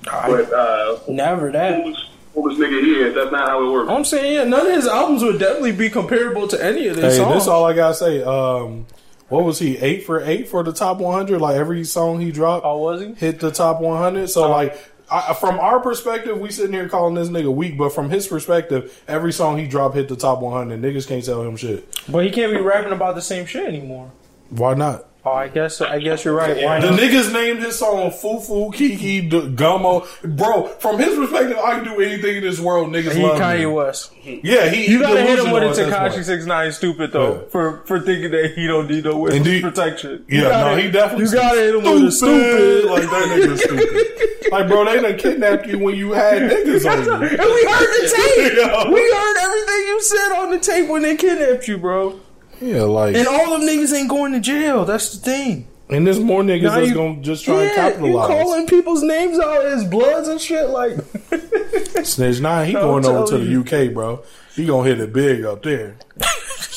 But 0.04 0.50
uh, 0.52 0.98
Never 1.08 1.50
that. 1.52 1.82
foolish, 1.82 1.98
foolish 2.42 2.58
nigga 2.58 2.80
he 2.84 2.90
is. 2.92 3.14
That's 3.14 3.32
not 3.32 3.48
how 3.48 3.66
it 3.66 3.70
works. 3.72 3.90
I'm 3.90 4.04
saying, 4.04 4.34
yeah, 4.34 4.44
none 4.44 4.66
of 4.66 4.72
his 4.72 4.86
albums 4.86 5.22
would 5.22 5.38
definitely 5.38 5.72
be 5.72 5.90
comparable 5.90 6.46
to 6.48 6.64
any 6.64 6.86
of 6.88 6.96
their 6.96 7.10
Hey, 7.10 7.16
songs. 7.16 7.34
this 7.34 7.48
all 7.48 7.64
I 7.64 7.72
gotta 7.74 7.94
say. 7.94 8.22
Um, 8.22 8.86
what 9.28 9.44
was 9.44 9.58
he? 9.58 9.76
Eight 9.78 10.04
for 10.04 10.20
eight 10.24 10.48
for 10.48 10.62
the 10.62 10.72
top 10.72 10.98
100. 10.98 11.40
Like 11.40 11.56
every 11.56 11.84
song 11.84 12.20
he 12.20 12.30
dropped 12.32 12.64
oh, 12.64 12.78
was 12.78 13.00
he? 13.02 13.12
hit 13.14 13.40
the 13.40 13.50
top 13.50 13.80
100. 13.80 14.28
So 14.28 14.50
like. 14.50 14.76
I, 15.10 15.32
from 15.32 15.58
our 15.58 15.80
perspective, 15.80 16.38
we 16.38 16.50
sitting 16.50 16.74
here 16.74 16.86
calling 16.86 17.14
this 17.14 17.30
nigga 17.30 17.50
weak, 17.50 17.78
but 17.78 17.94
from 17.94 18.10
his 18.10 18.26
perspective, 18.26 19.02
every 19.08 19.32
song 19.32 19.56
he 19.56 19.66
dropped 19.66 19.94
hit 19.94 20.06
the 20.06 20.16
top 20.16 20.40
100. 20.42 20.82
Niggas 20.82 21.08
can't 21.08 21.24
tell 21.24 21.40
him 21.40 21.56
shit. 21.56 21.88
But 22.10 22.26
he 22.26 22.30
can't 22.30 22.52
be 22.52 22.60
rapping 22.60 22.92
about 22.92 23.14
the 23.14 23.22
same 23.22 23.46
shit 23.46 23.66
anymore. 23.66 24.10
Why 24.50 24.74
not? 24.74 25.07
Oh, 25.24 25.32
I 25.32 25.48
guess 25.48 25.80
I 25.82 25.98
guess 25.98 26.24
you're 26.24 26.32
right. 26.34 26.62
Why 26.64 26.80
The 26.80 26.90
not? 26.90 27.00
niggas 27.00 27.32
named 27.32 27.58
his 27.60 27.78
song 27.78 28.10
Fufu, 28.12 28.72
Kiki, 28.72 29.20
D- 29.28 29.40
Gummo. 29.40 30.06
Bro, 30.22 30.68
from 30.78 30.98
his 30.98 31.16
perspective, 31.16 31.58
I 31.58 31.74
can 31.74 31.84
do 31.84 32.00
anything 32.00 32.36
in 32.36 32.42
this 32.42 32.58
world. 32.60 32.88
Niggas 32.92 33.12
He 33.14 33.22
love 33.22 33.38
Kanye 33.38 33.58
me. 33.58 33.66
West. 33.66 34.12
Yeah, 34.24 34.68
he. 34.70 34.90
You 34.90 35.00
gotta 35.00 35.20
hit 35.22 35.38
him 35.40 35.50
with 35.50 35.64
a 35.78 35.82
Tekashi 35.82 36.22
Six 36.24 36.46
Nine 36.46 36.72
stupid 36.72 37.12
though 37.12 37.34
Yeah. 37.34 37.48
for 37.50 37.82
for 37.86 38.00
thinking 38.00 38.30
that 38.30 38.52
he 38.54 38.66
don't 38.68 38.88
need 38.88 39.04
no 39.04 39.18
witness 39.18 39.60
protection. 39.60 40.24
You 40.28 40.42
Yeah, 40.42 40.48
gotta- 40.50 40.76
no, 40.76 40.82
he 40.82 40.90
definitely. 40.90 41.26
You 41.26 41.32
gotta 41.32 41.60
hit 41.60 41.74
him 41.74 41.82
with 41.82 42.04
a 42.04 42.12
stupid. 42.12 42.84
Like 42.86 43.02
that 43.02 43.28
nigga 43.28 43.58
stupid. 43.58 44.06
Like, 44.50 44.66
bro, 44.66 44.82
they 44.86 44.98
done 45.02 45.18
kidnapped 45.18 45.66
you 45.66 45.78
when 45.78 45.94
you 45.96 46.12
had 46.12 46.40
niggas 46.40 46.90
on 46.90 47.04
you. 47.04 47.12
and 47.12 47.20
we 47.22 47.36
heard 47.36 47.36
the 47.36 48.14
tape. 48.16 48.90
We 48.90 49.12
heard 49.12 49.36
everything 49.42 49.86
you 49.88 50.00
said 50.02 50.32
on 50.38 50.50
the 50.52 50.58
tape 50.58 50.88
when 50.88 51.02
they 51.02 51.16
kidnapped 51.16 51.68
you, 51.68 51.76
bro. 51.76 52.18
Yeah, 52.60 52.82
like, 52.82 53.14
And 53.16 53.26
all 53.28 53.58
them 53.58 53.68
niggas 53.68 53.92
ain't 53.94 54.08
going 54.08 54.32
to 54.32 54.40
jail. 54.40 54.84
That's 54.84 55.12
the 55.16 55.18
thing. 55.18 55.66
and 55.90 56.06
there's 56.06 56.18
more 56.20 56.42
niggas 56.42 56.62
Now 56.62 56.74
that's 56.76 56.88
you- 56.88 56.94
gonna 56.94 57.20
just 57.22 57.44
try 57.44 57.54
and 57.54 57.64
Yeah, 57.64 57.86
you 57.86 57.92
capitalize. 57.92 58.26
calling 58.28 58.66
people's 58.66 59.02
names 59.02 59.38
out 59.38 59.64
as 59.64 59.84
bloods 59.84 60.28
and 60.28 60.40
shit 60.40 60.68
like. 60.68 60.98
Snitch 62.04 62.40
nine, 62.40 62.66
he 62.66 62.72
going 62.74 63.04
over 63.06 63.26
to 63.38 63.42
you. 63.44 63.62
the 63.62 63.86
UK, 63.86 63.94
bro. 63.94 64.22
He 64.54 64.66
gonna 64.66 64.88
hit 64.88 65.00
it 65.00 65.12
big 65.12 65.44
up 65.44 65.62
there. 65.62 65.96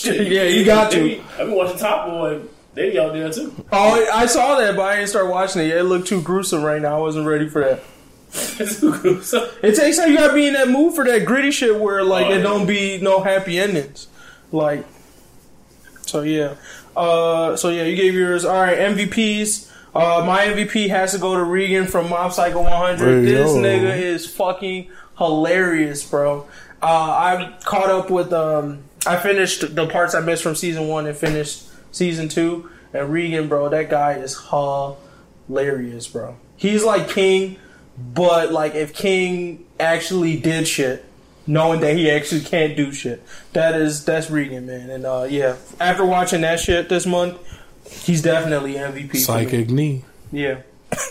yeah, 0.03 0.43
you 0.43 0.63
got 0.65 0.91
to. 0.91 1.19
I've 1.33 1.37
been 1.37 1.55
watching 1.55 1.77
Top 1.77 2.07
Boy. 2.07 2.41
They 2.73 2.91
be 2.91 2.99
out 2.99 3.11
there 3.13 3.29
too. 3.31 3.53
Oh, 3.71 4.07
I 4.13 4.27
saw 4.27 4.57
that, 4.59 4.75
but 4.77 4.83
I 4.83 4.95
didn't 4.95 5.09
start 5.09 5.27
watching 5.27 5.61
it. 5.63 5.67
Yeah, 5.67 5.79
It 5.81 5.83
looked 5.83 6.07
too 6.07 6.21
gruesome 6.21 6.63
right 6.63 6.81
now. 6.81 6.95
I 6.95 6.99
wasn't 6.99 7.27
ready 7.27 7.49
for 7.49 7.61
that. 7.61 7.83
so, 9.23 9.49
It 9.61 9.75
takes 9.75 9.97
time. 9.97 10.09
You 10.11 10.17
gotta 10.17 10.33
be 10.33 10.47
in 10.47 10.53
that 10.53 10.69
mood 10.69 10.95
for 10.95 11.03
that 11.05 11.25
gritty 11.25 11.51
shit 11.51 11.77
where 11.77 12.01
like 12.03 12.27
Oh, 12.27 12.29
there 12.29 12.37
yeah. 12.37 12.43
don't 12.43 12.65
be 12.65 12.99
no 13.01 13.21
happy 13.21 13.59
endings. 13.59 14.07
Like, 14.53 14.85
so 16.11 16.21
yeah. 16.21 16.55
Uh, 16.95 17.55
so 17.55 17.69
yeah, 17.69 17.83
you 17.83 17.95
gave 17.95 18.13
yours. 18.13 18.45
All 18.45 18.59
right, 18.59 18.77
MVPs. 18.77 19.71
Uh, 19.95 20.23
my 20.25 20.45
MVP 20.45 20.89
has 20.89 21.13
to 21.13 21.17
go 21.17 21.35
to 21.35 21.41
Reigen 21.41 21.89
from 21.89 22.09
Mob 22.09 22.31
Psycho 22.31 22.61
100. 22.61 23.23
Hey, 23.23 23.31
this 23.31 23.49
yo. 23.49 23.61
nigga 23.61 23.97
is 23.97 24.29
fucking 24.29 24.89
hilarious, 25.17 26.07
bro. 26.07 26.47
Uh, 26.81 26.85
I 26.85 27.57
caught 27.63 27.89
up 27.89 28.09
with. 28.09 28.33
Um, 28.33 28.83
I 29.05 29.17
finished 29.17 29.75
the 29.75 29.87
parts 29.87 30.13
I 30.13 30.19
missed 30.19 30.43
from 30.43 30.55
season 30.55 30.87
one 30.87 31.07
and 31.07 31.17
finished 31.17 31.63
season 31.91 32.29
two. 32.29 32.69
And 32.93 33.09
Reigen, 33.09 33.47
bro, 33.47 33.69
that 33.69 33.89
guy 33.89 34.13
is 34.13 34.37
hilarious, 34.49 36.07
bro. 36.07 36.35
He's 36.57 36.83
like 36.83 37.09
King, 37.09 37.57
but 37.97 38.51
like 38.51 38.75
if 38.75 38.93
King 38.93 39.65
actually 39.79 40.37
did 40.37 40.67
shit, 40.67 41.05
knowing 41.47 41.79
that 41.81 41.95
he 41.95 42.09
actually 42.11 42.41
can't 42.41 42.75
do 42.75 42.91
shit. 42.91 43.23
That 43.53 43.75
is 43.79 44.05
that's 44.05 44.27
Reigen, 44.27 44.65
man. 44.65 44.89
And 44.89 45.05
uh 45.05 45.27
yeah, 45.29 45.55
after 45.79 46.05
watching 46.05 46.41
that 46.41 46.59
shit 46.59 46.89
this 46.89 47.05
month, 47.05 47.37
he's 47.89 48.21
definitely 48.21 48.73
MVP. 48.75 49.17
Psychic 49.17 49.69
knee. 49.69 50.03
Yeah. 50.31 50.61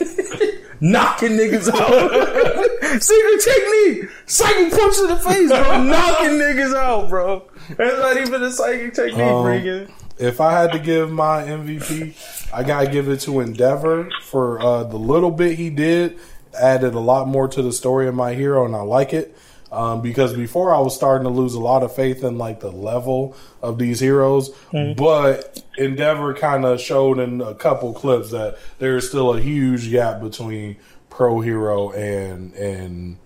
Knocking 0.82 1.32
niggas 1.32 1.68
out. 1.68 3.02
Secret 3.02 3.40
technique. 3.42 4.10
Psychic 4.26 4.70
punch 4.72 4.96
to 4.96 5.06
the 5.08 5.16
face, 5.16 5.48
bro. 5.50 5.82
Knocking 5.84 6.30
niggas 6.38 6.74
out, 6.74 7.10
bro. 7.10 7.42
That's 7.76 7.98
not 7.98 8.16
even 8.16 8.42
a 8.42 8.50
psychic 8.50 8.94
technique, 8.94 9.20
Um, 9.20 9.44
Reigen. 9.44 9.90
If 10.18 10.40
I 10.40 10.52
had 10.52 10.72
to 10.72 10.78
give 10.78 11.10
my 11.10 11.42
MVP, 11.44 12.14
I 12.52 12.62
gotta 12.62 12.90
give 12.90 13.08
it 13.08 13.20
to 13.20 13.40
Endeavor 13.40 14.08
for 14.22 14.60
uh, 14.60 14.84
the 14.84 14.96
little 14.98 15.30
bit 15.30 15.56
he 15.58 15.70
did. 15.70 16.18
Added 16.58 16.94
a 16.94 16.98
lot 17.00 17.28
more 17.28 17.46
to 17.48 17.62
the 17.62 17.72
story 17.72 18.08
of 18.08 18.14
my 18.14 18.34
hero, 18.34 18.64
and 18.64 18.74
I 18.74 18.80
like 18.80 19.12
it. 19.14 19.36
Um, 19.72 20.02
because 20.02 20.34
before 20.34 20.74
I 20.74 20.80
was 20.80 20.96
starting 20.96 21.24
to 21.24 21.30
lose 21.30 21.54
a 21.54 21.60
lot 21.60 21.84
of 21.84 21.94
faith 21.94 22.24
in 22.24 22.38
like 22.38 22.58
the 22.58 22.72
level 22.72 23.36
of 23.62 23.78
these 23.78 24.00
heroes, 24.00 24.50
but 24.72 25.62
Endeavor 25.78 26.34
kind 26.34 26.64
of 26.64 26.80
showed 26.80 27.20
in 27.20 27.40
a 27.40 27.54
couple 27.54 27.92
clips 27.92 28.32
that 28.32 28.58
there 28.80 28.96
is 28.96 29.08
still 29.08 29.32
a 29.32 29.40
huge 29.40 29.90
gap 29.90 30.20
between 30.20 30.76
pro 31.08 31.40
hero 31.40 31.92
and 31.92 32.52
and 32.54 33.18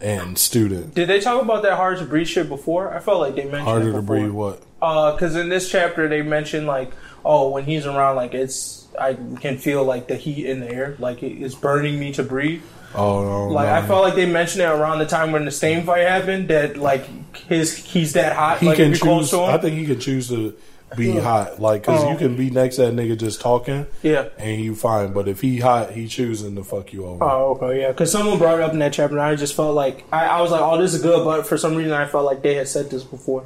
and 0.00 0.38
student. 0.38 0.94
Did 0.94 1.08
they 1.08 1.20
talk 1.20 1.42
about 1.42 1.62
that 1.62 1.76
hard 1.76 1.98
to 1.98 2.04
breathe 2.04 2.28
shit 2.28 2.48
before? 2.48 2.94
I 2.94 3.00
felt 3.00 3.20
like 3.20 3.34
they 3.34 3.44
mentioned 3.44 3.62
Harder 3.62 3.90
it 3.90 3.92
to 3.94 4.02
breathe. 4.02 4.30
What? 4.30 4.62
because 4.80 5.34
in 5.34 5.48
this 5.48 5.68
chapter 5.68 6.08
they 6.08 6.22
mentioned 6.22 6.66
like, 6.66 6.92
oh, 7.24 7.48
when 7.48 7.64
he's 7.64 7.86
around, 7.86 8.16
like 8.16 8.34
it's 8.34 8.86
I 9.00 9.14
can 9.14 9.58
feel 9.58 9.84
like 9.84 10.08
the 10.08 10.16
heat 10.16 10.46
in 10.46 10.60
the 10.60 10.70
air, 10.70 10.96
like 10.98 11.22
it's 11.22 11.54
burning 11.54 11.98
me 11.98 12.12
to 12.12 12.22
breathe. 12.22 12.62
Oh 12.94 13.22
no! 13.22 13.48
Like 13.48 13.66
no. 13.68 13.74
I 13.74 13.86
felt 13.86 14.02
like 14.02 14.14
they 14.14 14.26
mentioned 14.26 14.62
it 14.62 14.66
around 14.68 14.98
the 14.98 15.06
time 15.06 15.32
when 15.32 15.44
the 15.44 15.50
stain 15.50 15.84
fight 15.84 16.06
happened 16.06 16.48
that 16.48 16.76
like 16.76 17.06
his 17.36 17.76
he's 17.76 18.14
that 18.14 18.34
hot. 18.34 18.58
he 18.60 18.66
like 18.66 18.76
can 18.76 18.92
if 18.92 19.00
close 19.00 19.30
choose. 19.30 19.38
to 19.38 19.44
him. 19.44 19.54
I 19.54 19.58
think 19.58 19.76
he 19.76 19.86
can 19.86 20.00
choose 20.00 20.28
to 20.28 20.54
be 20.96 21.10
hot, 21.18 21.60
like 21.60 21.82
because 21.82 22.02
Oh. 22.02 22.10
you 22.12 22.16
can 22.16 22.34
be 22.34 22.48
next 22.48 22.76
to 22.76 22.86
that 22.86 22.94
nigga 22.94 23.18
just 23.18 23.42
talking, 23.42 23.84
yeah. 24.02 24.28
and 24.38 24.58
you 24.64 24.74
fine. 24.74 25.12
But 25.12 25.28
if 25.28 25.42
he 25.42 25.58
hot, 25.58 25.90
he 25.92 26.08
choosing 26.08 26.56
to 26.56 26.64
fuck 26.64 26.94
you 26.94 27.04
over. 27.04 27.22
Oh, 27.22 27.58
okay, 27.60 27.82
yeah. 27.82 27.88
Because 27.88 28.10
someone 28.10 28.38
brought 28.38 28.58
it 28.58 28.62
up 28.62 28.72
in 28.72 28.78
that 28.78 28.94
chapter, 28.94 29.14
and 29.18 29.22
I 29.22 29.36
just 29.36 29.54
felt 29.54 29.74
like 29.74 30.04
I, 30.10 30.24
I 30.26 30.40
was 30.40 30.50
like, 30.50 30.62
"Oh, 30.62 30.80
this 30.80 30.94
is 30.94 31.02
good," 31.02 31.24
but 31.26 31.46
for 31.46 31.58
some 31.58 31.74
reason, 31.76 31.92
I 31.92 32.06
felt 32.06 32.24
like 32.24 32.40
they 32.42 32.54
had 32.54 32.68
said 32.68 32.88
this 32.90 33.04
before. 33.04 33.44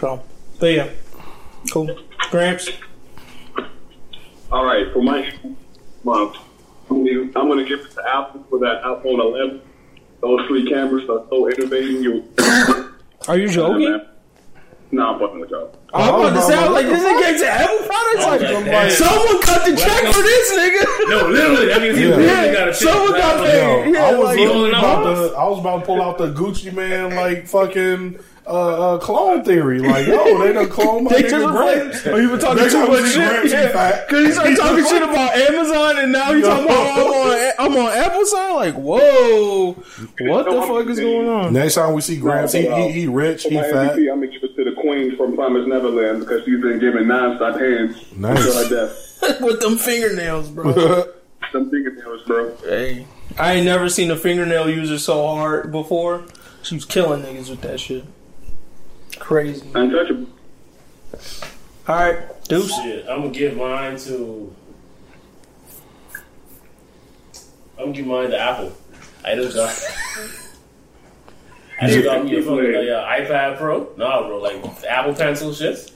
So, 0.00 0.22
but 0.60 0.66
yeah, 0.66 0.90
cool. 1.72 1.98
Gramps, 2.30 2.68
All 4.50 4.64
right, 4.66 4.92
for 4.92 5.02
my 5.02 5.32
month, 6.04 6.36
I'm 6.96 7.48
gonna, 7.48 7.64
give 7.64 7.80
it 7.80 7.90
to 7.92 8.02
Apple 8.08 8.44
for 8.50 8.58
that 8.60 8.82
iPhone 8.82 9.18
11. 9.20 9.62
Those 10.20 10.46
three 10.46 10.68
cameras 10.68 11.08
are 11.08 11.24
so 11.28 11.48
innovative. 11.50 12.02
You, 12.02 12.24
are 13.28 13.38
you 13.38 13.48
joking? 13.48 14.00
Nah, 14.94 15.14
I'm 15.14 15.20
fucking 15.20 15.40
with 15.40 15.50
y'all. 15.50 15.74
Oh, 15.94 15.98
I'm 16.00 16.14
about 16.20 16.34
to 16.38 16.42
say, 16.42 16.54
I 16.54 16.68
was 16.68 16.72
like, 16.74 16.86
this 16.86 17.02
nigga 17.02 17.38
to 17.40 17.48
Apple 17.48 17.86
products. 17.86 18.26
Like, 18.26 18.42
I'm 18.42 18.66
like, 18.66 18.90
someone 18.90 19.40
cut 19.42 19.64
the 19.66 19.74
check 19.76 20.14
for 20.14 20.20
this 20.22 20.52
nigga. 20.52 21.08
no, 21.08 21.28
literally, 21.28 21.72
I 21.72 21.78
mean, 21.78 21.94
he 21.96 22.08
Yeah. 22.08 22.16
really 22.16 22.52
got 22.54 22.68
a 22.68 22.72
check. 22.72 22.74
Someone 22.74 23.12
got 23.12 23.42
check. 23.46 23.84
paid. 23.84 23.94
Yeah, 23.94 24.04
I 24.04 24.14
was 24.14 24.24
like- 24.26 24.38
literally 24.38 24.68
about 24.70 25.06
off. 25.06 25.30
to. 25.30 25.36
I 25.36 25.48
was 25.48 25.58
about 25.60 25.78
to 25.80 25.86
pull 25.86 26.02
out 26.02 26.18
the 26.18 26.26
Gucci 26.34 26.72
Mane 26.74 27.16
like 27.16 27.46
fucking 27.46 28.18
uh, 28.46 28.94
uh, 28.94 28.98
clone 28.98 29.44
theory. 29.44 29.78
Like, 29.78 30.06
yo, 30.06 30.38
they 30.38 30.52
done 30.52 30.68
clone 30.68 31.04
my 31.04 31.10
They 31.12 31.22
nigga 31.22 31.30
just 31.30 31.46
Gramps. 31.46 32.06
like, 32.06 32.14
oh, 32.14 32.18
you 32.18 32.28
been 32.30 32.38
talking 32.40 32.56
Next 32.62 32.72
too 32.72 32.78
time 32.80 32.88
much 32.90 33.02
we 33.02 33.08
see 33.08 33.14
Gramps, 33.18 33.42
he 33.42 33.48
shit. 33.50 33.72
fat. 33.72 34.08
Because 34.08 34.26
he 34.26 34.32
started 34.32 34.56
talking 34.56 34.84
shit 34.84 35.02
about 35.02 35.34
Amazon, 35.36 35.98
and 35.98 36.12
now 36.12 36.32
he 36.32 36.42
talking 36.42 36.64
about 36.64 36.98
I'm 36.98 37.06
on, 37.06 37.52
I'm 37.58 37.76
on 37.86 37.92
Apple 37.92 38.26
side. 38.26 38.52
Like, 38.54 38.74
whoa, 38.74 39.72
what 39.72 40.44
the 40.44 40.62
fuck 40.66 40.86
is 40.88 40.98
going 41.00 41.28
on? 41.28 41.52
Next 41.52 41.74
time 41.74 41.94
we 41.94 42.00
see 42.00 42.16
Gramps, 42.18 42.52
he, 42.52 42.68
he, 42.68 42.88
he 42.92 43.06
rich, 43.06 43.44
he 43.44 43.50
fat. 43.50 43.96
MVP, 43.96 44.10
I'm 44.12 44.20
gonna 44.20 44.26
give 44.26 44.42
it 44.42 44.56
to 44.56 44.64
the 44.64 44.72
Queen 44.80 45.16
from 45.16 45.34
Promised 45.36 45.68
Neverland 45.68 46.20
because 46.20 46.44
she's 46.44 46.60
been 46.60 46.78
giving 46.80 47.04
nonstop 47.04 47.60
hands 47.60 47.96
Nice. 48.16 48.38
until 48.44 48.64
her 48.64 48.86
death. 48.88 49.40
With 49.40 49.60
them 49.60 49.76
fingernails, 49.78 50.48
bro. 50.50 50.72
Some 51.52 51.70
fingernails, 51.70 52.22
bro. 52.26 52.56
hey, 52.64 53.06
I 53.38 53.54
ain't 53.54 53.66
never 53.66 53.88
seen 53.88 54.10
a 54.10 54.16
fingernail 54.16 54.68
user 54.70 54.98
so 54.98 55.26
hard 55.28 55.70
before. 55.70 56.24
She 56.62 56.74
was 56.74 56.84
killing 56.84 57.22
niggas 57.22 57.50
with 57.50 57.60
that 57.62 57.78
shit. 57.80 58.04
Crazy. 59.22 59.64
Untouchable. 59.74 60.26
All 61.86 61.94
right, 61.96 62.18
Deuce. 62.48 62.74
Shit, 62.82 63.06
I'm 63.08 63.20
gonna 63.22 63.30
give 63.30 63.56
mine 63.56 63.96
to. 63.98 64.52
I'm 67.78 67.84
gonna 67.86 67.92
give 67.92 68.06
mine 68.06 68.30
to 68.30 68.38
Apple. 68.38 68.72
I 69.24 69.34
just 69.36 69.54
got. 69.56 69.70
I 71.80 71.86
just 71.88 72.04
got 72.04 72.24
me 72.24 72.36
a 72.36 72.42
fucking 72.42 72.72
like, 72.74 72.88
uh, 72.88 73.32
iPad 73.32 73.58
Pro. 73.58 73.88
Nah, 73.96 74.26
bro, 74.26 74.38
like 74.38 74.60
the 74.80 74.90
Apple 74.90 75.14
Pencil 75.14 75.52
shit. 75.52 75.90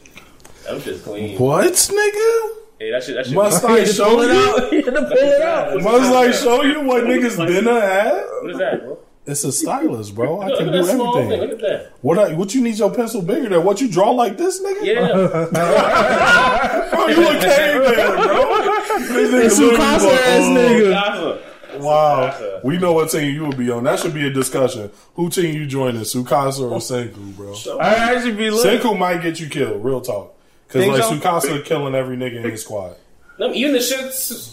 Them 0.65 0.81
shit's 0.81 1.03
clean. 1.03 1.37
what, 1.39 1.67
nigga? 1.73 2.51
Hey, 2.79 2.91
that 2.93 3.03
shit. 3.05 3.17
That 3.17 3.27
shit. 3.27 3.35
Must 3.35 3.65
I 3.65 3.85
show 3.85 4.21
it 4.23 4.33
you? 4.33 4.39
out. 4.39 4.73
You 4.73 4.83
had 4.85 4.95
to 4.95 5.03
pull 5.03 5.13
it 5.13 5.43
out. 5.43 5.83
Must 5.83 6.13
I 6.15 6.31
show 6.33 6.63
you 6.63 6.81
what 6.83 7.05
niggas 7.05 7.37
been 7.45 7.65
had? 7.65 8.25
What 8.43 8.51
is 8.51 8.59
that, 8.59 8.85
bro? 8.85 8.99
It's 9.27 9.43
a 9.43 9.51
stylus, 9.51 10.11
bro. 10.11 10.41
I 10.41 10.49
can 10.57 10.67
do 10.73 10.85
that 10.85 11.01
everything. 11.01 11.61
Look. 11.61 11.93
What 12.01 12.19
I, 12.19 12.35
what 12.35 12.55
you 12.55 12.63
need 12.63 12.79
your 12.79 12.95
pencil 12.95 13.23
bigger 13.23 13.49
than? 13.49 13.65
What 13.65 13.81
you 13.81 13.89
draw 13.89 14.11
like 14.11 14.37
this, 14.37 14.63
nigga? 14.63 14.85
Yeah. 14.85 15.07
Bro, 16.91 17.07
you 17.09 17.29
a 17.29 17.41
caveman, 17.41 17.95
bro. 17.95 18.57
This 18.99 19.31
nigga 19.31 19.45
It's 19.45 19.59
literally 19.59 19.77
Tsukasa 19.77 20.07
like, 20.07 20.21
ass 20.21 20.45
nigga. 20.59 21.81
Wow. 21.81 22.61
We 22.65 22.79
know 22.79 22.93
what 22.93 23.11
team 23.11 23.35
you 23.35 23.45
would 23.47 23.59
be 23.59 23.71
on. 23.71 23.85
That 23.85 23.99
should 23.99 24.15
be 24.15 24.27
a 24.27 24.31
discussion. 24.31 24.91
Who 25.15 25.29
team 25.29 25.55
you 25.55 25.67
joining, 25.67 26.03
Tsukasa 26.03 26.71
or 26.71 26.79
Senku, 26.79 27.37
bro? 27.37 27.55
I 27.79 28.15
actually 28.15 28.35
be 28.35 28.51
lit. 28.51 28.81
Senku 28.81 28.99
might 28.99 29.23
get 29.23 29.41
you 29.41 29.49
killed, 29.49 29.85
real 29.85 30.01
talk. 30.01 30.35
Because 30.67 30.83
Think 30.83 30.95
like 30.95 31.03
so? 31.03 31.17
Tsukasa 31.19 31.65
killing 31.65 31.95
every 31.95 32.17
nigga 32.17 32.45
in 32.45 32.51
his 32.51 32.63
squad. 32.63 32.97
No, 33.39 33.53
even 33.53 33.73
the 33.73 33.81
shit 33.81 34.01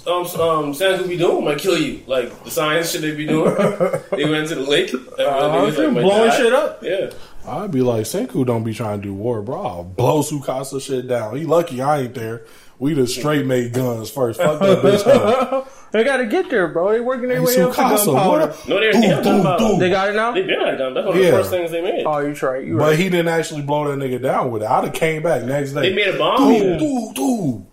um, 0.08 0.26
um, 0.42 0.74
Sans 0.74 1.08
be 1.08 1.18
doing 1.18 1.46
might 1.46 1.58
kill 1.60 1.78
you. 1.78 2.04
Like 2.06 2.44
the 2.44 2.52
science 2.52 2.92
shit 2.92 3.02
they 3.02 3.16
be 3.16 3.26
doing. 3.26 3.54
they 4.12 4.26
went 4.30 4.50
to 4.50 4.56
the 4.56 4.62
lake. 4.68 4.94
Uh, 4.94 4.98
Niggas, 5.18 5.78
like, 5.94 6.04
blowing 6.04 6.30
die. 6.30 6.38
shit 6.38 6.54
up. 6.54 6.84
Yeah. 6.84 7.12
I'd 7.48 7.72
be 7.72 7.82
like, 7.82 8.04
Senku 8.04 8.46
don't 8.46 8.64
be 8.64 8.74
trying 8.74 9.02
to 9.02 9.08
do 9.08 9.14
war, 9.14 9.42
bro. 9.42 9.62
I'll 9.66 9.84
blow 9.84 10.22
Tsukasa 10.22 10.82
shit 10.82 11.08
down. 11.08 11.36
He 11.38 11.46
lucky 11.46 11.82
I 11.82 12.02
ain't 12.02 12.14
there. 12.14 12.46
We 12.80 12.94
the 12.94 13.08
straight 13.08 13.46
made 13.46 13.72
guns 13.74 14.10
first. 14.10 14.42
Fuck 14.42 14.60
that 14.60 14.80
bitch 14.80 15.08
up. 15.08 15.70
They 15.94 16.04
gotta 16.04 16.26
get 16.26 16.50
there, 16.50 16.70
bro. 16.70 16.92
They 16.92 17.00
working 17.00 17.28
their 17.28 17.38
Hey, 17.38 17.46
way 17.46 17.62
up 17.62 17.76
to 17.76 17.80
Tsukasa, 17.82 18.06
gunpowder. 18.08 18.56
No, 18.68 18.80
they- 18.80 18.92
Boom, 18.94 19.02
they 19.02 19.08
have 19.10 19.24
boom, 19.24 19.44
gunpowder. 19.44 19.78
They 19.78 19.90
got 19.92 20.10
it 20.10 20.16
now. 20.16 20.32
They 20.32 20.42
been 20.42 20.60
at 20.60 20.78
done. 20.80 20.96
That's 20.96 21.06
one 21.08 21.16
of 21.16 21.24
Yeah. 21.24 21.30
the 21.30 21.38
first 21.38 21.50
things 21.52 21.70
they 21.70 21.82
made. 21.84 22.04
Oh, 22.08 22.18
you 22.18 22.34
right. 22.34 22.66
You 22.66 22.78
But 22.80 22.84
right. 22.84 22.98
he 22.98 23.10
didn't 23.10 23.28
actually 23.28 23.62
blow 23.62 23.88
that 23.96 24.00
nigga 24.04 24.20
down 24.20 24.50
with 24.50 24.64
it. 24.64 24.70
I'd 24.72 24.86
have 24.86 24.94
came 24.94 25.22
back 25.22 25.44
next 25.44 25.74
day. 25.74 25.82
They 25.90 25.94
made 25.96 26.16
a 26.16 26.18
bomb. 26.18 26.48
Dude, 26.52 26.64
even. 26.64 26.80
dude, 26.80 27.16
dude. 27.16 27.66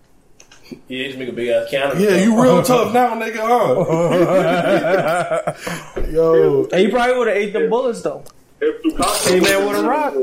Yeah, 0.88 1.06
just 1.06 1.18
make 1.18 1.28
a 1.28 1.32
big 1.32 1.48
ass 1.48 1.70
counter. 1.70 1.98
Yeah, 2.00 2.22
you 2.22 2.40
real 2.40 2.62
tough 2.62 2.92
now, 2.92 3.14
nigga, 3.14 3.38
huh? 5.94 6.00
Yo, 6.10 6.68
He 6.72 6.88
probably 6.88 7.16
would 7.18 7.28
have 7.28 7.36
ate 7.36 7.52
them 7.52 7.70
bullets 7.70 8.02
though. 8.02 8.24
If 8.60 8.82
Tsukasa 8.82 9.28
Hey, 9.30 9.40
man, 9.40 9.66
with 9.66 9.78
a 9.78 9.88
rock. 9.88 10.14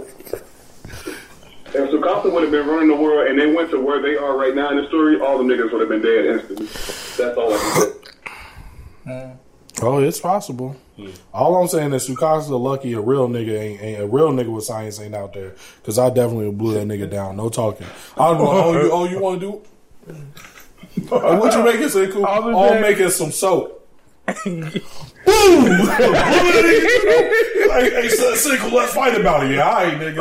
If 1.73 1.89
Tsukasa 1.91 2.31
would 2.31 2.43
have 2.43 2.51
been 2.51 2.67
running 2.67 2.87
the 2.89 2.95
world 2.95 3.27
and 3.27 3.39
they 3.39 3.53
went 3.53 3.71
to 3.71 3.79
where 3.79 4.01
they 4.01 4.15
are 4.15 4.37
right 4.37 4.55
now 4.55 4.69
in 4.71 4.77
the 4.77 4.87
story, 4.87 5.19
all 5.19 5.37
the 5.37 5.43
niggas 5.43 5.71
would 5.71 5.81
have 5.81 5.89
been 5.89 6.01
dead 6.01 6.25
instantly. 6.25 6.65
That's 6.65 7.37
all 7.37 7.53
I 7.53 7.57
can 7.57 7.81
say. 7.81 7.91
Hmm. 9.03 9.85
oh, 9.85 9.99
it's 9.99 10.19
possible. 10.19 10.75
Hmm. 10.95 11.09
All 11.33 11.55
I'm 11.55 11.67
saying 11.67 11.93
is 11.93 12.07
Tsukasa 12.07 12.59
lucky 12.59 12.93
a 12.93 13.01
real 13.01 13.27
nigga 13.27 13.57
ain't, 13.59 13.81
ain't 13.81 14.01
a 14.01 14.07
real 14.07 14.31
nigga 14.31 14.53
with 14.53 14.65
science 14.65 14.99
ain't 14.99 15.15
out 15.15 15.33
there 15.33 15.55
because 15.81 15.97
I 15.99 16.09
definitely 16.09 16.51
blew 16.51 16.73
that 16.73 16.87
nigga 16.87 17.09
down. 17.09 17.37
No 17.37 17.49
talking. 17.49 17.87
I 18.17 18.29
don't 18.29 18.37
know. 18.37 18.51
Oh, 18.51 18.73
you, 18.81 18.91
oh, 18.91 19.05
you 19.05 19.19
want 19.19 19.39
to 19.41 19.47
do? 19.51 19.61
Oh, 21.11 21.39
what 21.39 21.53
you 21.53 21.63
making, 21.63 21.87
Senku? 21.87 22.25
I'll 22.25 22.41
be 22.43 22.49
Oh, 22.49 22.73
I'm 22.73 22.81
making 22.81 23.09
some 23.09 23.31
soap. 23.31 23.87
Boom! 24.43 24.63
hey, 24.63 24.79
hey, 27.91 28.07
Senku, 28.07 28.71
let's 28.71 28.93
fight 28.93 29.19
about 29.19 29.45
it. 29.45 29.55
Yeah, 29.55 29.69
all 29.69 29.83
right, 29.83 29.93
nigga. 29.99 30.17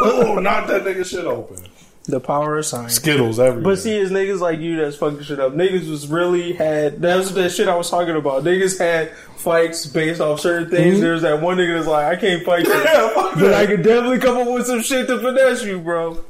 Oh, 0.00 0.38
knock 0.40 0.66
that 0.68 0.82
nigga 0.84 1.04
shit 1.04 1.24
open. 1.24 1.58
The 2.06 2.20
power 2.20 2.56
of 2.56 2.64
science. 2.64 2.94
Skittles 2.94 3.38
everywhere. 3.38 3.74
But 3.74 3.80
see, 3.80 3.94
it's 3.96 4.10
niggas 4.10 4.40
like 4.40 4.60
you 4.60 4.76
that's 4.78 4.96
fucking 4.96 5.22
shit 5.22 5.38
up. 5.38 5.52
Niggas 5.52 5.90
was 5.90 6.06
really 6.08 6.54
had 6.54 7.02
that 7.02 7.16
was 7.16 7.34
the 7.34 7.50
shit 7.50 7.68
I 7.68 7.76
was 7.76 7.90
talking 7.90 8.16
about. 8.16 8.44
Niggas 8.44 8.78
had 8.78 9.14
fights 9.36 9.84
based 9.84 10.20
off 10.20 10.40
certain 10.40 10.70
things. 10.70 10.96
Hmm? 10.96 11.02
There's 11.02 11.20
that 11.22 11.42
one 11.42 11.58
nigga 11.58 11.76
that's 11.76 11.86
like, 11.86 12.06
I 12.06 12.16
can't 12.16 12.42
fight 12.44 12.64
you, 12.66 12.72
yeah, 12.84 13.12
but. 13.14 13.52
I 13.52 13.66
could 13.66 13.82
definitely 13.82 14.20
come 14.20 14.38
up 14.38 14.48
with 14.48 14.66
some 14.66 14.80
shit 14.80 15.06
to 15.08 15.18
finesse 15.20 15.62
you, 15.64 15.80
bro. 15.80 16.24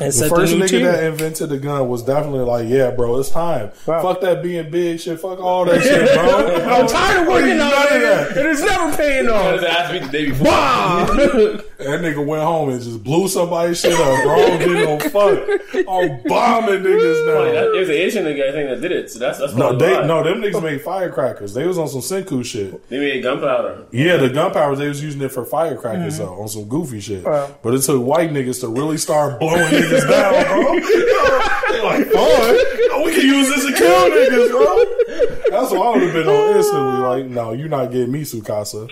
And 0.00 0.12
The 0.12 0.28
first 0.28 0.52
new 0.54 0.60
nigga 0.62 0.68
tier. 0.68 0.92
that 0.92 1.04
invented 1.04 1.48
the 1.48 1.58
gun 1.58 1.88
was 1.88 2.02
definitely 2.02 2.40
like, 2.44 2.68
yeah, 2.68 2.90
bro, 2.90 3.18
it's 3.18 3.30
time. 3.30 3.70
Wow. 3.86 4.02
Fuck 4.02 4.20
that 4.22 4.42
being 4.42 4.70
big 4.70 5.00
shit. 5.00 5.18
Fuck 5.20 5.40
all 5.40 5.64
that 5.64 5.82
shit, 5.82 6.14
bro. 6.14 6.56
I'm 6.74 6.86
tired 6.86 7.22
of 7.22 7.28
working 7.28 7.56
None 7.58 7.72
on 7.72 7.82
of 7.96 8.00
that. 8.02 8.36
and 8.36 8.48
it's 8.48 8.60
never 8.62 8.96
paying 8.96 9.28
off. 9.28 9.60
Just 9.60 9.66
asked 9.66 9.92
me 9.92 9.98
the 10.00 10.08
day 10.08 10.28
before. 10.30 11.64
That 11.78 12.00
nigga 12.00 12.26
went 12.26 12.42
home 12.42 12.70
and 12.70 12.82
just 12.82 13.04
blew 13.04 13.28
somebody's 13.28 13.80
shit 13.80 13.92
up, 13.92 14.22
bro. 14.24 14.34
I 14.34 14.46
don't 14.48 14.58
give 14.58 14.72
no 14.72 14.98
fuck. 14.98 15.48
I'm 15.88 16.22
bombing 16.24 16.82
niggas 16.82 17.26
Like, 17.26 17.54
now. 17.54 17.60
that- 17.60 17.70
There's 17.72 17.88
an 17.88 17.94
Asian 17.94 18.24
nigga 18.24 18.48
I 18.48 18.52
think 18.52 18.68
that 18.70 18.80
did 18.80 18.90
it. 18.90 19.10
So 19.12 19.20
that's 19.20 19.38
that's 19.38 19.54
No, 19.54 19.76
they 19.76 19.92
why. 19.92 20.04
no, 20.04 20.24
them 20.24 20.42
niggas 20.42 20.60
made 20.60 20.82
firecrackers. 20.82 21.54
They 21.54 21.68
was 21.68 21.78
on 21.78 21.86
some 21.86 22.00
Senku 22.00 22.44
shit. 22.44 22.88
They 22.88 22.98
made 22.98 23.22
gunpowder. 23.22 23.84
Yeah, 23.92 24.16
the 24.16 24.28
gunpowder 24.28 24.74
they 24.74 24.88
was 24.88 25.00
using 25.00 25.22
it 25.22 25.30
for 25.30 25.44
firecrackers 25.44 26.18
mm-hmm. 26.18 26.24
though, 26.24 26.42
on 26.42 26.48
some 26.48 26.64
goofy 26.64 26.98
shit. 26.98 27.24
Wow. 27.24 27.54
But 27.62 27.74
it 27.74 27.82
took 27.82 28.02
white 28.04 28.30
niggas 28.30 28.60
to 28.62 28.68
really 28.68 28.98
start 28.98 29.38
blowing 29.38 29.60
niggas 29.62 30.08
down, 30.10 30.32
bro. 30.46 30.80
they 31.70 31.80
like, 31.82 32.08
oh, 32.12 33.02
we 33.04 33.12
can 33.14 33.24
use 33.24 33.48
this 33.50 33.64
to 33.66 33.72
kill 33.72 34.10
niggas, 34.10 34.50
bro. 34.50 35.50
That's 35.50 35.70
what 35.72 35.86
I 35.86 35.90
would 35.90 36.02
have 36.02 36.12
been 36.12 36.28
on 36.28 36.56
instantly. 36.56 36.98
Like, 36.98 37.26
no, 37.26 37.52
you're 37.52 37.68
not 37.68 37.92
getting 37.92 38.10
me, 38.10 38.22
Tsukasa. 38.22 38.90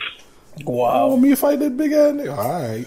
I 0.61 0.71
Wow. 0.71 1.09
want 1.09 1.23
me 1.23 1.31
to 1.31 1.37
fight 1.37 1.59
that 1.61 1.77
big 1.77 1.93
ass 1.93 2.13
nigga. 2.15 2.37
All 2.37 2.61
right. 2.61 2.87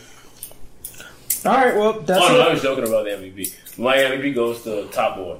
All 1.45 1.53
right, 1.53 1.75
well, 1.75 1.93
that's 2.01 2.21
Oh, 2.23 2.33
no, 2.33 2.41
I 2.41 2.53
was 2.53 2.61
joking 2.61 2.85
about 2.85 3.05
the 3.05 3.11
MVP. 3.11 3.53
My 3.77 3.95
MVP 3.97 4.33
goes 4.35 4.61
to 4.63 4.87
Top 4.91 5.15
Boy. 5.15 5.37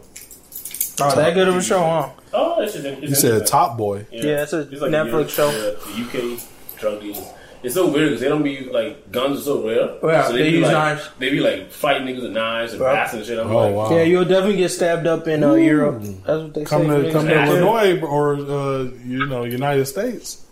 Oh, 1.01 1.15
that 1.15 1.33
good 1.33 1.47
of 1.47 1.55
a 1.55 1.61
show, 1.61 1.79
huh? 1.79 2.09
Oh, 2.33 2.61
it's 2.61 2.73
just 2.73 2.85
it's 2.85 3.01
You 3.01 3.15
said 3.15 3.25
interesting. 3.33 3.47
Top 3.47 3.77
Boy. 3.77 4.05
Yeah, 4.11 4.43
it's 4.43 4.53
a 4.53 4.59
It's 4.61 4.81
Netflix 4.81 5.11
Europe, 5.11 5.29
show. 5.29 5.49
yeah, 5.49 5.71
the 5.85 6.01
UK 6.35 6.39
drug 6.79 7.01
dealers. 7.01 7.23
It's 7.61 7.75
so 7.75 7.89
weird 7.91 8.09
because 8.09 8.21
they 8.21 8.29
don't 8.29 8.43
be 8.43 8.69
like 8.71 9.11
guns 9.11 9.39
are 9.39 9.43
so 9.43 9.65
rare. 9.67 9.89
Yeah, 10.01 10.27
so 10.27 10.31
they 10.33 10.43
be 10.43 10.49
use 10.51 10.63
like, 10.63 10.71
knives. 10.71 11.09
They 11.19 11.29
be 11.29 11.39
like 11.41 11.71
fighting 11.71 12.07
niggas 12.07 12.21
with 12.21 12.31
knives 12.31 12.71
and 12.73 12.81
Yeah. 12.81 12.93
bats 12.93 13.13
and 13.13 13.25
shit. 13.25 13.37
I'm 13.37 13.51
Oh 13.51 13.57
like, 13.67 13.75
wow. 13.75 13.91
Yeah, 13.97 14.03
you'll 14.03 14.23
definitely 14.23 14.55
get 14.57 14.69
stabbed 14.69 15.07
up 15.07 15.27
in 15.27 15.43
uh, 15.43 15.53
Europe. 15.55 16.01
That's 16.01 16.27
what 16.27 16.53
they 16.53 16.63
Come 16.63 16.87
say. 16.87 17.03
to 17.03 17.11
come 17.11 17.27
to 17.27 17.43
Illinois 17.45 17.99
or 18.01 18.35
uh, 18.35 18.83
you 19.05 19.25
know 19.25 19.43
United 19.43 19.85
States. 19.87 20.45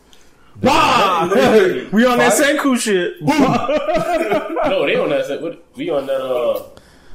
Bah! 0.62 1.30
we 1.92 2.06
on 2.06 2.18
that 2.18 2.34
Senku 2.34 2.78
shit. 2.80 3.22
no, 3.22 4.86
they 4.86 4.96
on 4.96 5.10
that. 5.10 5.26
set. 5.28 5.42
What, 5.42 5.64
we 5.76 5.90
on 5.90 6.06
that. 6.08 6.22
Uh, 6.22 6.64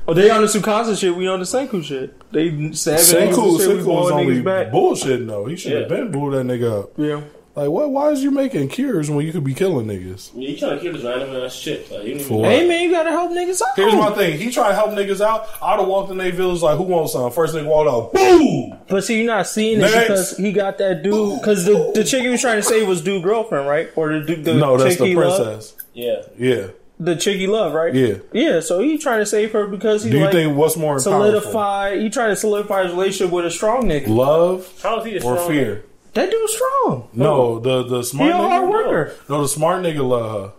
Oh, 0.08 0.14
they 0.14 0.30
on 0.30 0.40
the 0.42 0.48
Tsukasa 0.48 0.98
shit. 0.98 1.14
We 1.14 1.28
on 1.28 1.38
the 1.38 1.44
Senku 1.44 1.82
shit. 1.84 2.12
They 2.32 2.48
stabbing 2.72 2.72
niggas 2.72 2.74
Senku, 2.74 3.50
and 3.50 3.60
shit. 3.60 3.68
We 3.68 3.74
Senku 3.74 3.76
was 3.76 3.84
blowing 3.84 4.14
only 4.14 4.34
niggas 4.40 4.44
back. 4.44 4.66
bullshitting 4.72 5.26
though. 5.28 5.46
He 5.46 5.54
should 5.54 5.72
have 5.72 5.82
Yeah. 5.82 5.86
been 5.96 6.10
blew 6.10 6.30
that 6.32 6.44
nigga 6.44 6.80
up. 6.82 6.90
Yeah. 6.96 7.20
Like 7.54 7.68
what? 7.68 7.90
Why 7.90 8.08
is 8.10 8.22
you 8.22 8.30
making 8.30 8.68
cures 8.68 9.10
when 9.10 9.26
you 9.26 9.32
could 9.32 9.44
be 9.44 9.52
killing 9.52 9.86
niggas? 9.86 10.30
yeah, 10.34 10.48
you 10.48 10.56
trying 10.56 10.76
to 10.76 10.80
kill 10.80 10.94
this 10.94 11.02
random 11.04 11.36
ass 11.36 11.54
shit? 11.54 11.90
Like, 11.90 12.04
you 12.04 12.18
For? 12.18 12.46
Hey 12.46 12.66
man, 12.66 12.82
you 12.82 12.90
gotta 12.90 13.10
help 13.10 13.30
niggas 13.32 13.60
out. 13.60 13.76
Here's 13.76 13.92
my 13.94 14.10
thing. 14.12 14.38
He 14.38 14.50
tried 14.50 14.68
to 14.70 14.74
help 14.74 14.92
niggas 14.92 15.20
out. 15.20 15.46
I'd 15.62 15.78
have 15.78 15.86
walked 15.86 16.10
in 16.10 16.16
their 16.16 16.32
village 16.32 16.62
like, 16.62 16.78
who 16.78 16.84
wants 16.84 17.12
some? 17.12 17.30
First 17.30 17.54
nigga 17.54 17.66
walked 17.66 17.90
out, 17.90 18.12
boom. 18.14 18.78
But 18.88 19.04
see, 19.04 19.18
you're 19.18 19.26
not 19.26 19.46
seeing 19.46 19.78
it 19.78 19.82
Next. 19.82 19.98
because 20.00 20.36
he 20.38 20.52
got 20.52 20.78
that 20.78 21.02
dude. 21.02 21.40
Because 21.40 21.66
the, 21.66 21.92
the 21.94 22.04
chick 22.04 22.22
he 22.22 22.28
was 22.30 22.40
trying 22.40 22.56
to 22.56 22.62
save 22.62 22.88
was 22.88 23.02
dude 23.02 23.22
girlfriend, 23.22 23.68
right? 23.68 23.90
Or 23.96 24.18
the 24.18 24.24
dude 24.24 24.44
the 24.46 24.54
No, 24.54 24.78
that's 24.78 24.94
chick 24.94 24.98
the 25.00 25.06
he 25.08 25.14
loved? 25.14 25.42
princess. 25.44 25.76
Yeah. 25.92 26.22
Yeah. 26.38 26.68
The 27.00 27.16
chick 27.16 27.36
he 27.36 27.46
loved, 27.48 27.74
right? 27.74 27.92
Yeah. 27.94 28.14
Yeah. 28.32 28.60
So 28.60 28.80
he 28.80 28.96
trying 28.96 29.18
to 29.18 29.26
save 29.26 29.52
her 29.52 29.66
because 29.66 30.04
he 30.04 30.10
Do 30.10 30.16
you 30.18 30.24
like 30.24 30.32
think 30.32 30.56
what's 30.56 30.76
more 30.78 30.94
powerful? 30.94 31.12
solidify. 31.12 31.98
He 31.98 32.08
trying 32.08 32.30
to 32.30 32.36
solidify 32.36 32.84
his 32.84 32.92
relationship 32.92 33.30
with 33.30 33.44
a 33.44 33.50
strong 33.50 33.84
nigga. 33.84 34.08
Love 34.08 34.72
How 34.82 35.00
is 35.00 35.04
he 35.04 35.12
a 35.12 35.16
or 35.16 35.20
strong 35.36 35.48
fear? 35.48 35.84
That 36.14 36.30
dude's 36.30 36.52
strong. 36.54 37.08
No, 37.12 37.58
the 37.58 37.82
the 37.84 37.98
He 37.98 38.02
smart 38.04 38.30
a 38.30 38.34
hard 38.36 38.64
nigga. 38.64 38.70
worker. 38.70 39.14
No, 39.28 39.42
the 39.42 39.48
smart 39.48 39.82
nigga 39.82 40.06
love 40.06 40.52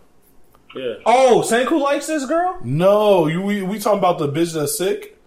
her. 0.74 0.80
Yeah. 0.80 0.94
Oh, 1.06 1.44
Senku 1.46 1.80
likes 1.80 2.08
this 2.08 2.26
girl. 2.26 2.58
No, 2.64 3.28
you 3.28 3.42
we, 3.42 3.62
we 3.62 3.78
talking 3.78 4.00
about 4.00 4.18
the 4.18 4.28
bitch 4.28 4.54
that's 4.54 4.76
sick? 4.78 5.20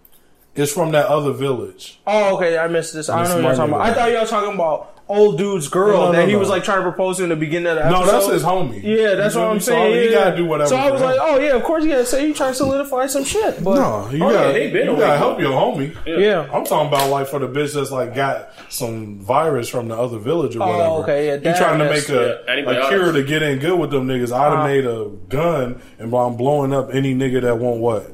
It's 0.55 0.71
from 0.73 0.91
that 0.91 1.05
other 1.05 1.31
village. 1.31 1.99
Oh, 2.07 2.35
okay. 2.35 2.57
I 2.57 2.67
missed 2.67 2.93
this. 2.93 3.07
I 3.09 3.23
don't 3.23 3.29
know 3.41 3.47
what 3.47 3.55
you're 3.57 3.67
talking 3.67 3.73
about. 3.75 3.85
nigga. 3.87 3.91
I 3.91 3.93
thought 3.93 4.11
y'all 4.11 4.25
talking 4.25 4.53
about 4.55 4.96
old 5.09 5.37
dude's 5.37 5.67
girl 5.69 5.87
No, 5.97 6.05
no, 6.07 6.11
that 6.11 6.17
no, 6.19 6.25
he 6.27 6.33
no. 6.33 6.39
was 6.39 6.49
like 6.49 6.63
trying 6.63 6.79
to 6.79 6.83
propose 6.83 7.17
to 7.17 7.23
in 7.23 7.29
the 7.29 7.35
beginning 7.35 7.67
of 7.67 7.75
the 7.75 7.85
episode. 7.85 8.05
No, 8.05 8.11
that's 8.11 8.27
his 8.27 8.43
homie. 8.43 8.83
Yeah, 8.83 9.15
that's 9.15 9.35
You 9.35 9.41
what 9.41 9.47
I'm 9.49 9.53
me? 9.55 9.59
So 9.61 9.71
saying. 9.71 10.07
he 10.09 10.13
gotta 10.13 10.35
do 10.35 10.45
whatever. 10.45 10.69
So 10.69 10.75
I 10.75 10.91
was 10.91 11.01
like, 11.01 11.17
oh 11.21 11.39
yeah, 11.39 11.51
of 11.55 11.63
course 11.63 11.83
you 11.83 11.91
gotta 11.91 12.05
say 12.05 12.27
you 12.27 12.33
trying 12.33 12.51
to 12.51 12.55
solidify 12.57 13.07
some 13.07 13.23
shit. 13.23 13.63
But 13.63 13.75
no, 13.75 14.09
you 14.09 14.23
Oh, 14.23 14.31
gotta, 14.31 14.47
yeah, 14.47 14.53
they 14.53 14.71
been 14.71 14.87
you 14.89 14.97
gotta 14.97 15.17
help 15.17 15.39
your 15.39 15.51
homie. 15.51 15.95
yeah. 16.05 16.41
I'm 16.53 16.65
talking 16.65 16.87
about 16.89 17.09
like 17.09 17.27
for 17.27 17.39
the 17.39 17.47
bitch 17.47 17.73
that's 17.73 17.91
like 17.91 18.13
got 18.13 18.49
some 18.69 19.19
virus 19.19 19.69
from 19.69 19.87
the 19.87 19.97
other 19.97 20.17
village 20.19 20.55
or 20.57 20.63
Oh, 20.63 20.67
whatever. 20.71 20.89
okay, 21.03 21.27
yeah, 21.27 21.33
You 21.35 21.39
that- 21.41 21.57
trying 21.57 21.79
to 21.79 21.85
make 21.85 22.09
a, 22.09 22.43
Yeah, 22.47 22.85
a 22.85 22.87
cure 22.89 23.11
to 23.13 23.23
get 23.23 23.41
in 23.43 23.59
good 23.59 23.79
with 23.79 23.91
them 23.91 24.07
niggas. 24.07 24.31
I'd 24.33 24.43
have 24.43 24.53
Uh-huh. 24.53 24.67
made 24.67 24.85
a 24.85 25.05
gun 25.29 25.81
and 25.99 26.13
I'm 26.13 26.35
blowing 26.35 26.73
up 26.73 26.89
any 26.93 27.15
nigga 27.15 27.41
that 27.43 27.57
want 27.57 27.79
what? 27.79 28.11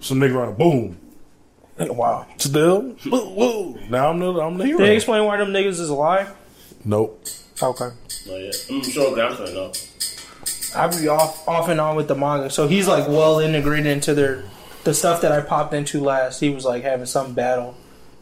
Some 0.00 0.18
nigga 0.18 0.34
run 0.34 0.54
boom. 0.54 0.98
Wow. 1.78 2.26
Still, 2.36 2.94
woo, 3.06 3.28
woo. 3.30 3.78
Now 3.88 4.10
I'm 4.10 4.18
the 4.18 4.32
I'm 4.40 4.58
the 4.58 4.66
hero. 4.66 4.78
Did 4.78 4.88
they 4.88 4.94
explain 4.96 5.24
why 5.24 5.38
them 5.38 5.48
niggas 5.48 5.80
is 5.80 5.88
alive? 5.88 6.32
Nope. 6.84 7.24
Okay. 7.62 7.88
Oh, 8.28 8.36
yeah. 8.36 8.50
I'm 8.70 8.82
sure 8.82 9.14
Gramps 9.14 9.40
might 9.40 9.54
know. 9.54 9.72
I 10.74 10.86
be 10.88 11.08
off 11.08 11.46
off 11.48 11.68
and 11.68 11.80
on 11.80 11.96
with 11.96 12.08
the 12.08 12.14
manga, 12.14 12.50
so 12.50 12.68
he's 12.68 12.86
like 12.88 13.08
well 13.08 13.40
integrated 13.40 13.86
into 13.86 14.14
their 14.14 14.44
the 14.84 14.94
stuff 14.94 15.20
that 15.22 15.32
I 15.32 15.40
popped 15.40 15.74
into 15.74 16.00
last. 16.00 16.40
He 16.40 16.50
was 16.50 16.64
like 16.64 16.82
having 16.82 17.06
some 17.06 17.34
battle 17.34 17.74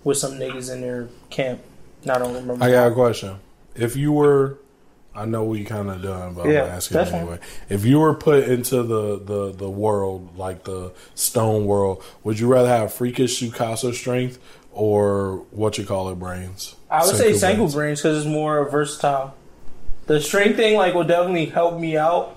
with 0.04 0.18
some 0.18 0.32
niggas 0.32 0.72
in 0.72 0.80
their 0.80 1.08
camp. 1.30 1.60
And 2.02 2.10
I 2.10 2.18
don't 2.18 2.34
remember. 2.34 2.64
I 2.64 2.70
got 2.70 2.90
a 2.90 2.94
question. 2.94 3.36
If 3.74 3.96
you 3.96 4.12
were, 4.12 4.58
I 5.14 5.24
know 5.24 5.44
we 5.44 5.64
kind 5.64 5.90
of 5.90 6.02
done, 6.02 6.34
but 6.34 6.46
Yeah, 6.48 6.64
I'm 6.64 6.70
asking 6.70 7.04
fine. 7.04 7.14
anyway. 7.14 7.38
If 7.68 7.84
you 7.84 7.98
were 7.98 8.14
put 8.14 8.44
into 8.44 8.82
the, 8.82 9.18
the 9.18 9.52
the 9.52 9.68
world, 9.70 10.36
like 10.38 10.64
the 10.64 10.92
stone 11.14 11.64
world, 11.66 12.02
would 12.22 12.38
you 12.38 12.46
rather 12.46 12.68
have 12.68 12.92
freakish 12.94 13.40
Tsukasa 13.40 13.92
strength 13.92 14.38
or 14.72 15.44
what 15.50 15.78
you 15.78 15.84
call 15.84 16.08
it 16.10 16.14
brains? 16.18 16.76
I 16.90 17.04
would 17.04 17.16
say 17.16 17.32
Senku 17.32 17.56
brains. 17.56 17.74
brains 17.74 18.00
because 18.02 18.18
it's 18.18 18.26
more 18.32 18.68
versatile. 18.70 19.34
The 20.06 20.20
strength 20.20 20.56
thing 20.56 20.76
like 20.76 20.94
will 20.94 21.04
definitely 21.04 21.46
help 21.46 21.78
me 21.78 21.96
out. 21.96 22.36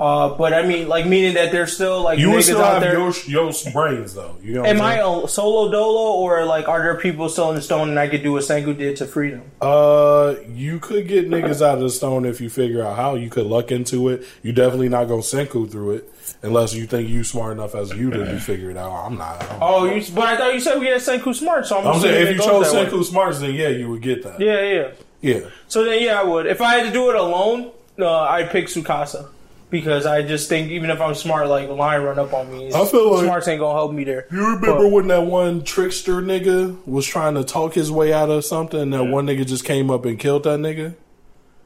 Uh, 0.00 0.30
but 0.34 0.54
I 0.54 0.62
mean, 0.66 0.88
like 0.88 1.04
meaning 1.04 1.34
that 1.34 1.52
there's 1.52 1.74
still 1.74 2.02
like 2.02 2.18
You 2.18 2.30
would 2.30 2.38
niggas 2.38 2.44
still 2.44 2.62
out 2.62 2.72
have 2.72 2.82
there. 2.82 2.98
your, 2.98 3.12
your 3.26 3.52
brains 3.70 4.14
though. 4.14 4.34
You 4.42 4.54
know 4.54 4.64
Am 4.64 4.80
I'm 4.80 4.98
I 4.98 5.26
solo 5.26 5.70
dolo 5.70 6.18
or 6.18 6.46
like 6.46 6.68
are 6.68 6.80
there 6.80 6.96
people 6.96 7.28
still 7.28 7.50
in 7.50 7.54
the 7.54 7.60
stone 7.60 7.90
and 7.90 7.98
I 7.98 8.08
could 8.08 8.22
do 8.22 8.32
what 8.32 8.42
Senku 8.42 8.74
did 8.78 8.96
to 8.96 9.04
freedom? 9.06 9.42
Uh, 9.60 10.36
you 10.48 10.78
could 10.78 11.06
get 11.06 11.28
niggas 11.28 11.60
out 11.60 11.74
of 11.74 11.80
the 11.80 11.90
stone 11.90 12.24
if 12.24 12.40
you 12.40 12.48
figure 12.48 12.82
out 12.82 12.96
how. 12.96 13.14
You 13.14 13.28
could 13.28 13.44
luck 13.44 13.70
into 13.70 14.08
it. 14.08 14.24
You 14.42 14.52
definitely 14.52 14.88
not 14.88 15.04
gonna 15.04 15.20
senku 15.20 15.70
through 15.70 15.96
it 15.96 16.10
unless 16.42 16.72
you 16.72 16.86
think 16.86 17.10
you 17.10 17.22
smart 17.22 17.52
enough 17.52 17.74
as 17.74 17.92
you 17.92 18.08
to 18.08 18.40
figure 18.40 18.70
it 18.70 18.78
out. 18.78 19.04
I'm 19.04 19.18
not. 19.18 19.44
Oh, 19.60 19.84
you, 19.84 20.02
but 20.14 20.24
I 20.24 20.36
thought 20.38 20.54
you 20.54 20.60
said 20.60 20.78
we 20.80 20.86
had 20.86 21.02
Senku 21.02 21.34
smart, 21.34 21.66
so 21.66 21.78
I'm, 21.78 21.86
I'm 21.86 22.00
saying 22.00 22.26
if 22.26 22.32
you 22.32 22.38
goes 22.38 22.46
chose 22.46 22.72
that 22.72 22.90
way. 22.90 22.98
senku 22.98 23.04
smarts, 23.04 23.40
then 23.40 23.54
yeah, 23.54 23.68
you 23.68 23.90
would 23.90 24.00
get 24.00 24.22
that. 24.22 24.40
Yeah, 24.40 24.62
yeah. 24.62 24.90
Yeah. 25.20 25.50
So 25.68 25.84
then, 25.84 26.02
yeah, 26.02 26.18
I 26.18 26.24
would. 26.24 26.46
If 26.46 26.62
I 26.62 26.76
had 26.76 26.86
to 26.86 26.90
do 26.90 27.10
it 27.10 27.16
alone, 27.16 27.70
uh, 27.98 28.20
I'd 28.22 28.48
pick 28.48 28.64
Tsukasa 28.68 29.28
because 29.70 30.04
I 30.06 30.22
just 30.22 30.48
think 30.48 30.70
even 30.70 30.90
if 30.90 31.00
I'm 31.00 31.14
smart, 31.14 31.48
like 31.48 31.68
the 31.68 31.74
lion 31.74 32.02
run 32.02 32.18
up 32.18 32.32
on 32.32 32.50
me, 32.50 32.68
I 32.74 32.84
feel 32.84 33.12
like- 33.14 33.24
smarts 33.24 33.48
ain't 33.48 33.60
gonna 33.60 33.74
help 33.78 33.92
me 33.92 34.04
there. 34.04 34.26
You 34.30 34.46
remember 34.54 34.88
when 34.88 35.08
that 35.08 35.22
one 35.24 35.62
trickster 35.62 36.20
nigga 36.20 36.76
was 36.86 37.06
trying 37.06 37.34
to 37.36 37.44
talk 37.44 37.74
his 37.74 37.90
way 37.90 38.12
out 38.12 38.28
of 38.30 38.44
something, 38.44 38.80
and 38.80 38.92
that 38.92 39.04
one 39.04 39.26
nigga 39.26 39.46
just 39.46 39.64
came 39.64 39.90
up 39.90 40.04
and 40.04 40.18
killed 40.18 40.42
that 40.44 40.58
nigga? 40.58 40.94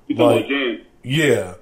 You 0.07 0.17
talking 0.17 0.37
Like- 0.37 0.45
about 0.47 0.49
Jan? 0.49 0.81
Yeah. 1.03 1.55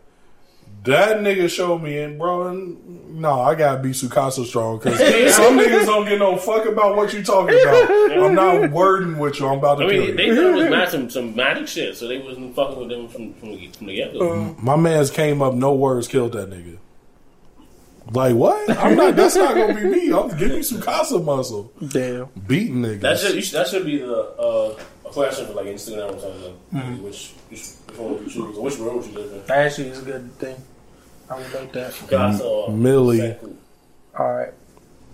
That 0.85 1.19
nigga 1.19 1.49
showed 1.49 1.79
me, 1.81 1.99
and 2.01 2.19
bro, 2.19 2.49
and, 2.49 3.21
no, 3.21 3.41
I 3.41 3.55
gotta 3.55 3.81
be 3.81 3.91
Tsukasa 3.91 4.45
strong 4.45 4.79
because 4.79 4.99
some 5.37 5.57
niggas 5.57 5.87
don't 5.87 6.07
get 6.09 6.19
no 6.19 6.37
fuck 6.37 6.67
about 6.67 6.97
what 6.97 7.13
you 7.13 7.23
talking 7.23 7.57
about. 7.61 7.91
I'm 8.21 8.35
not 8.35 8.71
wording 8.73 9.17
with 9.19 9.39
you. 9.39 9.47
I'm 9.47 9.59
about 9.59 9.79
to 9.79 9.85
I 9.87 9.91
kill 9.91 10.01
mean, 10.01 10.09
you. 10.11 10.17
they 10.17 10.29
thought 10.35 10.45
it 10.45 10.55
was 10.55 10.71
mad, 10.71 10.89
some, 10.89 11.09
some 11.11 11.37
magic 11.37 11.69
shit, 11.69 11.97
so 11.97 12.09
they 12.09 12.19
wasn't 12.19 12.57
fucking 12.57 12.79
with 12.79 12.89
them 12.89 13.07
from, 13.09 13.33
from, 13.35 13.51
the- 13.51 13.69
from 13.69 13.87
the 13.87 13.95
get 13.95 14.13
go. 14.13 14.57
My 14.61 14.75
man's 14.75 15.11
came 15.13 15.41
up, 15.41 15.55
no 15.55 15.73
words, 15.73 16.09
killed 16.09 16.33
that 16.33 16.51
nigga. 16.51 16.79
Like 18.11 18.35
what? 18.35 18.69
I'm 18.79 18.97
not. 18.97 19.15
That's 19.15 19.37
not 19.37 19.55
gonna 19.55 19.75
be 19.75 19.85
me. 19.85 20.13
I'm 20.13 20.29
give 20.37 20.51
me 20.51 20.59
Tsukasa 20.59 21.25
muscle, 21.25 21.73
Damn. 21.89 22.27
beating 22.49 22.83
niggas. 22.83 23.01
That 23.01 23.19
should 23.21 23.35
you 23.37 23.43
should, 23.43 23.55
that 23.61 23.69
should 23.69 23.87
be 23.87 23.99
the 23.99 24.13
uh, 24.21 24.77
a 25.07 25.09
question 25.11 25.47
for 25.47 25.53
like 25.53 25.67
Instagram 25.67 26.17
or 26.17 26.19
something. 26.19 27.03
Which, 27.05 27.31
which 27.49 27.71
which 27.87 27.97
one 27.99 28.15
would 28.15 28.23
you 28.23 28.29
choose? 28.29 28.57
Or 28.59 28.63
which 28.65 28.77
road 28.79 28.97
would 28.97 29.07
you 29.07 29.13
live 29.13 29.33
in? 29.33 29.51
Actually, 29.53 29.89
it's 29.91 30.01
a 30.01 30.05
good 30.05 30.33
thing. 30.39 30.57
I 31.33 31.37
would 31.39 31.53
like 31.55 31.73
that. 31.73 31.95
Casa 32.11 32.45
or 32.45 32.71
Millie. 32.73 33.19
Senku? 33.19 33.57
All 34.19 34.33
right. 34.35 34.53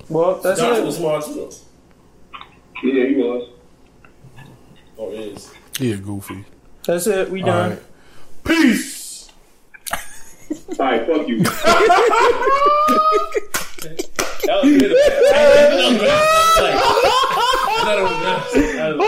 Well, 0.09 0.35
that's 0.41 0.59
Josh 0.61 0.79
it. 0.79 0.85
was 0.85 0.97
smart 0.97 1.25
too, 1.25 1.35
though. 1.35 1.51
Yeah, 2.83 3.07
he 3.07 3.15
was. 3.17 3.51
Oh, 4.99 5.05
or 5.05 5.13
is. 5.13 5.53
yeah, 5.79 5.95
goofy. 5.97 6.45
That's 6.87 7.07
it. 7.07 7.31
We 7.31 7.43
done. 7.43 7.71
right. 7.71 7.83
Peace. 8.45 9.31
All 10.79 10.87
right, 10.87 11.07
fuck 11.07 11.29
you. 11.29 11.45
That 14.49 14.65
was 14.65 14.79
good. 14.79 14.93
That 17.85 18.97
was 18.97 19.05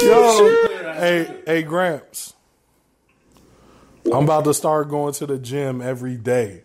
good. 0.00 0.02
Yo, 0.02 0.92
hey, 0.94 1.34
hey, 1.46 1.62
Gramps. 1.62 2.34
I'm 4.12 4.24
about 4.24 4.44
to 4.44 4.54
start 4.54 4.88
going 4.88 5.12
to 5.14 5.26
the 5.26 5.38
gym 5.38 5.80
every 5.80 6.16
day. 6.16 6.62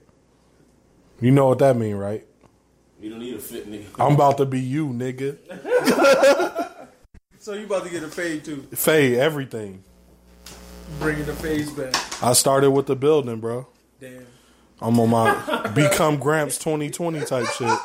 You 1.19 1.31
know 1.31 1.47
what 1.47 1.59
that 1.59 1.75
mean, 1.75 1.95
right? 1.95 2.25
You 2.99 3.09
don't 3.09 3.19
need 3.19 3.35
a 3.35 3.39
fit 3.39 3.69
nigga. 3.69 3.85
I'm 3.99 4.13
about 4.15 4.37
to 4.37 4.45
be 4.45 4.59
you, 4.59 4.87
nigga. 4.89 5.37
So 7.43 7.51
you 7.51 7.65
about 7.65 7.83
to 7.83 7.89
get 7.89 8.03
a 8.03 8.07
fade 8.07 8.45
too? 8.45 8.61
Fade 8.73 9.17
everything. 9.17 9.83
Bringing 10.97 11.25
the 11.25 11.33
phase 11.33 11.69
back. 11.71 11.93
I 12.23 12.31
started 12.31 12.71
with 12.71 12.85
the 12.85 12.95
building, 12.95 13.41
bro. 13.41 13.67
Damn. 13.99 14.25
I'm 14.79 14.97
on 14.97 15.09
my 15.09 15.67
become 15.75 16.19
Gramps 16.19 16.57
2020 16.59 17.19
type 17.25 17.45
shit. 17.47 17.79